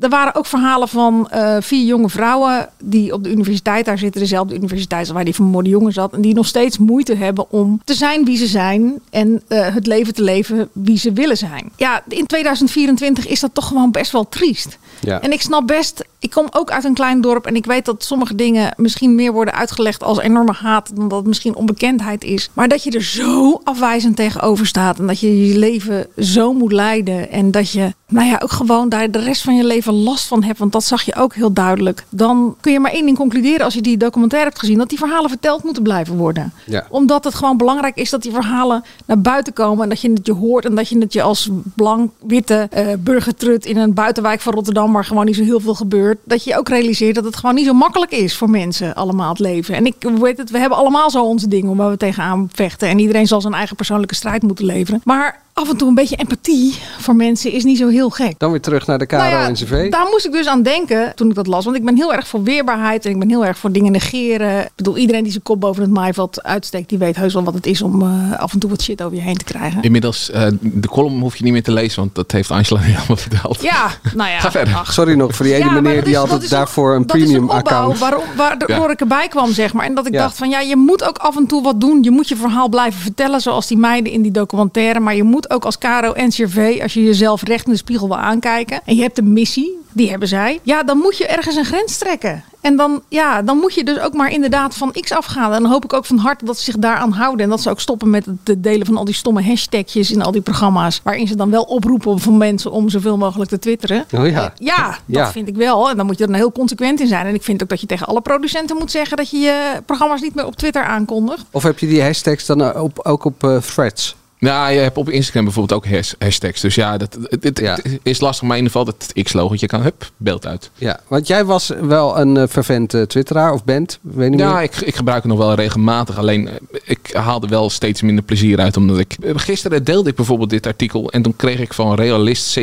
Er 0.00 0.08
waren 0.08 0.34
ook 0.34 0.46
verhalen 0.46 0.88
van 0.88 1.28
eh, 1.30 1.56
vier 1.60 1.84
jonge 1.86 2.08
vrouwen 2.08 2.68
die 2.78 3.12
op 3.12 3.24
de 3.24 3.30
universiteit 3.30 3.84
daar 3.84 3.98
zitten, 3.98 4.20
dezelfde 4.20 4.54
universiteit 4.54 5.00
als 5.00 5.10
waar 5.10 5.24
die 5.24 5.34
vermoorde 5.34 5.68
jongen 5.68 5.92
zat, 5.92 6.12
en 6.12 6.20
die 6.20 6.34
nog 6.34 6.46
steeds 6.46 6.78
moeite 6.78 7.14
hebben 7.14 7.50
om 7.50 7.80
te 7.84 7.94
zijn 7.94 8.24
wie 8.24 8.36
ze 8.36 8.46
zijn 8.46 8.98
en 9.10 9.42
eh, 9.48 9.74
het 9.74 9.86
leven 9.86 10.14
te 10.14 10.22
leven 10.22 10.68
wie 10.72 10.98
ze 10.98 11.12
willen 11.12 11.36
zijn. 11.36 11.72
Ja, 11.76 12.02
in 12.08 12.26
2024 12.26 13.26
is 13.26 13.40
dat 13.40 13.54
toch 13.54 13.66
gewoon 13.66 13.90
best 13.90 14.12
wel 14.12 14.28
triest. 14.28 14.78
Ja. 15.00 15.20
En 15.20 15.32
ik 15.32 15.40
snap 15.40 15.66
best, 15.66 16.04
ik 16.18 16.30
kom 16.30 16.46
ook 16.50 16.70
uit 16.70 16.84
een 16.84 16.94
klein 16.94 17.20
dorp 17.20 17.46
en 17.46 17.56
ik 17.56 17.66
weet 17.66 17.84
dat 17.84 18.04
sommige 18.04 18.34
dingen 18.34 18.74
misschien 18.76 19.14
meer 19.14 19.32
worden 19.32 19.54
uitgelegd 19.54 20.02
als 20.02 20.18
enorme 20.18 20.52
haat 20.52 20.96
dan 20.96 21.08
dat 21.08 21.18
het 21.18 21.28
misschien 21.28 21.54
onbekendheid 21.54 22.24
is. 22.24 22.50
Maar 22.52 22.68
dat 22.68 22.84
je 22.84 22.90
er 22.90 23.02
zo 23.02 23.60
afwijzend 23.64 24.16
tegenover 24.16 24.66
staat 24.66 24.98
en 24.98 25.06
dat 25.06 25.20
je 25.20 25.46
je 25.48 25.58
leven 25.58 26.06
zo 26.18 26.52
moet 26.52 26.72
leiden 26.72 27.30
en 27.30 27.50
dat 27.50 27.70
je, 27.70 27.94
nou 28.08 28.28
ja, 28.28 28.40
ook 28.42 28.52
gewoon 28.52 28.88
daar 28.88 29.10
de 29.10 29.18
rest 29.18 29.42
van 29.42 29.56
je 29.56 29.64
leven 29.64 29.83
last 29.92 30.26
van 30.26 30.42
hebt, 30.42 30.58
want 30.58 30.72
dat 30.72 30.84
zag 30.84 31.02
je 31.02 31.14
ook 31.14 31.34
heel 31.34 31.52
duidelijk. 31.52 32.04
Dan 32.08 32.56
kun 32.60 32.72
je 32.72 32.80
maar 32.80 32.92
één 32.92 33.04
ding 33.04 33.16
concluderen 33.16 33.64
als 33.64 33.74
je 33.74 33.82
die 33.82 33.96
documentaire 33.96 34.48
hebt 34.48 34.60
gezien, 34.60 34.78
dat 34.78 34.88
die 34.88 34.98
verhalen 34.98 35.30
verteld 35.30 35.64
moeten 35.64 35.82
blijven 35.82 36.16
worden. 36.16 36.52
Ja. 36.66 36.86
Omdat 36.90 37.24
het 37.24 37.34
gewoon 37.34 37.56
belangrijk 37.56 37.96
is 37.96 38.10
dat 38.10 38.22
die 38.22 38.32
verhalen 38.32 38.84
naar 39.06 39.20
buiten 39.20 39.52
komen 39.52 39.82
en 39.82 39.88
dat 39.88 40.00
je 40.00 40.10
het 40.10 40.26
je 40.26 40.32
hoort 40.32 40.64
en 40.64 40.74
dat 40.74 40.88
je 40.88 40.98
het 40.98 41.12
je 41.12 41.22
als 41.22 41.50
blank, 41.74 42.10
witte 42.26 42.66
eh 42.70 42.86
burgertrut 42.98 43.66
in 43.66 43.76
een 43.76 43.94
buitenwijk 43.94 44.40
van 44.40 44.52
Rotterdam 44.52 44.92
waar 44.92 45.04
gewoon 45.04 45.24
niet 45.24 45.36
zo 45.36 45.42
heel 45.42 45.60
veel 45.60 45.74
gebeurt, 45.74 46.18
dat 46.24 46.44
je 46.44 46.58
ook 46.58 46.68
realiseert 46.68 47.14
dat 47.14 47.24
het 47.24 47.36
gewoon 47.36 47.54
niet 47.54 47.66
zo 47.66 47.72
makkelijk 47.72 48.12
is 48.12 48.36
voor 48.36 48.50
mensen 48.50 48.94
allemaal 48.94 49.28
het 49.28 49.38
leven. 49.38 49.74
En 49.74 49.86
ik 49.86 49.94
weet 50.20 50.38
het, 50.38 50.50
we 50.50 50.58
hebben 50.58 50.78
allemaal 50.78 51.10
zo 51.10 51.24
onze 51.24 51.48
dingen 51.48 51.70
om 51.70 51.76
waar 51.76 51.90
we 51.90 51.96
tegenaan 51.96 52.48
vechten 52.52 52.88
en 52.88 52.98
iedereen 52.98 53.26
zal 53.26 53.40
zijn 53.40 53.54
eigen 53.54 53.76
persoonlijke 53.76 54.14
strijd 54.14 54.42
moeten 54.42 54.64
leveren. 54.64 55.00
Maar 55.04 55.42
af 55.54 55.70
en 55.70 55.76
toe 55.76 55.88
een 55.88 55.94
beetje 55.94 56.16
empathie 56.16 56.74
voor 56.98 57.16
mensen 57.16 57.52
is 57.52 57.64
niet 57.64 57.78
zo 57.78 57.88
heel 57.88 58.10
gek. 58.10 58.34
Dan 58.38 58.50
weer 58.50 58.60
terug 58.60 58.86
naar 58.86 58.98
de 58.98 59.06
KRO 59.06 59.16
Nou 59.16 59.30
ja, 59.30 59.48
NCV. 59.50 59.90
Daar 59.90 60.06
moest 60.10 60.26
ik 60.26 60.32
dus 60.32 60.46
aan 60.46 60.62
denken 60.62 61.12
toen 61.14 61.28
ik 61.28 61.34
dat 61.34 61.46
las. 61.46 61.64
Want 61.64 61.76
ik 61.76 61.84
ben 61.84 61.96
heel 61.96 62.14
erg 62.14 62.26
voor 62.28 62.42
weerbaarheid 62.42 63.04
en 63.04 63.10
ik 63.10 63.18
ben 63.18 63.28
heel 63.28 63.46
erg 63.46 63.58
voor 63.58 63.72
dingen 63.72 63.92
negeren. 63.92 64.60
Ik 64.60 64.70
bedoel, 64.76 64.96
iedereen 64.96 65.22
die 65.22 65.30
zijn 65.32 65.42
kop 65.44 65.60
boven 65.60 65.82
het 65.82 65.90
maaiveld 65.90 66.42
uitsteekt, 66.42 66.88
die 66.88 66.98
weet 66.98 67.16
heus 67.16 67.34
wel 67.34 67.44
wat 67.44 67.54
het 67.54 67.66
is 67.66 67.82
om 67.82 68.02
eh, 68.02 68.38
af 68.40 68.52
en 68.52 68.58
toe 68.58 68.70
wat 68.70 68.82
shit 68.82 69.02
over 69.02 69.16
je 69.16 69.22
heen 69.22 69.36
te 69.36 69.44
krijgen. 69.44 69.82
Inmiddels, 69.82 70.30
eh, 70.30 70.46
de 70.60 70.88
column 70.88 71.20
hoef 71.20 71.36
je 71.36 71.44
niet 71.44 71.52
meer 71.52 71.62
te 71.62 71.72
lezen, 71.72 72.00
want 72.00 72.14
dat 72.14 72.32
heeft 72.32 72.50
Angela 72.50 72.80
niet 72.86 72.96
allemaal 72.98 73.16
verteld. 73.16 73.62
Ja, 73.62 73.90
nou 74.14 74.30
ja. 74.30 74.38
Ga 74.40 74.50
verder. 74.50 74.74
ach. 74.74 74.92
Sorry 74.92 75.14
nog 75.14 75.34
voor 75.34 75.44
die 75.44 75.54
ene 75.54 75.64
Ja, 75.64 75.70
meneer 75.70 76.04
die 76.04 76.18
altijd 76.18 76.42
is 76.42 76.50
een- 76.50 76.56
daarvoor 76.56 76.94
een 76.94 77.06
dat 77.06 77.16
is 77.16 77.22
premium 77.22 77.42
opbouw 77.42 77.58
account. 77.58 77.98
Waarom, 77.98 78.24
waardoor 78.36 78.68
Ja. 78.70 78.90
ik 78.90 79.00
erbij 79.00 79.28
kwam, 79.28 79.52
zeg 79.52 79.72
maar. 79.72 79.84
En 79.86 79.94
dat 79.94 80.06
ik 80.06 80.12
Ja. 80.12 80.20
dacht 80.20 80.36
van 80.36 80.48
ja, 80.50 80.60
je 80.60 80.76
moet 80.76 81.04
ook 81.08 81.18
af 81.18 81.36
en 81.36 81.46
toe 81.46 81.62
wat 81.62 81.80
doen. 81.80 82.02
Je 82.02 82.10
moet 82.10 82.28
je 82.28 82.36
verhaal 82.36 82.68
blijven 82.68 83.00
vertellen, 83.00 83.40
zoals 83.40 83.66
die 83.66 83.76
meiden 83.78 84.12
in 84.12 84.22
die 84.22 84.32
documentaire. 84.32 85.00
Maar 85.00 85.14
je 85.14 85.22
moet 85.22 85.43
ook 85.50 85.64
als 85.64 85.78
Caro 85.78 86.12
NCRV, 86.16 86.78
als 86.82 86.94
je 86.94 87.02
jezelf 87.04 87.42
recht 87.42 87.66
in 87.66 87.72
de 87.72 87.78
spiegel 87.78 88.06
wil 88.08 88.16
aankijken. 88.18 88.80
En 88.84 88.96
je 88.96 89.02
hebt 89.02 89.18
een 89.18 89.32
missie, 89.32 89.78
die 89.92 90.10
hebben 90.10 90.28
zij. 90.28 90.60
Ja, 90.62 90.82
dan 90.82 90.98
moet 90.98 91.16
je 91.16 91.26
ergens 91.26 91.56
een 91.56 91.64
grens 91.64 91.98
trekken. 91.98 92.44
En 92.60 92.76
dan, 92.76 93.02
ja, 93.08 93.42
dan 93.42 93.58
moet 93.58 93.74
je 93.74 93.84
dus 93.84 93.98
ook 93.98 94.12
maar 94.14 94.30
inderdaad 94.30 94.74
van 94.76 94.92
X 95.00 95.12
afgaan. 95.12 95.52
En 95.52 95.62
dan 95.62 95.70
hoop 95.70 95.84
ik 95.84 95.92
ook 95.92 96.04
van 96.04 96.18
harte 96.18 96.44
dat 96.44 96.58
ze 96.58 96.64
zich 96.64 96.78
daaraan 96.78 97.12
houden. 97.12 97.44
En 97.44 97.50
dat 97.50 97.62
ze 97.62 97.70
ook 97.70 97.80
stoppen 97.80 98.10
met 98.10 98.26
het 98.44 98.62
delen 98.62 98.86
van 98.86 98.96
al 98.96 99.04
die 99.04 99.14
stomme 99.14 99.42
hashtagjes 99.42 100.10
in 100.10 100.22
al 100.22 100.32
die 100.32 100.40
programma's. 100.40 101.00
Waarin 101.02 101.26
ze 101.26 101.36
dan 101.36 101.50
wel 101.50 101.62
oproepen 101.62 102.18
van 102.20 102.36
mensen 102.36 102.70
om 102.70 102.88
zoveel 102.88 103.16
mogelijk 103.16 103.50
te 103.50 103.58
twitteren. 103.58 104.04
Oh 104.12 104.28
ja. 104.28 104.52
Ja, 104.58 104.86
dat 104.88 104.96
Ja. 105.06 105.30
vind 105.30 105.48
ik 105.48 105.56
wel. 105.56 105.90
En 105.90 105.96
dan 105.96 106.06
moet 106.06 106.16
je 106.18 106.22
er 106.24 106.30
dan 106.30 106.38
heel 106.38 106.52
consequent 106.52 107.00
in 107.00 107.06
zijn. 107.06 107.26
En 107.26 107.34
ik 107.34 107.42
vind 107.42 107.62
ook 107.62 107.68
dat 107.68 107.80
je 107.80 107.86
tegen 107.86 108.06
alle 108.06 108.20
producenten 108.20 108.76
moet 108.76 108.90
zeggen 108.90 109.16
dat 109.16 109.30
je 109.30 109.38
je 109.38 109.82
programma's 109.86 110.20
niet 110.20 110.34
meer 110.34 110.46
op 110.46 110.56
Twitter 110.56 110.84
aankondigt. 110.84 111.44
Of 111.50 111.62
heb 111.62 111.78
je 111.78 111.86
die 111.86 112.02
hashtags 112.02 112.46
dan 112.46 112.76
op, 112.80 113.00
ook 113.02 113.24
op 113.24 113.44
eh, 113.44 113.56
threads? 113.56 114.16
Nou, 114.44 114.72
je 114.72 114.78
hebt 114.80 114.96
op 114.96 115.10
Instagram 115.10 115.44
bijvoorbeeld 115.44 115.84
ook 115.84 115.92
has- 115.92 116.14
hashtags. 116.18 116.60
Dus 116.60 116.74
ja, 116.74 116.96
dat, 116.96 117.18
het, 117.22 117.44
het- 117.44 117.58
Ja. 117.58 117.74
het 117.82 117.98
is 118.02 118.20
lastig. 118.20 118.42
Maar 118.48 118.56
in 118.56 118.62
ieder 118.64 118.78
geval 118.78 118.94
dat 118.98 119.12
X-logotje 119.24 119.66
kan, 119.66 119.82
hup, 119.82 120.10
beeld 120.16 120.46
uit. 120.46 120.70
Ja, 120.74 121.00
want 121.08 121.26
jij 121.26 121.44
was 121.44 121.72
wel 121.80 122.18
een 122.18 122.36
eh, 122.36 122.46
fervent 122.48 122.94
eh, 122.94 123.02
twitteraar 123.02 123.52
of 123.52 123.64
bent, 123.64 123.98
weet 124.02 124.30
niet 124.30 124.40
Ja, 124.40 124.52
meer. 124.52 124.62
ik, 124.62 124.76
ik 124.76 124.96
gebruik 124.96 125.22
het 125.22 125.32
nog 125.32 125.40
wel 125.40 125.54
regelmatig. 125.54 126.18
Alleen 126.18 126.48
eh, 126.48 126.54
ik 126.84 127.10
haalde 127.12 127.46
wel 127.46 127.70
steeds 127.70 128.02
minder 128.02 128.24
plezier 128.24 128.58
uit. 128.60 128.76
Omdat 128.76 128.98
ik. 128.98 129.16
Gisteren 129.34 129.84
deelde 129.84 130.10
ik 130.10 130.16
bijvoorbeeld 130.16 130.50
dit 130.50 130.66
artikel. 130.66 131.10
En 131.10 131.22
toen 131.22 131.36
kreeg 131.36 131.58
ik 131.60 131.74
van 131.74 131.94
realist 131.94 132.58
72486549. 132.58 132.62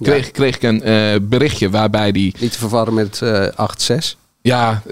Kreeg, 0.00 0.30
kreeg 0.30 0.56
ik 0.56 0.62
een 0.62 0.82
berichtje 1.28 1.70
waarbij 1.70 2.12
die. 2.12 2.34
Niet 2.40 2.52
te 2.52 2.58
verwarren 2.58 2.94
met 2.94 3.22
eh 3.22 3.46
8-6. 3.92 4.16
Ja, 4.48 4.82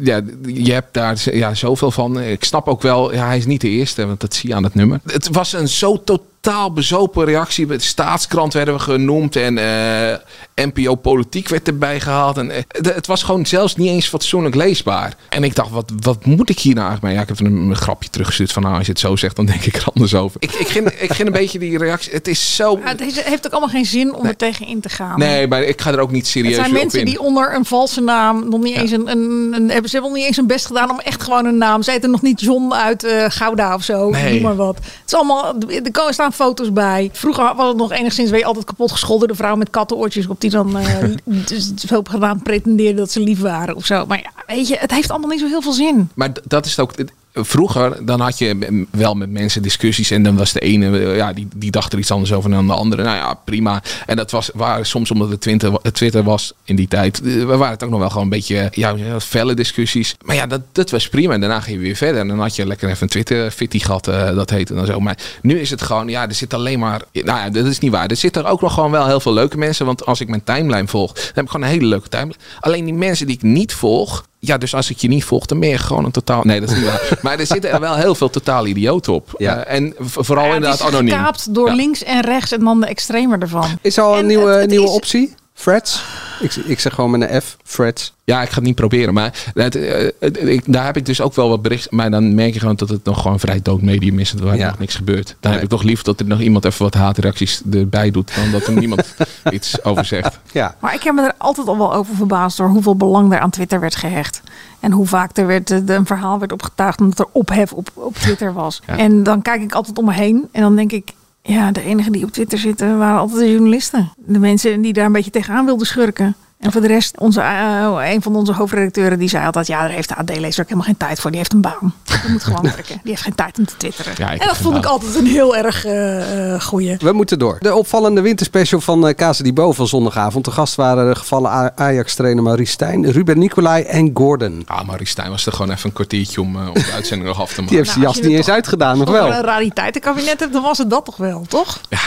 ja, 0.00 0.20
je 0.46 0.72
hebt 0.72 0.94
daar 0.94 1.22
ja, 1.32 1.54
zoveel 1.54 1.90
van. 1.90 2.20
Ik 2.20 2.44
snap 2.44 2.68
ook 2.68 2.82
wel, 2.82 3.14
ja, 3.14 3.26
hij 3.26 3.36
is 3.36 3.46
niet 3.46 3.60
de 3.60 3.68
eerste, 3.68 4.06
want 4.06 4.20
dat 4.20 4.34
zie 4.34 4.48
je 4.48 4.54
aan 4.54 4.64
het 4.64 4.74
nummer. 4.74 5.00
Het 5.06 5.28
was 5.28 5.52
een 5.52 5.68
zo 5.68 6.02
totaal 6.04 6.30
bezopen 6.50 7.24
reactie. 7.24 7.66
Bij 7.66 7.76
de 7.76 7.82
staatskrant 7.82 8.52
werden 8.52 8.74
we 8.74 8.80
genoemd 8.80 9.36
en 9.36 9.58
eh, 9.58 10.16
NPO 10.64 10.94
Politiek 10.94 11.48
werd 11.48 11.66
erbij 11.66 12.00
gehaald. 12.00 12.38
En, 12.38 12.50
eh, 12.50 12.62
het 12.68 13.06
was 13.06 13.22
gewoon 13.22 13.46
zelfs 13.46 13.76
niet 13.76 13.88
eens 13.88 14.08
fatsoenlijk 14.08 14.54
leesbaar. 14.54 15.14
En 15.28 15.44
ik 15.44 15.54
dacht, 15.54 15.70
wat, 15.70 15.92
wat 16.00 16.24
moet 16.24 16.50
ik 16.50 16.58
hier 16.58 16.74
nou 16.74 16.86
eigenlijk 16.86 17.02
mee? 17.02 17.24
Ja, 17.24 17.30
ik 17.30 17.38
heb 17.38 17.46
een, 17.46 17.70
een 17.70 17.76
grapje 17.76 18.10
teruggestuurd 18.10 18.52
van, 18.52 18.62
nou, 18.62 18.76
als 18.76 18.86
je 18.86 18.92
het 18.92 19.00
zo 19.00 19.16
zegt, 19.16 19.36
dan 19.36 19.46
denk 19.46 19.64
ik 19.64 19.76
er 19.76 19.84
anders 19.94 20.14
over. 20.14 20.42
Ik, 20.42 20.52
ik, 20.52 20.68
ging, 20.68 20.88
ik 20.88 21.12
ging 21.12 21.26
een 21.28 21.34
beetje 21.34 21.58
die 21.58 21.78
reactie, 21.78 22.12
het 22.12 22.28
is 22.28 22.56
zo... 22.56 22.78
Ja, 22.84 22.88
het 22.88 23.22
heeft 23.22 23.46
ook 23.46 23.52
allemaal 23.52 23.70
geen 23.70 23.86
zin 23.86 24.14
om 24.14 24.26
er 24.26 24.36
tegen 24.36 24.66
in 24.66 24.80
te 24.80 24.88
gaan. 24.88 25.18
Nee, 25.18 25.48
maar 25.48 25.62
ik 25.62 25.80
ga 25.80 25.90
er 25.92 26.00
ook 26.00 26.10
niet 26.10 26.26
serieus 26.26 26.54
zijn 26.54 26.66
weer 26.66 26.74
op 26.76 26.82
mensen 26.82 27.00
in. 27.00 27.06
die 27.06 27.20
onder 27.20 27.54
een 27.54 27.64
valse 27.64 28.00
naam 28.00 28.48
nog 28.48 28.60
niet 28.62 28.76
eens 28.76 28.90
een, 28.90 29.08
een, 29.08 29.52
een 29.54 29.68
hebben 29.70 29.90
ze 29.90 29.96
hebben 29.96 30.10
nog 30.10 30.14
niet 30.14 30.24
eens 30.26 30.36
hun 30.36 30.46
best 30.46 30.66
gedaan 30.66 30.90
om 30.90 31.00
echt 31.00 31.22
gewoon 31.22 31.44
een 31.44 31.58
naam. 31.58 31.82
Ze 31.82 31.90
heten 31.90 32.10
nog 32.10 32.22
niet 32.22 32.40
John 32.40 32.72
uit 32.72 33.04
eh, 33.04 33.24
Gouda 33.28 33.74
of 33.74 33.82
zo, 33.82 34.10
Nee. 34.10 34.32
noem 34.32 34.42
maar 34.42 34.56
wat. 34.56 34.76
Het 34.76 34.86
is 35.06 35.14
allemaal, 35.14 35.54
er 35.68 35.90
komen- 35.90 36.31
staan 36.32 36.46
foto's 36.46 36.72
bij. 36.72 37.10
Vroeger 37.12 37.54
was 37.54 37.68
het 37.68 37.76
nog 37.76 37.92
enigszins 37.92 38.30
weer 38.30 38.44
altijd 38.44 38.64
kapot 38.64 38.92
gescholden 38.92 39.28
de 39.28 39.34
vrouw 39.34 39.56
met 39.56 39.70
kattenoortjes 39.70 40.26
op 40.26 40.40
die 40.40 40.50
dan 40.50 40.76
dus 41.24 41.72
veel 41.76 42.04
gedaan 42.10 42.42
pretendeerde 42.42 42.98
dat 42.98 43.10
ze 43.10 43.20
lief 43.20 43.40
waren 43.40 43.76
of 43.76 43.86
zo. 43.86 44.06
Maar 44.06 44.18
ja, 44.18 44.54
weet 44.54 44.68
je, 44.68 44.76
het 44.78 44.90
heeft 44.90 45.10
allemaal 45.10 45.30
niet 45.30 45.40
zo 45.40 45.46
heel 45.46 45.62
veel 45.62 45.72
zin. 45.72 46.10
Maar 46.14 46.32
dat 46.44 46.66
is 46.66 46.76
het 46.76 46.80
ook. 46.80 46.94
Vroeger, 47.34 48.04
dan 48.06 48.20
had 48.20 48.38
je 48.38 48.86
wel 48.90 49.14
met 49.14 49.30
mensen 49.30 49.62
discussies. 49.62 50.10
En 50.10 50.22
dan 50.22 50.36
was 50.36 50.52
de 50.52 50.60
ene, 50.60 50.98
eh, 50.98 51.16
ja, 51.16 51.32
die, 51.32 51.48
die 51.56 51.70
dacht 51.70 51.92
er 51.92 51.98
iets 51.98 52.10
anders 52.10 52.32
over 52.32 52.50
dan 52.50 52.66
de 52.66 52.72
andere. 52.72 53.02
Nou 53.02 53.16
ja, 53.16 53.34
prima. 53.34 53.82
En 54.06 54.16
dat 54.16 54.30
was 54.30 54.50
waar 54.54 54.86
soms 54.86 55.10
omdat 55.10 55.28
het 55.30 55.40
Twitter, 55.40 55.72
Twitter 55.92 56.22
was 56.22 56.52
in 56.64 56.76
die 56.76 56.88
tijd. 56.88 57.20
eh, 57.22 57.34
We 57.34 57.44
waren 57.56 57.70
het 57.72 57.82
ook 57.84 57.90
nog 57.90 57.98
wel 57.98 58.08
gewoon 58.08 58.24
een 58.24 58.28
beetje, 58.30 58.68
ja, 58.74 58.94
ja, 58.96 59.20
felle 59.20 59.54
discussies. 59.54 60.16
Maar 60.24 60.36
ja, 60.36 60.46
dat, 60.46 60.60
dat 60.72 60.90
was 60.90 61.08
prima. 61.08 61.34
En 61.34 61.40
daarna 61.40 61.60
ging 61.60 61.76
je 61.76 61.82
weer 61.82 61.96
verder. 61.96 62.20
En 62.20 62.28
dan 62.28 62.40
had 62.40 62.56
je 62.56 62.66
lekker 62.66 62.88
even 62.88 63.02
een 63.02 63.08
Twitter-fitty 63.08 63.78
gehad, 63.78 64.08
eh, 64.08 64.34
dat 64.34 64.50
heette 64.50 64.74
dan 64.74 64.86
zo. 64.86 65.00
Maar 65.00 65.18
nu 65.42 65.58
is 65.58 65.70
het 65.70 65.82
gewoon, 65.82 66.08
ja, 66.08 66.28
er 66.28 66.34
zit 66.34 66.54
alleen 66.54 66.78
maar. 66.78 67.02
Nou 67.12 67.38
ja, 67.38 67.48
dat 67.50 67.66
is 67.66 67.78
niet 67.78 67.90
waar. 67.92 68.06
Er 68.10 68.16
zitten 68.16 68.44
ook 68.44 68.60
nog 68.60 68.74
gewoon 68.74 68.90
wel 68.90 69.06
heel 69.06 69.20
veel 69.20 69.32
leuke 69.32 69.58
mensen. 69.58 69.86
Want 69.86 70.06
als 70.06 70.20
ik 70.20 70.28
mijn 70.28 70.44
timeline 70.44 70.88
volg, 70.88 71.12
dan 71.12 71.24
heb 71.34 71.44
ik 71.44 71.50
gewoon 71.50 71.66
een 71.66 71.72
hele 71.72 71.86
leuke 71.86 72.08
timeline. 72.08 72.38
Alleen 72.60 72.84
die 72.84 72.94
mensen 72.94 73.26
die 73.26 73.34
ik 73.36 73.42
niet 73.42 73.72
volg. 73.72 74.24
Ja, 74.44 74.58
dus 74.58 74.74
als 74.74 74.90
ik 74.90 74.98
je 74.98 75.08
niet 75.08 75.24
volg, 75.24 75.46
dan 75.46 75.60
ben 75.60 75.68
je 75.68 75.78
gewoon 75.78 76.04
een 76.04 76.10
totaal. 76.10 76.42
Nee, 76.44 76.60
dat 76.60 76.70
is 76.70 76.76
niet 76.76 76.84
waar. 76.84 77.08
Maar 77.22 77.38
er 77.38 77.46
zitten 77.46 77.70
er 77.70 77.80
wel 77.80 77.94
heel 77.96 78.14
veel 78.14 78.30
totaal 78.30 78.66
idioten 78.66 79.12
op. 79.12 79.34
Ja. 79.38 79.64
Eh, 79.64 79.76
en 79.76 79.94
vooral 79.98 80.44
Ja, 80.46 80.54
inderdaad 80.54 80.78
het 80.78 80.88
is 80.88 80.94
anoniem. 80.94 81.14
gekaapt 81.14 81.54
door 81.54 81.68
Ja. 81.68 81.74
links 81.74 82.02
en 82.04 82.20
rechts 82.20 82.52
en 82.52 82.60
dan 82.64 82.80
de 82.80 82.86
extremer 82.86 83.38
ervan. 83.40 83.78
Is 83.82 83.96
er 83.96 84.02
al 84.02 84.12
een 84.12 84.18
En 84.18 84.26
nieuwe, 84.26 84.50
het- 84.50 84.60
het 84.60 84.70
nieuwe 84.70 84.86
is- 84.86 84.92
optie? 84.92 85.34
Threads? 85.62 86.04
Ik, 86.40 86.54
ik 86.54 86.80
zeg 86.80 86.94
gewoon 86.94 87.10
met 87.10 87.30
een 87.30 87.40
F, 87.42 87.56
threads. 87.66 88.14
Ja, 88.24 88.42
ik 88.42 88.48
ga 88.48 88.54
het 88.54 88.64
niet 88.64 88.74
proberen. 88.74 89.14
Maar 89.14 89.50
het, 89.54 89.74
eh, 89.74 90.08
het- 90.20 90.38
ik, 90.42 90.72
daar 90.72 90.84
heb 90.84 90.96
ik 90.96 91.06
dus 91.06 91.20
ook 91.20 91.34
wel 91.34 91.48
wat 91.48 91.62
bericht. 91.62 91.90
Maar 91.90 92.10
dan 92.10 92.34
merk 92.34 92.52
je 92.52 92.58
gewoon 92.60 92.76
dat 92.76 92.88
het 92.88 93.04
nog 93.04 93.16
gewoon 93.16 93.32
een 93.32 93.38
vrij 93.38 93.60
dood 93.62 93.82
medium 93.82 94.18
is. 94.18 94.32
Waar 94.32 94.56
Ja. 94.56 94.66
nog 94.68 94.78
niks 94.78 94.94
gebeurt. 94.94 95.36
Dan 95.40 95.52
heb 95.52 95.62
ik 95.62 95.68
toch 95.68 95.82
liever 95.82 96.04
dat 96.04 96.20
er 96.20 96.26
nog 96.26 96.40
iemand 96.40 96.64
even 96.64 96.82
wat 96.84 96.94
haatreacties 96.94 97.62
erbij 97.72 98.10
doet. 98.10 98.32
Dan 98.34 98.50
dat 98.50 98.66
er 98.66 98.72
niemand 98.72 99.14
iets 99.50 99.84
over 99.84 100.04
zegt. 100.04 100.38
Ja. 100.52 100.74
Maar 100.80 100.94
ik 100.94 101.02
heb 101.02 101.14
me 101.14 101.22
er 101.22 101.34
altijd 101.38 101.66
al 101.68 101.78
wel 101.78 101.94
over 101.94 102.14
verbaasd 102.14 102.56
door 102.56 102.68
hoeveel 102.68 102.96
belang 102.96 103.32
er 103.32 103.38
aan 103.40 103.50
Twitter 103.50 103.80
werd 103.80 103.96
gehecht. 103.96 104.42
En 104.80 104.92
hoe 104.92 105.06
vaak 105.06 105.36
er 105.36 105.46
werd, 105.46 105.70
eh, 105.70 105.78
een 105.86 106.06
verhaal 106.06 106.38
werd 106.38 106.52
opgetuigd 106.52 107.00
omdat 107.00 107.18
er 107.18 107.26
ophef 107.32 107.72
op, 107.72 107.88
op 107.94 108.14
Twitter 108.16 108.52
was. 108.52 108.82
Ja. 108.86 108.96
En 108.96 109.22
dan 109.22 109.42
kijk 109.42 109.62
ik 109.62 109.72
altijd 109.72 109.98
om 109.98 110.04
me 110.04 110.12
heen 110.12 110.48
en 110.52 110.60
dan 110.62 110.76
denk 110.76 110.92
ik... 110.92 111.12
Ja, 111.42 111.72
de 111.72 111.82
enigen 111.82 112.12
die 112.12 112.24
op 112.24 112.30
Twitter 112.30 112.58
zitten 112.58 112.98
waren 112.98 113.20
altijd 113.20 113.38
de 113.38 113.50
journalisten. 113.50 114.12
De 114.16 114.38
mensen 114.38 114.80
die 114.80 114.92
daar 114.92 115.06
een 115.06 115.12
beetje 115.12 115.30
tegenaan 115.30 115.64
wilden 115.64 115.86
schurken. 115.86 116.34
En 116.62 116.72
voor 116.72 116.80
de 116.80 116.86
rest, 116.86 117.18
onze, 117.18 117.40
eh, 117.40 118.12
een 118.12 118.22
van 118.22 118.36
onze 118.36 118.52
hoofdredacteuren 118.52 119.18
die 119.18 119.28
zei 119.28 119.46
altijd... 119.46 119.66
ja, 119.66 119.80
daar 119.80 119.90
heeft 119.90 120.08
de 120.08 120.14
AD-lezer 120.16 120.60
ook 120.60 120.68
helemaal 120.68 120.84
geen 120.84 120.96
tijd 120.96 121.20
voor. 121.20 121.30
Die 121.30 121.38
heeft 121.38 121.52
een 121.52 121.60
baan. 121.60 121.94
Die 122.04 122.30
moet 122.30 122.44
gewoon 122.44 122.62
werken. 122.62 123.00
Die 123.02 123.10
heeft 123.10 123.22
geen 123.22 123.34
tijd 123.34 123.58
om 123.58 123.64
te 123.64 123.76
twitteren. 123.76 124.12
Ja, 124.16 124.30
ik 124.30 124.40
en 124.40 124.46
dat 124.46 124.56
vond 124.56 124.76
ik 124.76 124.84
altijd 124.84 125.14
een 125.14 125.26
heel 125.26 125.56
erg 125.56 125.84
eh 125.84 126.54
eh 126.54 126.60
goeie. 126.60 126.96
We 126.98 127.12
moeten 127.12 127.38
door. 127.38 127.56
De 127.60 127.74
opvallende 127.74 128.20
winterspecial 128.20 128.80
van 128.80 129.06
uh, 129.08 129.14
Casa 129.14 129.42
di 129.42 129.52
Bo 129.52 129.72
van 129.72 129.88
zondagavond. 129.88 130.44
De 130.44 130.50
gast 130.50 130.74
waren 130.74 131.08
de 131.12 131.18
gevallen 131.18 131.72
Ajax-trainer 131.76 132.42
Maurice 132.42 132.72
Stijn, 132.72 133.10
Ruben 133.10 133.38
Nicolai 133.38 133.82
en 133.82 134.10
Gordon. 134.14 134.62
Ah, 134.66 134.86
Maurice 134.86 135.10
Stijn 135.10 135.30
was 135.30 135.46
er 135.46 135.52
gewoon 135.52 135.70
even 135.70 135.86
een 135.86 135.92
kwartiertje 135.94 136.40
om, 136.40 136.56
om 136.56 136.72
de 136.74 136.92
uitzending 136.94 137.28
nog 137.28 137.40
af 137.40 137.52
te 137.52 137.60
maken. 137.60 137.66
Die 137.66 137.76
heeft 137.76 137.88
zijn 137.90 138.00
Nou, 138.00 138.06
als 138.08 138.16
jas 138.16 138.24
je 138.24 138.30
niet 138.30 138.36
eens 138.36 138.54
uitgedaan, 138.54 138.98
nog 138.98 139.08
Als 139.08 139.16
er 139.16 139.22
wel. 139.22 139.32
een 139.32 139.44
rariteitenkabinet 139.44 140.40
hebt, 140.40 140.52
dan 140.52 140.62
was 140.62 140.78
het 140.78 140.90
dat 140.90 141.04
toch 141.04 141.16
wel, 141.16 141.44
toch? 141.48 141.80
Ja. 141.88 141.98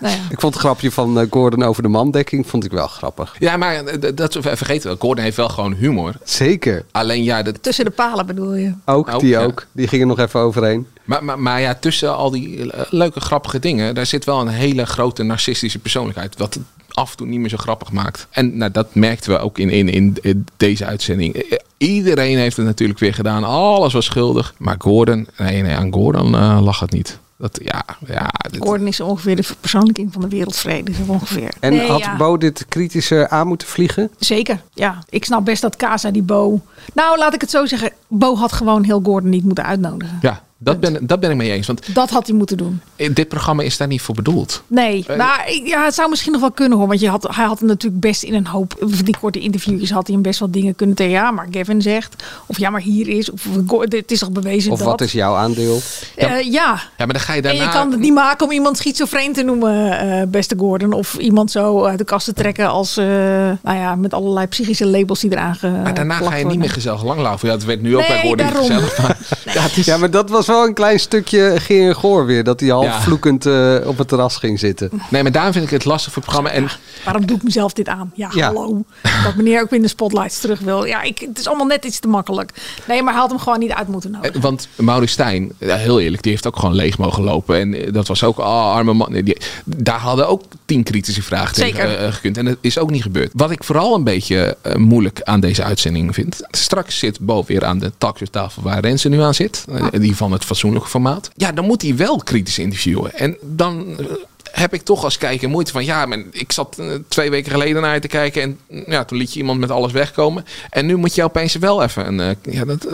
nou 0.00 0.14
ja. 0.14 0.20
Ik 0.30 0.40
vond 0.40 0.54
het 0.54 0.62
grapje 0.62 0.90
van 0.90 1.20
eh, 1.20 1.26
Gordon 1.30 1.62
over 1.62 1.82
de 1.82 1.88
mandekking 1.88 2.46
vond 2.46 2.64
ik 2.64 2.70
wel 2.70 2.86
grappig. 2.86 3.36
Ja, 3.38 3.56
maar 3.56 3.74
eh, 3.74 4.10
dat 4.14 4.36
vergeten 4.40 4.90
we. 4.90 4.96
Gordon 4.98 5.24
heeft 5.24 5.36
wel 5.36 5.48
gewoon 5.48 5.74
humor. 5.74 6.14
Zeker. 6.24 6.84
Alleen 6.92 7.24
ja, 7.24 7.42
dat, 7.42 7.62
Tussen 7.62 7.84
de 7.84 7.90
palen 7.90 8.26
bedoel 8.26 8.54
je. 8.54 8.72
Ook, 8.84 9.08
Ook, 9.08 9.20
die 9.20 9.28
ja. 9.28 9.42
ook. 9.42 9.66
Die 9.72 9.88
gingen 9.88 10.06
nog 10.06 10.18
even 10.18 10.40
overheen. 10.40 10.86
Maar, 11.04 11.24
maar, 11.24 11.38
maar 11.38 11.60
ja, 11.60 11.74
tussen 11.74 12.16
al 12.16 12.30
die 12.30 12.72
eh, 12.72 12.80
leuke, 12.90 13.20
grappige 13.20 13.58
dingen, 13.58 13.94
daar 13.94 14.06
zit 14.06 14.24
wel 14.24 14.40
een 14.40 14.48
hele 14.48 14.86
grote 14.86 15.22
narcistische 15.22 15.78
persoonlijkheid. 15.78 16.36
Wat 16.36 16.54
het 16.54 16.62
af 16.98 17.10
en 17.10 17.16
toe 17.16 17.26
niet 17.26 17.40
meer 17.40 17.48
zo 17.48 17.56
grappig 17.56 17.92
maakt. 17.92 18.26
En 18.30 18.56
nou, 18.56 18.70
dat 18.70 18.94
merkten 18.94 19.30
we 19.30 19.38
ook 19.38 19.58
in, 19.58 19.70
in, 19.70 19.88
in, 19.88 20.16
in 20.20 20.46
deze 20.56 20.84
uitzending. 20.84 21.58
Iedereen 21.76 22.38
heeft 22.38 22.56
het 22.56 22.66
natuurlijk 22.66 22.98
weer 22.98 23.14
gedaan. 23.14 23.44
Alles 23.44 23.92
was 23.92 24.04
schuldig. 24.04 24.54
Maar 24.58 24.74
Gordon, 24.78 25.28
nee, 25.38 25.62
nee 25.62 25.74
aan 25.74 25.92
Gordon 25.92 26.34
eh, 26.34 26.58
lag 26.62 26.80
het 26.80 26.92
niet. 26.92 27.18
Dat, 27.38 27.58
ja, 27.62 27.84
ja, 28.06 28.30
dit- 28.50 28.62
Gordon 28.62 28.86
is 28.86 29.00
ongeveer 29.00 29.36
de 29.36 29.42
verpersoonlijking 29.42 30.12
van 30.12 30.20
de 30.22 30.28
wereldvrede. 30.28 30.92
zo 30.92 31.02
Ongeveer. 31.06 31.50
En 31.60 31.72
Nee, 31.72 31.88
had 31.90 31.98
ja. 31.98 32.16
Bo 32.16 32.36
dit 32.38 32.66
kritischer 32.68 33.28
aan 33.28 33.46
moeten 33.46 33.68
vliegen? 33.68 34.10
Zeker, 34.18 34.62
ja. 34.74 34.98
Ik 35.08 35.24
snap 35.24 35.44
best 35.44 35.62
dat 35.62 35.76
Casa 35.76 36.10
die 36.10 36.22
Bo... 36.22 36.60
Nou, 36.94 37.18
laat 37.18 37.34
ik 37.34 37.40
het 37.40 37.50
zo 37.50 37.66
zeggen. 37.66 37.92
Bo 38.08 38.36
had 38.36 38.52
gewoon 38.52 38.84
heel 38.84 39.00
Gordon 39.02 39.30
niet 39.30 39.44
moeten 39.44 39.64
uitnodigen. 39.64 40.18
ja 40.20 40.42
dat, 40.60 40.80
ben, 40.80 41.06
dat 41.06 41.20
ben 41.20 41.30
ik 41.30 41.36
mee 41.36 41.50
eens. 41.52 41.66
Want 41.66 41.94
Dat 41.94 42.10
had 42.10 42.26
hij 42.26 42.36
moeten 42.36 42.56
doen. 42.56 42.80
eh, 42.96 43.14
dit 43.14 43.28
programma 43.28 43.62
is 43.62 43.76
daar 43.76 43.88
niet 43.88 44.00
voor 44.00 44.14
bedoeld. 44.14 44.62
Nee, 44.66 45.04
Eh, 45.08 45.16
nou, 45.16 45.40
ik- 45.46 45.66
ja, 45.66 45.84
het 45.84 45.94
zou 45.94 46.08
misschien 46.10 46.32
nog 46.32 46.40
wel 46.40 46.50
kunnen 46.50 46.78
hoor. 46.78 46.86
Want 46.86 47.00
je 47.00 47.08
had, 47.08 47.26
hij 47.34 47.44
had 47.44 47.58
hem 47.58 47.68
natuurlijk 47.68 48.00
best 48.00 48.22
in 48.22 48.34
een 48.34 48.46
hoop, 48.46 48.86
die 49.04 49.16
korte 49.20 49.38
interviewjes 49.38 49.90
had 49.90 50.06
hij 50.06 50.14
hem 50.14 50.22
best 50.24 50.38
wel 50.40 50.50
dingen 50.50 50.74
kunnen 50.74 50.96
tegen. 50.96 51.12
Ja, 51.12 51.30
maar 51.30 51.46
Gavin 51.50 51.82
zegt. 51.82 52.22
Of 52.46 52.58
ja, 52.58 52.70
maar 52.70 52.80
hier 52.80 53.08
is. 53.08 53.30
Of 53.30 53.46
het 53.80 54.10
is 54.12 54.18
toch 54.18 54.30
bewezen 54.30 54.72
Of 54.72 54.78
dat. 54.78 54.86
wat 54.86 55.00
is 55.00 55.12
jouw 55.12 55.34
aandeel? 55.34 55.80
Eh, 56.16 56.40
ja. 56.40 56.40
Ja, 56.50 56.80
maar 56.96 57.06
dan 57.12 57.20
ga 57.20 57.32
je 57.32 57.38
En 57.42 57.44
daarna... 57.48 57.62
je 57.64 57.68
kan 57.70 57.90
het 57.90 58.00
niet 58.00 58.14
maken 58.14 58.46
om 58.46 58.52
iemand 58.52 58.76
schizofreen 58.76 59.32
te 59.32 59.42
noemen, 59.42 59.98
eh, 60.00 60.26
beste 60.28 60.54
Gordon. 60.58 60.92
Of 60.92 61.14
iemand 61.14 61.50
zo 61.50 61.84
uit 61.84 61.98
de 61.98 62.04
kast 62.04 62.24
te 62.24 62.32
trekken 62.32 62.68
als, 62.68 62.96
eh, 62.96 63.04
nou 63.06 63.76
ja, 63.76 63.94
met 63.94 64.14
allerlei 64.14 64.46
psychische 64.46 64.86
labels 64.86 65.20
die 65.20 65.30
eraan. 65.30 65.46
Maar 65.82 65.94
daarna 65.94 66.14
ga 66.14 66.34
je 66.34 66.44
niet 66.44 66.58
meer 66.58 66.70
gezellig 66.70 67.04
langlaufen. 67.04 67.48
Ja, 67.48 67.54
het 67.54 67.64
werd 67.64 67.82
nu 67.82 67.94
ook 67.96 68.00
Nee, 68.00 68.08
bij 68.10 68.20
Gordon 68.20 68.46
daarom. 68.46 68.66
gezellig. 68.66 68.98
Maar, 68.98 69.18
ja, 69.54 69.64
is, 69.76 69.86
Ja, 69.86 69.96
maar 69.96 70.10
dat 70.10 70.30
was 70.30 70.46
wel 70.48 70.66
een 70.66 70.74
klein 70.74 71.00
stukje 71.00 71.54
Geer 71.60 71.94
Goor 71.94 72.26
weer. 72.26 72.44
Dat 72.44 72.60
hij 72.60 72.68
half 72.68 72.84
Ja. 72.84 73.00
vloekend 73.00 73.46
eh, 73.46 73.76
op 73.84 73.98
het 73.98 74.08
terras 74.08 74.36
ging 74.36 74.58
zitten. 74.58 74.90
Nee, 75.10 75.22
maar 75.22 75.32
daarom 75.32 75.52
vind 75.52 75.64
ik 75.64 75.70
het 75.70 75.84
lastig 75.84 76.12
voor 76.12 76.22
het 76.22 76.30
programma. 76.32 76.58
En 76.60 76.68
Waarom 77.04 77.26
doe 77.26 77.36
ik 77.36 77.42
mezelf 77.42 77.72
dit 77.72 77.88
aan? 77.88 78.10
Ja, 78.14 78.30
Ja. 78.34 78.46
hallo. 78.46 78.84
Dat 79.24 79.34
meneer 79.36 79.62
ook 79.62 79.70
in 79.72 79.82
de 79.82 79.88
spotlights 79.88 80.40
terug 80.40 80.60
wil. 80.60 80.84
Ja, 80.84 81.02
ik, 81.02 81.18
het 81.18 81.38
is 81.38 81.46
allemaal 81.46 81.66
net 81.66 81.84
iets 81.84 81.98
te 81.98 82.08
makkelijk. 82.08 82.50
Nee, 82.88 83.02
maar 83.02 83.12
hij 83.12 83.20
had 83.22 83.30
hem 83.30 83.38
gewoon 83.38 83.58
niet 83.58 83.70
uit 83.72 83.88
moeten 83.88 84.10
nodigen. 84.10 84.34
Eh, 84.34 84.42
Want 84.42 84.68
Maurice 84.76 85.12
Stijn, 85.12 85.52
ja, 85.58 85.76
heel 85.76 86.00
eerlijk, 86.00 86.22
die 86.22 86.32
heeft 86.32 86.46
ook 86.46 86.58
gewoon 86.58 86.74
leeg 86.74 86.98
mogen 86.98 87.22
lopen. 87.24 87.56
En 87.60 87.74
eh, 87.74 87.92
dat 87.92 88.06
was 88.08 88.24
ook, 88.24 88.38
oh, 88.38 88.72
arme 88.74 88.92
man. 88.92 89.12
Nee, 89.12 89.22
die, 89.22 89.36
daar 89.64 89.98
hadden 90.00 90.28
ook 90.28 90.42
tien 90.64 90.82
kritische 90.82 91.22
vragen 91.22 91.54
tegen 91.54 91.76
Zeker. 91.88 92.04
eh, 92.04 92.12
gekund. 92.12 92.36
En 92.36 92.44
dat 92.44 92.56
is 92.60 92.78
ook 92.78 92.90
niet 92.90 93.02
gebeurd. 93.02 93.30
Wat 93.34 93.50
ik 93.50 93.64
vooral 93.64 93.94
een 93.94 94.04
beetje 94.04 94.56
eh, 94.62 94.74
moeilijk 94.74 95.20
aan 95.22 95.40
deze 95.40 95.62
uitzending 95.64 96.14
vind. 96.14 96.40
Straks 96.50 96.98
zit 96.98 97.20
Bo 97.20 97.44
weer 97.46 97.64
aan 97.64 97.78
de 97.78 97.92
talkshowtafel 97.98 98.62
waar 98.62 98.80
Renze 98.80 99.08
nu 99.08 99.20
aan 99.20 99.34
zit. 99.34 99.64
eh, 99.70 99.86
Die 100.00 100.16
van 100.16 100.32
het 100.38 100.46
fatsoenlijke 100.46 100.88
formaat. 100.88 101.30
Ja, 101.34 101.52
dan 101.52 101.64
moet 101.64 101.82
hij 101.82 101.96
wel 101.96 102.16
kritisch 102.18 102.58
interviewen. 102.58 103.14
En 103.14 103.36
dan... 103.42 103.98
eh, 103.98 104.06
heb 104.52 104.74
ik 104.74 104.82
toch 104.82 105.04
als 105.04 105.18
kijker 105.18 105.48
moeite 105.48 105.72
van 105.72 105.84
ja, 105.84 106.06
maar 106.06 106.18
ik 106.30 106.52
zat 106.52 106.78
eh, 106.78 106.86
twee 107.08 107.30
weken 107.30 107.52
geleden 107.52 107.82
naar 107.82 107.94
je 107.94 108.00
te 108.00 108.08
kijken 108.08 108.42
en 108.42 108.58
mm, 108.68 108.84
ja, 108.86 109.04
toen 109.04 109.18
liet 109.18 109.32
je 109.32 109.38
iemand 109.38 109.60
met 109.60 109.70
alles 109.70 109.92
wegkomen. 109.92 110.44
En 110.70 110.86
nu 110.86 110.96
moet 110.96 111.14
je 111.14 111.24
opeens 111.24 111.54
wel 111.54 111.82
even 111.82 112.06
een, 112.06 112.20
eh, 112.20 112.54
ja, 112.54 112.64
dat, 112.64 112.86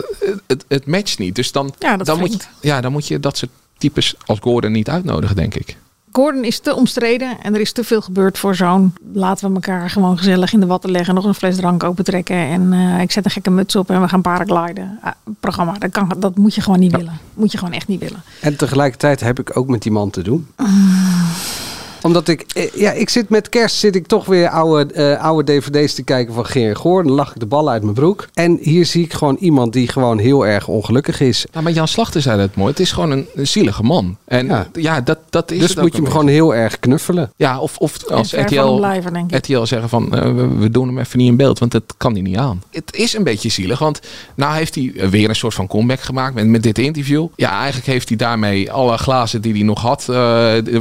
het, 0.47 0.65
het 0.67 0.85
matcht 0.85 1.19
niet. 1.19 1.35
Dus 1.35 1.51
dan, 1.51 1.73
Ja, 1.79 1.97
dan, 1.97 2.19
moet 2.19 2.47
ja, 2.61 2.81
dan 2.81 2.91
moet 2.91 3.07
je 3.07 3.19
dat 3.19 3.37
soort 3.37 3.51
types 3.77 4.15
als 4.25 4.39
Gordon 4.41 4.71
niet 4.71 4.89
uitnodigen, 4.89 5.35
denk 5.35 5.55
ik. 5.55 5.77
Gordon 6.15 6.43
is 6.43 6.59
te 6.59 6.75
omstreden 6.75 7.37
en 7.41 7.53
er 7.53 7.61
is 7.61 7.71
te 7.71 7.83
veel 7.83 8.01
gebeurd 8.01 8.37
voor 8.37 8.55
zo'n. 8.55 8.93
Laten 9.13 9.47
we 9.47 9.53
elkaar 9.53 9.89
gewoon 9.89 10.17
gezellig 10.17 10.53
in 10.53 10.59
de 10.59 10.65
watten 10.65 10.91
leggen, 10.91 11.15
nog 11.15 11.25
een 11.25 11.33
fles 11.33 11.55
drank 11.55 11.83
opentrekken 11.83 12.35
en 12.35 12.73
eh, 12.73 13.01
ik 13.01 13.11
zet 13.11 13.25
een 13.25 13.31
gekke 13.31 13.49
muts 13.49 13.75
op 13.75 13.89
en 13.89 14.01
we 14.01 14.07
gaan 14.07 14.21
paragliden. 14.21 14.99
Ah, 15.01 15.11
programma, 15.39 15.73
dat, 15.73 15.91
kan, 15.91 16.15
dat 16.17 16.37
moet 16.37 16.55
je 16.55 16.61
gewoon 16.61 16.79
niet 16.79 16.95
willen. 16.95 17.19
Moet 17.33 17.51
je 17.51 17.57
gewoon 17.57 17.73
echt 17.73 17.87
niet 17.87 17.99
willen. 17.99 18.23
En 18.41 18.55
tegelijkertijd 18.55 19.19
heb 19.19 19.39
ik 19.39 19.57
ook 19.57 19.67
met 19.67 19.81
die 19.81 19.91
man 19.91 20.09
te 20.09 20.21
doen. 20.21 20.47
Omdat 22.05 22.27
ik, 22.27 22.45
eh, 22.53 22.63
ja, 22.73 22.91
ik 22.91 23.09
zit 23.09 23.29
met 23.29 23.49
kerst 23.49 23.75
zit 23.75 23.95
ik 23.95 24.07
toch 24.07 24.25
weer 24.25 24.49
oude, 24.49 24.93
eh, 24.93 25.23
oude 25.23 25.59
dvd's 25.59 25.93
te 25.93 26.03
kijken 26.03 26.33
van 26.33 26.45
Geer 26.45 26.75
Goor. 26.75 27.03
Dan 27.03 27.11
lach 27.11 27.31
ik 27.33 27.39
de 27.39 27.45
ballen 27.45 27.73
uit 27.73 27.81
mijn 27.81 27.93
broek. 27.93 28.27
En 28.33 28.57
hier 28.61 28.85
zie 28.85 29.03
ik 29.03 29.13
gewoon 29.13 29.35
iemand 29.39 29.73
die 29.73 29.87
gewoon 29.87 30.17
heel 30.17 30.45
erg 30.45 30.67
ongelukkig 30.67 31.19
is. 31.19 31.45
Nou, 31.51 31.63
maar 31.63 31.73
Jan 31.73 31.87
Slachter 31.87 32.21
zei 32.21 32.37
dat 32.37 32.55
mooi. 32.55 32.69
Het 32.69 32.79
is 32.79 32.91
gewoon 32.91 33.11
een, 33.11 33.27
een 33.35 33.47
zielige 33.47 33.83
man. 33.83 34.17
En 34.25 34.45
ja, 34.47 34.67
Ja. 34.73 35.01
dat, 35.01 35.17
dat 35.29 35.51
is 35.51 35.59
dus 35.59 35.69
het 35.69 35.81
moet 35.81 35.95
je 35.95 36.01
hem 36.01 36.11
gewoon 36.11 36.27
heel 36.27 36.55
erg 36.55 36.79
knuffelen. 36.79 37.31
Ja, 37.35 37.59
of, 37.59 37.77
of 37.77 38.07
als 38.09 38.33
RTL, 38.33 38.75
blijven, 38.75 39.13
denk 39.13 39.31
ik. 39.31 39.37
RTL 39.37 39.63
zeggen 39.63 39.89
van 39.89 40.15
eh, 40.15 40.21
we, 40.21 40.47
we 40.47 40.69
doen 40.69 40.87
hem 40.87 40.99
even 40.99 41.17
niet 41.17 41.27
in 41.29 41.37
beeld, 41.37 41.59
want 41.59 41.71
dat 41.71 41.83
kan 41.97 42.13
hij 42.13 42.21
niet 42.21 42.37
aan. 42.37 42.63
Het 42.71 42.95
is 42.95 43.13
een 43.13 43.23
beetje 43.23 43.49
zielig, 43.49 43.79
want 43.79 43.99
nou 44.35 44.55
heeft 44.55 44.75
hij 44.75 44.93
weer 45.09 45.29
een 45.29 45.35
soort 45.35 45.53
van 45.53 45.67
comeback 45.67 46.01
gemaakt 46.01 46.33
met, 46.35 46.47
met 46.47 46.63
dit 46.63 46.77
interview. 46.77 47.27
Ja, 47.35 47.51
eigenlijk 47.57 47.85
heeft 47.87 48.07
hij 48.07 48.17
daarmee 48.17 48.71
alle 48.71 48.97
glazen 48.97 49.41
die 49.41 49.53
hij 49.53 49.63
nog 49.63 49.81
had, 49.81 50.01
eh, 50.09 50.15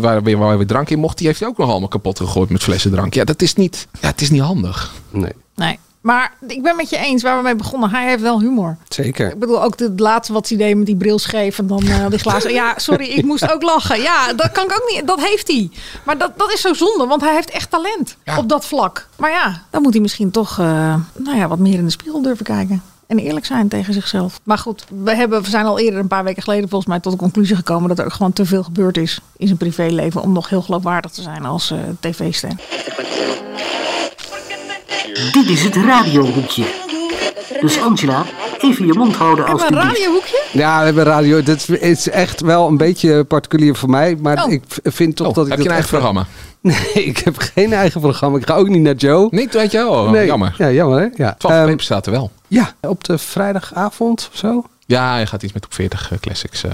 waar, 0.00 0.22
weer, 0.22 0.38
waar 0.38 0.56
weer 0.56 0.66
drank 0.66 0.90
in 0.90 0.98
die 1.18 1.26
heeft 1.26 1.40
hij 1.40 1.48
ook 1.48 1.58
nog 1.58 1.70
allemaal 1.70 1.88
kapot 1.88 2.18
gegooid 2.18 2.50
met 2.50 2.62
flessen 2.62 2.90
drank. 2.90 3.14
Ja, 3.14 3.24
dat 3.24 3.42
is 3.42 3.54
niet, 3.54 3.86
ja, 4.00 4.08
het 4.08 4.20
is 4.20 4.30
niet 4.30 4.40
handig. 4.42 4.92
Nee, 5.10 5.32
Nee. 5.54 5.78
Maar 6.00 6.32
ik 6.48 6.62
ben 6.62 6.76
met 6.76 6.90
je 6.90 6.96
eens 6.96 7.22
waar 7.22 7.36
we 7.36 7.42
mee 7.42 7.54
begonnen. 7.56 7.90
Hij 7.90 8.08
heeft 8.08 8.22
wel 8.22 8.40
humor. 8.40 8.76
zeker. 8.88 9.30
Ik 9.32 9.38
bedoel, 9.38 9.62
ook 9.62 9.78
het 9.78 10.00
laatste 10.00 10.32
wat 10.32 10.48
hij 10.48 10.58
deed 10.58 10.76
met 10.76 10.86
die 10.86 10.96
bril 10.96 11.18
scheef 11.18 11.58
en 11.58 11.66
dan 11.66 11.82
eh, 11.86 12.06
die 12.08 12.18
glazen. 12.18 12.52
Ja, 12.52 12.74
sorry, 12.78 13.04
ik 13.06 13.24
moest 13.24 13.52
ook 13.52 13.62
lachen. 13.62 14.00
Ja, 14.02 14.32
dat 14.32 14.52
kan 14.52 14.64
ik 14.64 14.72
ook 14.72 14.90
niet. 14.92 15.06
Dat 15.06 15.20
heeft 15.20 15.48
hij. 15.48 15.70
Maar 16.04 16.18
dat, 16.18 16.38
dat 16.38 16.52
is 16.52 16.60
zo 16.60 16.72
zonde, 16.74 17.06
want 17.06 17.20
hij 17.20 17.34
heeft 17.34 17.50
echt 17.50 17.70
talent 17.70 18.16
Ja. 18.24 18.38
op 18.38 18.48
dat 18.48 18.66
vlak. 18.66 19.08
Maar 19.16 19.30
ja, 19.30 19.62
dan 19.70 19.82
moet 19.82 19.92
hij 19.92 20.02
misschien 20.02 20.30
toch 20.30 20.58
eh, 20.58 20.94
nou 21.16 21.36
ja, 21.36 21.48
wat 21.48 21.58
meer 21.58 21.74
in 21.78 21.84
de 21.84 21.90
spiegel 21.90 22.22
durven 22.22 22.44
kijken. 22.44 22.82
En 23.06 23.18
eerlijk 23.18 23.46
zijn 23.46 23.68
tegen 23.68 23.94
zichzelf. 23.94 24.40
Maar 24.42 24.58
goed, 24.58 24.84
we, 25.04 25.14
hebben, 25.14 25.42
we 25.42 25.48
zijn 25.48 25.64
al 25.66 25.78
eerder 25.78 26.00
een 26.00 26.06
paar 26.08 26.24
weken 26.24 26.42
geleden 26.42 26.68
volgens 26.68 26.90
mij 26.90 27.00
tot 27.00 27.12
de 27.12 27.18
conclusie 27.18 27.56
gekomen 27.56 27.88
dat 27.88 27.98
er 27.98 28.04
ook 28.04 28.12
gewoon 28.12 28.32
te 28.32 28.44
veel 28.44 28.62
gebeurd 28.62 28.96
is 28.96 29.20
in 29.36 29.46
zijn 29.46 29.58
privéleven 29.58 30.22
om 30.22 30.32
nog 30.32 30.48
heel 30.48 30.62
geloofwaardig 30.62 31.10
te 31.10 31.22
zijn 31.22 31.44
als 31.44 31.70
eh, 31.70 31.78
tv-ster. 32.00 32.50
Dit 35.32 35.48
is 35.48 35.62
het 35.64 35.76
radiohoekje. 35.76 36.64
Dus 37.60 37.80
Angela, 37.80 38.24
even 38.60 38.86
je 38.86 38.92
mond 38.94 39.16
houden 39.16 39.44
Hebben 39.46 39.66
we 39.66 39.72
een 39.76 39.82
radiohoekje? 39.82 40.42
Ja, 40.52 40.78
we 40.78 40.84
hebben 40.84 41.04
radio. 41.04 41.42
Dit 41.42 41.68
is 41.68 42.08
echt 42.10 42.40
wel 42.40 42.68
een 42.68 42.76
beetje 42.76 43.24
particulier 43.24 43.74
voor 43.76 43.90
mij. 43.90 44.16
Maar 44.20 44.44
Oh. 44.44 44.52
ik 44.52 44.62
vind 44.82 45.16
toch 45.16 45.26
Oh, 45.28 45.34
dat 45.34 45.44
ik 45.46 45.50
heb 45.52 45.60
je 45.60 45.64
een 45.68 45.70
echt 45.76 45.92
eigen 45.92 45.98
programma? 45.98 46.26
Nee, 46.94 47.04
ik 47.04 47.18
heb 47.18 47.34
geen 47.38 47.72
eigen 47.72 48.00
programma. 48.00 48.38
Ik 48.38 48.46
ga 48.46 48.54
ook 48.54 48.68
niet 48.68 48.82
naar 48.82 48.94
Joe. 48.94 49.28
Niet, 49.30 49.54
weet 49.54 49.70
je 49.70 49.78
wel. 49.78 50.10
Nee. 50.10 50.26
Jammer. 50.26 50.54
Ja, 50.58 50.70
jammer 50.70 50.98
hè? 51.00 51.06
Ja. 51.24 51.34
12 51.38 51.54
Ehm, 51.54 51.66
peper 51.66 51.84
staat 51.84 52.06
er 52.06 52.12
wel. 52.12 52.30
Ja, 52.54 52.74
op 52.80 53.04
de 53.04 53.18
vrijdagavond 53.18 54.28
of 54.32 54.38
zo. 54.38 54.64
Ja, 54.86 55.12
hij 55.12 55.26
gaat 55.26 55.42
iets 55.42 55.52
met 55.52 55.64
op 55.64 55.74
40 55.74 56.12
classics, 56.20 56.64
eh, 56.64 56.72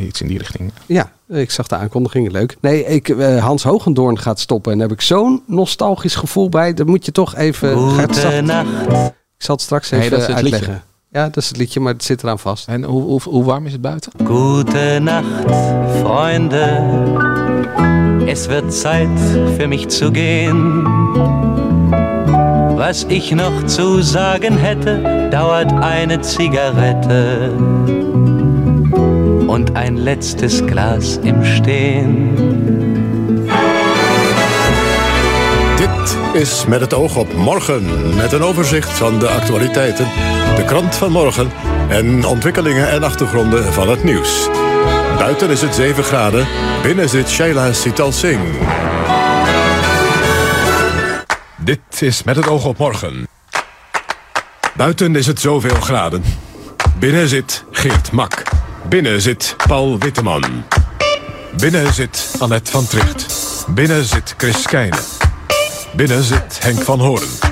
iets 0.00 0.20
in 0.20 0.26
die 0.28 0.38
richting. 0.38 0.72
Ja, 0.86 1.12
ik 1.28 1.50
zag 1.50 1.66
de 1.66 1.76
aankondiging. 1.76 2.30
Leuk. 2.32 2.56
Nee, 2.60 2.84
ik, 2.84 3.08
eh, 3.08 3.44
Hans 3.44 3.62
Hogendoorn 3.62 4.18
gaat 4.18 4.40
stoppen. 4.40 4.72
En 4.72 4.78
daar 4.78 4.88
heb 4.88 4.96
ik 4.96 5.02
zo'n 5.04 5.42
nostalgisch 5.46 6.14
gevoel 6.14 6.48
bij. 6.48 6.74
Dat 6.74 6.86
moet 6.86 7.04
je 7.04 7.12
toch 7.12 7.34
even... 7.36 7.90
straks- 7.90 8.18
Ik 8.24 9.48
zal 9.48 9.54
het 9.54 9.64
straks 9.64 9.90
Nee, 9.90 10.00
even 10.00 10.10
dat 10.10 10.20
is 10.20 10.26
het 10.26 10.36
uitleggen. 10.36 10.68
liedje. 10.72 10.82
Ja, 11.10 11.24
dat 11.24 11.36
is 11.36 11.48
het 11.48 11.56
liedje, 11.56 11.80
maar 11.80 11.92
het 11.92 12.04
zit 12.04 12.22
eraan 12.22 12.38
vast. 12.38 12.68
En 12.68 12.82
hoe, 12.84 13.02
hoe, 13.02 13.20
hoe 13.24 13.44
warm 13.44 13.66
is 13.66 13.72
het 13.72 13.80
buiten? 13.80 14.12
Gute 14.26 14.98
Nacht, 15.02 15.50
Freunde. 16.00 16.80
Es 18.26 18.46
wird 18.46 18.74
Zeit 18.74 19.08
für 19.58 19.66
mich 19.68 19.86
zu 19.90 20.10
gehen. 20.12 20.82
Was 22.84 23.06
ich 23.08 23.30
noch 23.30 23.66
zu 23.66 24.02
sagen 24.02 24.56
hätte, 24.56 25.28
dauert 25.30 25.72
eine 25.72 26.20
Zigarette 26.20 27.52
und 29.46 29.76
ein 29.76 29.96
letztes 29.96 30.66
Glas 30.66 31.16
im 31.22 31.44
Stehen. 31.44 32.36
Dit 35.76 36.18
is 36.32 36.66
met 36.66 36.80
het 36.80 36.94
oog 36.94 37.16
op 37.16 37.34
morgen. 37.34 38.16
Met 38.16 38.32
een 38.32 38.42
overzicht 38.42 38.90
van 38.90 39.18
de 39.18 39.28
actualiteiten, 39.28 40.06
de 40.56 40.64
krant 40.64 40.94
van 40.94 41.12
morgen 41.12 41.50
en 41.88 42.24
ontwikkelingen 42.24 42.90
en 42.90 43.02
achtergronden 43.02 43.72
van 43.72 43.88
het 43.88 44.04
nieuws. 44.04 44.48
Buiten 45.18 45.50
is 45.50 45.62
het 45.62 45.74
7 45.74 46.04
graden, 46.04 46.46
binnen 46.82 47.08
zit 47.08 47.28
Shaila 47.28 47.72
Sital 47.72 48.12
Singh. 48.12 48.81
Dit 51.64 52.02
is 52.02 52.22
met 52.22 52.36
het 52.36 52.46
oog 52.48 52.64
op 52.64 52.78
morgen. 52.78 53.28
Buiten 54.76 55.16
is 55.16 55.26
het 55.26 55.40
zoveel 55.40 55.80
graden. 55.80 56.24
Binnen 56.98 57.28
zit 57.28 57.64
Geert 57.70 58.12
Mak. 58.12 58.42
Binnen 58.88 59.20
zit 59.20 59.56
Paul 59.66 59.98
Witteman. 59.98 60.64
Binnen 61.56 61.92
zit 61.92 62.34
Annette 62.38 62.70
van 62.70 62.86
Tricht. 62.86 63.64
Binnen 63.68 64.04
zit 64.04 64.34
Chris 64.36 64.66
Keijne. 64.66 64.98
Binnen 65.96 66.22
zit 66.22 66.58
Henk 66.62 66.82
van 66.82 67.00
Hoorn. 67.00 67.51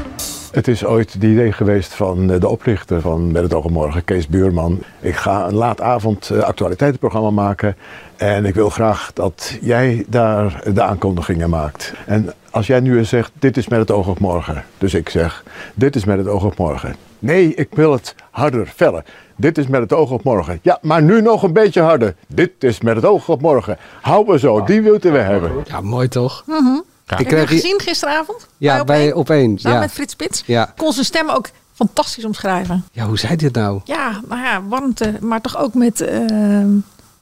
Het 0.51 0.69
is 0.69 0.85
ooit 0.85 1.13
het 1.13 1.23
idee 1.23 1.53
geweest 1.53 1.95
van 1.95 2.31
eh, 2.31 2.41
de 2.41 2.49
oprichter 2.49 3.01
van 3.01 3.33
Met 3.33 3.43
het 3.43 3.55
Oog 3.55 3.65
op 3.65 3.71
Morgen, 3.71 4.05
Kees 4.05 4.29
Buurman. 4.29 4.79
Ik 5.01 5.15
ga 5.17 5.47
een 5.47 5.55
laatavond 5.55 6.31
eh, 6.31 6.39
actualiteitenprogramma 6.39 7.31
maken. 7.31 7.77
En 8.17 8.45
ik 8.45 8.55
wil 8.55 8.71
graag 8.71 9.11
dat 9.15 9.59
jij 9.61 10.05
daar 10.09 10.63
de 10.75 10.83
aankondigingen 10.83 11.51
maakt. 11.51 11.93
En 12.07 12.33
als 12.51 12.67
jij 12.67 12.81
nu 12.81 12.99
eens 12.99 13.09
zegt, 13.09 13.33
dit 13.39 13.57
is 13.57 13.69
Met 13.69 13.79
het 13.79 13.91
Oog 13.91 14.09
op 14.09 14.19
Morgen. 14.19 14.65
Dus 14.79 14.95
ik 14.95 15.09
zeg, 15.09 15.45
dit 15.75 15.97
is 15.97 16.05
Met 16.05 16.19
het 16.19 16.29
Oog 16.29 16.45
op 16.45 16.57
Morgen. 16.57 16.97
Nee, 17.19 17.55
ik 17.55 17.69
wil 17.75 17.93
het 17.93 18.15
harder, 18.31 18.67
feller. 18.67 19.05
Dit 19.37 19.59
is 19.59 19.67
Met 19.67 19.81
het 19.81 19.93
Oog 19.93 20.11
op 20.11 20.23
Morgen. 20.23 20.59
Ja, 20.63 20.79
maar 20.83 21.03
nu 21.03 21.21
nog 21.21 21.43
een 21.43 21.53
beetje 21.53 21.81
harder. 21.81 22.15
Dit 22.27 22.53
is 22.59 22.81
Met 22.81 22.97
het 22.97 23.05
Oog 23.05 23.29
op 23.29 23.41
Morgen. 23.41 23.77
Hou 24.01 24.27
we 24.27 24.39
zo, 24.39 24.65
die 24.65 24.83
wilden 24.83 25.13
we 25.13 25.19
hebben. 25.19 25.53
Ja, 25.65 25.81
mooi 25.81 26.09
toch? 26.09 26.45
Mhm. 26.47 26.75
Ik 26.77 26.83
Heb 27.19 27.19
je 27.19 27.25
kreeg 27.25 27.39
hem 27.41 27.49
hier- 27.49 27.61
gezien 27.61 27.81
gisteravond? 27.81 28.47
Ja, 28.57 28.85
bij 28.85 29.13
op 29.13 29.31
één. 29.31 29.59
Samen 29.59 29.79
Ja. 29.79 29.85
met 29.85 29.93
Frits 29.93 30.13
Spits. 30.13 30.43
Ja. 30.47 30.73
Kon 30.77 30.93
zijn 30.93 31.05
stem 31.07 31.29
ook 31.31 31.51
fantastisch 31.75 32.25
omschrijven. 32.25 32.85
ja, 32.93 33.07
hoe 33.07 33.19
zei 33.19 33.37
dit 33.37 33.55
nou? 33.55 33.81
Ja, 33.85 34.21
nou 34.29 34.43
ja, 34.43 34.63
warmte, 34.69 35.15
maar 35.21 35.41
toch 35.41 35.57
ook 35.59 35.75
met 35.75 36.01
eh, 36.01 36.65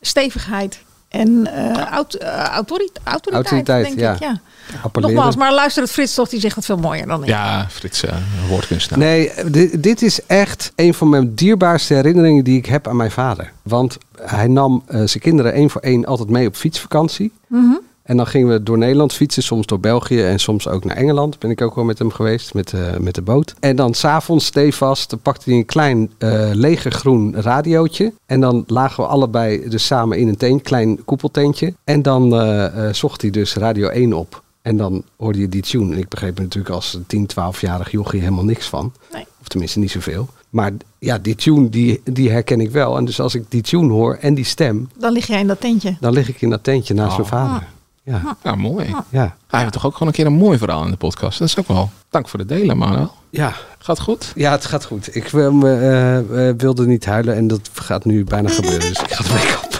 stevigheid. 0.00 0.78
En 1.08 1.46
eh 1.54 1.92
aut- 1.92 2.14
eh, 2.14 2.28
autori- 2.44 2.90
autoriteit, 3.04 3.34
Autoriteit, 3.52 3.84
denk 3.86 3.98
ja. 3.98 4.12
ik. 4.12 4.18
Ja. 4.18 4.40
Appelleren. 4.82 5.14
Nogmaals, 5.14 5.36
maar 5.36 5.52
luister 5.54 5.82
het 5.82 5.92
Frits 5.92 6.14
toch, 6.14 6.28
die 6.28 6.40
zegt 6.40 6.56
het 6.56 6.64
veel 6.64 6.76
mooier 6.76 7.06
dan 7.06 7.22
ik. 7.22 7.28
Ja, 7.28 7.66
Frits, 7.70 8.04
eh 8.04 8.12
woordkunstenaar. 8.48 9.08
Nee, 9.08 9.32
dit, 9.50 9.82
dit 9.82 10.02
is 10.02 10.26
echt 10.26 10.72
een 10.76 10.94
van 10.94 11.08
mijn 11.08 11.34
dierbaarste 11.34 11.94
herinneringen 11.94 12.44
die 12.44 12.56
ik 12.58 12.66
heb 12.66 12.88
aan 12.88 12.96
mijn 12.96 13.10
vader. 13.10 13.52
Want 13.62 13.98
hij 14.20 14.46
nam 14.48 14.82
zijn 14.88 15.20
kinderen 15.22 15.52
één 15.52 15.70
voor 15.70 15.80
één 15.80 16.04
altijd 16.06 16.28
mee 16.28 16.46
op 16.46 16.56
fietsvakantie. 16.56 17.32
Mhm. 17.46 17.74
En 18.08 18.16
dan 18.16 18.26
gingen 18.26 18.48
we 18.48 18.62
door 18.62 18.78
Nederland 18.78 19.12
fietsen, 19.12 19.42
soms 19.42 19.66
door 19.66 19.80
België 19.80 20.22
en 20.22 20.38
soms 20.40 20.68
ook 20.68 20.84
naar 20.84 20.96
Engeland. 20.96 21.38
Ben 21.38 21.50
ik 21.50 21.60
ook 21.60 21.74
wel 21.74 21.84
met 21.84 21.98
hem 21.98 22.10
geweest, 22.10 22.54
met, 22.54 22.72
eh, 22.72 22.96
met 22.96 23.14
de 23.14 23.22
boot. 23.22 23.54
En 23.60 23.76
dan 23.76 23.94
s'avonds 23.94 24.46
stevast 24.46 25.10
dan 25.10 25.18
pakte 25.18 25.50
hij 25.50 25.58
een 25.58 25.64
klein 25.64 26.10
eh 26.18 26.50
legergroen 26.52 27.40
radiootje. 27.40 28.12
En 28.26 28.40
dan 28.40 28.64
lagen 28.66 29.02
we 29.02 29.08
allebei 29.10 29.68
dus 29.68 29.86
samen 29.86 30.18
in 30.18 30.28
een 30.28 30.36
tent, 30.36 30.62
klein 30.62 31.04
koepeltentje. 31.04 31.74
En 31.84 32.02
dan 32.02 32.34
eh, 32.34 32.88
eh, 32.88 32.94
zocht 32.94 33.22
hij 33.22 33.30
dus 33.30 33.54
Radio 33.54 33.88
1 33.88 34.12
op. 34.12 34.42
En 34.62 34.76
dan 34.76 35.02
hoorde 35.16 35.38
je 35.38 35.48
die 35.48 35.62
tune. 35.62 35.92
En 35.92 35.98
ik 35.98 36.08
begreep 36.08 36.36
er 36.36 36.42
natuurlijk 36.42 36.74
als 36.74 36.98
10, 37.06 37.26
12-jarig 37.26 37.90
jochie 37.90 38.20
helemaal 38.20 38.44
niks 38.44 38.66
van. 38.68 38.92
Nee. 39.12 39.26
Of 39.40 39.48
tenminste 39.48 39.78
niet 39.78 39.90
zoveel. 39.90 40.28
Maar 40.50 40.72
ja, 40.98 41.18
die 41.18 41.34
tune 41.34 41.68
die, 41.68 42.00
die 42.04 42.30
herken 42.30 42.60
ik 42.60 42.70
wel. 42.70 42.96
En 42.96 43.04
dus 43.04 43.20
als 43.20 43.34
ik 43.34 43.44
die 43.48 43.62
tune 43.62 43.92
hoor 43.92 44.14
en 44.20 44.34
die 44.34 44.44
stem, 44.44 44.88
Dan 44.98 45.12
lig 45.12 45.26
jij 45.26 45.40
in 45.40 45.46
dat 45.46 45.60
tentje. 45.60 45.96
dan 46.00 46.12
lig 46.12 46.28
ik 46.28 46.40
in 46.40 46.50
dat 46.50 46.64
tentje 46.64 46.94
naast 46.94 47.16
mijn 47.16 47.28
vader. 47.28 47.66
Ja. 48.08 48.36
Ja, 48.42 48.54
mooi. 48.54 48.94
Ja. 49.08 49.36
Hij 49.48 49.60
heeft 49.60 49.72
toch 49.72 49.86
ook 49.86 49.92
gewoon 49.92 50.08
een 50.08 50.14
keer 50.14 50.26
een 50.26 50.32
mooi 50.32 50.58
verhaal 50.58 50.84
in 50.84 50.90
de 50.90 50.96
podcast. 50.96 51.38
Dat 51.38 51.48
is 51.48 51.58
ook 51.58 51.68
wel. 51.68 51.90
Dank 52.10 52.28
voor 52.28 52.38
het 52.38 52.48
delen, 52.48 52.78
Manuel. 52.78 53.12
Ja. 53.30 53.52
Gaat 53.78 54.00
goed? 54.00 54.32
Ja, 54.34 54.50
het 54.50 54.66
gaat 54.66 54.84
goed. 54.84 55.16
Ik 55.16 55.28
wil, 55.28 55.66
eh, 55.66 56.48
eh, 56.48 56.54
wilde 56.56 56.86
niet 56.86 57.04
huilen 57.04 57.36
en 57.36 57.46
dat 57.46 57.70
gaat 57.72 58.04
nu 58.04 58.24
bijna 58.24 58.48
gebeuren. 58.48 58.80
Dus 58.80 59.02
ik 59.02 59.12
ga 59.12 59.22
de 59.22 59.32
week 59.32 59.58
op. 59.64 59.78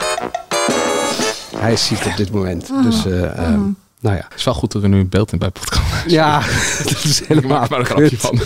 Hij 1.56 1.72
is 1.72 1.86
ziek 1.86 2.04
op 2.04 2.16
dit 2.16 2.32
moment. 2.32 2.70
Dus, 2.82 3.06
eh, 3.06 3.38
ehm, 3.38 3.60
nou 4.00 4.16
ja. 4.16 4.24
Het 4.28 4.38
is 4.38 4.44
wel 4.44 4.54
goed 4.54 4.72
dat 4.72 4.82
er 4.82 4.88
nu 4.88 4.98
een 4.98 5.08
beeld 5.08 5.32
in 5.32 5.38
bij 5.38 5.50
podcast. 5.50 5.84
Ja, 6.06 6.40
dat 6.84 7.04
is 7.04 7.22
helemaal 7.26 7.50
Ik 7.50 7.58
maak 7.58 7.68
maar 7.68 7.78
een 7.78 7.86
grapje 7.86 8.18
van. 8.18 8.40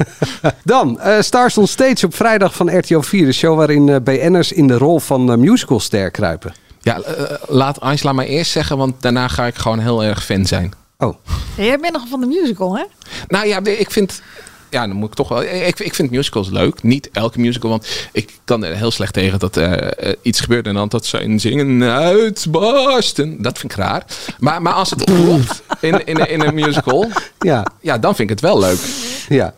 Dan, 0.64 1.00
eh, 1.00 1.20
Stars 1.20 1.58
on 1.58 1.66
Stage 1.66 2.06
op 2.06 2.14
vrijdag 2.14 2.54
van 2.54 2.78
RTO 2.78 3.00
4. 3.00 3.26
De 3.26 3.32
show 3.32 3.56
waarin 3.56 4.02
BN'ers 4.04 4.52
in 4.52 4.66
de 4.66 4.78
rol 4.78 5.00
van 5.00 5.40
musicalster 5.40 6.10
kruipen. 6.10 6.54
Ja, 6.82 7.00
eh, 7.00 7.36
laat 7.48 7.80
Angela 7.80 8.12
maar 8.12 8.24
eerst 8.24 8.50
zeggen, 8.50 8.76
want 8.76 9.02
daarna 9.02 9.28
ga 9.28 9.46
ik 9.46 9.54
gewoon 9.54 9.78
heel 9.78 10.04
erg 10.04 10.24
fan 10.24 10.46
zijn. 10.46 10.72
Oh. 10.98 11.14
Jij 11.56 11.78
bent 11.78 11.92
nog 11.92 12.08
van 12.08 12.20
de 12.20 12.26
musical, 12.26 12.76
hè? 12.76 12.84
Nou 13.28 13.46
ja, 13.46 13.64
ik 13.64 13.90
vind. 13.90 14.22
Ja, 14.70 14.86
dan 14.86 14.96
moet 14.96 15.08
ik 15.08 15.14
toch 15.14 15.28
wel. 15.28 15.42
Ik, 15.42 15.80
ik 15.80 15.94
vind 15.94 16.10
musicals 16.10 16.50
leuk. 16.50 16.82
Niet 16.82 17.08
elke 17.12 17.40
musical, 17.40 17.70
want 17.70 17.86
ik 18.12 18.32
kan 18.44 18.64
er 18.64 18.76
heel 18.76 18.90
slecht 18.90 19.12
tegen 19.12 19.38
dat 19.38 19.56
er 19.56 19.82
eh, 19.92 20.12
iets 20.22 20.40
gebeurt 20.40 20.66
en 20.66 20.74
dan 20.74 20.88
dat 20.88 21.06
ze 21.06 21.18
in 21.20 21.40
zingen 21.40 21.82
uitbarsten. 21.90 23.42
Dat 23.42 23.58
vind 23.58 23.72
ik 23.72 23.78
raar. 23.78 24.04
Maar, 24.38 24.62
maar 24.62 24.72
als 24.72 24.90
het 24.90 25.04
klopt 25.04 25.62
in, 25.80 26.06
in, 26.06 26.16
in 26.28 26.40
een 26.40 26.54
musical, 26.54 27.08
Ja. 27.38 27.66
ja, 27.80 27.98
dan 27.98 28.14
vind 28.14 28.30
ik 28.30 28.36
het 28.40 28.50
wel 28.50 28.58
leuk. 28.58 28.78
Ja. 29.28 29.54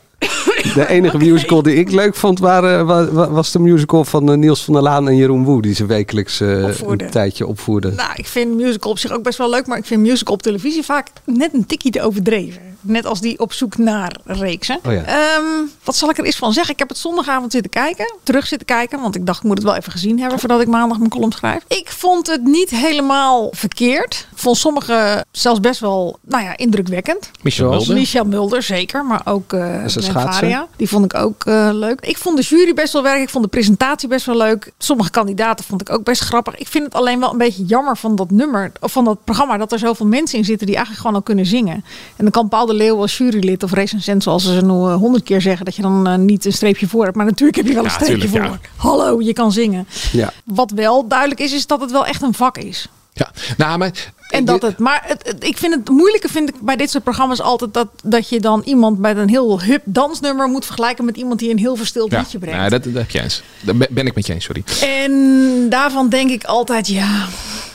De 0.74 0.86
enige 0.96 1.16
musical 1.18 1.62
die 1.62 1.74
ik 1.74 1.90
leuk 1.90 2.14
vond 2.14 2.38
waren, 2.38 2.86
wa- 2.86 3.10
wa- 3.12 3.30
was 3.30 3.52
de 3.52 3.58
musical 3.58 4.04
van 4.04 4.30
eh, 4.30 4.36
Niels 4.36 4.64
van 4.64 4.74
der 4.74 4.82
Laan 4.82 5.08
en 5.08 5.16
Jeroen 5.16 5.44
Woe. 5.44 5.62
Die 5.62 5.74
ze 5.74 5.86
wekelijks 5.86 6.40
eh, 6.40 6.48
een 6.86 7.10
tijdje 7.10 7.46
opvoerden. 7.46 7.94
Nou, 7.94 8.10
ik 8.14 8.26
vind 8.26 8.54
musical 8.56 8.90
op 8.90 8.98
zich 8.98 9.12
ook 9.12 9.22
best 9.22 9.38
wel 9.38 9.50
leuk, 9.50 9.66
maar 9.66 9.78
ik 9.78 9.84
vind 9.84 10.00
musical 10.02 10.34
op 10.34 10.42
televisie 10.42 10.82
vaak 10.82 11.08
net 11.24 11.54
een 11.54 11.66
tikje 11.66 11.90
te 11.90 12.02
overdreven. 12.02 12.62
Net 12.84 13.06
als 13.06 13.20
die 13.20 13.38
op 13.38 13.52
zoek 13.52 13.78
naar 13.78 14.16
reeksen. 14.24 14.78
Oh 14.86 14.92
ja. 14.92 15.02
Ehm, 15.02 15.44
wat 15.84 15.96
zal 15.96 16.10
ik 16.10 16.18
er 16.18 16.24
eens 16.24 16.36
van 16.36 16.52
zeggen? 16.52 16.72
Ik 16.72 16.78
heb 16.78 16.88
het 16.88 16.98
zondagavond 16.98 17.52
zitten 17.52 17.70
kijken, 17.70 18.14
terug 18.22 18.46
zitten 18.46 18.66
kijken, 18.66 19.00
want 19.00 19.14
ik 19.14 19.26
dacht 19.26 19.38
ik 19.38 19.44
moet 19.44 19.56
het 19.56 19.66
wel 19.66 19.76
even 19.76 19.92
gezien 19.92 20.20
hebben 20.20 20.38
voordat 20.38 20.60
ik 20.60 20.66
maandag 20.66 20.98
mijn 20.98 21.10
column 21.10 21.32
schrijf. 21.32 21.64
Ik 21.68 21.90
vond 21.90 22.26
het 22.26 22.44
niet 22.44 22.70
helemaal 22.70 23.48
verkeerd. 23.52 24.28
Ik 24.32 24.38
vond 24.38 24.56
sommige 24.56 25.24
zelfs 25.30 25.60
best 25.60 25.80
wel, 25.80 26.18
nou 26.22 26.44
ja, 26.44 26.56
indrukwekkend. 26.56 27.30
Michel? 27.42 27.70
Mulder. 27.70 27.94
Michel 27.94 28.24
Mulder, 28.24 28.62
zeker. 28.62 29.04
Maar 29.04 29.22
ook 29.24 29.52
eh 29.52 29.82
schaatsen? 29.86 30.32
Faria. 30.32 30.66
Die 30.76 30.88
vond 30.88 31.04
ik 31.04 31.14
ook 31.14 31.44
eh, 31.44 31.68
leuk. 31.72 32.00
Ik 32.00 32.18
vond 32.18 32.36
de 32.36 32.42
jury 32.42 32.74
best 32.74 32.92
wel 32.92 33.02
werk. 33.02 33.20
Ik 33.20 33.28
vond 33.28 33.44
de 33.44 33.50
presentatie 33.50 34.08
best 34.08 34.26
wel 34.26 34.36
leuk. 34.36 34.72
Sommige 34.78 35.10
kandidaten 35.10 35.64
vond 35.64 35.80
ik 35.80 35.90
ook 35.90 36.04
best 36.04 36.20
grappig. 36.20 36.56
Ik 36.56 36.68
vind 36.68 36.84
het 36.84 36.94
alleen 36.94 37.20
wel 37.20 37.32
een 37.32 37.38
beetje 37.38 37.64
jammer 37.64 37.96
van 37.96 38.16
dat 38.16 38.30
nummer, 38.30 38.72
of 38.80 38.92
van 38.92 39.04
dat 39.04 39.24
programma, 39.24 39.56
dat 39.56 39.72
er 39.72 39.78
zoveel 39.78 40.06
mensen 40.06 40.38
in 40.38 40.44
zitten 40.44 40.66
die 40.66 40.76
eigenlijk 40.76 41.06
gewoon 41.06 41.20
al 41.20 41.26
kunnen 41.26 41.46
zingen. 41.46 41.74
En 42.16 42.24
dan 42.24 42.30
kan 42.30 42.48
Paul 42.48 42.66
de 42.78 42.82
Leeuw 42.84 43.00
als 43.00 43.18
jurylid 43.18 43.62
of 43.62 43.72
recensent, 43.72 44.22
zoals 44.22 44.42
ze 44.44 44.50
nu 44.64 44.70
eh, 44.72 44.94
honderd 44.94 45.24
keer 45.24 45.40
zeggen, 45.40 45.64
dat 45.64 45.76
je 45.76 45.82
dan 45.82 46.06
eh, 46.06 46.14
niet 46.16 46.44
een 46.44 46.52
streepje 46.52 46.88
voor 46.88 47.04
hebt. 47.04 47.16
Maar 47.16 47.26
natuurlijk 47.26 47.56
heb 47.56 47.66
je 47.66 47.74
wel 47.74 47.84
een 47.84 47.88
Ja, 47.90 47.94
streepje 48.04 48.28
tuurlijk, 48.30 48.70
voor. 48.76 48.90
Hallo, 48.90 49.20
je 49.22 49.32
kan 49.32 49.52
zingen. 49.52 49.86
Ja. 50.12 50.32
Wat 50.44 50.70
wel 50.70 51.08
duidelijk 51.08 51.40
is, 51.40 51.52
is 51.52 51.66
dat 51.66 51.80
het 51.80 51.90
wel 51.90 52.06
echt 52.06 52.22
een 52.22 52.34
vak 52.34 52.58
is. 52.58 52.88
Ja, 53.12 53.30
nou, 53.56 53.78
maar. 53.78 54.12
En 54.28 54.44
dat 54.44 54.62
het, 54.62 54.78
maar 54.78 55.02
het, 55.06 55.26
het- 55.26 55.44
ik 55.44 55.56
vind 55.58 55.74
het 55.74 55.88
moeilijke 55.88 56.28
vind 56.28 56.48
ik 56.48 56.54
bij 56.60 56.76
dit 56.76 56.90
soort 56.90 57.04
programma's 57.04 57.40
altijd 57.40 57.74
dat, 57.74 57.88
dat 58.02 58.28
je 58.28 58.40
dan 58.40 58.62
iemand 58.64 58.98
met 58.98 59.16
een 59.16 59.28
heel 59.28 59.62
hip 59.62 59.82
dansnummer 59.84 60.48
moet 60.48 60.64
vergelijken 60.64 61.04
met 61.04 61.16
iemand 61.16 61.38
die 61.38 61.50
een 61.50 61.58
heel 61.58 61.76
verstild 61.76 62.10
Ja, 62.10 62.18
liedje 62.18 62.38
brengt. 62.38 62.58
nou, 62.58 62.70
dat, 62.70 62.84
dat 62.84 62.92
heb 62.94 63.10
je 63.10 63.22
eens. 63.22 63.42
Daar 63.60 63.76
ben 63.76 63.88
ben 63.90 64.06
ik 64.06 64.14
met 64.14 64.26
je 64.26 64.32
eens, 64.32 64.44
sorry. 64.44 64.62
En 64.82 65.66
daarvan 65.68 66.08
denk 66.08 66.30
ik 66.30 66.44
altijd, 66.44 66.88
ja, 66.88 67.26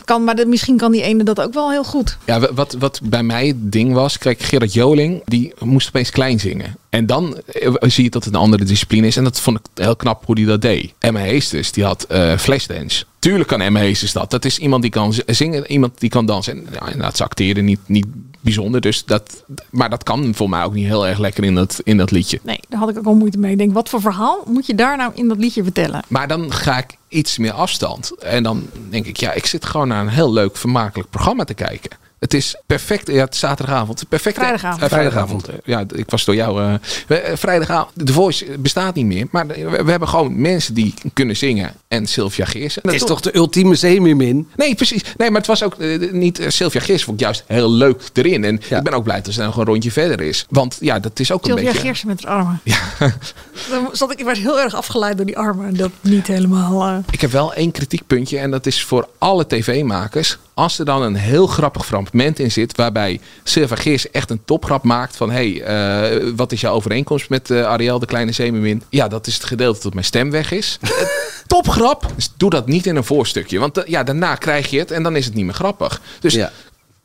kan, 0.10 0.24
maar 0.24 0.48
misschien 0.48 0.78
kan 0.78 0.92
die 0.92 1.02
ene 1.02 1.24
dat 1.24 1.42
ook 1.42 1.54
wel 1.54 1.72
heel 1.72 1.84
goed. 1.84 2.18
Ja, 2.26 2.40
wa- 2.40 2.54
wat, 2.54 2.76
wat 2.80 3.00
bij 3.04 3.24
mij 3.24 3.48
het 3.48 3.72
ding 3.72 3.94
was, 3.94 4.18
kijk, 4.18 4.42
Gerard 4.42 4.74
Joling, 4.74 5.22
die 5.26 5.54
moest 5.60 5.88
opeens 5.88 6.10
klein 6.10 6.40
zingen. 6.40 6.76
En 6.90 7.06
dan 7.06 7.38
eh, 7.46 7.74
zie 7.80 8.04
je 8.04 8.10
dat 8.10 8.24
het 8.24 8.34
een 8.34 8.40
andere 8.40 8.64
discipline 8.64 9.08
is. 9.08 9.18
En 9.18 9.24
dat 9.24 9.40
vond 9.40 9.60
ik 9.60 9.66
heel 9.84 9.96
knap 9.96 10.26
hoe 10.26 10.38
hij 10.38 10.48
dat 10.48 10.62
deed. 10.62 10.94
Emma 11.00 11.20
Heesters, 11.20 11.72
die 11.72 11.84
had 11.84 12.04
eh 12.04 12.38
Flashdance. 12.38 13.06
Tuurlijk 13.20 13.50
kan 13.50 13.62
Emma 13.62 13.80
Heesters 13.80 14.12
dat. 14.12 14.32
Dat 14.32 14.46
is 14.46 14.58
iemand 14.58 14.82
die 14.82 14.92
kan 14.92 15.14
zingen, 15.26 15.72
iemand 15.72 16.00
die 16.00 16.10
kan 16.10 16.26
dansen. 16.26 16.54
En 16.54 16.68
ja, 16.74 16.86
inderdaad, 16.86 17.18
ze 17.18 17.24
acteerde 17.24 17.62
niet, 17.62 17.80
niet 17.86 18.06
bijzonder. 18.40 18.82
Dus 18.82 19.06
dat, 19.06 19.44
maar 19.70 19.90
dat 19.90 20.04
kan 20.04 20.36
voor 20.36 20.50
mij 20.50 20.64
ook 20.64 20.74
niet 20.74 20.86
heel 20.86 21.08
erg 21.08 21.20
lekker 21.20 21.44
in 21.44 21.56
dat, 21.56 21.82
in 21.84 21.98
dat 21.98 22.12
liedje. 22.12 22.40
Nee, 22.44 22.60
daar 22.70 22.80
had 22.80 22.90
ik 22.90 22.98
ook 22.98 23.04
wel 23.04 23.16
moeite 23.16 23.38
mee. 23.38 23.52
Ik 23.52 23.58
denk, 23.58 23.74
wat 23.74 23.90
voor 23.90 24.02
verhaal 24.02 24.44
moet 24.48 24.66
je 24.66 24.76
daar 24.76 24.98
nou 24.98 25.12
in 25.16 25.28
dat 25.28 25.38
liedje 25.38 25.64
vertellen? 25.64 26.04
Maar 26.08 26.28
dan 26.28 26.54
ga 26.54 26.78
ik 26.78 26.98
iets 27.08 27.38
meer 27.38 27.52
afstand. 27.52 28.12
En 28.20 28.44
dan 28.44 28.68
denk 28.90 29.06
ik, 29.06 29.18
ja, 29.18 29.32
ik 29.32 29.46
zit 29.46 29.66
gewoon 29.66 29.88
naar 29.88 30.02
een 30.02 30.10
heel 30.10 30.34
leuk, 30.34 30.58
vermakelijk 30.58 31.10
programma 31.10 31.44
te 31.44 31.54
kijken. 31.54 31.98
Het 32.20 32.34
is 32.34 32.56
perfect. 32.66 33.08
Ja, 33.08 33.24
het 33.24 33.34
is 33.34 33.40
zaterdagavond. 33.40 34.04
Perfect. 34.10 34.36
Vrijdagavond. 34.38 34.82
Eh, 34.82 34.90
vrijdagavond. 34.90 35.48
Ja, 35.66 35.84
ik 35.96 36.10
was 36.10 36.26
door 36.26 36.36
jou. 36.36 36.62
eh, 36.62 36.74
eh, 37.32 37.38
vrijdagavond. 37.38 37.92
De 37.94 38.14
Voice 38.14 38.46
bestaat 38.60 38.96
niet 38.96 39.06
meer. 39.06 39.28
Maar 39.32 39.48
we, 39.48 39.84
we 39.84 39.92
hebben 39.92 40.08
gewoon 40.08 40.42
mensen 40.42 40.74
die 40.74 40.94
kunnen 41.14 41.38
zingen. 41.38 41.74
En 41.88 42.08
Sylvia 42.08 42.46
Geersen. 42.46 42.82
Het 42.86 42.94
is 42.94 43.04
toch 43.04 43.22
de 43.22 43.36
ultieme 43.36 43.76
zeemermin? 43.76 44.48
Nee, 44.56 44.76
precies. 44.76 45.04
Nee, 45.18 45.30
maar 45.30 45.38
het 45.38 45.48
was 45.48 45.64
ook 45.64 45.78
niet. 46.12 46.42
Sylvia 46.48 46.80
Geersen 46.82 47.06
vond 47.06 47.20
ik 47.20 47.26
juist 47.26 47.44
heel 47.48 47.72
leuk 47.72 48.02
erin. 48.14 48.44
En 48.44 48.56
ik 48.56 48.84
ben 48.84 48.94
ook 48.94 49.04
blij 49.04 49.22
dat 49.22 49.34
ze 49.34 49.42
nog 49.42 49.58
een 49.58 49.66
rondje 49.66 49.92
verder 49.92 50.22
is. 50.22 50.46
Want 50.50 50.78
ja, 50.80 51.00
dat 51.00 51.20
is 51.20 51.32
ook 51.32 51.40
een 51.42 51.46
Sylvia 51.50 51.66
beetje. 51.66 51.80
Geersen 51.88 52.08
met 52.08 52.24
haar 52.24 52.36
armen. 52.38 52.62
Dan 53.70 53.90
zat 53.92 54.12
ik, 54.12 54.20
ik 54.20 54.26
werd 54.26 54.38
heel 54.38 54.60
erg 54.60 54.76
afgeleid 54.76 55.18
door 55.18 55.26
die 55.26 55.38
armen. 55.38 55.68
En 55.68 55.76
dat 55.76 55.92
niet 56.02 56.28
helemaal... 56.28 57.04
Ik 57.12 57.22
heb 57.22 57.32
wel 57.32 57.54
één 57.54 57.72
kritiekpuntje 57.72 58.38
en 58.38 58.52
dat 58.52 58.66
is 58.66 58.84
voor 58.84 59.08
alle 59.18 59.48
tv-makers. 59.48 60.38
Als 60.60 60.80
er 60.80 60.86
dan 60.86 61.02
een 61.02 61.16
heel 61.16 61.48
grappig 61.48 61.86
fragment 61.86 62.40
in 62.40 62.52
zit 62.52 62.78
waarbij 62.78 63.20
Sylvia 63.44 63.76
Geers 63.76 64.12
echt 64.12 64.30
een 64.30 64.42
topgrap 64.46 64.84
maakt 64.84 65.16
van 65.16 65.32
hey, 65.32 65.62
eh, 65.62 66.32
wat 66.36 66.52
is 66.52 66.62
jouw 66.62 66.74
overeenkomst 66.74 67.30
met 67.30 67.50
eh 67.50 67.66
Ariel 67.66 68.00
de 68.00 68.06
Kleine 68.06 68.32
Zeemermin? 68.32 68.84
Ja, 68.90 69.08
dat 69.08 69.28
is 69.28 69.34
het 69.34 69.44
gedeelte 69.44 69.80
dat 69.82 69.94
mijn 69.94 70.06
stem 70.06 70.32
weg 70.32 70.52
is. 70.52 70.78
Eh, 71.00 71.06
Topgrap! 71.48 72.12
Dus 72.16 72.32
doe 72.38 72.50
dat 72.50 72.68
niet 72.68 72.86
in 72.86 72.96
een 72.96 73.04
voorstukje, 73.04 73.60
want 73.60 73.84
ja, 73.86 74.04
daarna 74.04 74.36
krijg 74.36 74.70
je 74.70 74.80
het 74.80 74.92
en 74.92 75.04
dan 75.04 75.16
is 75.16 75.26
het 75.26 75.34
niet 75.34 75.46
meer 75.46 75.54
grappig. 75.54 76.02
Dus 76.20 76.34
Ja. 76.34 76.52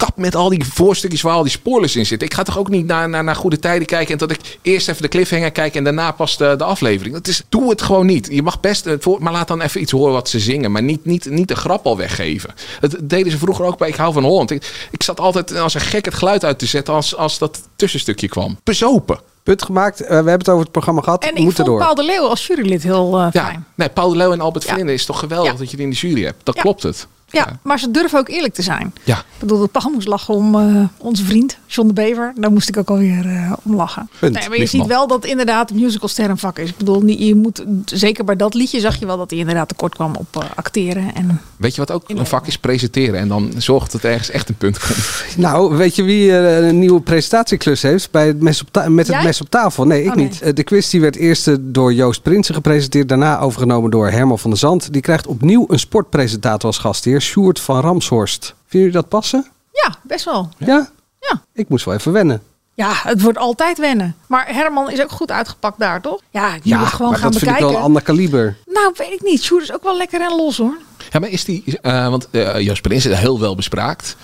Kap 0.04 0.16
met 0.16 0.34
al 0.34 0.48
die 0.48 0.64
voorstukjes 0.64 1.22
waar 1.22 1.34
al 1.34 1.42
die 1.42 1.50
spoilers 1.52 1.96
in 1.96 2.06
zitten. 2.06 2.28
Ik 2.28 2.34
ga 2.34 2.42
toch 2.42 2.58
ook 2.58 2.68
niet 2.68 2.86
naar, 2.86 3.08
naar, 3.08 3.24
naar 3.24 3.36
goede 3.36 3.58
tijden 3.58 3.86
kijken 3.86 4.12
en 4.12 4.18
dat 4.18 4.30
ik 4.30 4.58
eerst 4.62 4.88
even 4.88 5.02
de 5.02 5.08
cliffhanger 5.08 5.50
kijk 5.50 5.74
en 5.74 5.84
daarna 5.84 6.10
pas 6.10 6.36
de, 6.36 6.54
de 6.58 6.64
aflevering. 6.64 7.14
Dat 7.14 7.28
is, 7.28 7.42
doe 7.48 7.70
het 7.70 7.82
gewoon 7.82 8.06
niet. 8.06 8.28
Je 8.30 8.42
mag 8.42 8.60
best, 8.60 8.84
het 8.84 9.02
voor, 9.02 9.22
maar 9.22 9.32
laat 9.32 9.48
dan 9.48 9.60
even 9.60 9.80
iets 9.80 9.92
horen 9.92 10.12
wat 10.12 10.28
ze 10.28 10.40
zingen. 10.40 10.72
Maar 10.72 10.82
niet, 10.82 11.04
niet, 11.04 11.30
niet 11.30 11.48
de 11.48 11.56
grap 11.56 11.86
al 11.86 11.96
weggeven. 11.96 12.54
Dat 12.80 12.96
deden 13.02 13.32
ze 13.32 13.38
vroeger 13.38 13.64
ook 13.64 13.78
bij 13.78 13.88
Ik 13.88 13.94
hou 13.94 14.12
van 14.12 14.24
Holland. 14.24 14.50
Ik, 14.50 14.88
ik 14.90 15.02
zat 15.02 15.20
altijd 15.20 15.56
als 15.56 15.74
een 15.74 15.80
gek 15.80 16.04
het 16.04 16.14
geluid 16.14 16.44
uit 16.44 16.58
te 16.58 16.66
zetten 16.66 16.94
als, 16.94 17.16
als 17.16 17.38
dat 17.38 17.60
tussenstukje 17.76 18.28
kwam. 18.28 18.58
Bezopen. 18.64 19.18
Punt 19.42 19.62
gemaakt. 19.62 20.00
Eh, 20.00 20.08
we 20.08 20.14
hebben 20.14 20.38
het 20.38 20.48
over 20.48 20.62
het 20.62 20.70
programma 20.72 21.00
gehad. 21.02 21.24
En 21.24 21.34
We 21.34 21.40
ik 21.40 21.50
vond 21.52 21.66
door. 21.68 21.78
Paul 21.78 21.94
de 21.94 22.04
Leeuw 22.04 22.26
als 22.26 22.46
jurylid 22.46 22.82
heel 22.82 23.18
eh, 23.18 23.26
fijn. 23.30 23.54
Ja, 23.54 23.62
nee, 23.74 23.88
Paul 23.88 24.10
de 24.10 24.16
Leeuw 24.16 24.32
en 24.32 24.40
Albert 24.40 24.64
Verlinde 24.64 24.92
is 24.92 25.04
toch 25.04 25.18
geweldig 25.18 25.54
dat 25.56 25.70
je 25.70 25.76
die 25.76 25.84
in 25.86 25.90
de 25.92 25.96
jury 25.96 26.24
hebt. 26.24 26.40
Dat 26.44 26.54
Ja. 26.54 26.60
klopt 26.62 26.82
het. 26.82 27.06
Ja, 27.34 27.58
maar 27.62 27.78
ze 27.78 27.90
durven 27.90 28.18
ook 28.18 28.28
eerlijk 28.28 28.54
te 28.54 28.62
zijn. 28.62 28.92
Ja. 29.04 29.18
Ik 29.18 29.24
bedoel, 29.40 29.58
dat 29.58 29.70
Paul 29.70 29.90
moest 29.92 30.06
lachen 30.06 30.34
om 30.34 30.54
eh, 30.58 30.84
onze 30.98 31.24
vriend 31.24 31.56
John 31.66 31.88
de 31.88 31.94
Bever. 31.94 32.32
Daar 32.36 32.52
moest 32.52 32.68
ik 32.68 32.76
ook 32.76 32.88
alweer 32.90 33.26
eh 33.26 33.52
om 33.62 33.74
lachen. 33.74 34.08
Punt. 34.18 34.34
Nee, 34.38 34.48
maar 34.48 34.58
je 34.58 34.66
ziet 34.66 34.86
wel 34.86 35.06
dat 35.06 35.24
inderdaad 35.24 35.72
musicalster 35.72 36.30
een 36.30 36.38
vak 36.38 36.58
is. 36.58 36.68
Ik 36.68 36.76
bedoel, 36.76 37.00
niet- 37.00 37.18
je 37.18 37.34
moet, 37.34 37.64
zeker 37.84 38.24
bij 38.24 38.36
dat 38.36 38.54
liedje 38.54 38.80
zag 38.80 38.98
je 38.98 39.06
wel 39.06 39.16
dat 39.16 39.30
hij 39.30 39.38
inderdaad 39.38 39.68
tekort 39.68 39.94
kwam 39.94 40.14
op 40.16 40.26
eh, 40.42 40.48
acteren. 40.54 41.14
En 41.14 41.40
Weet 41.56 41.74
je 41.74 41.80
wat 41.80 41.90
ook 41.90 42.02
een 42.10 42.26
vak 42.26 42.46
is? 42.46 42.58
Presenteren. 42.58 43.20
En 43.20 43.28
dan 43.28 43.52
zorgt 43.56 43.92
dat 43.92 44.02
ergens 44.04 44.30
echt 44.30 44.48
een 44.48 44.54
punt 44.56 44.78
komt. 44.78 44.96
Nou, 45.44 45.76
weet 45.76 45.94
je 45.96 46.02
wie 46.02 46.32
een 46.32 46.78
nieuwe 46.78 47.00
presentatieklus 47.00 47.82
heeft 47.82 48.10
bij 48.10 48.26
het 48.26 48.40
mes 48.42 48.60
op 48.62 48.88
met 48.88 49.06
het 49.06 49.16
Jij? 49.16 49.24
mes 49.24 49.40
op 49.40 49.50
tafel? 49.50 49.84
Nee, 49.86 50.02
ik 50.02 50.10
Oh, 50.10 50.14
nee. 50.16 50.24
niet. 50.24 50.56
De 50.56 50.62
quiz 50.62 50.90
die 50.90 51.00
werd 51.00 51.16
eerst 51.16 51.56
door 51.60 51.92
Joost 51.92 52.22
Prinsen 52.22 52.54
gepresenteerd, 52.54 53.08
daarna 53.08 53.38
overgenomen 53.40 53.90
door 53.90 54.10
Herman 54.10 54.38
van 54.38 54.50
der 54.50 54.58
Zand. 54.58 54.92
Die 54.92 55.02
krijgt 55.02 55.26
opnieuw 55.26 55.64
een 55.68 55.78
sportpresentator 55.78 56.66
als 56.66 56.78
gastheer, 56.78 57.20
Sjoerd 57.24 57.60
van 57.60 57.80
Ramshorst. 57.80 58.44
Vinden 58.44 58.88
jullie 58.88 58.92
dat 58.92 59.08
passen? 59.08 59.46
ja, 59.72 59.94
best 60.02 60.24
wel. 60.24 60.48
Ja? 60.58 60.88
Ja. 61.20 61.42
Ik 61.52 61.68
moest 61.68 61.84
wel 61.84 61.94
even 61.94 62.12
wennen. 62.12 62.42
Ja, 62.74 62.92
het 62.94 63.20
wordt 63.22 63.38
altijd 63.38 63.78
wennen. 63.78 64.16
Maar 64.26 64.46
Herman 64.54 64.90
is 64.90 65.02
ook 65.02 65.10
goed 65.10 65.30
uitgepakt 65.30 65.78
daar, 65.78 66.00
toch? 66.00 66.20
Ja, 66.30 66.54
je 66.62 66.74
moet 66.74 66.84
het 66.84 66.94
gewoon 66.94 67.10
maar 67.10 67.20
gaan 67.20 67.30
dat 67.30 67.38
vind 67.40 67.50
bekijken. 67.52 67.66
ik 67.66 67.70
wel 67.72 67.76
een 67.76 67.86
ander 67.86 68.02
kaliber. 68.02 68.56
Nou, 68.66 68.92
weet 68.96 69.12
ik 69.12 69.22
niet. 69.22 69.42
Sjoerd 69.42 69.62
is 69.62 69.72
ook 69.72 69.82
wel 69.82 69.96
lekker 69.96 70.20
en 70.20 70.36
los, 70.36 70.56
hoor. 70.56 70.76
Ja, 71.10 71.18
maar 71.18 71.28
is 71.28 71.44
die... 71.44 71.78
eh, 71.80 72.08
want 72.08 72.28
Joost 72.58 72.82
Prins 72.82 73.06
is 73.06 73.18
heel 73.18 73.40
wel 73.40 73.54
bespraakt. 73.54 74.16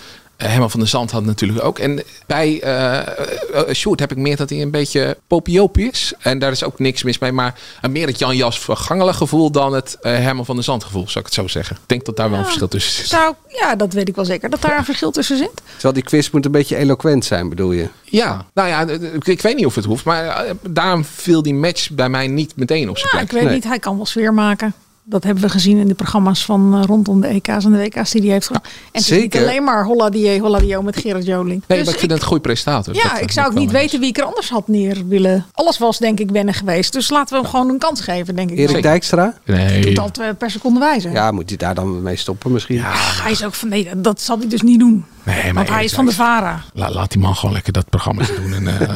Herman 0.47 0.71
van 0.71 0.79
der 0.79 0.89
Zand 0.89 1.11
had 1.11 1.23
natuurlijk 1.23 1.63
ook. 1.63 1.79
En 1.79 2.03
bij 2.25 2.61
eh 2.61 2.97
eh, 2.97 3.73
Sjoerd 3.73 3.99
heb 3.99 4.11
ik 4.11 4.17
meer 4.17 4.35
dat 4.35 4.49
hij 4.49 4.61
een 4.61 4.71
beetje 4.71 5.17
popiopie 5.27 5.91
is. 5.91 6.13
En 6.19 6.39
daar 6.39 6.51
is 6.51 6.63
ook 6.63 6.79
niks 6.79 7.03
mis 7.03 7.19
mee. 7.19 7.31
Maar 7.31 7.59
meer 7.89 8.07
het 8.07 8.19
Jan 8.19 8.35
Jas 8.35 8.59
vergangelijk 8.59 9.17
gevoel 9.17 9.51
dan 9.51 9.73
het 9.73 9.97
eh, 10.01 10.11
Herman 10.13 10.45
van 10.45 10.55
der 10.55 10.63
Zand 10.63 10.83
gevoel, 10.83 11.03
zou 11.03 11.19
ik 11.19 11.25
het 11.25 11.33
zo 11.33 11.47
zeggen. 11.47 11.75
Ik 11.75 11.81
denk 11.85 12.05
dat 12.05 12.15
daar 12.17 12.29
wel 12.29 12.39
een 12.39 12.45
verschil 12.45 12.67
tussen 12.67 12.93
zit. 12.93 13.07
Zou, 13.07 13.33
ja, 13.47 13.75
dat 13.75 13.93
weet 13.93 14.07
ik 14.07 14.15
wel 14.15 14.25
zeker. 14.25 14.49
Dat 14.49 14.61
daar 14.61 14.77
een 14.77 14.85
verschil 14.85 15.11
tussen 15.11 15.37
zit. 15.37 15.61
Terwijl 15.71 15.93
die 15.93 16.03
quiz 16.03 16.29
moet 16.29 16.45
een 16.45 16.51
beetje 16.51 16.75
eloquent 16.77 17.25
zijn, 17.25 17.49
bedoel 17.49 17.71
je? 17.71 17.89
Ja, 18.03 18.45
nou 18.53 18.67
ja, 18.67 18.81
ik, 18.87 19.27
ik 19.27 19.41
weet 19.41 19.55
niet 19.55 19.65
of 19.65 19.75
het 19.75 19.85
hoeft. 19.85 20.03
Maar 20.05 20.45
daarom 20.61 21.05
viel 21.05 21.41
die 21.41 21.53
match 21.53 21.89
bij 21.91 22.09
mij 22.09 22.27
niet 22.27 22.55
meteen 22.55 22.89
op 22.89 22.97
zijn 22.97 23.09
Ja, 23.17 23.25
plek. 23.25 23.31
ik 23.41 23.47
weet 23.47 23.53
niet. 23.55 23.63
Hij 23.63 23.79
kan 23.79 23.95
wel 23.95 24.05
sfeer 24.05 24.33
maken. 24.33 24.73
Dat 25.11 25.23
hebben 25.23 25.43
we 25.43 25.49
gezien 25.49 25.77
in 25.77 25.87
de 25.87 25.93
programma's 25.93 26.45
van 26.45 26.75
eh, 26.77 26.83
rondom 26.85 27.21
de 27.21 27.27
EK's 27.27 27.65
en 27.65 27.71
de 27.71 27.77
WK's 27.77 28.11
die 28.11 28.21
hij 28.21 28.31
heeft 28.31 28.47
gedaan. 28.47 28.61
En 28.63 28.69
het 28.91 29.01
is 29.11 29.17
niet 29.21 29.37
alleen 29.37 29.63
maar 29.63 29.85
Holla 29.85 30.09
die 30.09 30.39
Holla 30.39 30.59
die 30.59 30.81
met 30.81 30.97
Gerard 30.97 31.25
Joling. 31.25 31.63
Nee, 31.67 31.77
Dus 31.77 31.85
maar 31.85 31.93
ik 31.93 31.99
vind 31.99 32.11
het 32.11 32.21
een 32.21 32.27
goede 32.27 32.41
presentator. 32.43 32.95
ja, 32.95 33.09
Dat, 33.13 33.21
ik 33.21 33.31
zou 33.31 33.47
ook 33.47 33.53
niet 33.53 33.71
weten 33.71 33.99
wie 33.99 34.09
ik 34.09 34.17
er 34.17 34.23
anders 34.23 34.49
had 34.49 34.67
neer 34.67 35.07
willen. 35.07 35.45
Alles 35.53 35.77
was 35.77 35.97
denk 35.97 36.19
ik 36.19 36.29
wennen 36.31 36.53
geweest. 36.53 36.93
Dus 36.93 37.09
laten 37.09 37.35
we 37.35 37.41
hem 37.41 37.49
gewoon 37.51 37.69
een 37.69 37.77
kans 37.77 38.01
geven, 38.01 38.35
denk 38.35 38.49
ik. 38.51 38.57
Erik. 38.57 38.83
Dijkstra? 38.83 39.33
Nee. 39.45 39.81
Doet 39.81 39.95
dat 39.95 40.17
eh, 40.17 40.27
per 40.37 40.51
seconde 40.51 40.79
wijzen. 40.79 41.11
Ja, 41.11 41.31
moet 41.31 41.49
hij 41.49 41.57
daar 41.57 41.75
dan 41.75 42.01
mee 42.01 42.15
stoppen 42.15 42.51
misschien? 42.51 42.83
Ach, 42.83 43.23
hij 43.23 43.31
is 43.31 43.43
ook 43.45 43.53
van 43.53 43.69
nee, 43.69 43.83
dat- 43.83 44.03
dat 44.03 44.21
zal 44.21 44.37
hij 44.37 44.47
dus 44.47 44.61
niet 44.61 44.79
doen. 44.79 45.05
Nee, 45.23 45.43
maar 45.43 45.53
Want 45.53 45.69
hij 45.69 45.83
is 45.83 45.93
van 45.93 46.05
de 46.05 46.11
VARA. 46.11 46.63
La- 46.73 46.91
laat 46.91 47.11
die 47.11 47.21
man 47.21 47.35
gewoon 47.35 47.53
lekker 47.53 47.73
dat 47.73 47.89
programma 47.89 48.23
doen. 48.37 48.53
En, 48.53 48.67
eh, 48.79 48.87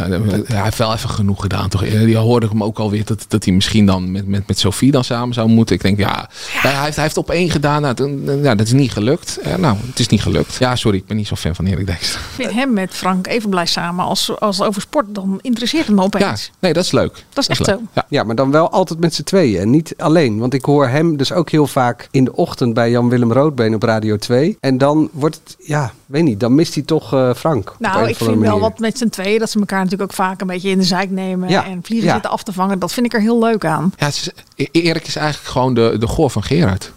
hij 0.47 0.63
heeft 0.63 0.78
wel 0.78 0.93
even 0.93 1.09
genoeg 1.09 1.41
gedaan. 1.41 1.70
Toch? 1.70 1.82
Die 1.82 2.18
hoorde 2.18 2.45
ik 2.45 2.51
hem 2.51 2.63
ook 2.63 2.80
alweer 2.80 3.05
dat, 3.05 3.26
dat 3.28 3.45
hij 3.45 3.53
misschien 3.53 3.86
dan 3.86 4.11
met, 4.11 4.28
met, 4.28 4.47
met 4.47 4.59
Sophie 4.59 4.91
dan 4.91 5.03
samen 5.03 5.34
zou 5.34 5.49
moeten. 5.49 5.76
Ik 5.76 5.82
denk, 5.82 5.97
ja, 6.07 6.29
Hij, 6.69 6.83
heeft, 6.83 6.95
hij 6.95 7.03
heeft 7.03 7.17
op 7.17 7.29
één 7.31 7.49
gedaan. 7.49 7.81
Nou, 7.81 7.93
toen- 7.95 8.23
nou, 8.23 8.55
dat 8.55 8.65
is 8.65 8.71
niet 8.73 8.91
gelukt. 8.91 9.37
Eh, 9.43 9.55
nou, 9.55 9.77
het 9.87 9.99
is 9.99 10.07
niet 10.07 10.21
gelukt. 10.21 10.55
Ja, 10.55 10.75
sorry, 10.75 10.97
ik 10.97 11.05
ben 11.05 11.17
niet 11.17 11.27
zo 11.27 11.35
fan 11.35 11.55
van 11.55 11.65
Erik 11.65 11.85
Dijkstra. 11.85 12.19
Ik 12.19 12.25
vind 12.35 12.51
hem 12.51 12.73
met 12.73 12.93
Frank 12.93 13.27
even 13.27 13.49
blij 13.49 13.65
samen. 13.65 14.05
Als, 14.05 14.39
als 14.39 14.57
het 14.57 14.67
over 14.67 14.81
sport, 14.81 15.05
dan 15.09 15.39
interesseert 15.41 15.85
het 15.87 15.95
me 15.95 16.01
opeens. 16.01 16.51
Nee, 16.59 16.73
dat 16.73 16.83
is 16.83 16.91
leuk. 16.91 17.23
Dat 17.33 17.43
is 17.43 17.47
echt 17.49 17.65
zo. 17.65 17.81
Ja. 18.09 18.23
maar 18.23 18.35
dan 18.35 18.51
wel 18.51 18.69
altijd 18.69 18.99
met 18.99 19.13
z'n 19.15 19.23
tweeën 19.23 19.61
en 19.61 19.69
niet 19.69 19.93
alleen. 19.97 20.37
Want 20.39 20.53
ik 20.53 20.65
hoor 20.65 20.87
hem 20.87 21.17
dus 21.17 21.31
ook 21.31 21.49
heel 21.49 21.67
vaak 21.67 22.07
in 22.11 22.23
de 22.23 22.35
ochtend 22.35 22.73
bij 22.73 22.89
Jan-Willem 22.91 23.31
Roodbeen 23.33 23.75
op 23.75 23.83
Radio 23.83 24.17
2. 24.17 24.57
En 24.59 24.77
dan 24.77 25.09
wordt 25.11 25.39
het, 25.43 25.55
ja, 25.59 25.93
weet 26.05 26.23
niet, 26.23 26.39
dan 26.39 26.55
mist 26.55 26.73
hij 26.73 26.83
toch 26.83 27.13
eh, 27.13 27.33
Frank. 27.33 27.75
Nou, 27.79 28.07
ik 28.07 28.15
vind 28.15 28.39
wel 28.39 28.59
wat 28.59 28.79
met 28.79 28.97
z'n 28.97 29.09
tweeën. 29.09 29.39
Dat 29.39 29.49
ze 29.49 29.59
elkaar 29.59 29.83
natuurlijk 29.83 30.11
ook 30.11 30.17
vaak 30.17 30.41
een 30.41 30.47
beetje 30.47 30.69
in 30.69 30.77
de 30.77 30.83
zijk 30.83 31.09
nemen. 31.09 31.49
Ja, 31.49 31.65
En 31.65 31.79
vliegen 31.83 32.07
ja. 32.07 32.13
zitten 32.13 32.31
af 32.31 32.43
te 32.43 32.53
vangen. 32.53 32.79
Dat 32.79 32.93
vind 32.93 33.05
ik 33.05 33.13
er 33.13 33.21
heel 33.21 33.39
leuk 33.39 33.65
aan. 33.65 33.93
Ja, 33.97 34.05
het 34.05 34.15
is, 34.15 34.29
E- 34.55 34.67
Erik 34.71 35.07
is 35.07 35.15
eigenlijk 35.15 35.51
gewoon 35.51 35.73
de, 35.73 35.95
de 35.99 36.07
goor 36.07 36.29
van 36.29 36.43
Gerard. 36.43 36.91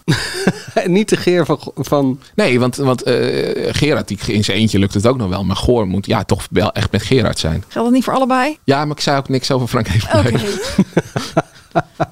niet 0.87 1.09
de 1.09 1.17
geer 1.17 1.47
van... 1.47 1.59
van... 1.75 2.21
Nee, 2.35 2.61
want, 2.61 2.77
want 2.77 3.03
eh, 3.03 3.75
Gerard, 3.75 4.09
die, 4.09 4.19
in 4.27 4.45
zijn 4.45 4.59
eentje 4.59 4.79
lukt 4.79 4.95
het 4.95 5.07
ook 5.07 5.17
nog 5.17 5.29
wel. 5.29 5.45
Maar 5.45 5.57
Goor 5.57 5.87
moet 5.87 6.07
ja, 6.07 6.25
toch 6.25 6.47
wel 6.51 6.73
echt 6.73 6.93
met 6.93 7.03
Gerard 7.03 7.39
zijn. 7.39 7.65
Geldt 7.69 7.89
dat 7.89 7.91
niet 7.91 8.05
voor 8.05 8.15
allebei? 8.15 8.59
Ja, 8.65 8.85
maar 8.85 8.97
ik 8.97 9.03
zei 9.03 9.19
ook 9.19 9.29
niks 9.29 9.51
over 9.51 9.69
Frank 9.69 9.89
Evenblij. 9.89 10.33
Oké. 10.33 10.45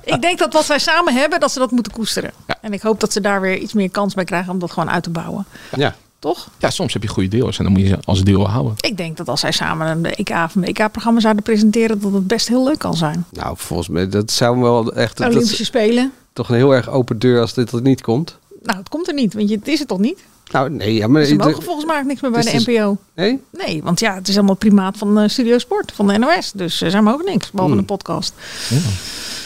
ik 0.14 0.22
denk 0.22 0.38
dat 0.38 0.52
wat 0.52 0.64
zij 0.64 0.78
samen 0.78 1.14
hebben, 1.14 1.40
dat 1.40 1.52
ze 1.52 1.58
dat 1.58 1.70
moeten 1.70 1.92
koesteren. 1.92 2.30
En 2.60 2.72
ik 2.72 2.82
hoop 2.82 3.00
dat 3.00 3.12
ze 3.12 3.20
daar 3.20 3.40
weer 3.40 3.56
iets 3.56 3.72
meer 3.72 3.90
kans 3.90 4.14
bij 4.14 4.24
krijgen 4.24 4.52
om 4.52 4.58
dat 4.58 4.72
gewoon 4.72 4.90
uit 4.90 5.02
te 5.02 5.10
bouwen. 5.10 5.46
Ja. 5.76 5.94
Toch? 6.26 6.48
Ja, 6.58 6.70
soms 6.70 6.92
heb 6.92 7.02
je 7.02 7.08
goede 7.08 7.28
deals 7.28 7.58
en 7.58 7.64
dan 7.64 7.72
moet 7.72 7.82
je 7.82 7.88
ze 7.88 7.98
als 8.04 8.22
deel 8.22 8.48
houden. 8.48 8.74
Ik 8.80 8.96
denk 8.96 9.16
dat 9.16 9.28
als 9.28 9.40
zij 9.40 9.52
samen 9.52 9.86
een 9.86 10.04
EK 10.14 10.30
of 10.30 10.54
een 10.54 10.62
WK-programma 10.62 11.20
zouden 11.20 11.42
presenteren, 11.42 12.00
dat 12.00 12.12
het 12.12 12.26
best 12.26 12.48
heel 12.48 12.64
leuk 12.64 12.78
kan 12.78 12.96
zijn. 12.96 13.24
Nou, 13.30 13.54
volgens 13.58 13.88
mij, 13.88 14.08
dat 14.08 14.30
zou 14.30 14.58
wel 14.60 14.92
echt... 14.92 15.16
dat 15.16 15.28
Olympische 15.30 15.64
Spelen. 15.64 16.12
toch 16.32 16.48
een 16.48 16.54
heel 16.56 16.74
erg 16.74 16.88
open 16.90 17.18
deur 17.18 17.40
als 17.40 17.54
dit 17.54 17.72
er 17.72 17.82
niet 17.82 18.00
komt. 18.00 18.38
Nou, 18.62 18.78
het 18.78 18.88
komt 18.88 19.08
er 19.08 19.14
niet, 19.14 19.34
want 19.34 19.48
je, 19.48 19.56
het 19.56 19.68
is 19.68 19.78
het 19.78 19.88
toch 19.88 19.98
niet? 19.98 20.18
Nou, 20.52 20.70
nee, 20.70 20.94
ja, 20.94 21.06
maar... 21.06 21.24
Ze 21.24 21.34
mogen 21.34 21.54
de- 21.54 21.62
volgens 21.62 21.86
mij 21.86 21.98
ook 21.98 22.04
niks 22.06 22.20
meer 22.20 22.30
bij 22.30 22.42
Dus 22.42 22.50
de 22.50 22.56
is- 22.56 22.66
NPO. 22.66 22.96
Nee? 23.14 23.40
Nee, 23.66 23.82
want 23.82 24.00
ja, 24.00 24.14
het 24.14 24.28
is 24.28 24.34
helemaal 24.34 24.56
primaat 24.56 24.96
van 24.98 25.18
eh, 25.18 25.28
Studio 25.28 25.58
Sport, 25.58 25.92
van 25.94 26.06
de 26.06 26.18
NOS. 26.18 26.52
Dus 26.54 26.82
eh, 26.82 26.90
zij 26.90 27.00
mogen 27.02 27.24
niks, 27.24 27.50
behalve 27.50 27.70
Hmm. 27.72 27.80
een 27.80 27.86
podcast. 27.86 28.32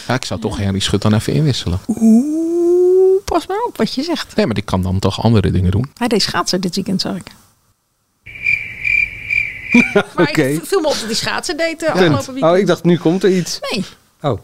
Ja, 0.07 0.13
ik 0.13 0.25
zou 0.25 0.39
toch 0.39 0.57
Henry 0.57 0.79
Schut 0.79 1.01
dan 1.01 1.13
even 1.13 1.33
inwisselen. 1.33 1.79
Oeh, 1.87 2.60
pas 3.31 3.47
maar 3.47 3.63
op 3.67 3.77
wat 3.77 3.93
je 3.93 4.03
zegt. 4.03 4.35
Nee, 4.35 4.45
maar 4.45 4.55
die 4.55 4.63
kan 4.63 4.81
dan 4.81 4.99
toch 4.99 5.23
andere 5.23 5.51
dingen 5.51 5.71
doen. 5.71 5.91
Hij 5.97 6.07
deed 6.07 6.21
schaatsen 6.21 6.61
dit 6.61 6.75
weekend, 6.75 7.01
zag 7.01 7.15
ik. 7.15 7.31
maar 10.15 10.29
Oké. 10.29 10.41
ik 10.43 10.65
viel 10.65 10.81
me 10.81 10.87
op 10.87 10.93
dat 10.93 11.03
hij 11.03 11.13
schaatsen 11.13 11.57
deed 11.57 11.83
eh, 11.83 11.89
afgelopen 11.89 12.33
weekend. 12.33 12.53
Oh, 12.53 12.57
ik 12.57 12.67
dacht, 12.67 12.83
nu 12.83 12.97
komt 12.97 13.23
er 13.23 13.29
iets. 13.29 13.59
Nee. 13.71 13.85
Oh. 14.21 14.39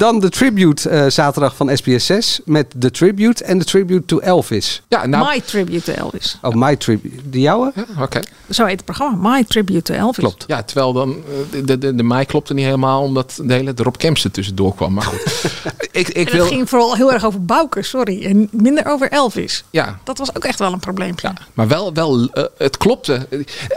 Dan 0.00 0.20
de 0.20 0.28
tribute 0.28 0.88
eh, 0.88 1.10
zaterdag 1.10 1.56
van 1.56 1.76
SBS 1.76 2.06
6 2.06 2.40
met 2.44 2.66
de 2.76 2.90
tribute 2.90 3.44
en 3.44 3.58
de 3.58 3.64
tribute 3.64 4.04
to 4.04 4.18
Elvis. 4.18 4.82
Ja, 4.88 5.06
nou... 5.06 5.28
My 5.28 5.40
Tribute 5.40 5.92
to 5.92 5.92
Elvis. 5.92 6.38
Oh, 6.42 6.54
My 6.54 6.76
Tribute. 6.76 7.30
De 7.30 7.40
jouwe? 7.40 7.72
Oké. 8.00 8.20
Zo 8.50 8.64
heet 8.64 8.76
het 8.76 8.84
programma. 8.84 9.30
My 9.30 9.44
Tribute 9.44 9.82
to 9.82 9.94
Elvis. 9.94 10.24
Klopt. 10.24 10.44
Ja, 10.46 10.62
terwijl 10.62 10.92
dan 10.92 11.10
eh, 11.10 11.64
de, 11.64 11.78
de, 11.78 11.94
de 11.94 12.02
mei 12.02 12.24
klopte 12.24 12.54
niet 12.54 12.64
helemaal 12.64 13.02
omdat 13.02 13.40
de 13.42 13.52
hele 13.52 13.72
Rob 13.76 13.96
Kemps 13.96 14.24
er 14.24 14.30
tussendoor 14.30 14.74
kwam. 14.74 14.92
Maar 14.92 15.04
goed, 15.04 15.22
ik, 15.92 16.08
ik 16.08 16.28
wil... 16.28 16.44
het 16.44 16.52
ging 16.52 16.68
vooral 16.68 16.96
heel 16.96 17.12
erg 17.12 17.24
over 17.24 17.44
Bouke, 17.44 17.82
sorry. 17.82 18.24
En 18.24 18.48
minder 18.50 18.86
over 18.86 19.10
Elvis. 19.10 19.64
Ja, 19.70 19.98
Dat 20.04 20.18
was 20.18 20.36
ook 20.36 20.44
echt 20.44 20.58
wel 20.58 20.72
een 20.72 20.80
probleempje. 20.80 21.32
maar 21.54 21.68
wel, 21.68 21.92
wel 21.92 22.28
eh, 22.32 22.44
het 22.58 22.76
klopte. 22.76 23.26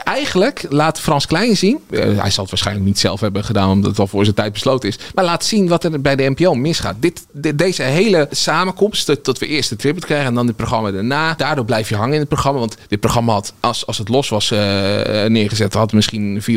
Eigenlijk 0.03 0.65
laat 0.69 0.99
Frans 0.99 1.25
Klein 1.25 1.57
zien. 1.57 1.79
hij 1.91 2.29
zal 2.29 2.43
het 2.43 2.49
waarschijnlijk 2.49 2.85
niet 2.85 2.99
zelf 2.99 3.19
hebben 3.19 3.43
gedaan 3.43 3.69
omdat 3.69 3.89
het 3.89 3.99
al 3.99 4.07
voor 4.07 4.23
zijn 4.23 4.35
tijd 4.35 4.53
besloten 4.53 4.89
is. 4.89 4.99
Maar 5.13 5.25
laat 5.25 5.45
zien 5.45 5.67
wat 5.67 5.83
er 5.83 6.01
bij 6.01 6.12
de 6.15 6.29
NPO 6.29 6.53
misgaat. 6.53 6.95
Dit, 6.99 7.25
dit- 7.31 7.57
deze 7.57 7.83
hele 7.83 8.27
samenkomst, 8.31 9.07
dat, 9.07 9.25
dat 9.25 9.39
we 9.39 9.47
eerst 9.47 9.69
de 9.69 9.75
tribute 9.75 10.05
krijgen 10.05 10.27
en 10.27 10.33
dan 10.33 10.45
dit 10.45 10.55
programma 10.55 10.91
daarna. 10.91 11.33
Daardoor 11.33 11.65
blijf 11.65 11.89
je 11.89 11.95
hangen 11.95 12.13
in 12.13 12.19
het 12.19 12.29
programma. 12.29 12.59
Want 12.59 12.77
dit 12.87 12.99
programma 12.99 13.33
had, 13.33 13.53
als, 13.59 13.85
als 13.85 13.97
het 13.97 14.09
los 14.09 14.29
was 14.29 14.51
eh, 14.51 14.59
neergezet, 15.25 15.73
had 15.73 15.93
misschien 15.93 16.41
400.000 16.41 16.47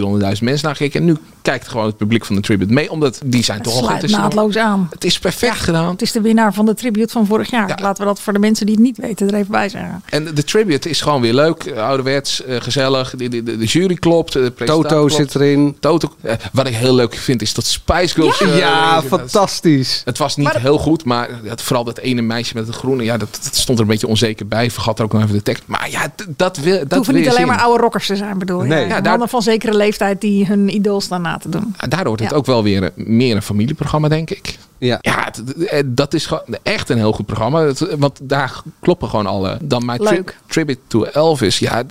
mensen 0.41 0.65
naar 0.67 0.77
gekeken. 0.77 1.01
En 1.01 1.07
nu 1.07 1.17
kijkt 1.43 1.69
gewoon 1.69 1.87
het 1.87 1.97
publiek 1.97 2.25
van 2.25 2.37
de 2.37 2.43
tribute 2.43 2.73
mee. 2.73 2.91
Omdat 2.91 3.21
die 3.25 3.45
zijn 3.45 3.59
Het 3.59 3.67
toch 3.67 3.81
al 3.91 3.99
goed. 3.99 4.11
naadloos 4.11 4.57
aan. 4.57 4.87
Het 4.91 5.05
is 5.05 5.19
perfect 5.19 5.59
gedaan. 5.59 5.89
Het 5.91 6.03
is 6.03 6.13
de 6.13 6.21
winnaar 6.21 6.55
van 6.55 6.67
de 6.67 6.75
tribute 6.75 7.13
van 7.13 7.27
vorig 7.27 7.51
jaar. 7.51 7.79
Laten 7.83 8.03
we 8.03 8.09
dat 8.09 8.21
voor 8.21 8.33
de 8.33 8.39
mensen 8.39 8.67
die 8.67 8.75
het 8.75 8.85
niet 8.85 8.97
weten 8.99 9.29
er 9.29 9.35
even 9.35 9.51
bij 9.51 9.69
zeggen. 9.69 10.03
En 10.07 10.25
de, 10.25 10.33
de 10.33 10.45
tribute 10.45 10.89
is 10.89 11.01
gewoon 11.01 11.21
weer 11.21 11.35
leuk. 11.35 11.65
eh, 11.65 11.83
Ouderwets, 11.87 12.45
eh, 12.45 12.61
gezellig. 12.61 13.11
De, 13.17 13.29
de, 13.29 13.43
de, 13.43 13.59
de 13.59 13.65
jury 13.65 13.95
klopt. 13.95 14.33
De 14.33 14.53
Toto 14.65 14.89
klopt. 14.89 15.13
zit 15.13 15.35
erin. 15.35 15.77
Toto. 15.81 16.15
wat 16.53 16.67
ik 16.67 16.75
heel 16.75 16.95
leuk 16.95 17.15
vind 17.15 17.43
is 17.43 17.55
dat 17.55 17.65
Spice 17.65 18.15
Girls. 18.15 18.39
Ja, 18.39 18.57
ja 18.57 19.03
dat- 19.11 19.33
fantastisch. 19.47 20.03
Het 20.05 20.19
was 20.19 20.37
niet 20.37 20.53
heel 20.57 20.79
goed, 20.79 21.05
maar 21.05 21.29
het, 21.45 21.63
vooral 21.63 21.85
dat 21.85 21.99
ene 21.99 22.23
meisje 22.23 22.55
met 22.55 22.67
het 22.67 22.77
groene. 22.77 23.03
Ja, 23.05 23.17
dat, 23.17 23.39
dat 23.43 23.57
stond 23.57 23.79
er 23.79 23.85
een 23.85 23.91
beetje 23.91 24.07
onzeker 24.07 24.47
bij. 24.49 24.71
Vergat 24.71 24.99
er 24.99 25.05
ook 25.05 25.13
nog 25.13 25.23
even 25.23 25.35
de 25.35 25.43
tekst. 25.43 25.63
Maar 25.67 25.91
ja, 25.91 26.13
dat 26.37 26.57
wil. 26.57 26.73
Dat 26.73 26.81
Het 26.83 26.95
hoeven 26.95 27.13
wil 27.13 27.23
niet 27.23 27.31
alleen 27.33 27.47
zien. 27.47 27.55
maar 27.57 27.65
oude 27.65 27.83
rockers 27.83 28.07
te 28.07 28.17
zijn, 28.17 28.39
bedoel 28.39 28.63
je? 28.63 28.69
Nee. 28.69 28.81
Ja, 28.81 28.87
Ja, 28.89 29.01
daar- 29.01 29.11
Mannen 29.11 29.29
van 29.29 29.43
zekere 29.43 29.75
leeftijd 29.77 30.21
die 30.21 30.47
hun 30.47 30.75
idool 30.75 31.01
staan 31.01 31.23
na 31.23 31.39
te 31.39 31.49
doen. 31.49 31.75
Daardoor 31.77 32.07
wordt 32.07 32.23
het 32.23 32.31
Ja. 32.31 32.37
ook 32.37 32.47
wel 32.47 32.63
weer 32.63 32.83
een- 32.83 32.93
meer 33.17 33.37
een 33.37 33.43
familieprogramma, 33.43 34.09
denk 34.09 34.31
ik. 34.31 34.59
Ja, 34.79 34.99
ja 35.01 35.24
het- 35.24 35.64
eh, 35.66 35.83
dat 35.87 36.14
is 36.14 36.27
gewoon 36.27 36.43
echt 36.62 36.89
een 36.89 36.97
heel 36.97 37.12
goed 37.12 37.27
programma. 37.27 37.61
Het- 37.61 37.95
Want 37.99 38.18
daar 38.22 38.62
kloppen 38.81 39.09
gewoon 39.09 39.27
alle. 39.27 39.59
Dan 39.62 39.85
mijn 39.85 39.99
tri-. 39.99 40.22
Tribute 40.47 40.81
to 40.87 41.05
Elvis. 41.05 41.59
Ja, 41.59 41.83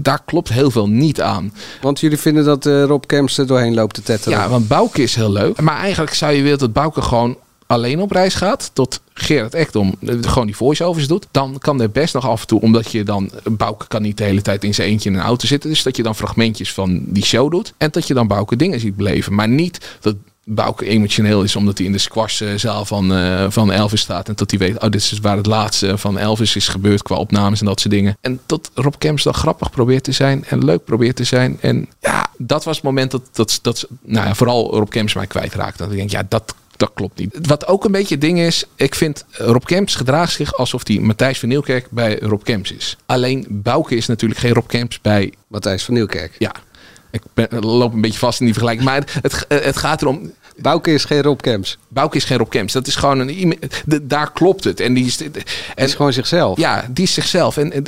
daar 0.00 0.20
klopt 0.24 0.48
heel 0.48 0.70
veel 0.70 0.88
niet 0.88 1.20
aan. 1.20 1.52
Want 1.80 2.00
jullie 2.00 2.18
vinden 2.18 2.44
dat 2.44 2.66
eh, 2.66 2.84
Rob 2.84 3.02
Kemps 3.06 3.38
er 3.38 3.46
doorheen 3.46 3.74
loopt 3.74 3.94
te 3.94 4.02
tetteren? 4.02 4.38
Ja, 4.38 4.48
want 4.48 4.68
Bouke 4.68 5.02
is 5.02 5.14
heel 5.14 5.32
leuk. 5.32 5.60
Maar 5.60 5.76
eigenlijk 5.78 6.14
zou 6.14 6.32
je 6.32 6.42
willen 6.42 6.58
dat 6.58 6.72
Bouke 6.72 7.02
gewoon 7.02 7.36
alleen 7.66 8.00
op 8.00 8.10
reis 8.10 8.34
gaat. 8.34 8.70
Tot 8.72 9.00
Gerard 9.14 9.54
Ekdom 9.54 9.94
eh, 10.06 10.14
gewoon 10.20 10.46
die 10.46 10.56
voice-overs 10.56 11.06
doet. 11.08 11.26
Dan 11.30 11.58
kan 11.58 11.80
er 11.80 11.90
best 11.90 12.14
nog 12.14 12.28
af 12.28 12.40
en 12.40 12.46
toe, 12.46 12.60
omdat 12.60 12.90
je 12.92 13.02
dan... 13.04 13.30
Bouke 13.50 13.86
kan 13.86 14.02
niet 14.02 14.16
de 14.18 14.24
hele 14.24 14.42
tijd 14.42 14.64
in 14.64 14.74
zijn 14.74 14.88
eentje 14.88 15.10
in 15.10 15.16
een 15.16 15.22
auto 15.22 15.46
zitten. 15.46 15.70
Dus 15.70 15.82
dat 15.82 15.96
je 15.96 16.02
dan 16.02 16.14
fragmentjes 16.14 16.72
van 16.72 17.00
die 17.06 17.24
show 17.24 17.50
doet. 17.50 17.72
En 17.76 17.88
dat 17.90 18.06
je 18.06 18.14
dan 18.14 18.26
Bouke 18.26 18.56
dingen 18.56 18.80
ziet 18.80 18.96
beleven. 18.96 19.34
Maar 19.34 19.48
niet 19.48 19.96
dat 20.00 20.14
Bouke 20.48 20.84
emotioneel 20.86 21.42
is 21.42 21.56
omdat 21.56 21.78
hij 21.78 21.86
in 21.86 21.92
de 21.92 21.98
squashzaal 21.98 22.84
van, 22.84 23.14
eh, 23.14 23.46
van 23.48 23.72
Elvis 23.72 24.00
staat. 24.00 24.28
En 24.28 24.34
dat 24.36 24.50
hij 24.50 24.58
weet, 24.58 24.82
oh, 24.82 24.90
dit 24.90 25.00
is 25.00 25.18
waar 25.18 25.36
het 25.36 25.46
laatste 25.46 25.98
van 25.98 26.18
Elvis 26.18 26.56
is 26.56 26.68
gebeurd 26.68 27.02
qua 27.02 27.16
opnames 27.16 27.60
en 27.60 27.66
dat 27.66 27.80
soort 27.80 27.94
dingen. 27.94 28.16
En 28.20 28.40
dat 28.46 28.70
Rob 28.74 28.94
Kemps 28.98 29.22
dan 29.22 29.34
grappig 29.34 29.70
probeert 29.70 30.04
te 30.04 30.12
zijn 30.12 30.44
en 30.44 30.64
leuk 30.64 30.84
probeert 30.84 31.16
te 31.16 31.24
zijn. 31.24 31.58
En 31.60 31.88
ja, 32.00 32.26
dat 32.38 32.64
was 32.64 32.76
het 32.76 32.84
moment 32.84 33.10
dat, 33.10 33.22
dat, 33.32 33.58
dat 33.62 33.86
nou 34.02 34.26
ja, 34.26 34.34
vooral 34.34 34.74
Rob 34.74 34.88
Kemps 34.88 35.14
mij 35.14 35.26
kwijtraakte. 35.26 35.82
Dat 35.82 35.90
ik 35.90 35.96
denk, 35.96 36.10
ja, 36.10 36.22
dat, 36.28 36.54
dat 36.76 36.90
klopt 36.94 37.18
niet. 37.18 37.38
Wat 37.46 37.66
ook 37.66 37.84
een 37.84 37.92
beetje 37.92 38.14
het 38.14 38.24
ding 38.24 38.38
is, 38.38 38.64
ik 38.74 38.94
vind 38.94 39.24
eh, 39.30 39.46
Rob 39.46 39.64
Kemps 39.64 39.94
gedraagt 39.94 40.32
zich 40.32 40.54
alsof 40.54 40.86
hij 40.86 40.98
Matthijs 40.98 41.38
van 41.38 41.48
Nieuwkerk 41.48 41.90
bij 41.90 42.18
Rob 42.18 42.42
Kemps 42.42 42.72
is. 42.72 42.96
Alleen 43.06 43.46
Bouke 43.48 43.96
is 43.96 44.06
natuurlijk 44.06 44.40
geen 44.40 44.52
Rob 44.52 44.66
Kemps 44.66 45.00
bij... 45.00 45.32
Matthijs 45.46 45.84
van 45.84 45.94
Nieuwkerk. 45.94 46.34
Ja, 46.38 46.52
ik 47.34 47.62
loop 47.64 47.92
een 47.92 48.00
beetje 48.00 48.18
vast 48.18 48.40
in 48.40 48.44
die 48.44 48.54
vergelijking. 48.54 48.88
Maar 48.88 49.18
het, 49.20 49.46
het 49.48 49.76
gaat 49.76 50.02
erom... 50.02 50.32
Bouke 50.56 50.92
is 50.92 51.04
geen 51.04 51.22
Rob 51.22 51.40
Kemps. 51.40 51.78
Bouke 51.96 52.16
is 52.16 52.24
geen 52.24 52.38
Rob 52.38 52.48
Kemps. 52.48 52.72
Dat 52.72 52.86
is 52.86 52.96
gewoon 52.96 53.18
een... 53.18 53.58
de- 53.84 54.06
Daar 54.06 54.32
klopt 54.32 54.64
het. 54.64 54.80
En 54.80 54.94
die 54.94 55.06
is... 55.06 55.22
En, 55.22 55.32
is 55.74 55.94
gewoon 55.94 56.12
zichzelf. 56.12 56.58
Ja, 56.58 56.84
die 56.90 57.04
is 57.04 57.12
zichzelf. 57.14 57.56
En, 57.56 57.72
en, 57.72 57.84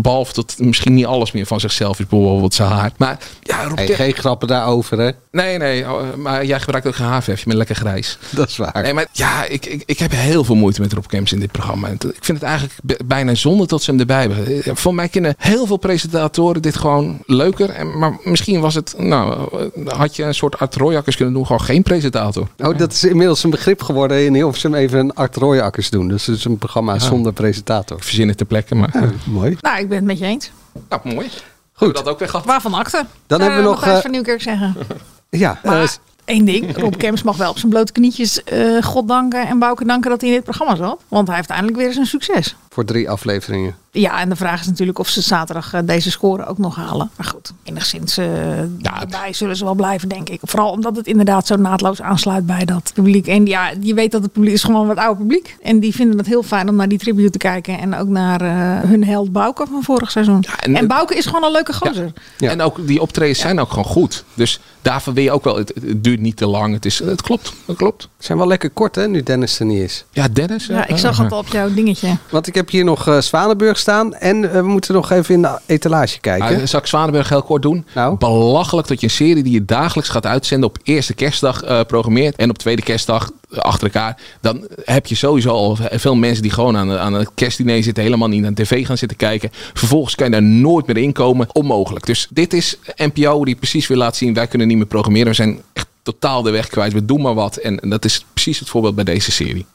behalve 0.00 0.32
dat 0.34 0.54
misschien 0.58 0.94
niet 0.94 1.06
alles 1.06 1.32
meer 1.32 1.46
van 1.46 1.60
zichzelf 1.60 1.98
is, 2.00 2.06
bijvoorbeeld 2.06 2.54
zijn 2.54 2.68
haar. 2.70 2.92
Maar 2.96 3.18
ja, 3.42 3.64
Rob 3.64 3.78
Hey, 3.78 3.86
geen 3.86 4.12
grappen 4.14 4.48
daarover, 4.48 4.98
hè? 4.98 5.10
Nee, 5.30 5.58
nee, 5.58 5.90
oh, 5.90 6.14
maar 6.14 6.44
jij 6.44 6.60
gebruikt 6.60 6.86
ook 6.86 6.94
geen 6.94 7.06
haarverf. 7.06 7.38
Je 7.38 7.44
bent 7.44 7.56
lekker 7.56 7.76
grijs. 7.76 8.18
Dat 8.30 8.48
is 8.48 8.56
waar. 8.56 8.82
Nee, 8.82 8.92
maar 8.94 9.06
ja, 9.12 9.44
ik, 9.44 9.66
ik, 9.66 9.82
ik 9.86 9.98
heb 9.98 10.10
heel 10.10 10.44
veel 10.44 10.54
moeite 10.54 10.80
met 10.80 10.92
Rob 10.92 11.06
Kemps 11.06 11.32
in 11.32 11.40
dit 11.40 11.52
programma. 11.52 11.88
Ik 11.88 12.00
vind 12.20 12.38
het 12.40 12.42
eigenlijk 12.42 13.02
bijna 13.06 13.34
zonde 13.34 13.66
dat 13.66 13.82
ze 13.82 13.90
hem 13.90 14.00
erbij 14.00 14.20
hebben. 14.20 14.62
Eh, 14.62 14.72
Voor 14.74 14.94
mij 14.94 15.08
kunnen 15.08 15.34
heel 15.38 15.66
veel 15.66 15.76
presentatoren 15.76 16.62
dit 16.62 16.76
gewoon 16.76 17.18
leuker. 17.26 17.70
En, 17.70 17.98
maar 17.98 18.18
misschien 18.24 18.60
was 18.60 18.74
het, 18.74 18.94
nou, 18.98 19.48
eh, 19.84 19.92
had 19.98 20.16
je 20.16 20.22
een 20.22 20.34
soort 20.34 20.58
Art 20.58 20.74
Royakkers 20.74 21.16
kunnen 21.16 21.34
doen, 21.34 21.46
gewoon 21.46 21.62
geen 21.62 21.82
presentator. 21.82 22.48
Oh, 22.58 22.78
dat 22.78 22.92
is 22.92 23.04
inmiddels 23.04 23.40
een 23.44 23.50
begrip 23.50 23.82
geworden 23.82 24.24
in 24.24 24.34
Hilversum 24.34 24.74
even 24.74 24.98
een 24.98 25.14
Art 25.14 25.36
Royakkers 25.36 25.90
doen. 25.90 26.08
Dus 26.08 26.26
het 26.26 26.36
is 26.36 26.44
een 26.44 26.58
programma 26.58 26.98
zonder 26.98 27.32
presentator. 27.32 27.96
Ik 27.96 28.02
verzin 28.02 28.28
het 28.28 28.36
ter 28.36 28.46
plekke, 28.46 28.74
maar... 28.74 29.12
mooi. 29.24 29.56
Nou, 29.60 29.78
ik 29.78 29.88
ben 29.88 29.96
het 29.96 30.06
met 30.06 30.18
je 30.18 30.24
eens. 30.24 30.50
Nou, 30.88 31.14
mooi. 31.14 31.28
Goed. 31.72 31.94
dat 31.94 32.08
ook 32.08 32.18
weer 32.18 32.28
gehad. 32.28 32.46
Waarvan 32.46 32.74
akte? 32.74 33.04
Dan 33.26 33.40
hebben 33.40 33.58
we 33.58 33.68
nog, 33.68 33.84
eh, 33.84 33.98
van 33.98 34.10
Nieuwkerk 34.10 34.42
zeggen. 34.42 34.76
Ja, 35.28 35.58
Maar 35.64 35.82
eh, 35.82 35.88
één 36.24 36.44
ding. 36.44 36.76
Rob 36.76 36.96
Kemps 36.96 37.22
mag 37.22 37.36
wel 37.36 37.50
op 37.50 37.58
zijn 37.58 37.72
blote 37.72 37.92
knietjes 37.92 38.44
eh, 38.44 38.82
God 38.82 39.08
danken 39.08 39.46
en 39.48 39.58
Bouke 39.58 39.84
danken 39.84 40.10
dat 40.10 40.20
hij 40.20 40.30
in 40.30 40.36
dit 40.36 40.44
programma 40.44 40.76
zat. 40.76 41.00
Want 41.08 41.26
hij 41.26 41.36
heeft 41.36 41.50
eindelijk 41.50 41.76
weer 41.78 41.86
eens 41.86 41.96
een 41.96 42.06
succes. 42.06 42.56
Voor 42.72 42.84
drie 42.84 43.10
afleveringen. 43.10 43.76
Ja, 43.90 44.20
en 44.20 44.28
de 44.28 44.36
vraag 44.36 44.60
is 44.60 44.66
natuurlijk 44.66 44.98
of 44.98 45.08
ze 45.08 45.20
zaterdag 45.20 45.72
eh, 45.74 45.80
deze 45.84 46.10
score 46.10 46.46
ook 46.46 46.58
nog 46.58 46.76
halen. 46.76 47.10
Maar 47.16 47.26
goed, 47.26 47.52
enigszins 47.64 48.18
eh 48.18 48.26
daarbij 48.68 49.32
zullen 49.32 49.56
ze 49.56 49.64
wel 49.64 49.74
blijven, 49.74 50.08
denk 50.08 50.28
ik. 50.28 50.40
Vooral 50.42 50.70
omdat 50.70 50.96
het 50.96 51.06
inderdaad 51.06 51.46
zo 51.46 51.56
naadloos 51.56 52.02
aansluit 52.02 52.46
bij 52.46 52.64
dat 52.64 52.90
publiek. 52.94 53.26
En 53.26 53.46
ja, 53.46 53.72
je 53.80 53.94
weet 53.94 54.12
dat 54.12 54.22
het 54.22 54.32
publiek 54.32 54.52
is 54.52 54.62
gewoon 54.64 54.86
wat 54.86 54.96
oude 54.96 55.20
publiek. 55.20 55.56
En 55.62 55.80
die 55.80 55.94
vinden 55.94 56.18
het 56.18 56.26
heel 56.26 56.42
fijn 56.42 56.68
om 56.68 56.74
naar 56.76 56.88
die 56.88 56.98
tribute 56.98 57.30
te 57.30 57.38
kijken. 57.38 57.78
En 57.78 57.94
ook 57.94 58.08
naar 58.08 58.40
eh, 58.40 58.88
hun 58.88 59.04
held 59.04 59.32
Bouke 59.32 59.66
van 59.70 59.82
vorig 59.82 60.10
seizoen. 60.10 60.44
en- 60.60 60.76
en, 60.76 60.86
Bouke 60.86 61.14
is 61.16 61.26
gewoon 61.26 61.44
een 61.44 61.52
leuke 61.52 61.72
gozer. 61.72 62.12
En 62.38 62.60
ook 62.60 62.86
die 62.86 63.00
optredens 63.00 63.38
zijn 63.38 63.60
ook 63.60 63.68
gewoon 63.70 63.84
goed. 63.84 64.24
Dus 64.34 64.60
daarvan 64.82 65.14
wil 65.14 65.22
je 65.24 65.30
ook 65.30 65.44
wel, 65.44 65.56
het, 65.56 65.72
het 65.74 66.04
duurt 66.04 66.20
niet 66.20 66.36
te 66.36 66.46
lang. 66.46 66.74
Het, 66.74 66.84
is, 66.84 66.98
het 66.98 67.22
klopt, 67.22 67.52
het 67.66 67.76
klopt. 67.76 68.02
Ze 68.02 68.08
zijn 68.26 68.38
wel 68.38 68.46
lekker 68.46 68.70
kort, 68.70 68.94
hè, 68.94 69.08
nu 69.08 69.22
Dennis 69.22 69.58
er 69.60 69.66
niet 69.66 69.80
is. 69.80 70.04
Ja, 70.10 70.28
Dennis. 70.28 70.66
Ja, 70.66 70.86
ik 70.86 70.96
zag 70.96 71.18
het 71.18 71.32
al 71.32 71.38
op 71.38 71.46
jouw 71.48 71.74
dingetje. 71.74 72.16
Want 72.30 72.46
ik 72.46 72.54
heb 72.54 72.61
hier 72.70 72.84
nog 72.84 73.08
eh, 73.08 73.18
Zwanenburg 73.20 73.78
staan. 73.78 74.14
En 74.14 74.44
eh, 74.44 74.60
we 74.60 74.62
moeten 74.66 74.94
nog 74.94 75.10
even 75.10 75.34
in 75.34 75.42
de 75.42 75.58
etalage 75.66 76.20
kijken. 76.20 76.60
Ah, 76.60 76.66
zal 76.66 76.80
ik 76.80 76.86
Zwanenburg 76.86 77.28
heel 77.28 77.42
kort 77.42 77.62
doen? 77.62 77.86
Nou? 77.94 78.16
Belachelijk 78.16 78.88
dat 78.88 79.00
je 79.00 79.06
een 79.06 79.12
serie 79.12 79.42
die 79.42 79.52
je 79.52 79.64
dagelijks 79.64 80.10
gaat 80.10 80.26
uitzenden 80.26 80.68
op 80.68 80.78
eerste 80.82 81.14
kerstdag 81.14 81.62
eh, 81.62 81.80
programmeert 81.86 82.36
en 82.36 82.50
op 82.50 82.58
tweede 82.58 82.82
kerstdag 82.82 83.30
achter 83.56 83.86
elkaar. 83.86 84.16
Dan 84.40 84.66
heb 84.84 85.06
je 85.06 85.14
sowieso 85.14 85.48
al 85.50 85.78
veel 85.90 86.14
mensen 86.14 86.42
die 86.42 86.50
gewoon 86.52 86.76
aan, 86.76 86.88
de- 86.88 86.98
aan 86.98 87.12
het 87.12 87.30
kerstdiner 87.34 87.82
zitten, 87.82 88.02
helemaal 88.02 88.28
niet 88.28 88.44
aan 88.44 88.54
tv 88.54 88.86
gaan 88.86 88.98
zitten 88.98 89.16
kijken. 89.16 89.50
Vervolgens 89.74 90.14
kan 90.14 90.26
je 90.26 90.32
daar 90.32 90.42
nooit 90.42 90.86
meer 90.86 90.96
in 90.96 91.12
komen. 91.12 91.46
Onmogelijk. 91.52 92.06
Dus 92.06 92.26
dit 92.30 92.52
is 92.52 92.78
NPO 92.96 93.44
die 93.44 93.54
precies 93.56 93.86
weer 93.86 93.98
laat 93.98 94.16
zien, 94.16 94.34
wij 94.34 94.46
kunnen 94.46 94.68
niet 94.68 94.76
meer 94.76 94.86
programmeren. 94.86 95.28
We 95.28 95.34
zijn 95.34 95.60
echt 95.72 95.86
totaal 96.02 96.42
de 96.42 96.50
weg 96.50 96.66
kwijt. 96.68 96.92
We 96.92 97.04
doen 97.04 97.20
maar 97.22 97.34
wat. 97.34 97.56
En 97.56 97.76
dat 97.88 98.04
is 98.04 98.24
precies 98.32 98.58
het 98.58 98.68
voorbeeld 98.68 98.94
bij 98.94 99.04
deze 99.04 99.32
serie. 99.32 99.66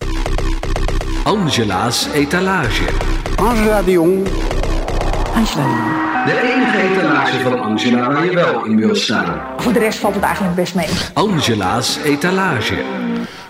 Angela's 1.27 2.07
etalage. 2.13 2.83
Angela 3.35 3.81
de 3.81 3.91
Jong. 3.91 4.23
De 6.25 6.41
enige 6.53 6.77
etalage 6.77 7.39
van 7.39 7.59
Angela 7.59 8.13
waar 8.13 8.25
je 8.25 8.33
wel 8.33 8.65
in 8.65 8.77
wil 8.77 8.95
staan. 8.95 9.41
Voor 9.57 9.73
de 9.73 9.79
rest 9.79 9.99
valt 9.99 10.15
het 10.15 10.23
eigenlijk 10.23 10.55
best 10.55 10.75
mee. 10.75 10.87
Angela's 11.13 11.97
etalage. 12.03 12.75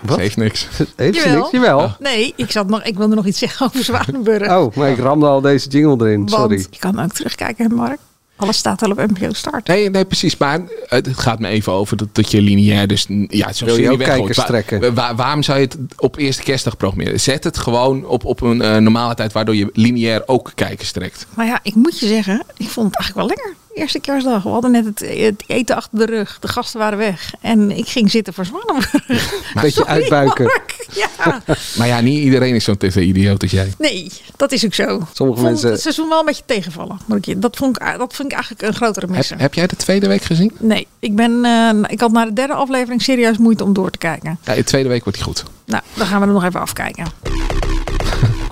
Wat? 0.02 0.18
Heeft 0.18 0.36
niks. 0.36 0.68
Heeft 0.96 1.20
ze 1.20 1.28
niks? 1.28 1.50
Jawel. 1.50 1.90
Nee, 1.98 2.32
ik, 2.36 2.50
zat 2.50 2.68
nog, 2.68 2.82
ik 2.82 2.96
wilde 2.96 3.14
nog 3.14 3.26
iets 3.26 3.38
zeggen 3.38 3.66
over 3.66 3.84
Zwanenburg. 3.84 4.50
Oh, 4.50 4.76
maar 4.76 4.90
ik 4.90 4.98
ramde 4.98 5.26
al 5.26 5.40
deze 5.40 5.68
jingle 5.68 6.06
erin. 6.06 6.28
Sorry. 6.28 6.48
Want 6.48 6.68
je 6.70 6.78
kan 6.78 7.00
ook 7.00 7.12
terugkijken, 7.12 7.68
hè, 7.68 7.74
Mark. 7.74 7.98
Alles 8.38 8.56
staat 8.56 8.82
al 8.82 8.90
op 8.90 8.96
NPO 8.96 9.32
Start. 9.32 9.66
Nee, 9.66 9.90
nee, 9.90 10.04
precies. 10.04 10.36
Maar 10.36 10.60
het 10.86 11.08
gaat 11.12 11.38
me 11.38 11.48
even 11.48 11.72
over 11.72 11.96
dat, 11.96 12.08
dat 12.12 12.30
je 12.30 12.42
lineair. 12.42 12.86
Dus 12.86 13.06
ja, 13.28 13.52
zo'n 13.52 13.68
Wil 13.68 13.76
je 13.78 13.90
ook 13.90 13.98
kijkers 13.98 14.36
Waar- 14.36 14.46
trekken? 14.46 14.94
waar- 14.94 15.16
waarom 15.16 15.42
zou 15.42 15.58
je 15.58 15.64
het 15.64 15.76
op 15.96 16.16
eerste 16.18 16.42
kerstdag 16.42 16.76
programmeren? 16.76 17.20
Zet 17.20 17.44
het 17.44 17.58
gewoon 17.58 18.06
op, 18.06 18.24
op 18.24 18.40
een 18.40 18.62
eh, 18.62 18.76
normale 18.76 19.14
tijd, 19.14 19.32
waardoor 19.32 19.54
je 19.54 19.70
lineair 19.72 20.22
ook 20.26 20.52
kijkers 20.54 20.92
trekt. 20.92 21.26
Maar 21.34 21.46
ja, 21.46 21.60
ik 21.62 21.74
moet 21.74 21.98
je 21.98 22.06
zeggen, 22.06 22.42
ik 22.56 22.68
vond 22.68 22.86
het 22.86 22.96
eigenlijk 23.00 23.14
wel 23.14 23.36
lekker. 23.36 23.54
Eerste 23.78 24.00
kerstdag. 24.00 24.42
We 24.42 24.48
hadden 24.48 24.70
net 24.70 24.84
het, 24.84 24.98
het 25.00 25.44
eten 25.46 25.76
achter 25.76 25.98
de 25.98 26.04
rug. 26.06 26.38
De 26.40 26.48
gasten 26.48 26.80
waren 26.80 26.98
weg. 26.98 27.32
En 27.40 27.70
ik 27.70 27.88
ging 27.88 28.10
zitten 28.10 28.34
voor 28.34 28.44
Zwanenburg. 28.44 28.92
Beetje 29.54 29.70
Sorry, 29.70 29.88
uitbuiken. 29.90 30.44
Mark. 30.44 30.86
Ja. 30.92 31.42
Maar 31.78 31.86
ja, 31.86 32.00
niet 32.00 32.22
iedereen 32.24 32.54
is 32.54 32.64
zo'n 32.64 32.76
tv-idioot 32.76 33.42
als 33.42 33.50
jij. 33.50 33.72
Nee, 33.78 34.12
dat 34.36 34.52
is 34.52 34.64
ook 34.64 34.74
zo. 34.74 34.84
Sommige 35.12 35.38
vond 35.40 35.50
mensen- 35.52 35.70
het 35.70 35.80
seizoen 35.80 36.08
wel 36.08 36.18
een 36.18 36.24
beetje 36.24 36.42
tegenvallen. 36.46 36.98
Dat 37.36 37.56
vond 37.56 37.76
ik, 37.80 37.98
dat 37.98 38.14
vind 38.14 38.28
ik 38.28 38.32
eigenlijk 38.34 38.62
een 38.62 38.74
grotere 38.74 39.06
Heb, 39.06 39.14
misser. 39.16 39.40
heb 39.40 39.54
jij 39.54 39.66
de 39.66 39.76
tweede 39.76 40.08
week 40.08 40.22
gezien? 40.22 40.52
Nee, 40.58 40.86
ik, 40.98 41.16
ben, 41.16 41.44
eh, 41.44 41.70
ik 41.88 42.00
had 42.00 42.12
na 42.12 42.24
de 42.24 42.32
derde 42.32 42.52
aflevering 42.54 43.02
serieus 43.02 43.38
moeite 43.38 43.64
om 43.64 43.72
door 43.72 43.90
te 43.90 43.98
kijken. 43.98 44.38
Ja, 44.44 44.54
de 44.54 44.64
tweede 44.64 44.88
week 44.88 45.02
wordt 45.04 45.18
hij 45.18 45.26
goed. 45.26 45.44
Nou, 45.66 45.82
dan 45.94 46.06
gaan 46.06 46.20
we 46.20 46.26
er 46.26 46.32
nog 46.32 46.44
even 46.44 46.60
afkijken. 46.60 47.04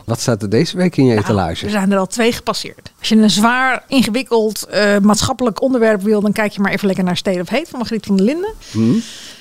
Wat 0.07 0.21
staat 0.21 0.43
er 0.43 0.49
deze 0.51 0.77
week 0.77 0.97
in 0.97 1.05
je 1.05 1.13
Er 1.13 1.19
etalage? 1.19 1.71
zijn 1.71 1.93
er 1.93 1.99
al 1.99 2.07
twee 2.07 2.33
gepasseerd. 2.33 2.93
Als 2.99 3.09
je 3.09 3.17
een 3.17 3.31
zwaar, 3.31 3.85
ingewikkeld 3.89 4.63
eh, 4.67 4.99
maatschappelijk 4.99 5.63
onderwerp 5.63 6.03
wil, 6.03 6.21
dan 6.21 6.33
kijk 6.33 6.53
je 6.53 6.61
maar 6.61 6.73
even 6.73 6.87
lekker 6.87 7.05
naar 7.05 7.17
State 7.17 7.41
of 7.41 7.49
Hate 7.49 7.67
van 7.71 7.79
Margriet 7.79 8.07
van 8.07 8.17
der 8.17 8.27
Linden. 8.27 8.55
Hm? 8.71 8.79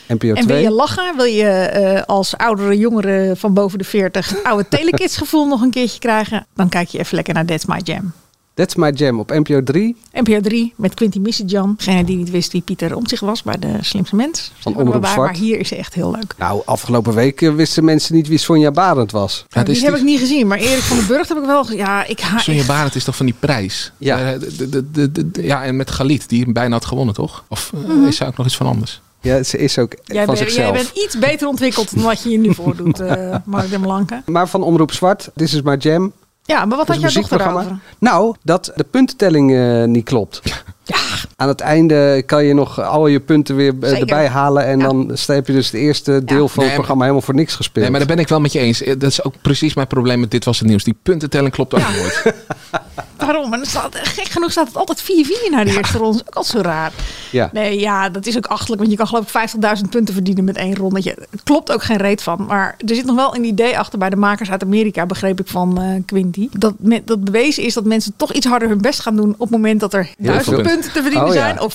NPO 0.08 0.28
En 0.28 0.36
wil 0.36 0.46
2? 0.46 0.62
je 0.62 0.72
lachen, 0.72 1.16
wil 1.16 1.26
je 1.26 1.44
eh, 1.50 2.02
als 2.04 2.38
oudere 2.38 2.78
jongeren 2.78 3.38
van 3.38 3.54
boven 3.54 3.78
de 3.78 3.84
40 3.84 4.44
oude 4.44 4.68
telekids 4.70 5.18
gevoel 5.18 5.48
nog 5.48 5.62
een 5.62 5.72
keertje 5.72 6.00
krijgen, 6.00 6.46
dan 6.56 6.70
kijk 6.70 6.88
je 6.88 7.00
even 7.00 7.16
lekker 7.16 7.34
naar 7.34 7.46
That's 7.46 7.66
My 7.66 7.80
Jam. 7.84 8.14
That's 8.56 8.76
My 8.76 8.90
Jam 8.94 9.20
op 9.20 9.30
NPO 9.32 9.64
3. 9.64 9.96
NPO 10.14 10.40
3 10.42 10.74
met 10.76 10.94
Quinty 10.94 11.20
Missidjan. 11.20 11.74
Degene 11.78 12.04
die 12.04 12.18
niet 12.18 12.30
wist 12.32 12.52
wie 12.52 12.62
Pieter 12.62 12.96
Omtzigt 12.96 13.22
was 13.22 13.44
bij 13.44 13.58
de 13.60 13.78
Slimste 13.82 14.16
Mens. 14.16 14.52
Van 14.60 14.76
Omroep. 14.76 15.02
Maar 15.02 15.34
hier 15.36 15.60
is 15.60 15.68
ze 15.68 15.76
echt 15.76 15.94
heel 15.94 16.12
leuk. 16.12 16.34
Nou, 16.38 16.62
afgelopen 16.66 17.14
week 17.14 17.42
eh, 17.42 17.54
wisten 17.56 17.84
mensen 17.84 18.16
niet 18.16 18.28
wie 18.28 18.38
Sonja 18.38 18.72
Barend 18.72 19.12
was. 19.12 19.46
Ja, 19.50 19.64
die 19.64 19.84
heb 19.86 19.96
ik 19.96 20.04
niet 20.04 20.20
gezien, 20.20 20.48
maar 20.48 20.58
Erik 20.58 20.80
van 20.84 20.98
den 20.98 21.08
Burg 21.08 21.28
heb 21.28 21.38
ik 21.38 21.46
wel 21.46 21.72
Ja, 21.72 22.06
ik 22.06 22.20
ha 22.20 22.38
Sonja 22.38 22.66
Barend 22.66 22.96
is 22.96 23.04
toch 23.04 23.16
van 23.16 23.26
die 23.26 23.36
prijs? 23.40 23.92
Ja. 23.98 24.34
Eh, 24.34 24.40
de, 24.40 24.56
de, 24.70 24.92
de, 24.92 25.12
de- 25.12 25.32
de- 25.32 25.44
ja, 25.44 25.64
en 25.64 25.76
met 25.76 25.92
Galit, 25.92 26.30
die 26.30 26.44
hem 26.44 26.54
bijna 26.54 26.74
had 26.74 26.86
gewonnen, 26.86 27.14
toch? 27.16 27.44
Of 27.50 27.72
eh, 27.74 27.80
Mhm. 27.90 28.06
is 28.08 28.16
zij 28.16 28.28
ook 28.28 28.38
nog 28.38 28.46
iets 28.46 28.58
van 28.58 28.68
anders? 28.68 29.02
Ja, 29.22 29.44
ze 29.44 29.58
is 29.58 29.78
ook 29.80 29.94
Jij, 30.04 30.26
van 30.26 30.38
zichzelf. 30.38 30.74
jij 30.74 30.84
bent 30.84 30.92
iets 31.06 31.20
beter 31.20 31.48
ontwikkeld 31.48 31.96
dan 31.96 32.04
wat 32.04 32.24
je 32.24 32.30
je 32.30 32.38
nu 32.38 32.54
voordoet, 32.54 33.00
eh 33.10 33.36
Mark 33.46 33.70
de 33.70 33.80
Blanke. 33.80 34.22
Maar 34.26 34.48
van 34.48 34.64
Omroep 34.64 34.92
Zwart, 34.92 35.30
This 35.36 35.54
is 35.54 35.62
My 35.62 35.76
Jam. 35.80 36.12
Ja, 36.46 36.66
maar 36.66 36.78
wat 36.78 36.88
had 36.88 36.96
is 36.96 37.14
jouw 37.14 37.22
dochter? 37.22 37.78
Nou, 38.00 38.36
dat 38.44 38.72
de 38.76 38.84
puntentelling 38.84 39.56
eh, 39.56 39.84
niet 39.84 40.04
klopt. 40.04 40.42
Aan 41.36 41.48
het 41.48 41.60
einde 41.62 42.24
kan 42.26 42.46
je 42.46 42.54
nog 42.54 42.82
al 42.82 43.08
je 43.08 43.20
punten 43.20 43.56
weer 43.56 43.74
eh, 43.82 43.90
Zeker. 43.90 44.00
erbij 44.00 44.28
halen. 44.28 44.66
En 44.66 44.80
dan 44.80 45.18
heb 45.26 45.48
je 45.48 45.54
dus 45.54 45.66
het 45.66 45.76
eerste 45.76 46.24
deel 46.24 46.48
van 46.48 46.58
Nee, 46.58 46.66
het 46.66 46.76
programma 46.76 47.02
helemaal 47.02 47.26
voor 47.26 47.36
niks 47.36 47.56
gespeeld. 47.56 47.82
Nee, 47.84 47.90
maar 47.90 48.00
daar 48.00 48.16
ben 48.16 48.24
ik 48.24 48.30
wel 48.30 48.40
met 48.40 48.52
je 48.52 48.60
eens. 48.60 48.82
Eh, 48.82 49.00
Dat 49.00 49.10
is 49.10 49.24
ook 49.24 49.34
precies 49.42 49.74
mijn 49.74 49.88
probleem 49.88 50.20
met 50.20 50.32
Dit 50.32 50.46
Was 50.46 50.60
Het 50.60 50.68
Nieuws. 50.68 50.84
Die 50.84 50.98
puntentelling 51.04 51.54
klopt 51.54 51.74
ook 51.74 51.82
nooit. 51.82 52.24
Daarom. 53.26 53.54
En 53.54 53.66
staat, 53.66 53.96
gek 53.96 54.28
genoeg 54.28 54.52
staat 54.52 54.68
het 54.68 54.76
altijd 54.76 55.02
4-4 55.04 55.06
naar 55.52 55.66
de 55.66 55.78
eerste 55.78 55.98
ronde. 55.98 56.18
Dat 56.18 56.22
is 56.24 56.28
ook 56.28 56.36
al 56.36 56.44
zo 56.44 56.60
raar. 56.62 56.92
Ja. 57.32 57.50
Nee, 57.54 57.80
ja, 57.80 58.10
dat 58.10 58.26
is 58.26 58.38
ook 58.38 58.46
achtelijk. 58.46 58.80
Want 58.80 58.92
je 58.92 58.98
kan 58.98 59.08
geloof 59.08 59.36
ik 59.36 59.50
50.000 59.84 59.90
punten 59.90 60.14
verdienen 60.14 60.44
met 60.44 60.56
één 60.58 60.76
rondetje. 60.76 61.16
Het 61.32 61.44
klopt 61.44 61.72
ook 61.72 61.84
geen 61.84 61.98
reet 61.98 62.24
van. 62.24 62.46
Maar 62.48 62.76
er 62.88 62.96
zit 62.96 63.06
nog 63.06 63.16
wel 63.16 63.36
een 63.36 63.44
idee 63.44 63.78
achter 63.80 64.00
bij 64.00 64.10
de 64.10 64.16
makers 64.16 64.50
uit 64.52 64.64
Amerika, 64.64 65.06
begreep 65.06 65.40
ik 65.40 65.48
van 65.48 65.82
eh 65.82 66.02
Quinty. 66.06 66.50
Dat, 66.52 66.74
me- 66.78 67.02
dat 67.06 67.24
bewezen 67.24 67.64
is 67.64 67.74
dat 67.74 67.84
mensen 67.86 68.14
toch 68.18 68.34
iets 68.34 68.46
harder 68.46 68.68
hun 68.68 68.82
best 68.82 69.00
gaan 69.00 69.16
doen 69.16 69.30
op 69.34 69.40
het 69.40 69.50
moment 69.50 69.80
dat 69.80 69.94
er 69.94 70.06
veel 70.06 70.16
1000 70.34 70.62
punten. 70.62 70.92
te 70.92 71.02
verdienen 71.02 71.28
Oh, 71.28 71.34
ja. 71.34 71.40
zijn. 71.40 71.60
Of 71.62 71.74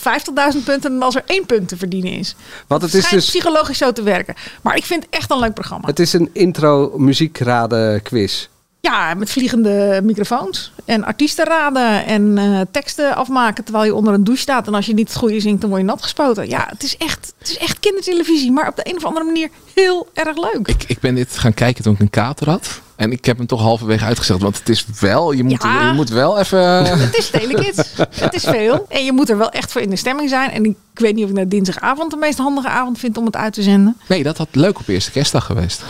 50.000 0.55 0.64
punten 0.64 0.90
dan 0.92 1.03
als 1.03 1.14
er 1.14 1.22
één 1.26 1.46
punt 1.46 1.68
te 1.68 1.76
verdienen 1.76 2.12
is. 2.12 2.34
Want 2.66 2.82
het 2.82 2.92
Het 2.92 3.05
is 3.05 3.11
dus 3.11 3.26
psychologisch 3.26 3.78
zo 3.78 3.92
te 3.92 4.03
werken. 4.03 4.34
Maar 4.62 4.76
ik 4.76 4.84
vind 4.84 5.03
het 5.05 5.14
echt 5.14 5.30
een 5.30 5.38
leuk 5.38 5.55
programma. 5.55 5.86
het 5.86 5.98
is 5.98 6.12
een 6.12 6.30
intro 6.32 6.92
muziekraden 6.96 8.03
quiz. 8.03 8.48
Ja, 8.81 9.14
met 9.14 9.31
vliegende 9.31 10.01
microfoons. 10.05 10.72
En 10.85 11.05
artiesten 11.05 11.45
raden 11.45 12.07
en 12.07 12.39
eh, 12.39 12.61
teksten 12.70 13.14
afmaken 13.14 13.64
terwijl 13.64 13.85
je 13.85 13.95
onder 13.95 14.14
een 14.14 14.24
douche 14.24 14.43
staat. 14.43 14.66
En 14.66 14.74
als 14.74 14.87
je 14.87 14.95
niet 14.95 15.09
het 15.09 15.16
goede 15.16 15.41
zingt, 15.41 15.61
dan 15.61 15.70
word 15.70 15.83
je 15.83 15.89
nat 15.89 16.03
gespoten. 16.03 16.49
Ja, 16.49 16.66
het 16.68 16.83
is 16.83 16.97
echt, 16.97 17.33
het 17.39 17.49
is 17.49 17.59
echt 17.59 17.81
kindertelevisie, 17.81 18.53
maar 18.53 18.68
op 18.68 18.76
de 18.76 18.91
een 18.91 18.97
of 18.97 19.05
andere 19.05 19.24
manier 19.24 19.49
heel 19.74 20.09
erg 20.14 20.37
leuk. 20.37 20.68
Ik, 20.68 20.85
ik 20.87 21.01
ben 21.01 21.14
dit 21.14 21.39
gaan 21.39 21.55
kijken 21.55 21.83
toen 21.83 21.95
ik 21.95 22.01
een 22.01 22.11
kater 22.11 22.49
had. 22.49 22.81
En 23.01 23.12
ik 23.12 23.24
heb 23.24 23.36
hem 23.36 23.46
toch 23.46 23.61
halverwege 23.61 24.05
uitgezet. 24.05 24.40
Want 24.42 24.59
het 24.59 24.68
is 24.68 24.86
wel, 25.01 25.32
je 25.32 25.44
moet, 25.44 25.62
Ja. 25.62 25.86
je 25.88 25.92
moet 25.94 26.09
wel 26.09 26.38
even... 26.38 26.84
Het 27.01 27.16
is 27.16 27.30
telekids. 27.30 27.88
het 28.14 28.34
is 28.34 28.44
veel. 28.44 28.86
En 28.88 29.05
je 29.05 29.12
moet 29.12 29.30
er 29.30 29.38
wel 29.38 29.51
echt 29.51 29.72
voor 29.72 29.80
in 29.80 29.90
de 29.90 29.96
stemming 29.96 30.28
zijn. 30.28 30.51
En 30.51 30.64
ik, 30.64 30.76
weet 30.94 31.14
niet 31.14 31.24
of 31.24 31.30
ik 31.30 31.36
nou 31.36 31.48
dinsdagavond 31.48 32.11
de 32.11 32.16
meest 32.16 32.38
handige 32.38 32.68
avond 32.68 32.98
vind 32.98 33.16
om 33.18 33.24
het 33.26 33.36
uit 33.36 33.53
te 33.53 33.62
zenden. 33.62 33.96
Nee, 34.09 34.22
dat 34.22 34.36
had 34.38 34.48
leuk 34.53 34.78
op 34.78 34.88
eerste 34.88 35.11
kerstdag 35.11 35.44
geweest. 35.44 35.82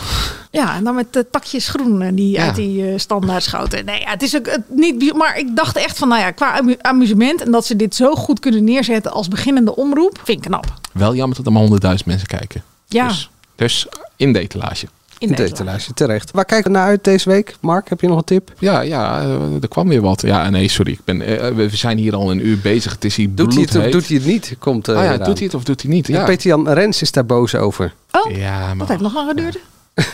Ja, 0.51 0.75
en 0.75 0.83
dan 0.83 0.95
met 0.95 1.13
de 1.13 1.25
takjes 1.31 1.67
groen 1.67 2.01
eh, 2.01 2.09
die 2.13 2.31
Ja. 2.31 2.45
uit 2.45 2.55
die 2.55 2.87
eh, 2.91 2.99
standaard 2.99 3.43
schoten. 3.43 3.85
Nee, 3.85 3.99
ja, 3.99 4.09
het 4.09 4.21
is 4.21 4.35
ook 4.35 4.45
het 4.45 4.61
niet. 4.69 5.13
Maar 5.13 5.37
ik 5.39 5.55
dacht 5.55 5.75
echt 5.77 5.97
van, 5.97 6.07
nou 6.07 6.21
ja, 6.21 6.31
qua 6.31 6.57
amu- 6.57 6.77
amusement 6.81 7.41
en 7.41 7.51
dat 7.51 7.65
ze 7.65 7.75
dit 7.75 7.95
zo 7.95 8.15
goed 8.15 8.39
kunnen 8.39 8.63
neerzetten 8.63 9.11
als 9.11 9.27
beginnende 9.27 9.75
omroep, 9.75 10.19
vind 10.23 10.37
ik 10.37 10.43
knap. 10.43 10.65
Wel 10.93 11.15
jammer 11.15 11.37
dat 11.37 11.45
er 11.45 11.51
maar 11.51 11.61
honderdduizend 11.61 12.07
mensen 12.07 12.27
kijken. 12.27 12.63
Ja, 12.87 13.07
Dus, 13.07 13.29
dus 13.55 13.87
in 14.15 14.33
de 14.33 14.39
etalage. 14.39 14.87
In 15.21 15.35
De 15.35 15.43
etalage, 15.43 15.93
terecht. 15.93 16.31
Waar 16.31 16.45
kijken 16.45 16.71
we 16.71 16.77
naar 16.77 16.87
uit 16.87 17.03
deze 17.03 17.29
week? 17.29 17.55
Mark, 17.59 17.89
heb 17.89 18.01
je 18.01 18.07
nog 18.07 18.17
een 18.17 18.23
tip? 18.23 18.53
Ja, 18.59 18.81
ja, 18.81 19.21
eh, 19.21 19.61
er 19.61 19.67
kwam 19.67 19.87
weer 19.87 20.01
wat. 20.01 20.21
Ja, 20.21 20.49
nee, 20.49 20.67
sorry. 20.67 20.91
Ik 20.91 21.03
ben, 21.03 21.21
eh, 21.21 21.55
we 21.55 21.69
zijn 21.69 21.97
hier 21.97 22.15
al 22.15 22.31
een 22.31 22.47
uur 22.47 22.59
bezig. 22.59 22.91
Het 22.91 23.05
is 23.05 23.15
hier 23.15 23.35
Doet 23.35 23.53
hij 23.53 23.61
het 23.63 23.75
of 23.75 23.83
doet 23.83 24.07
hij 24.07 24.17
het 24.17 24.25
niet? 24.25 24.55
Komt, 24.59 24.87
eh, 24.87 24.97
Ah 24.97 25.03
ja, 25.03 25.17
doet 25.17 25.37
hij 25.37 25.45
het 25.45 25.53
of 25.53 25.63
doet 25.63 25.81
hij 25.81 25.91
niet? 25.91 26.07
Ja, 26.07 26.23
Peter-Jan 26.23 26.69
Rens 26.69 27.01
is 27.01 27.11
daar 27.11 27.25
boos 27.25 27.55
over. 27.55 27.93
Oh, 28.11 28.35
ja 28.35 28.67
maar 28.67 28.77
dat 28.77 28.87
heeft 28.87 29.01
nog 29.01 29.13
lang 29.13 29.27
geduurd. 29.29 29.59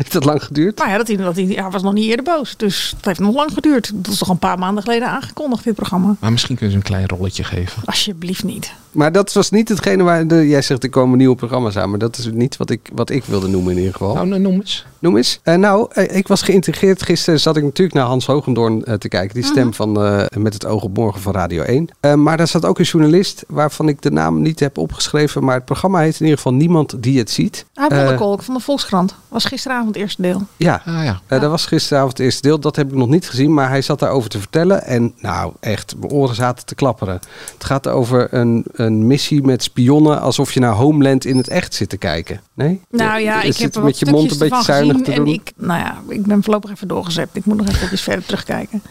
Heeft 0.00 0.12
dat 0.12 0.24
lang 0.24 0.44
geduurd? 0.44 0.78
Maar 0.78 0.88
ja, 0.88 0.96
dat 0.96 1.06
hij, 1.06 1.16
dat 1.16 1.36
hij, 1.36 1.44
hij 1.44 1.70
was 1.70 1.82
nog 1.82 1.92
niet 1.92 2.08
eerder 2.08 2.24
boos. 2.24 2.56
Dus 2.56 2.92
het 2.96 3.04
heeft 3.04 3.18
nog 3.18 3.34
lang 3.34 3.52
geduurd. 3.52 3.90
Dat 3.94 4.12
is 4.12 4.18
toch 4.18 4.28
een 4.28 4.38
paar 4.38 4.58
maanden 4.58 4.82
geleden 4.82 5.08
aangekondigd, 5.08 5.64
dit 5.64 5.74
programma. 5.74 6.16
Maar 6.20 6.30
misschien 6.30 6.56
kunnen 6.56 6.72
ze 6.72 6.80
een 6.80 6.86
klein 6.86 7.08
rolletje 7.08 7.44
geven. 7.44 7.82
Alsjeblieft 7.84 8.44
niet. 8.44 8.72
Maar 8.92 9.12
dat 9.12 9.32
was 9.32 9.50
niet 9.50 9.68
hetgene 9.68 10.02
waar 10.02 10.26
de, 10.26 10.48
jij 10.48 10.62
zegt 10.62 10.82
er 10.82 10.90
komen 10.90 11.18
nieuwe 11.18 11.36
programma's 11.36 11.76
aan. 11.76 11.90
Maar 11.90 11.98
dat 11.98 12.18
is 12.18 12.30
niet 12.32 12.56
wat 12.56 12.70
ik, 12.70 12.90
wat 12.94 13.10
ik 13.10 13.24
wilde 13.24 13.48
noemen 13.48 13.72
in 13.72 13.78
ieder 13.78 13.92
geval. 13.92 14.14
Nou, 14.14 14.26
nou, 14.26 14.40
noem 14.40 14.54
eens. 14.54 14.86
Noem 14.98 15.16
eens. 15.16 15.40
Eh, 15.42 15.54
nou, 15.54 15.86
eh, 15.92 16.16
ik 16.16 16.28
was 16.28 16.42
geïntegreerd. 16.42 17.02
Gisteren 17.02 17.40
zat 17.40 17.56
ik 17.56 17.62
natuurlijk 17.62 17.96
naar 17.96 18.06
Hans 18.06 18.26
Hogendoorn 18.26 18.84
eh, 18.84 18.94
te 18.94 19.08
kijken. 19.08 19.34
Die 19.34 19.44
stem 19.44 19.74
van 19.74 20.02
eh, 20.04 20.24
Met 20.38 20.54
het 20.54 20.66
oog 20.66 20.82
op 20.82 20.96
morgen 20.96 21.20
van 21.20 21.32
Radio 21.32 21.62
1. 21.62 21.88
Eh, 22.00 22.14
maar 22.14 22.36
daar 22.36 22.46
zat 22.48 22.64
ook 22.64 22.78
een 22.78 22.84
journalist 22.84 23.44
waarvan 23.48 23.88
ik 23.88 24.02
de 24.02 24.10
naam 24.10 24.42
niet 24.42 24.60
heb 24.60 24.78
opgeschreven. 24.78 25.44
Maar 25.44 25.54
het 25.54 25.64
programma 25.64 25.98
heet 25.98 26.14
in 26.14 26.20
ieder 26.20 26.36
geval 26.36 26.54
Niemand 26.54 27.02
die 27.02 27.18
het 27.18 27.30
ziet. 27.30 27.64
Hij 27.74 27.88
Eh, 27.88 27.96
Wonderkolk 27.98 28.42
van 28.42 28.54
de 28.54 28.60
Volkskrant. 28.60 29.14
Was 29.28 29.44
gisteravond 29.44 29.88
het 29.88 29.96
eerste 29.96 30.22
deel. 30.22 30.42
ja, 30.56 30.82
Ah 30.86 31.04
ja. 31.04 31.20
Eh, 31.26 31.40
dat 31.40 31.50
was 31.50 31.66
gisteravond 31.66 32.12
het 32.12 32.20
eerste 32.26 32.42
deel. 32.42 32.58
Dat 32.60 32.76
heb 32.76 32.88
ik 32.88 32.94
nog 32.94 33.08
niet 33.08 33.28
gezien, 33.28 33.54
maar 33.54 33.68
hij 33.68 33.82
zat 33.82 33.98
daarover 33.98 34.30
te 34.30 34.38
vertellen. 34.38 34.84
En 34.84 35.12
nou, 35.20 35.52
echt, 35.60 35.94
mijn 35.98 36.12
oren 36.12 36.34
zaten 36.34 36.66
te 36.66 36.74
klapperen. 36.74 37.20
Het 37.54 37.64
gaat 37.64 37.88
over 37.88 38.34
een, 38.34 38.64
een 38.80 39.06
missie 39.06 39.42
met 39.42 39.62
spionnen, 39.62 40.20
alsof 40.20 40.52
je 40.52 40.60
naar 40.60 40.72
Homeland 40.72 41.24
in 41.24 41.36
het 41.36 41.48
echt 41.48 41.74
zit 41.74 41.88
te 41.88 41.96
kijken. 41.96 42.40
Nee? 42.54 42.80
Nou 42.90 43.20
ja, 43.20 43.42
ik 43.42 43.52
zit 43.52 43.62
heb 43.62 43.74
er 43.74 43.82
met 43.82 43.98
je 43.98 44.06
mond 44.06 44.30
een 44.30 44.38
beetje 44.38 44.62
zuinig 44.62 44.96
te 45.00 45.10
En 45.12 45.16
doen. 45.24 45.26
ik, 45.34 45.52
nou 45.56 45.80
ja, 45.80 46.00
ik 46.08 46.22
ben 46.26 46.42
voorlopig 46.42 46.70
even 46.70 46.88
doorgezet. 46.88 47.28
Ik 47.32 47.44
moet 47.44 47.56
nog 47.56 47.68
even 47.68 47.88
iets 47.92 48.02
verder 48.02 48.24
terugkijken. 48.24 48.82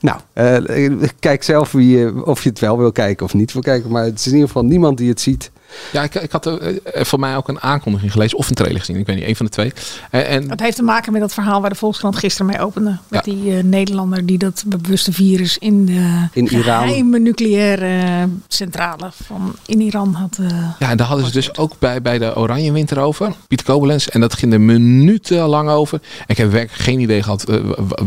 Nou, 0.00 0.20
eh, 0.32 0.92
kijk 1.20 1.42
zelf 1.42 1.72
wie, 1.72 1.96
je- 1.98 2.24
of 2.26 2.42
je 2.42 2.48
het 2.48 2.58
wel 2.58 2.78
wil 2.78 2.92
kijken 2.92 3.26
of 3.26 3.34
niet 3.34 3.52
wil 3.52 3.62
kijken. 3.62 3.90
Maar 3.90 4.04
het 4.04 4.18
is 4.18 4.26
in 4.26 4.32
ieder 4.32 4.46
geval 4.46 4.64
niemand 4.64 4.98
die 4.98 5.08
het 5.08 5.20
ziet. 5.20 5.50
Ja, 5.92 6.02
ik, 6.02 6.14
ik 6.14 6.32
had 6.32 6.46
eh, 6.46 6.68
eh, 6.68 7.04
voor 7.04 7.18
mij 7.18 7.36
ook 7.36 7.48
een 7.48 7.60
aankondiging 7.60 8.12
gelezen. 8.12 8.38
Of 8.38 8.48
een 8.48 8.54
trailer 8.54 8.78
gezien. 8.80 8.96
Ik 8.96 9.06
weet 9.06 9.16
niet, 9.16 9.24
een 9.28 9.36
van 9.36 9.46
de 9.46 9.52
twee. 9.52 9.72
En, 10.10 10.26
en 10.26 10.48
Dat 10.48 10.60
heeft 10.60 10.76
te 10.76 10.82
maken 10.82 11.12
met 11.12 11.20
dat 11.20 11.34
verhaal 11.34 11.60
waar 11.60 11.70
de 11.70 11.76
Volkskrant 11.76 12.16
gisteren 12.16 12.46
mee 12.46 12.60
opende. 12.60 12.96
Met 13.08 13.24
Ja. 13.26 13.32
die 13.32 13.56
eh, 13.56 13.62
Nederlander 13.64 14.26
die 14.26 14.38
dat 14.38 14.64
bewuste 14.66 15.12
virus 15.12 15.58
in 15.58 15.86
de 15.86 16.28
In 16.32 16.46
Iran. 16.48 16.62
geheime 16.86 17.18
nucleaire 17.18 18.28
centrale 18.48 19.10
van 19.24 19.56
in 19.66 19.80
Iran 19.80 20.12
had. 20.14 20.38
eh, 20.40 20.48
Ja, 20.78 20.90
en 20.90 20.96
daar 20.96 21.06
hadden 21.06 21.26
ze 21.26 21.32
dus 21.32 21.56
ook 21.56 21.72
bij, 21.78 22.02
bij 22.02 22.18
de 22.18 22.36
Oranje 22.36 22.72
Winter 22.72 22.98
over. 22.98 23.32
Pieter 23.48 23.66
Kobelens. 23.66 24.08
En 24.10 24.20
dat 24.20 24.34
ging 24.34 24.52
er 24.52 24.60
minutenlang 24.60 25.68
over. 25.68 26.00
En 26.18 26.24
ik 26.26 26.36
heb 26.36 26.50
werkelijk 26.50 26.82
geen 26.82 27.00
idee 27.00 27.22
gehad 27.22 27.44
eh, 27.48 27.56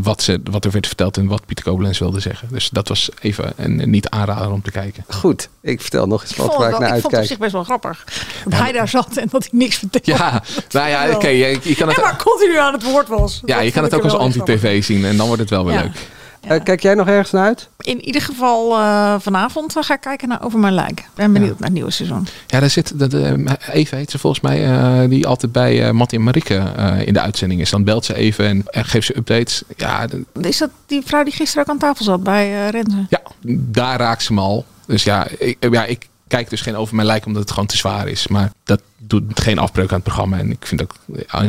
wat, 0.01 0.21
ze, 0.21 0.41
wat 0.51 0.65
er 0.65 0.71
werd 0.71 0.87
verteld 0.87 1.17
en 1.17 1.27
wat 1.27 1.45
Pieter 1.45 1.65
Kobelens 1.65 1.99
wilde 1.99 2.19
zeggen. 2.19 2.47
Dus 2.51 2.69
dat 2.69 2.87
was 2.87 3.09
even 3.21 3.53
een, 3.55 3.79
een 3.81 3.89
niet 3.89 4.09
aanrader 4.09 4.51
om 4.51 4.61
te 4.61 4.71
kijken. 4.71 5.03
Goed, 5.07 5.49
ik 5.61 5.81
vertel 5.81 6.07
nog 6.07 6.21
eens 6.21 6.31
ik 6.31 6.37
wat 6.37 6.45
vond, 6.45 6.57
waar 6.59 6.71
ik 6.71 6.79
naar 6.79 6.95
ik 6.95 7.01
vond 7.01 7.03
het 7.03 7.13
op 7.13 7.19
uitkijk. 7.19 7.39
Best 7.51 7.67
wel 7.69 7.77
grappig. 7.77 8.03
Dat 8.45 8.59
hij 8.59 8.71
daar 8.71 8.87
zat 8.87 9.17
en 9.17 9.27
dat 9.31 9.41
hij 9.49 9.59
niks 9.59 9.77
vertelde. 9.77 10.11
Ja, 10.11 10.43
nou 10.71 10.89
ja, 10.89 11.15
oké. 11.15 11.27
je, 11.27 11.59
je 11.63 11.75
kan 11.75 11.89
En 11.89 11.95
het, 11.95 12.03
maar 12.03 12.23
continu 12.23 12.57
aan 12.57 12.73
het 12.73 12.83
woord 12.83 13.07
was. 13.07 13.41
ja, 13.45 13.55
Dat 13.55 13.65
je 13.65 13.71
kan 13.71 13.83
het 13.83 13.93
ook 13.93 14.03
als 14.03 14.13
anti-tv 14.13 14.83
zien. 14.83 15.05
En 15.05 15.17
dan 15.17 15.25
wordt 15.27 15.41
het 15.41 15.49
wel 15.49 15.65
weer 15.65 15.73
Ja. 15.75 15.81
leuk. 15.81 15.91
Eh, 16.39 16.63
kijk 16.63 16.81
jij 16.81 16.93
nog 16.93 17.07
ergens 17.07 17.31
naar 17.31 17.45
uit? 17.45 17.69
In 17.79 18.01
ieder 18.05 18.21
geval 18.21 18.77
eh, 18.77 19.15
vanavond 19.19 19.75
ga 19.79 19.93
ik 19.93 20.01
kijken 20.01 20.27
naar 20.27 20.43
Over 20.43 20.59
Mijn 20.59 20.73
Lijk. 20.73 20.99
Ik 20.99 21.05
ben 21.15 21.33
benieuwd 21.33 21.53
naar 21.59 21.67
het 21.67 21.73
nieuwe 21.73 21.91
seizoen. 21.91 22.27
Ja, 22.47 22.59
daar 22.59 22.69
zit 22.69 22.99
de, 22.99 23.07
de, 23.07 23.45
Eva 23.71 23.95
heet 23.97 24.11
ze 24.11 24.17
volgens 24.19 24.41
mij, 24.43 24.65
eh, 24.71 25.09
die 25.09 25.27
altijd 25.27 25.51
bij 25.51 25.85
eh 25.87 25.91
Matt 25.91 26.13
en 26.13 26.23
Marieke 26.23 26.63
eh, 26.77 27.07
in 27.07 27.13
de 27.13 27.19
uitzending 27.19 27.61
is. 27.61 27.69
Dan 27.69 27.83
belt 27.83 28.05
ze 28.05 28.15
even 28.15 28.45
en, 28.45 28.63
en 28.67 28.85
geeft 28.85 29.05
ze 29.05 29.17
updates. 29.17 29.63
Ja, 29.77 30.07
de- 30.07 30.25
Is 30.41 30.57
dat 30.57 30.69
die 30.85 31.01
vrouw 31.05 31.23
die 31.23 31.33
gisteren 31.33 31.63
ook 31.63 31.69
aan 31.69 31.77
tafel 31.77 32.05
zat 32.05 32.23
bij 32.23 32.45
eh 32.65 32.69
Renze? 32.69 33.05
ja, 33.09 33.21
daar 33.55 33.99
raakt 33.99 34.23
ze 34.23 34.33
me 34.33 34.41
al. 34.41 34.65
Dus 34.85 35.03
ja 35.03 35.27
ik, 35.37 35.57
ja, 35.71 35.85
ik 35.85 36.07
kijk 36.29 36.49
dus 36.49 36.61
geen 36.61 36.75
over 36.75 36.95
mijn 36.95 37.07
lijk 37.07 37.25
omdat 37.25 37.41
het 37.41 37.51
gewoon 37.51 37.67
te 37.67 37.77
zwaar 37.77 38.07
is. 38.07 38.27
Maar 38.27 38.51
dat 38.63 38.81
doet 38.97 39.39
geen 39.39 39.59
afbreuk 39.59 39.89
aan 39.89 39.95
het 39.95 40.03
programma. 40.03 40.37
En 40.37 40.51
ik 40.51 40.65
vind 40.65 40.81
ook, 40.81 40.95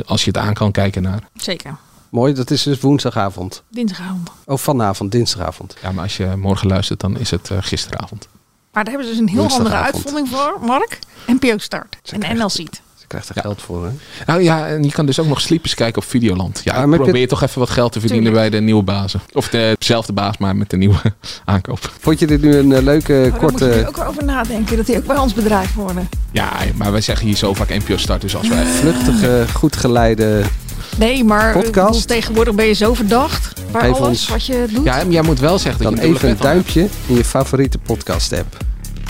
als 0.06 0.24
je 0.24 0.30
het 0.30 0.40
aan 0.40 0.54
kan 0.54 0.72
kijken 0.72 1.02
naar... 1.02 1.28
Zeker. 1.36 1.76
Mooi, 2.08 2.34
dat 2.34 2.50
is 2.50 2.62
dus 2.62 2.80
woensdagavond. 2.80 3.62
Dinsdagavond. 3.68 4.30
Oh, 4.44 4.58
vanavond, 4.58 5.12
dinsdagavond. 5.12 5.76
Ja, 5.82 5.92
maar 5.92 6.02
als 6.02 6.16
je 6.16 6.32
morgen 6.36 6.68
luistert, 6.68 7.00
dan 7.00 7.18
is 7.18 7.30
het 7.30 7.50
eh, 7.50 7.58
gisteravond. 7.60 8.28
Maar 8.72 8.84
daar 8.84 8.92
hebben 8.94 9.04
ze 9.04 9.10
dus 9.10 9.20
een 9.20 9.28
heel 9.28 9.48
Woensdagavond. 9.48 9.94
uitvondering 9.94 10.28
voor, 10.28 10.58
Mark. 10.60 10.98
NPO 11.26 11.58
Start. 11.58 11.96
En 12.10 12.36
NL 12.36 12.48
Ziet. 12.50 12.82
Krijgt 13.10 13.28
er 13.28 13.40
geld 13.40 13.62
voor, 13.62 13.84
hè? 13.84 13.90
Nou 14.26 14.42
ja, 14.42 14.66
en 14.68 14.82
je 14.82 14.90
kan 14.92 15.06
dus 15.06 15.20
ook 15.20 15.26
nog 15.26 15.40
sleepers 15.40 15.74
kijken 15.74 16.02
op 16.02 16.08
Videoland. 16.08 16.60
Ja, 16.64 16.72
Ah, 16.74 16.84
maar 16.84 16.98
probeer 16.98 17.20
je- 17.20 17.26
toch 17.26 17.42
even 17.42 17.58
wat 17.58 17.70
geld 17.70 17.92
te 17.92 18.00
verdienen 18.00 18.32
bij 18.32 18.50
de 18.50 18.60
nieuwe 18.60 18.82
bazen. 18.82 19.20
Of 19.32 19.48
dezelfde 19.48 20.12
baas, 20.12 20.38
maar 20.38 20.56
met 20.56 20.70
de 20.70 20.76
nieuwe 20.76 20.96
aankoop. 21.44 21.92
Vond 22.00 22.18
je 22.18 22.26
dit 22.26 22.42
nu 22.42 22.56
een 22.56 22.72
eh, 22.72 22.82
leuke, 22.82 23.12
Oh, 23.12 23.40
daar 23.40 23.40
moet 23.50 23.58
je 23.60 23.66
korte, 23.68 23.84
ook 23.88 24.08
over 24.08 24.24
nadenken. 24.24 24.76
Dat 24.76 24.86
die 24.86 24.96
ook 24.96 25.06
bij 25.06 25.16
ons 25.16 25.34
bedrijf 25.34 25.74
worden. 25.74 26.08
Ja, 26.30 26.50
maar 26.74 26.92
wij 26.92 27.00
zeggen 27.00 27.26
hier 27.26 27.36
zo 27.36 27.54
vaak 27.54 27.68
NPO 27.68 27.96
Start. 27.96 28.20
Dus 28.20 28.36
als 28.36 28.48
wij... 28.48 28.64
vluchtige, 28.66 29.44
goed 29.54 29.76
geleide... 29.76 30.42
Nee, 30.98 31.24
maar 31.24 31.52
Podcast? 31.52 31.86
bedoel, 31.86 32.04
tegenwoordig 32.04 32.54
ben 32.54 32.66
je 32.66 32.72
zo 32.72 32.94
verdacht 32.94 33.60
bij 33.72 33.80
alles 33.90 33.98
ons- 34.08 34.28
wat 34.28 34.46
je 34.46 34.66
doet. 34.72 34.84
Ja, 34.84 34.94
maar 34.96 35.10
jij 35.10 35.22
moet 35.22 35.40
wel 35.40 35.58
zeggen 35.58 35.82
dat 35.84 35.92
Dan 35.96 36.02
je 36.04 36.08
een 36.10 36.14
even 36.16 36.28
een 36.30 36.36
duimpje 36.40 36.88
in 37.06 37.14
je 37.14 37.24
favoriete 37.24 37.78
podcast 37.78 38.32
app. 38.32 38.56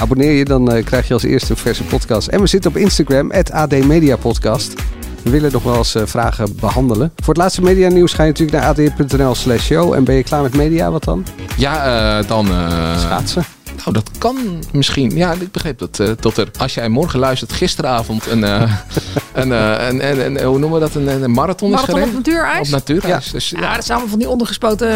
Abonneer 0.01 0.33
je, 0.33 0.45
dan 0.45 0.73
eh, 0.73 0.85
krijg 0.85 1.09
je 1.09 1.15
als 1.15 1.23
eerste 1.23 1.51
een 1.51 1.57
verse 1.57 1.85
podcast. 1.85 2.29
En 2.29 2.41
we 2.41 2.47
zitten 2.47 2.71
op 2.71 2.77
Instagram, 2.77 3.33
AD 3.53 3.85
Media 3.85 4.17
Podcast. 4.17 4.75
We 5.23 5.31
willen 5.31 5.53
nog 5.53 5.63
wel 5.63 5.77
eens 5.77 5.95
eh, 5.95 6.03
vragen 6.07 6.57
behandelen. 6.61 7.13
Voor 7.17 7.29
het 7.35 7.43
laatste 7.43 7.63
media 7.63 7.89
nieuws 7.89 8.13
ga 8.13 8.23
je 8.23 8.29
natuurlijk 8.29 8.59
naar 8.59 8.69
ad.nl 8.69 9.35
slash 9.35 9.63
show. 9.65 9.93
En 9.93 10.05
ben 10.05 10.15
je 10.15 10.23
klaar 10.23 10.43
met 10.43 10.57
media? 10.57 10.91
Wat 10.91 11.05
dan? 11.05 11.25
Ja, 11.57 12.19
eh, 12.19 12.29
dan... 12.29 12.47
eh, 12.51 12.99
Schaatsen. 12.99 13.45
Nou, 13.85 13.93
dat 13.93 14.11
kan 14.19 14.37
misschien. 14.73 15.17
Ja, 15.17 15.33
ik 15.33 15.53
begreep 15.53 15.79
dat, 15.79 15.99
eh, 16.01 16.09
dat 16.21 16.37
er, 16.37 16.49
als 16.59 16.75
jij 16.75 16.89
morgen 16.89 17.19
luistert, 17.19 17.53
gisteravond 17.53 18.27
een, 18.27 18.45
eh, 18.45 18.61
een, 19.33 19.53
eh, 19.53 19.89
een, 19.89 20.11
een, 20.11 20.25
een- 20.37 20.43
hoe 20.47 20.59
noemen 20.59 20.81
we 20.81 20.87
dat, 20.87 20.95
een, 20.95 21.23
een 21.23 21.31
marathon, 21.31 21.71
Marathon 21.71 21.73
is 21.73 21.81
op 21.81 21.85
gereden? 21.85 22.15
natuurijs? 22.15 22.67
Op 22.69 22.75
natuurijs. 22.75 23.31
Dus, 23.31 23.51
Ja, 23.51 23.75
dat 23.75 23.85
zijn 23.85 23.91
allemaal 23.99 24.09
van 24.09 24.19
die 24.19 24.29
ondergespoten 24.29 24.89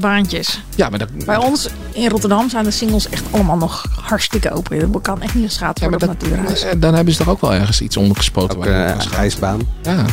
baantjes. 0.00 0.62
ja, 0.74 0.88
maar 0.88 0.98
dat, 0.98 1.08
Bij 1.26 1.36
ons 1.36 1.68
in 1.92 2.08
Rotterdam 2.08 2.50
zijn 2.50 2.64
de 2.64 2.70
singles 2.70 3.08
echt 3.08 3.22
allemaal 3.30 3.56
nog 3.56 3.84
hartstikke 4.02 4.50
open. 4.52 4.92
Dat 4.92 5.02
kan 5.02 5.22
echt 5.22 5.34
niet 5.34 5.44
geschaad 5.44 5.80
ja, 5.80 5.88
worden 5.88 6.06
maar 6.08 6.16
op 6.16 6.20
dat, 6.22 6.30
natuurijs. 6.30 6.66
dan 6.78 6.94
hebben 6.94 7.12
ze 7.14 7.18
toch 7.18 7.28
ook 7.28 7.40
wel 7.40 7.52
ergens 7.54 7.80
iets 7.80 7.96
ondergespoten. 7.96 8.58
Ook 8.58 8.64
waar 8.64 8.90
een 9.04 9.12
ijsbaan. 9.12 9.60
Ja. 9.82 10.04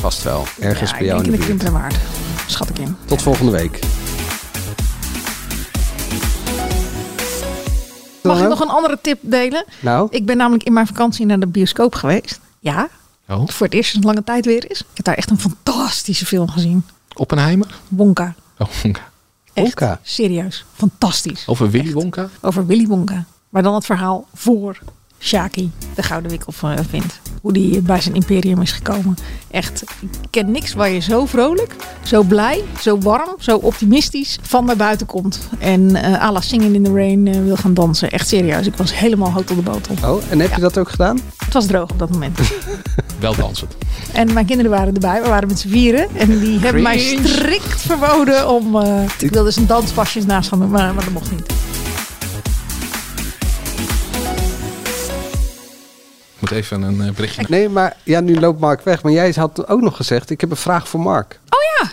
Vast 0.00 0.22
wel. 0.22 0.44
Ergens 0.60 0.90
ja, 0.90 0.96
bij 0.96 1.06
ik 1.06 1.12
jou 1.12 1.22
denk 1.22 1.42
in 1.42 1.56
de 1.58 1.64
de. 1.64 1.86
Schat 2.46 2.68
ik 2.68 2.78
in. 2.78 2.96
Tot 3.04 3.22
volgende 3.22 3.52
week. 3.52 3.78
Mag 8.22 8.40
ik 8.42 8.48
nog 8.48 8.60
een 8.60 8.68
andere 8.68 8.98
tip 9.02 9.18
delen? 9.22 9.64
Nou, 9.80 10.08
Ik 10.10 10.26
ben 10.26 10.36
namelijk 10.36 10.64
in 10.64 10.72
mijn 10.72 10.86
vakantie 10.86 11.26
naar 11.26 11.40
de 11.40 11.46
bioscoop 11.46 11.94
geweest. 11.94 12.40
Ja, 12.58 12.88
Oh, 13.28 13.48
voor 13.48 13.66
het 13.66 13.74
eerst 13.74 13.90
sinds 13.90 14.06
lange 14.06 14.24
tijd 14.24 14.44
weer 14.46 14.70
is. 14.70 14.80
Ik 14.80 14.86
heb 14.94 15.04
daar 15.04 15.14
echt 15.14 15.30
een 15.30 15.38
fantastische 15.40 16.26
film 16.26 16.48
gezien. 16.50 16.84
Oppenheimer? 17.14 17.78
Wonka. 17.88 18.34
Oh, 18.58 18.68
En 18.84 18.94
Wonka. 19.54 20.00
Serieus, 20.02 20.64
fantastisch. 20.74 21.44
Over 21.46 21.70
Willy 21.70 21.92
Wonka? 21.92 22.28
Over 22.40 22.66
Willy 22.66 22.86
Wonka. 22.86 23.24
Maar 23.48 23.62
dan 23.62 23.74
het 23.74 23.84
verhaal 23.86 24.26
voor 24.34 24.78
Shaki, 25.18 25.72
de 25.94 26.02
Gouden 26.02 26.30
Wikkel, 26.30 26.52
v- 26.52 26.80
vindt. 26.88 27.20
Hoe 27.40 27.52
die 27.52 27.80
bij 27.80 28.00
zijn 28.00 28.14
imperium 28.14 28.60
is 28.60 28.72
gekomen. 28.72 29.16
Echt, 29.50 29.82
ik 30.00 30.08
ken 30.30 30.50
niks 30.50 30.74
waar 30.74 30.90
je 30.90 31.00
zo 31.00 31.26
vrolijk, 31.26 31.76
zo 32.02 32.22
blij, 32.22 32.62
zo 32.80 32.98
warm, 32.98 33.34
zo 33.38 33.56
optimistisch 33.56 34.38
van 34.42 34.64
naar 34.64 34.76
buiten 34.76 35.06
komt. 35.06 35.40
En 35.58 35.94
eh 35.96 36.22
à 36.22 36.32
la 36.32 36.40
Singing 36.40 36.74
in 36.74 36.82
the 36.84 36.92
Rain 36.92 37.26
eh, 37.26 37.42
wil 37.44 37.56
gaan 37.56 37.74
dansen. 37.74 38.10
Echt 38.10 38.28
serieus, 38.28 38.66
ik 38.66 38.76
was 38.76 38.98
helemaal 38.98 39.30
hout 39.30 39.50
op 39.50 39.56
de 39.56 39.62
botel. 39.62 40.14
Oh, 40.14 40.22
en 40.30 40.40
heb 40.40 40.54
je 40.54 40.60
dat 40.60 40.78
ook 40.78 40.88
gedaan? 40.90 41.20
Het 41.44 41.52
was 41.52 41.66
droog 41.66 41.90
op 41.90 41.98
dat 41.98 42.10
moment. 42.10 42.38
Wel 43.20 43.34
dansen. 43.36 43.68
En 44.12 44.32
mijn 44.32 44.46
kinderen 44.46 44.70
waren 44.70 44.94
erbij. 44.94 45.22
We 45.22 45.28
waren 45.28 45.48
met 45.48 45.58
z'n 45.58 45.68
vieren. 45.68 46.08
En 46.16 46.38
die 46.38 46.58
hebben 46.58 46.82
mij 46.82 46.98
strikt 46.98 47.80
verboden 47.80 48.48
om... 48.48 48.76
eh, 48.76 49.02
ik 49.18 49.30
wilde 49.30 49.44
dus 49.44 49.56
een 49.56 49.66
danspasjes 49.66 50.24
naast 50.26 50.48
gaan 50.48 50.58
doen, 50.58 50.70
maar, 50.70 50.94
maar 50.94 51.04
dat 51.04 51.12
mocht 51.12 51.30
niet. 51.30 51.52
Moet 56.40 56.50
even 56.50 56.82
een 56.82 57.00
eh, 57.02 57.12
berichtje. 57.12 57.44
Nee, 57.48 57.68
maar 57.68 57.96
ja, 58.02 58.20
nu 58.20 58.40
loopt 58.40 58.60
Mark 58.60 58.80
weg. 58.82 59.02
Maar 59.02 59.12
jij 59.12 59.32
had 59.36 59.68
ook 59.68 59.80
nog 59.80 59.96
gezegd, 59.96 60.30
ik 60.30 60.40
heb 60.40 60.50
een 60.50 60.56
vraag 60.56 60.88
voor 60.88 61.00
Mark. 61.00 61.40
Oh 61.50 61.58
ja! 61.78 61.90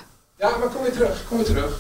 Ja, 0.48 0.58
maar 0.58 0.68
kom 0.68 0.82
weer 0.82 0.92
terug. 0.92 1.24
Kom 1.28 1.38
weer 1.38 1.46
terug. 1.46 1.80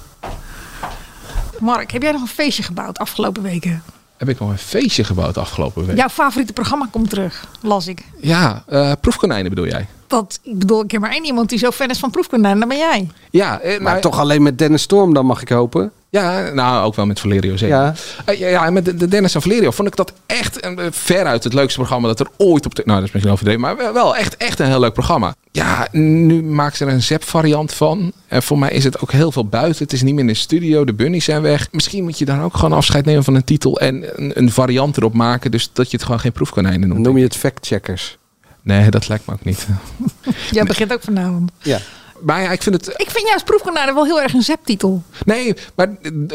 Mark, 1.59 1.91
heb 1.91 2.01
jij 2.01 2.11
nog 2.11 2.21
een 2.21 2.27
feestje 2.27 2.63
gebouwd 2.63 2.97
afgelopen 2.97 3.43
weken? 3.43 3.83
Heb 4.17 4.29
ik 4.29 4.39
nog 4.39 4.49
een 4.49 4.57
feestje 4.57 5.03
gebouwd 5.03 5.37
afgelopen 5.37 5.85
week? 5.85 5.97
Jouw 5.97 6.09
favoriete 6.09 6.53
programma 6.53 6.87
komt 6.91 7.09
terug, 7.09 7.47
las 7.61 7.87
ik. 7.87 8.03
Ja, 8.21 8.63
eh, 8.67 8.91
proefkonijnen 9.01 9.49
bedoel 9.49 9.67
jij? 9.67 9.87
Dat, 10.07 10.39
ik 10.43 10.59
bedoel, 10.59 10.81
ik 10.81 10.87
ken 10.87 11.01
maar 11.01 11.11
één 11.11 11.25
iemand 11.25 11.49
die 11.49 11.59
zo 11.59 11.71
fan 11.71 11.89
is 11.89 11.99
van 11.99 12.11
proefkonijn. 12.11 12.59
Dat 12.59 12.69
ben 12.69 12.77
jij. 12.77 13.09
Ja, 13.29 13.59
eh, 13.59 13.79
Maar 13.79 14.01
toch 14.01 14.19
alleen 14.19 14.43
met 14.43 14.57
Dennis 14.57 14.81
Storm 14.81 15.13
dan, 15.13 15.25
mag 15.25 15.41
ik 15.41 15.49
hopen. 15.49 15.91
Ja, 16.09 16.49
nou 16.53 16.85
ook 16.85 16.95
wel 16.95 17.05
met 17.05 17.19
Valerio 17.19 17.57
zeker. 17.57 17.75
Ja. 17.75 17.93
Eh, 18.25 18.39
ja, 18.39 18.69
met 18.69 18.85
de, 18.85 18.95
de 18.95 19.07
Dennis 19.07 19.35
en 19.35 19.41
Valerio 19.41 19.71
vond 19.71 19.87
ik 19.87 19.95
dat 19.95 20.13
echt 20.25 20.65
een, 20.65 20.79
eh, 20.79 20.85
veruit 20.91 21.43
het 21.43 21.53
leukste 21.53 21.79
programma 21.79 22.07
dat 22.07 22.19
er 22.19 22.27
ooit 22.37 22.65
op 22.65 22.75
de... 22.75 22.81
Nou, 22.85 22.97
dat 22.99 23.07
is 23.07 23.13
misschien 23.13 23.33
overdreven, 23.33 23.61
maar 23.61 23.93
wel- 23.93 24.15
echt, 24.15 24.37
echt 24.37 24.59
een 24.59 24.65
heel 24.67 24.79
leuk 24.79 24.93
programma. 24.93 25.35
Ja, 25.51 25.87
nu 25.91 26.43
maken 26.43 26.77
ze 26.77 26.85
er 26.85 26.91
een 26.91 27.03
zep 27.03 27.23
variant 27.23 27.73
van. 27.73 28.11
En 28.27 28.43
voor 28.43 28.59
mij 28.59 28.71
is 28.71 28.83
het 28.83 29.01
ook 29.01 29.11
heel 29.11 29.31
veel 29.31 29.45
buiten. 29.45 29.83
Het 29.83 29.93
is 29.93 30.01
niet 30.01 30.13
meer 30.13 30.21
in 30.23 30.27
de 30.27 30.33
studio, 30.33 30.85
de 30.85 30.93
bunnies 30.93 31.25
zijn 31.25 31.41
weg. 31.41 31.67
Misschien 31.71 32.03
moet 32.03 32.17
je 32.19 32.25
dan 32.25 32.41
ook 32.41 32.55
gewoon 32.55 32.73
afscheid 32.77 33.05
nemen 33.05 33.23
van 33.23 33.35
een 33.35 33.43
titel 33.43 33.79
en 33.79 34.21
een, 34.21 34.31
een 34.35 34.51
variant 34.51 34.97
erop 34.97 35.13
maken. 35.13 35.51
Dus 35.51 35.69
dat 35.73 35.91
je 35.91 35.95
het 35.97 36.05
gewoon 36.05 36.19
geen 36.19 36.31
proefkonijnen 36.31 36.87
noemt. 36.89 37.01
Noem 37.01 37.17
je 37.17 37.23
het 37.23 37.35
fact-checkers? 37.35 38.17
Nee, 38.63 38.89
dat 38.89 39.07
lijkt 39.07 39.25
me 39.27 39.33
ook 39.33 39.43
niet. 39.43 39.67
Jij 40.51 40.63
begint 40.63 40.93
ook 40.93 41.01
vanavond. 41.01 41.51
Ja. 41.61 41.79
Maar 42.21 42.41
ja, 42.41 42.51
ik 42.51 42.63
vind 42.63 42.75
het... 42.75 42.87
Ik 42.97 43.09
vind 43.09 43.27
juist 43.27 43.45
proefkonijnen 43.45 43.93
wel 43.93 44.05
heel 44.05 44.21
erg 44.21 44.33
een 44.33 44.41
zeptitel. 44.41 45.03
Nee, 45.25 45.53
maar 45.75 45.89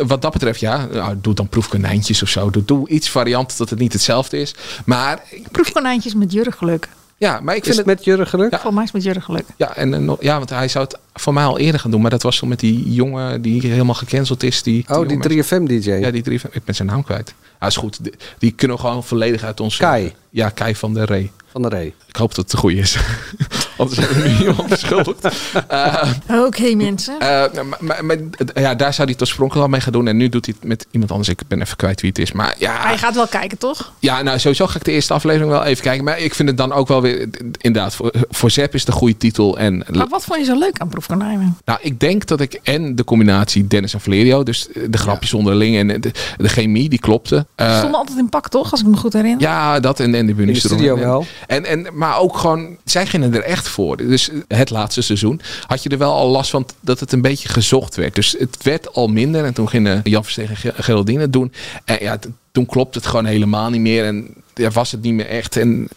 wat 0.07 0.23
dat 0.23 0.33
betreft, 0.33 0.61
ja, 0.61 0.87
nou, 0.93 1.15
doe 1.21 1.35
dan 1.35 1.49
proefkonijntjes 1.49 2.23
of 2.23 2.29
zo. 2.29 2.51
Doe, 2.51 2.65
doe 2.65 2.89
iets 2.89 3.11
variant 3.11 3.57
dat 3.59 3.71
het 3.71 3.79
niet 3.79 3.93
hetzelfde 3.93 4.39
is. 4.41 4.55
Maar 4.85 5.23
Proefkonijntjes 5.51 6.15
met 6.15 6.33
jurgeluk. 6.33 6.89
ja, 7.17 7.41
maar 7.41 7.55
ik 7.57 7.61
Is 7.61 7.67
vind 7.67 7.79
het 7.79 7.87
het... 7.87 7.97
met 7.97 8.05
Jurgen 8.05 8.27
geluk? 8.27 8.51
Volgens 8.51 8.75
mij 8.75 8.83
is 8.85 8.91
het 8.93 9.05
met 9.05 9.15
jurgeluk. 9.15 9.45
Ja, 9.57 9.77
en, 9.77 9.95
en 9.95 10.05
nog- 10.05 10.23
ja, 10.23 10.37
want 10.39 10.51
hij 10.51 10.69
zou 10.69 10.85
het 10.85 10.99
voor 11.15 11.33
mij 11.33 11.45
al 11.45 11.59
eerder 11.59 11.81
gaan 11.81 11.91
doen. 11.91 12.01
Maar 12.01 12.11
dat 12.11 12.23
was 12.23 12.37
zo 12.37 12.47
met 12.47 12.61
die 12.61 12.93
jongen 12.93 13.43
die 13.43 13.61
helemaal 13.67 13.95
gecanceld 13.95 14.43
is. 14.43 14.63
Die, 14.63 14.85
Oh, 14.89 15.09
die 15.09 15.19
jongen- 15.19 15.45
3FM-dj. 15.45 15.91
Ja, 16.01 16.11
die 16.11 16.23
3FM. 16.41 16.53
Ik 16.53 16.65
ben 16.65 16.75
zijn 16.75 16.89
naam 16.89 17.05
kwijt. 17.05 17.35
Ja, 17.61 17.67
is 17.67 17.77
goed. 17.77 18.05
Die, 18.05 18.13
die 18.39 18.51
kunnen 18.53 18.77
we 18.77 18.83
gewoon 18.83 19.05
volledig 19.05 19.43
uit 19.43 19.61
ons... 19.61 19.77
Kai. 19.77 20.15
Ja, 20.31 20.49
Kai 20.49 20.75
van 20.77 20.95
der 20.95 21.05
Ree. 21.05 21.31
Van 21.53 21.63
de 21.63 21.69
Ree. 21.69 21.95
Ik 22.07 22.17
hoop 22.17 22.29
dat 22.29 22.37
het 22.45 22.51
de 22.51 22.57
goede 22.57 22.77
is. 22.77 22.97
Anders 23.83 23.99
hebben 24.07 24.23
we 24.23 24.29
nu 24.29 24.39
iemand 24.49 24.69
beschuldigd. 24.77 25.29
Eh, 25.69 26.03
Oké, 26.47 26.75
mensen. 26.75 27.19
Eh, 27.21 27.29
maar, 27.53 27.79
maar- 27.81 28.05
maar, 28.05 28.17
ja, 28.55 28.75
daar 28.75 28.93
zou 28.95 29.03
hij 29.03 29.13
het 29.13 29.21
oorspronkelijk 29.21 29.65
al 29.67 29.71
mee 29.73 29.81
gaan 29.81 29.93
doen. 29.93 30.09
En 30.09 30.17
nu 30.17 30.29
doet 30.29 30.45
hij 30.47 30.55
het 30.59 30.69
met 30.69 30.87
iemand 30.91 31.11
anders. 31.11 31.29
Ik 31.29 31.41
ben 31.49 31.61
even 31.61 31.77
kwijt 31.77 32.01
wie 32.01 32.11
het 32.11 32.19
is. 32.19 32.33
Maar 32.33 32.55
ja, 32.59 32.91
je 32.91 32.99
gaat 32.99 33.15
wel 33.15 33.27
kijken, 33.27 33.59
toch? 33.59 33.93
ja 33.99 34.23
nou, 34.23 34.39
sowieso 34.39 34.67
ga 34.67 34.77
ik 34.77 34.85
de 34.85 34.93
eerste 34.93 35.13
aflevering 35.15 35.51
wel 35.51 35.65
even 35.65 35.83
kijken. 35.83 36.05
Maar 36.05 36.19
ik 36.19 36.35
vind 36.35 36.49
het 36.49 36.57
dan 36.59 36.73
ook 36.73 36.89
wel 36.89 37.03
weer... 37.03 37.29
Inderdaad, 37.59 37.95
voor, 37.95 38.13
voor 38.31 38.51
Zep 38.51 38.75
is 38.75 38.87
een 38.87 38.93
goede 38.93 39.17
titel. 39.17 39.59
En 39.59 39.85
Maar 39.93 40.09
wat 40.09 40.25
vond 40.25 40.39
je 40.39 40.45
zo 40.45 40.59
leuk 40.59 40.79
aan 40.79 40.89
proefkonijnen? 40.89 41.57
nou, 41.65 41.79
ik 41.83 42.01
denk 42.01 42.27
dat 42.27 42.41
ik 42.41 42.61
en 42.63 42.95
de 42.95 43.05
combinatie 43.05 43.67
Dennis 43.67 43.95
en 43.95 44.01
Valerio... 44.01 44.43
dus 44.43 44.69
de 44.89 44.99
grapjes 44.99 45.35
onderling 45.35 45.77
en 45.77 46.01
de, 46.01 46.11
de 46.37 46.49
chemie, 46.49 46.89
die 46.89 46.99
klopte. 46.99 47.47
Ze 47.57 47.63
Eh, 47.65 47.77
stonden 47.79 47.99
altijd 47.99 48.19
in 48.19 48.29
pak, 48.29 48.49
toch? 48.49 48.71
Als 48.71 48.81
ik 48.81 48.87
me 48.87 48.97
goed 48.97 49.13
herinner. 49.13 49.41
ja, 49.41 49.81
dat 49.81 50.01
en, 50.01 50.15
en 50.15 50.27
de 50.27 50.35
bunnies 50.35 50.63
In 50.63 50.69
de 50.69 50.75
studio 50.75 50.95
En- 50.95 51.01
wel. 51.01 51.27
En, 51.47 51.65
en, 51.65 51.87
maar 51.93 52.19
ook 52.19 52.37
gewoon, 52.37 52.77
zij 52.85 53.07
gingen 53.07 53.35
er 53.35 53.43
echt 53.43 53.69
voor. 53.73 53.97
Dus 53.97 54.31
het 54.49 54.71
laatste 54.71 55.01
seizoen 55.03 55.41
had 55.67 55.83
je 55.83 55.89
er 55.89 55.99
wel 55.99 56.13
al 56.13 56.29
last 56.29 56.51
van 56.51 56.67
dat 56.81 57.01
het 57.01 57.13
een 57.13 57.21
beetje 57.23 57.49
gezocht 57.49 57.95
werd. 57.97 58.15
Dus 58.15 58.37
het 58.39 58.57
werd 58.63 58.95
al 58.95 59.07
minder. 59.09 59.45
En 59.45 59.55
toen 59.55 59.69
gingen 59.69 60.01
Jan 60.05 60.23
Verstegen 60.23 60.51
en 60.51 60.57
Ge- 60.57 60.83
Geraldine 60.83 61.21
het 61.21 61.33
doen. 61.33 61.53
En 61.85 61.97
ja, 62.01 62.19
toen 62.53 62.67
klopt 62.67 62.95
het 62.95 63.07
gewoon 63.07 63.25
helemaal 63.25 63.71
niet 63.71 63.81
meer. 63.81 64.05
En 64.05 64.29
ja, 64.55 64.71
was 64.71 64.91
het 64.93 65.03
niet 65.03 65.15
meer 65.15 65.27
echt. 65.29 65.57
En 65.57 65.89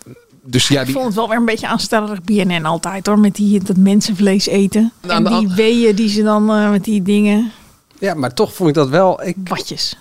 dus 0.43 0.67
ja, 0.67 0.79
Ik 0.79 0.85
die, 0.85 0.95
vond 0.95 1.05
het 1.07 1.15
wel 1.15 1.29
weer 1.29 1.37
een 1.37 1.45
beetje 1.45 1.67
aanstellerig 1.67 2.23
BNN 2.23 2.65
altijd 2.65 3.05
hoor. 3.07 3.19
Met 3.19 3.35
die, 3.35 3.63
dat 3.63 3.77
mensenvlees 3.77 4.47
eten. 4.47 4.91
Aan 5.07 5.25
En 5.27 5.31
de 5.31 5.39
die 5.39 5.55
weeën 5.55 5.95
die 5.95 6.09
ze 6.09 6.23
dan 6.23 6.49
eh, 6.51 6.69
met 6.69 6.83
die 6.83 7.01
dingen. 7.01 7.51
Ja, 7.99 8.13
maar 8.13 8.33
toch 8.33 8.53
vond 8.53 8.69
ik 8.69 8.75
dat 8.75 8.89
wel... 8.89 9.23
Ik, 9.23 9.35
Watjes. 9.43 9.97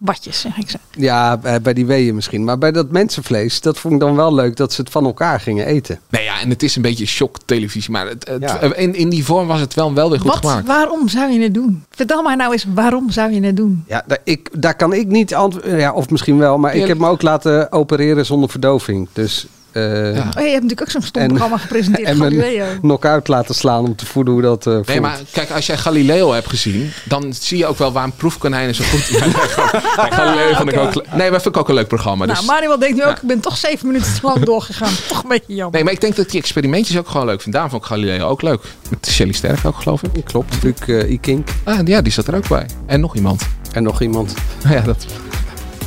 Watjes, 0.00 0.40
zeg 0.40 0.56
ik 0.58 0.70
zo. 0.70 0.76
ja, 0.90 1.36
bij 1.36 1.60
bij 1.60 1.74
die 1.74 1.86
weeën 1.86 2.14
misschien. 2.14 2.44
Maar 2.44 2.58
bij 2.58 2.72
dat 2.72 2.90
mensenvlees, 2.90 3.60
dat 3.60 3.78
vond 3.78 3.94
ik 3.94 4.00
dan 4.00 4.16
wel 4.16 4.34
leuk 4.34 4.56
dat 4.56 4.72
ze 4.72 4.80
het 4.80 4.90
van 4.90 5.04
elkaar 5.04 5.40
gingen 5.40 5.66
eten. 5.66 6.00
nou 6.08 6.24
ja, 6.24 6.40
en 6.40 6.48
het 6.50 6.62
is 6.62 6.76
een 6.76 6.82
beetje 6.82 7.06
shock 7.06 7.36
televisie. 7.44 7.90
Maar 7.90 8.06
het, 8.08 8.28
het- 8.28 8.42
Ja. 8.42 8.60
in, 8.74 8.94
in 8.94 9.08
die 9.08 9.24
vorm 9.24 9.46
was 9.46 9.60
het 9.60 9.74
wel, 9.74 9.94
wel 9.94 10.10
weer 10.10 10.20
goed 10.20 10.30
Wat, 10.30 10.38
gemaakt. 10.38 10.66
waarom 10.66 11.08
zou 11.08 11.32
je 11.32 11.40
het 11.40 11.54
doen? 11.54 11.84
Vertel 11.90 12.22
mij 12.22 12.34
nou 12.34 12.52
eens, 12.52 12.66
waarom 12.74 13.10
zou 13.10 13.32
je 13.32 13.40
het 13.42 13.56
doen? 13.56 13.84
Ja, 13.86 14.04
daar, 14.06 14.18
ik, 14.24 14.48
daar 14.62 14.76
kan 14.76 14.92
ik 14.92 15.06
niet 15.06 15.34
antwoorden. 15.34 15.78
Ja, 15.78 15.92
of 15.92 16.10
misschien 16.10 16.38
wel. 16.38 16.58
Maar 16.58 16.74
ik 16.74 16.86
heb 16.86 16.98
me 16.98 17.06
ook 17.08 17.22
laten 17.22 17.72
opereren 17.72 18.26
zonder 18.26 18.50
verdoving. 18.50 19.08
Dus... 19.12 19.46
eh, 19.72 19.82
Oh, 19.82 19.92
je 20.06 20.50
hebt 20.50 20.52
natuurlijk 20.52 20.80
ook 20.80 20.90
zo'n 20.90 21.02
stom 21.02 21.22
En- 21.22 21.28
programma 21.28 21.56
gepresenteerd. 21.58 22.08
en 22.08 22.16
Galileo. 22.16 22.64
knock-out 22.80 23.28
laten 23.28 23.54
slaan 23.54 23.84
om 23.84 23.96
te 23.96 24.06
voelen 24.06 24.32
hoe 24.32 24.42
dat 24.42 24.66
eh 24.66 24.78
Nee, 24.86 25.00
maar 25.00 25.18
kijk, 25.32 25.50
als 25.50 25.66
jij 25.66 25.76
Galileo 25.76 26.32
hebt 26.32 26.48
gezien, 26.48 26.90
dan 27.04 27.34
zie 27.40 27.58
je 27.58 27.66
ook 27.66 27.78
wel 27.78 27.92
waarom 27.92 28.12
proefkonijnen 28.16 28.74
zo 28.74 28.84
goed 28.84 29.00
zijn. 29.18 29.30
Nee, 29.30 30.10
Galileo 30.10 30.54
vond 30.54 30.72
ik 30.72 30.78
ook. 30.78 30.92
Nee, 30.94 31.30
maar 31.30 31.40
vind 31.40 31.54
ik 31.54 31.60
ook 31.60 31.68
een 31.68 31.74
leuk 31.74 31.88
programma. 31.88 32.26
Dus. 32.26 32.34
Nou, 32.34 32.46
Manuel 32.46 32.78
denkt 32.78 32.96
nu 32.96 33.02
ook, 33.02 33.08
Ja. 33.08 33.16
ik 33.16 33.22
ben 33.28 33.40
toch 33.40 33.56
zeven 33.56 33.86
minuten 33.86 34.14
te 34.14 34.20
lang 34.22 34.44
doorgegaan. 34.44 34.92
Toch 35.08 35.22
een 35.22 35.28
beetje 35.28 35.54
jammer. 35.54 35.74
Nee, 35.74 35.84
maar 35.84 35.92
ik 35.92 36.00
denk 36.00 36.16
dat 36.16 36.30
die 36.30 36.40
experimentjes 36.40 36.98
ook 36.98 37.08
gewoon 37.08 37.26
leuk 37.26 37.40
vind. 37.40 37.52
Daarom 37.54 37.70
vond 37.70 37.82
ik 37.82 37.88
Galileo 37.88 38.26
ook 38.28 38.42
leuk. 38.42 38.60
Met 38.90 39.06
Shelly 39.10 39.32
Sterk 39.32 39.58
ook, 39.66 39.76
geloof 39.82 40.02
ik. 40.02 40.24
Klopt, 40.24 40.62
Luc 40.62 40.74
uh, 40.86 41.10
Ikink. 41.10 41.48
Ah, 41.64 41.78
ja, 41.86 42.00
die 42.02 42.12
zat 42.12 42.26
er 42.26 42.34
ook 42.34 42.48
bij. 42.48 42.66
En 42.86 43.00
nog 43.00 43.14
iemand. 43.16 43.42
En 43.72 43.82
nog 43.82 44.00
iemand. 44.02 44.34
Nou 44.62 44.74
ja, 44.76 44.80
dat... 44.82 45.06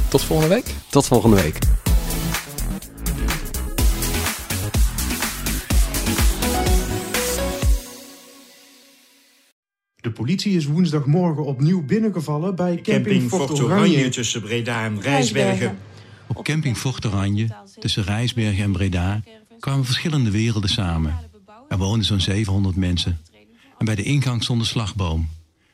Tot 0.07 0.21
volgende 0.21 0.53
week. 0.55 0.65
Tot 0.89 1.05
volgende 1.05 1.41
week. 1.41 1.57
De 10.03 10.11
politie 10.11 10.55
is 10.55 10.65
woensdagmorgen 10.65 11.45
opnieuw 11.45 11.85
binnengevallen 11.85 12.55
bij 12.55 12.81
camping, 12.81 13.29
Fort 13.29 13.61
Oranje. 13.61 14.09
tussen 14.09 14.41
Breda 14.41 14.85
en 14.85 15.01
Rijsbergen. 15.01 15.77
Op 16.27 16.43
camping 16.43 16.77
Fort 16.77 17.05
Oranje, 17.05 17.47
tussen 17.79 18.03
Rijsbergen 18.03 18.63
en 18.63 18.71
Breda, 18.71 19.21
kwamen 19.59 19.85
verschillende 19.85 20.31
werelden 20.31 20.69
samen. 20.69 21.19
Er 21.67 21.77
woonden 21.77 22.05
zo'n 22.05 22.19
700 22.19 22.75
mensen. 22.75 23.19
En 23.77 23.85
bij 23.85 23.95
de 23.95 24.03
ingang 24.03 24.43
stond 24.43 24.59
een 24.59 24.65
slagboom. 24.65 25.19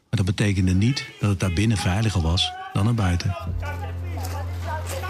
Maar 0.09 0.23
dat 0.23 0.25
betekende 0.25 0.73
niet 0.73 1.05
dat 1.19 1.29
het 1.29 1.39
daar 1.39 1.53
binnen 1.53 1.77
veiliger 1.77 2.21
was 2.21 2.51
dan 2.73 2.87
er 2.87 2.93
buiten. 2.93 3.35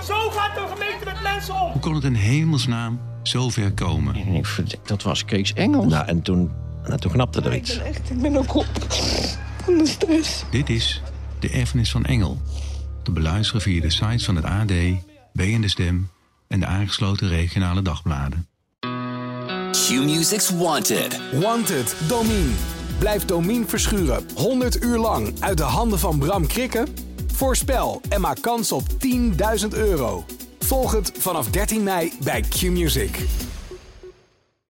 Zo 0.05 0.29
gaat 0.29 0.55
de 0.55 0.67
gemeente 0.73 1.05
met 1.05 1.21
mensen 1.23 1.53
om! 1.53 1.71
Hoe 1.71 1.81
kon 1.81 1.95
het 1.95 2.03
in 2.03 2.13
hemelsnaam 2.13 2.99
zo 3.23 3.49
ver 3.49 3.71
komen? 3.71 4.15
Ik 4.15 4.87
dat 4.87 5.03
was 5.03 5.25
Kees 5.25 5.53
Engels. 5.53 5.91
Nou, 5.91 6.07
en 6.07 6.21
toen, 6.21 6.51
nou, 6.87 6.99
toen 6.99 7.11
knapte 7.11 7.41
er 7.41 7.55
iets. 7.55 7.77
Echt, 7.77 8.09
ik 8.09 8.21
ben 8.21 8.37
ook 8.37 8.55
op 8.55 8.65
van 9.63 9.77
de 9.77 9.87
stress. 9.87 10.43
Dit 10.51 10.69
is 10.69 11.01
De 11.39 11.49
Erfenis 11.49 11.91
van 11.91 12.05
Engel. 12.05 12.41
Te 13.03 13.11
beluisteren 13.11 13.61
via 13.61 13.81
de 13.81 13.89
sites 13.89 14.25
van 14.25 14.35
het 14.35 14.45
AD, 14.45 14.71
B 15.33 15.39
en 15.39 15.61
De 15.61 15.67
Stem 15.67 16.09
en 16.47 16.59
de 16.59 16.65
aangesloten 16.65 17.27
regionale 17.27 17.81
dagbladen. 17.81 18.47
Q-Music's 19.71 20.49
Wanted. 20.49 21.19
Wanted, 21.33 21.95
Domine. 22.07 22.51
Blijf 22.99 23.25
Domine 23.25 23.65
verschuren 23.65 24.25
100 24.35 24.83
uur 24.83 24.97
lang 24.97 25.33
uit 25.39 25.57
de 25.57 25.63
handen 25.63 25.99
van 25.99 26.19
Bram 26.19 26.47
Krikken? 26.47 26.87
Voorspel 27.33 28.01
en 28.09 28.21
maak 28.21 28.41
kans 28.41 28.71
op 28.71 28.83
10.000 29.61 29.67
euro. 29.69 30.25
Volg 30.59 30.91
het 30.91 31.11
vanaf 31.17 31.49
13 31.49 31.83
mei 31.83 32.11
bij 32.23 32.41
Q-Music. 32.41 33.19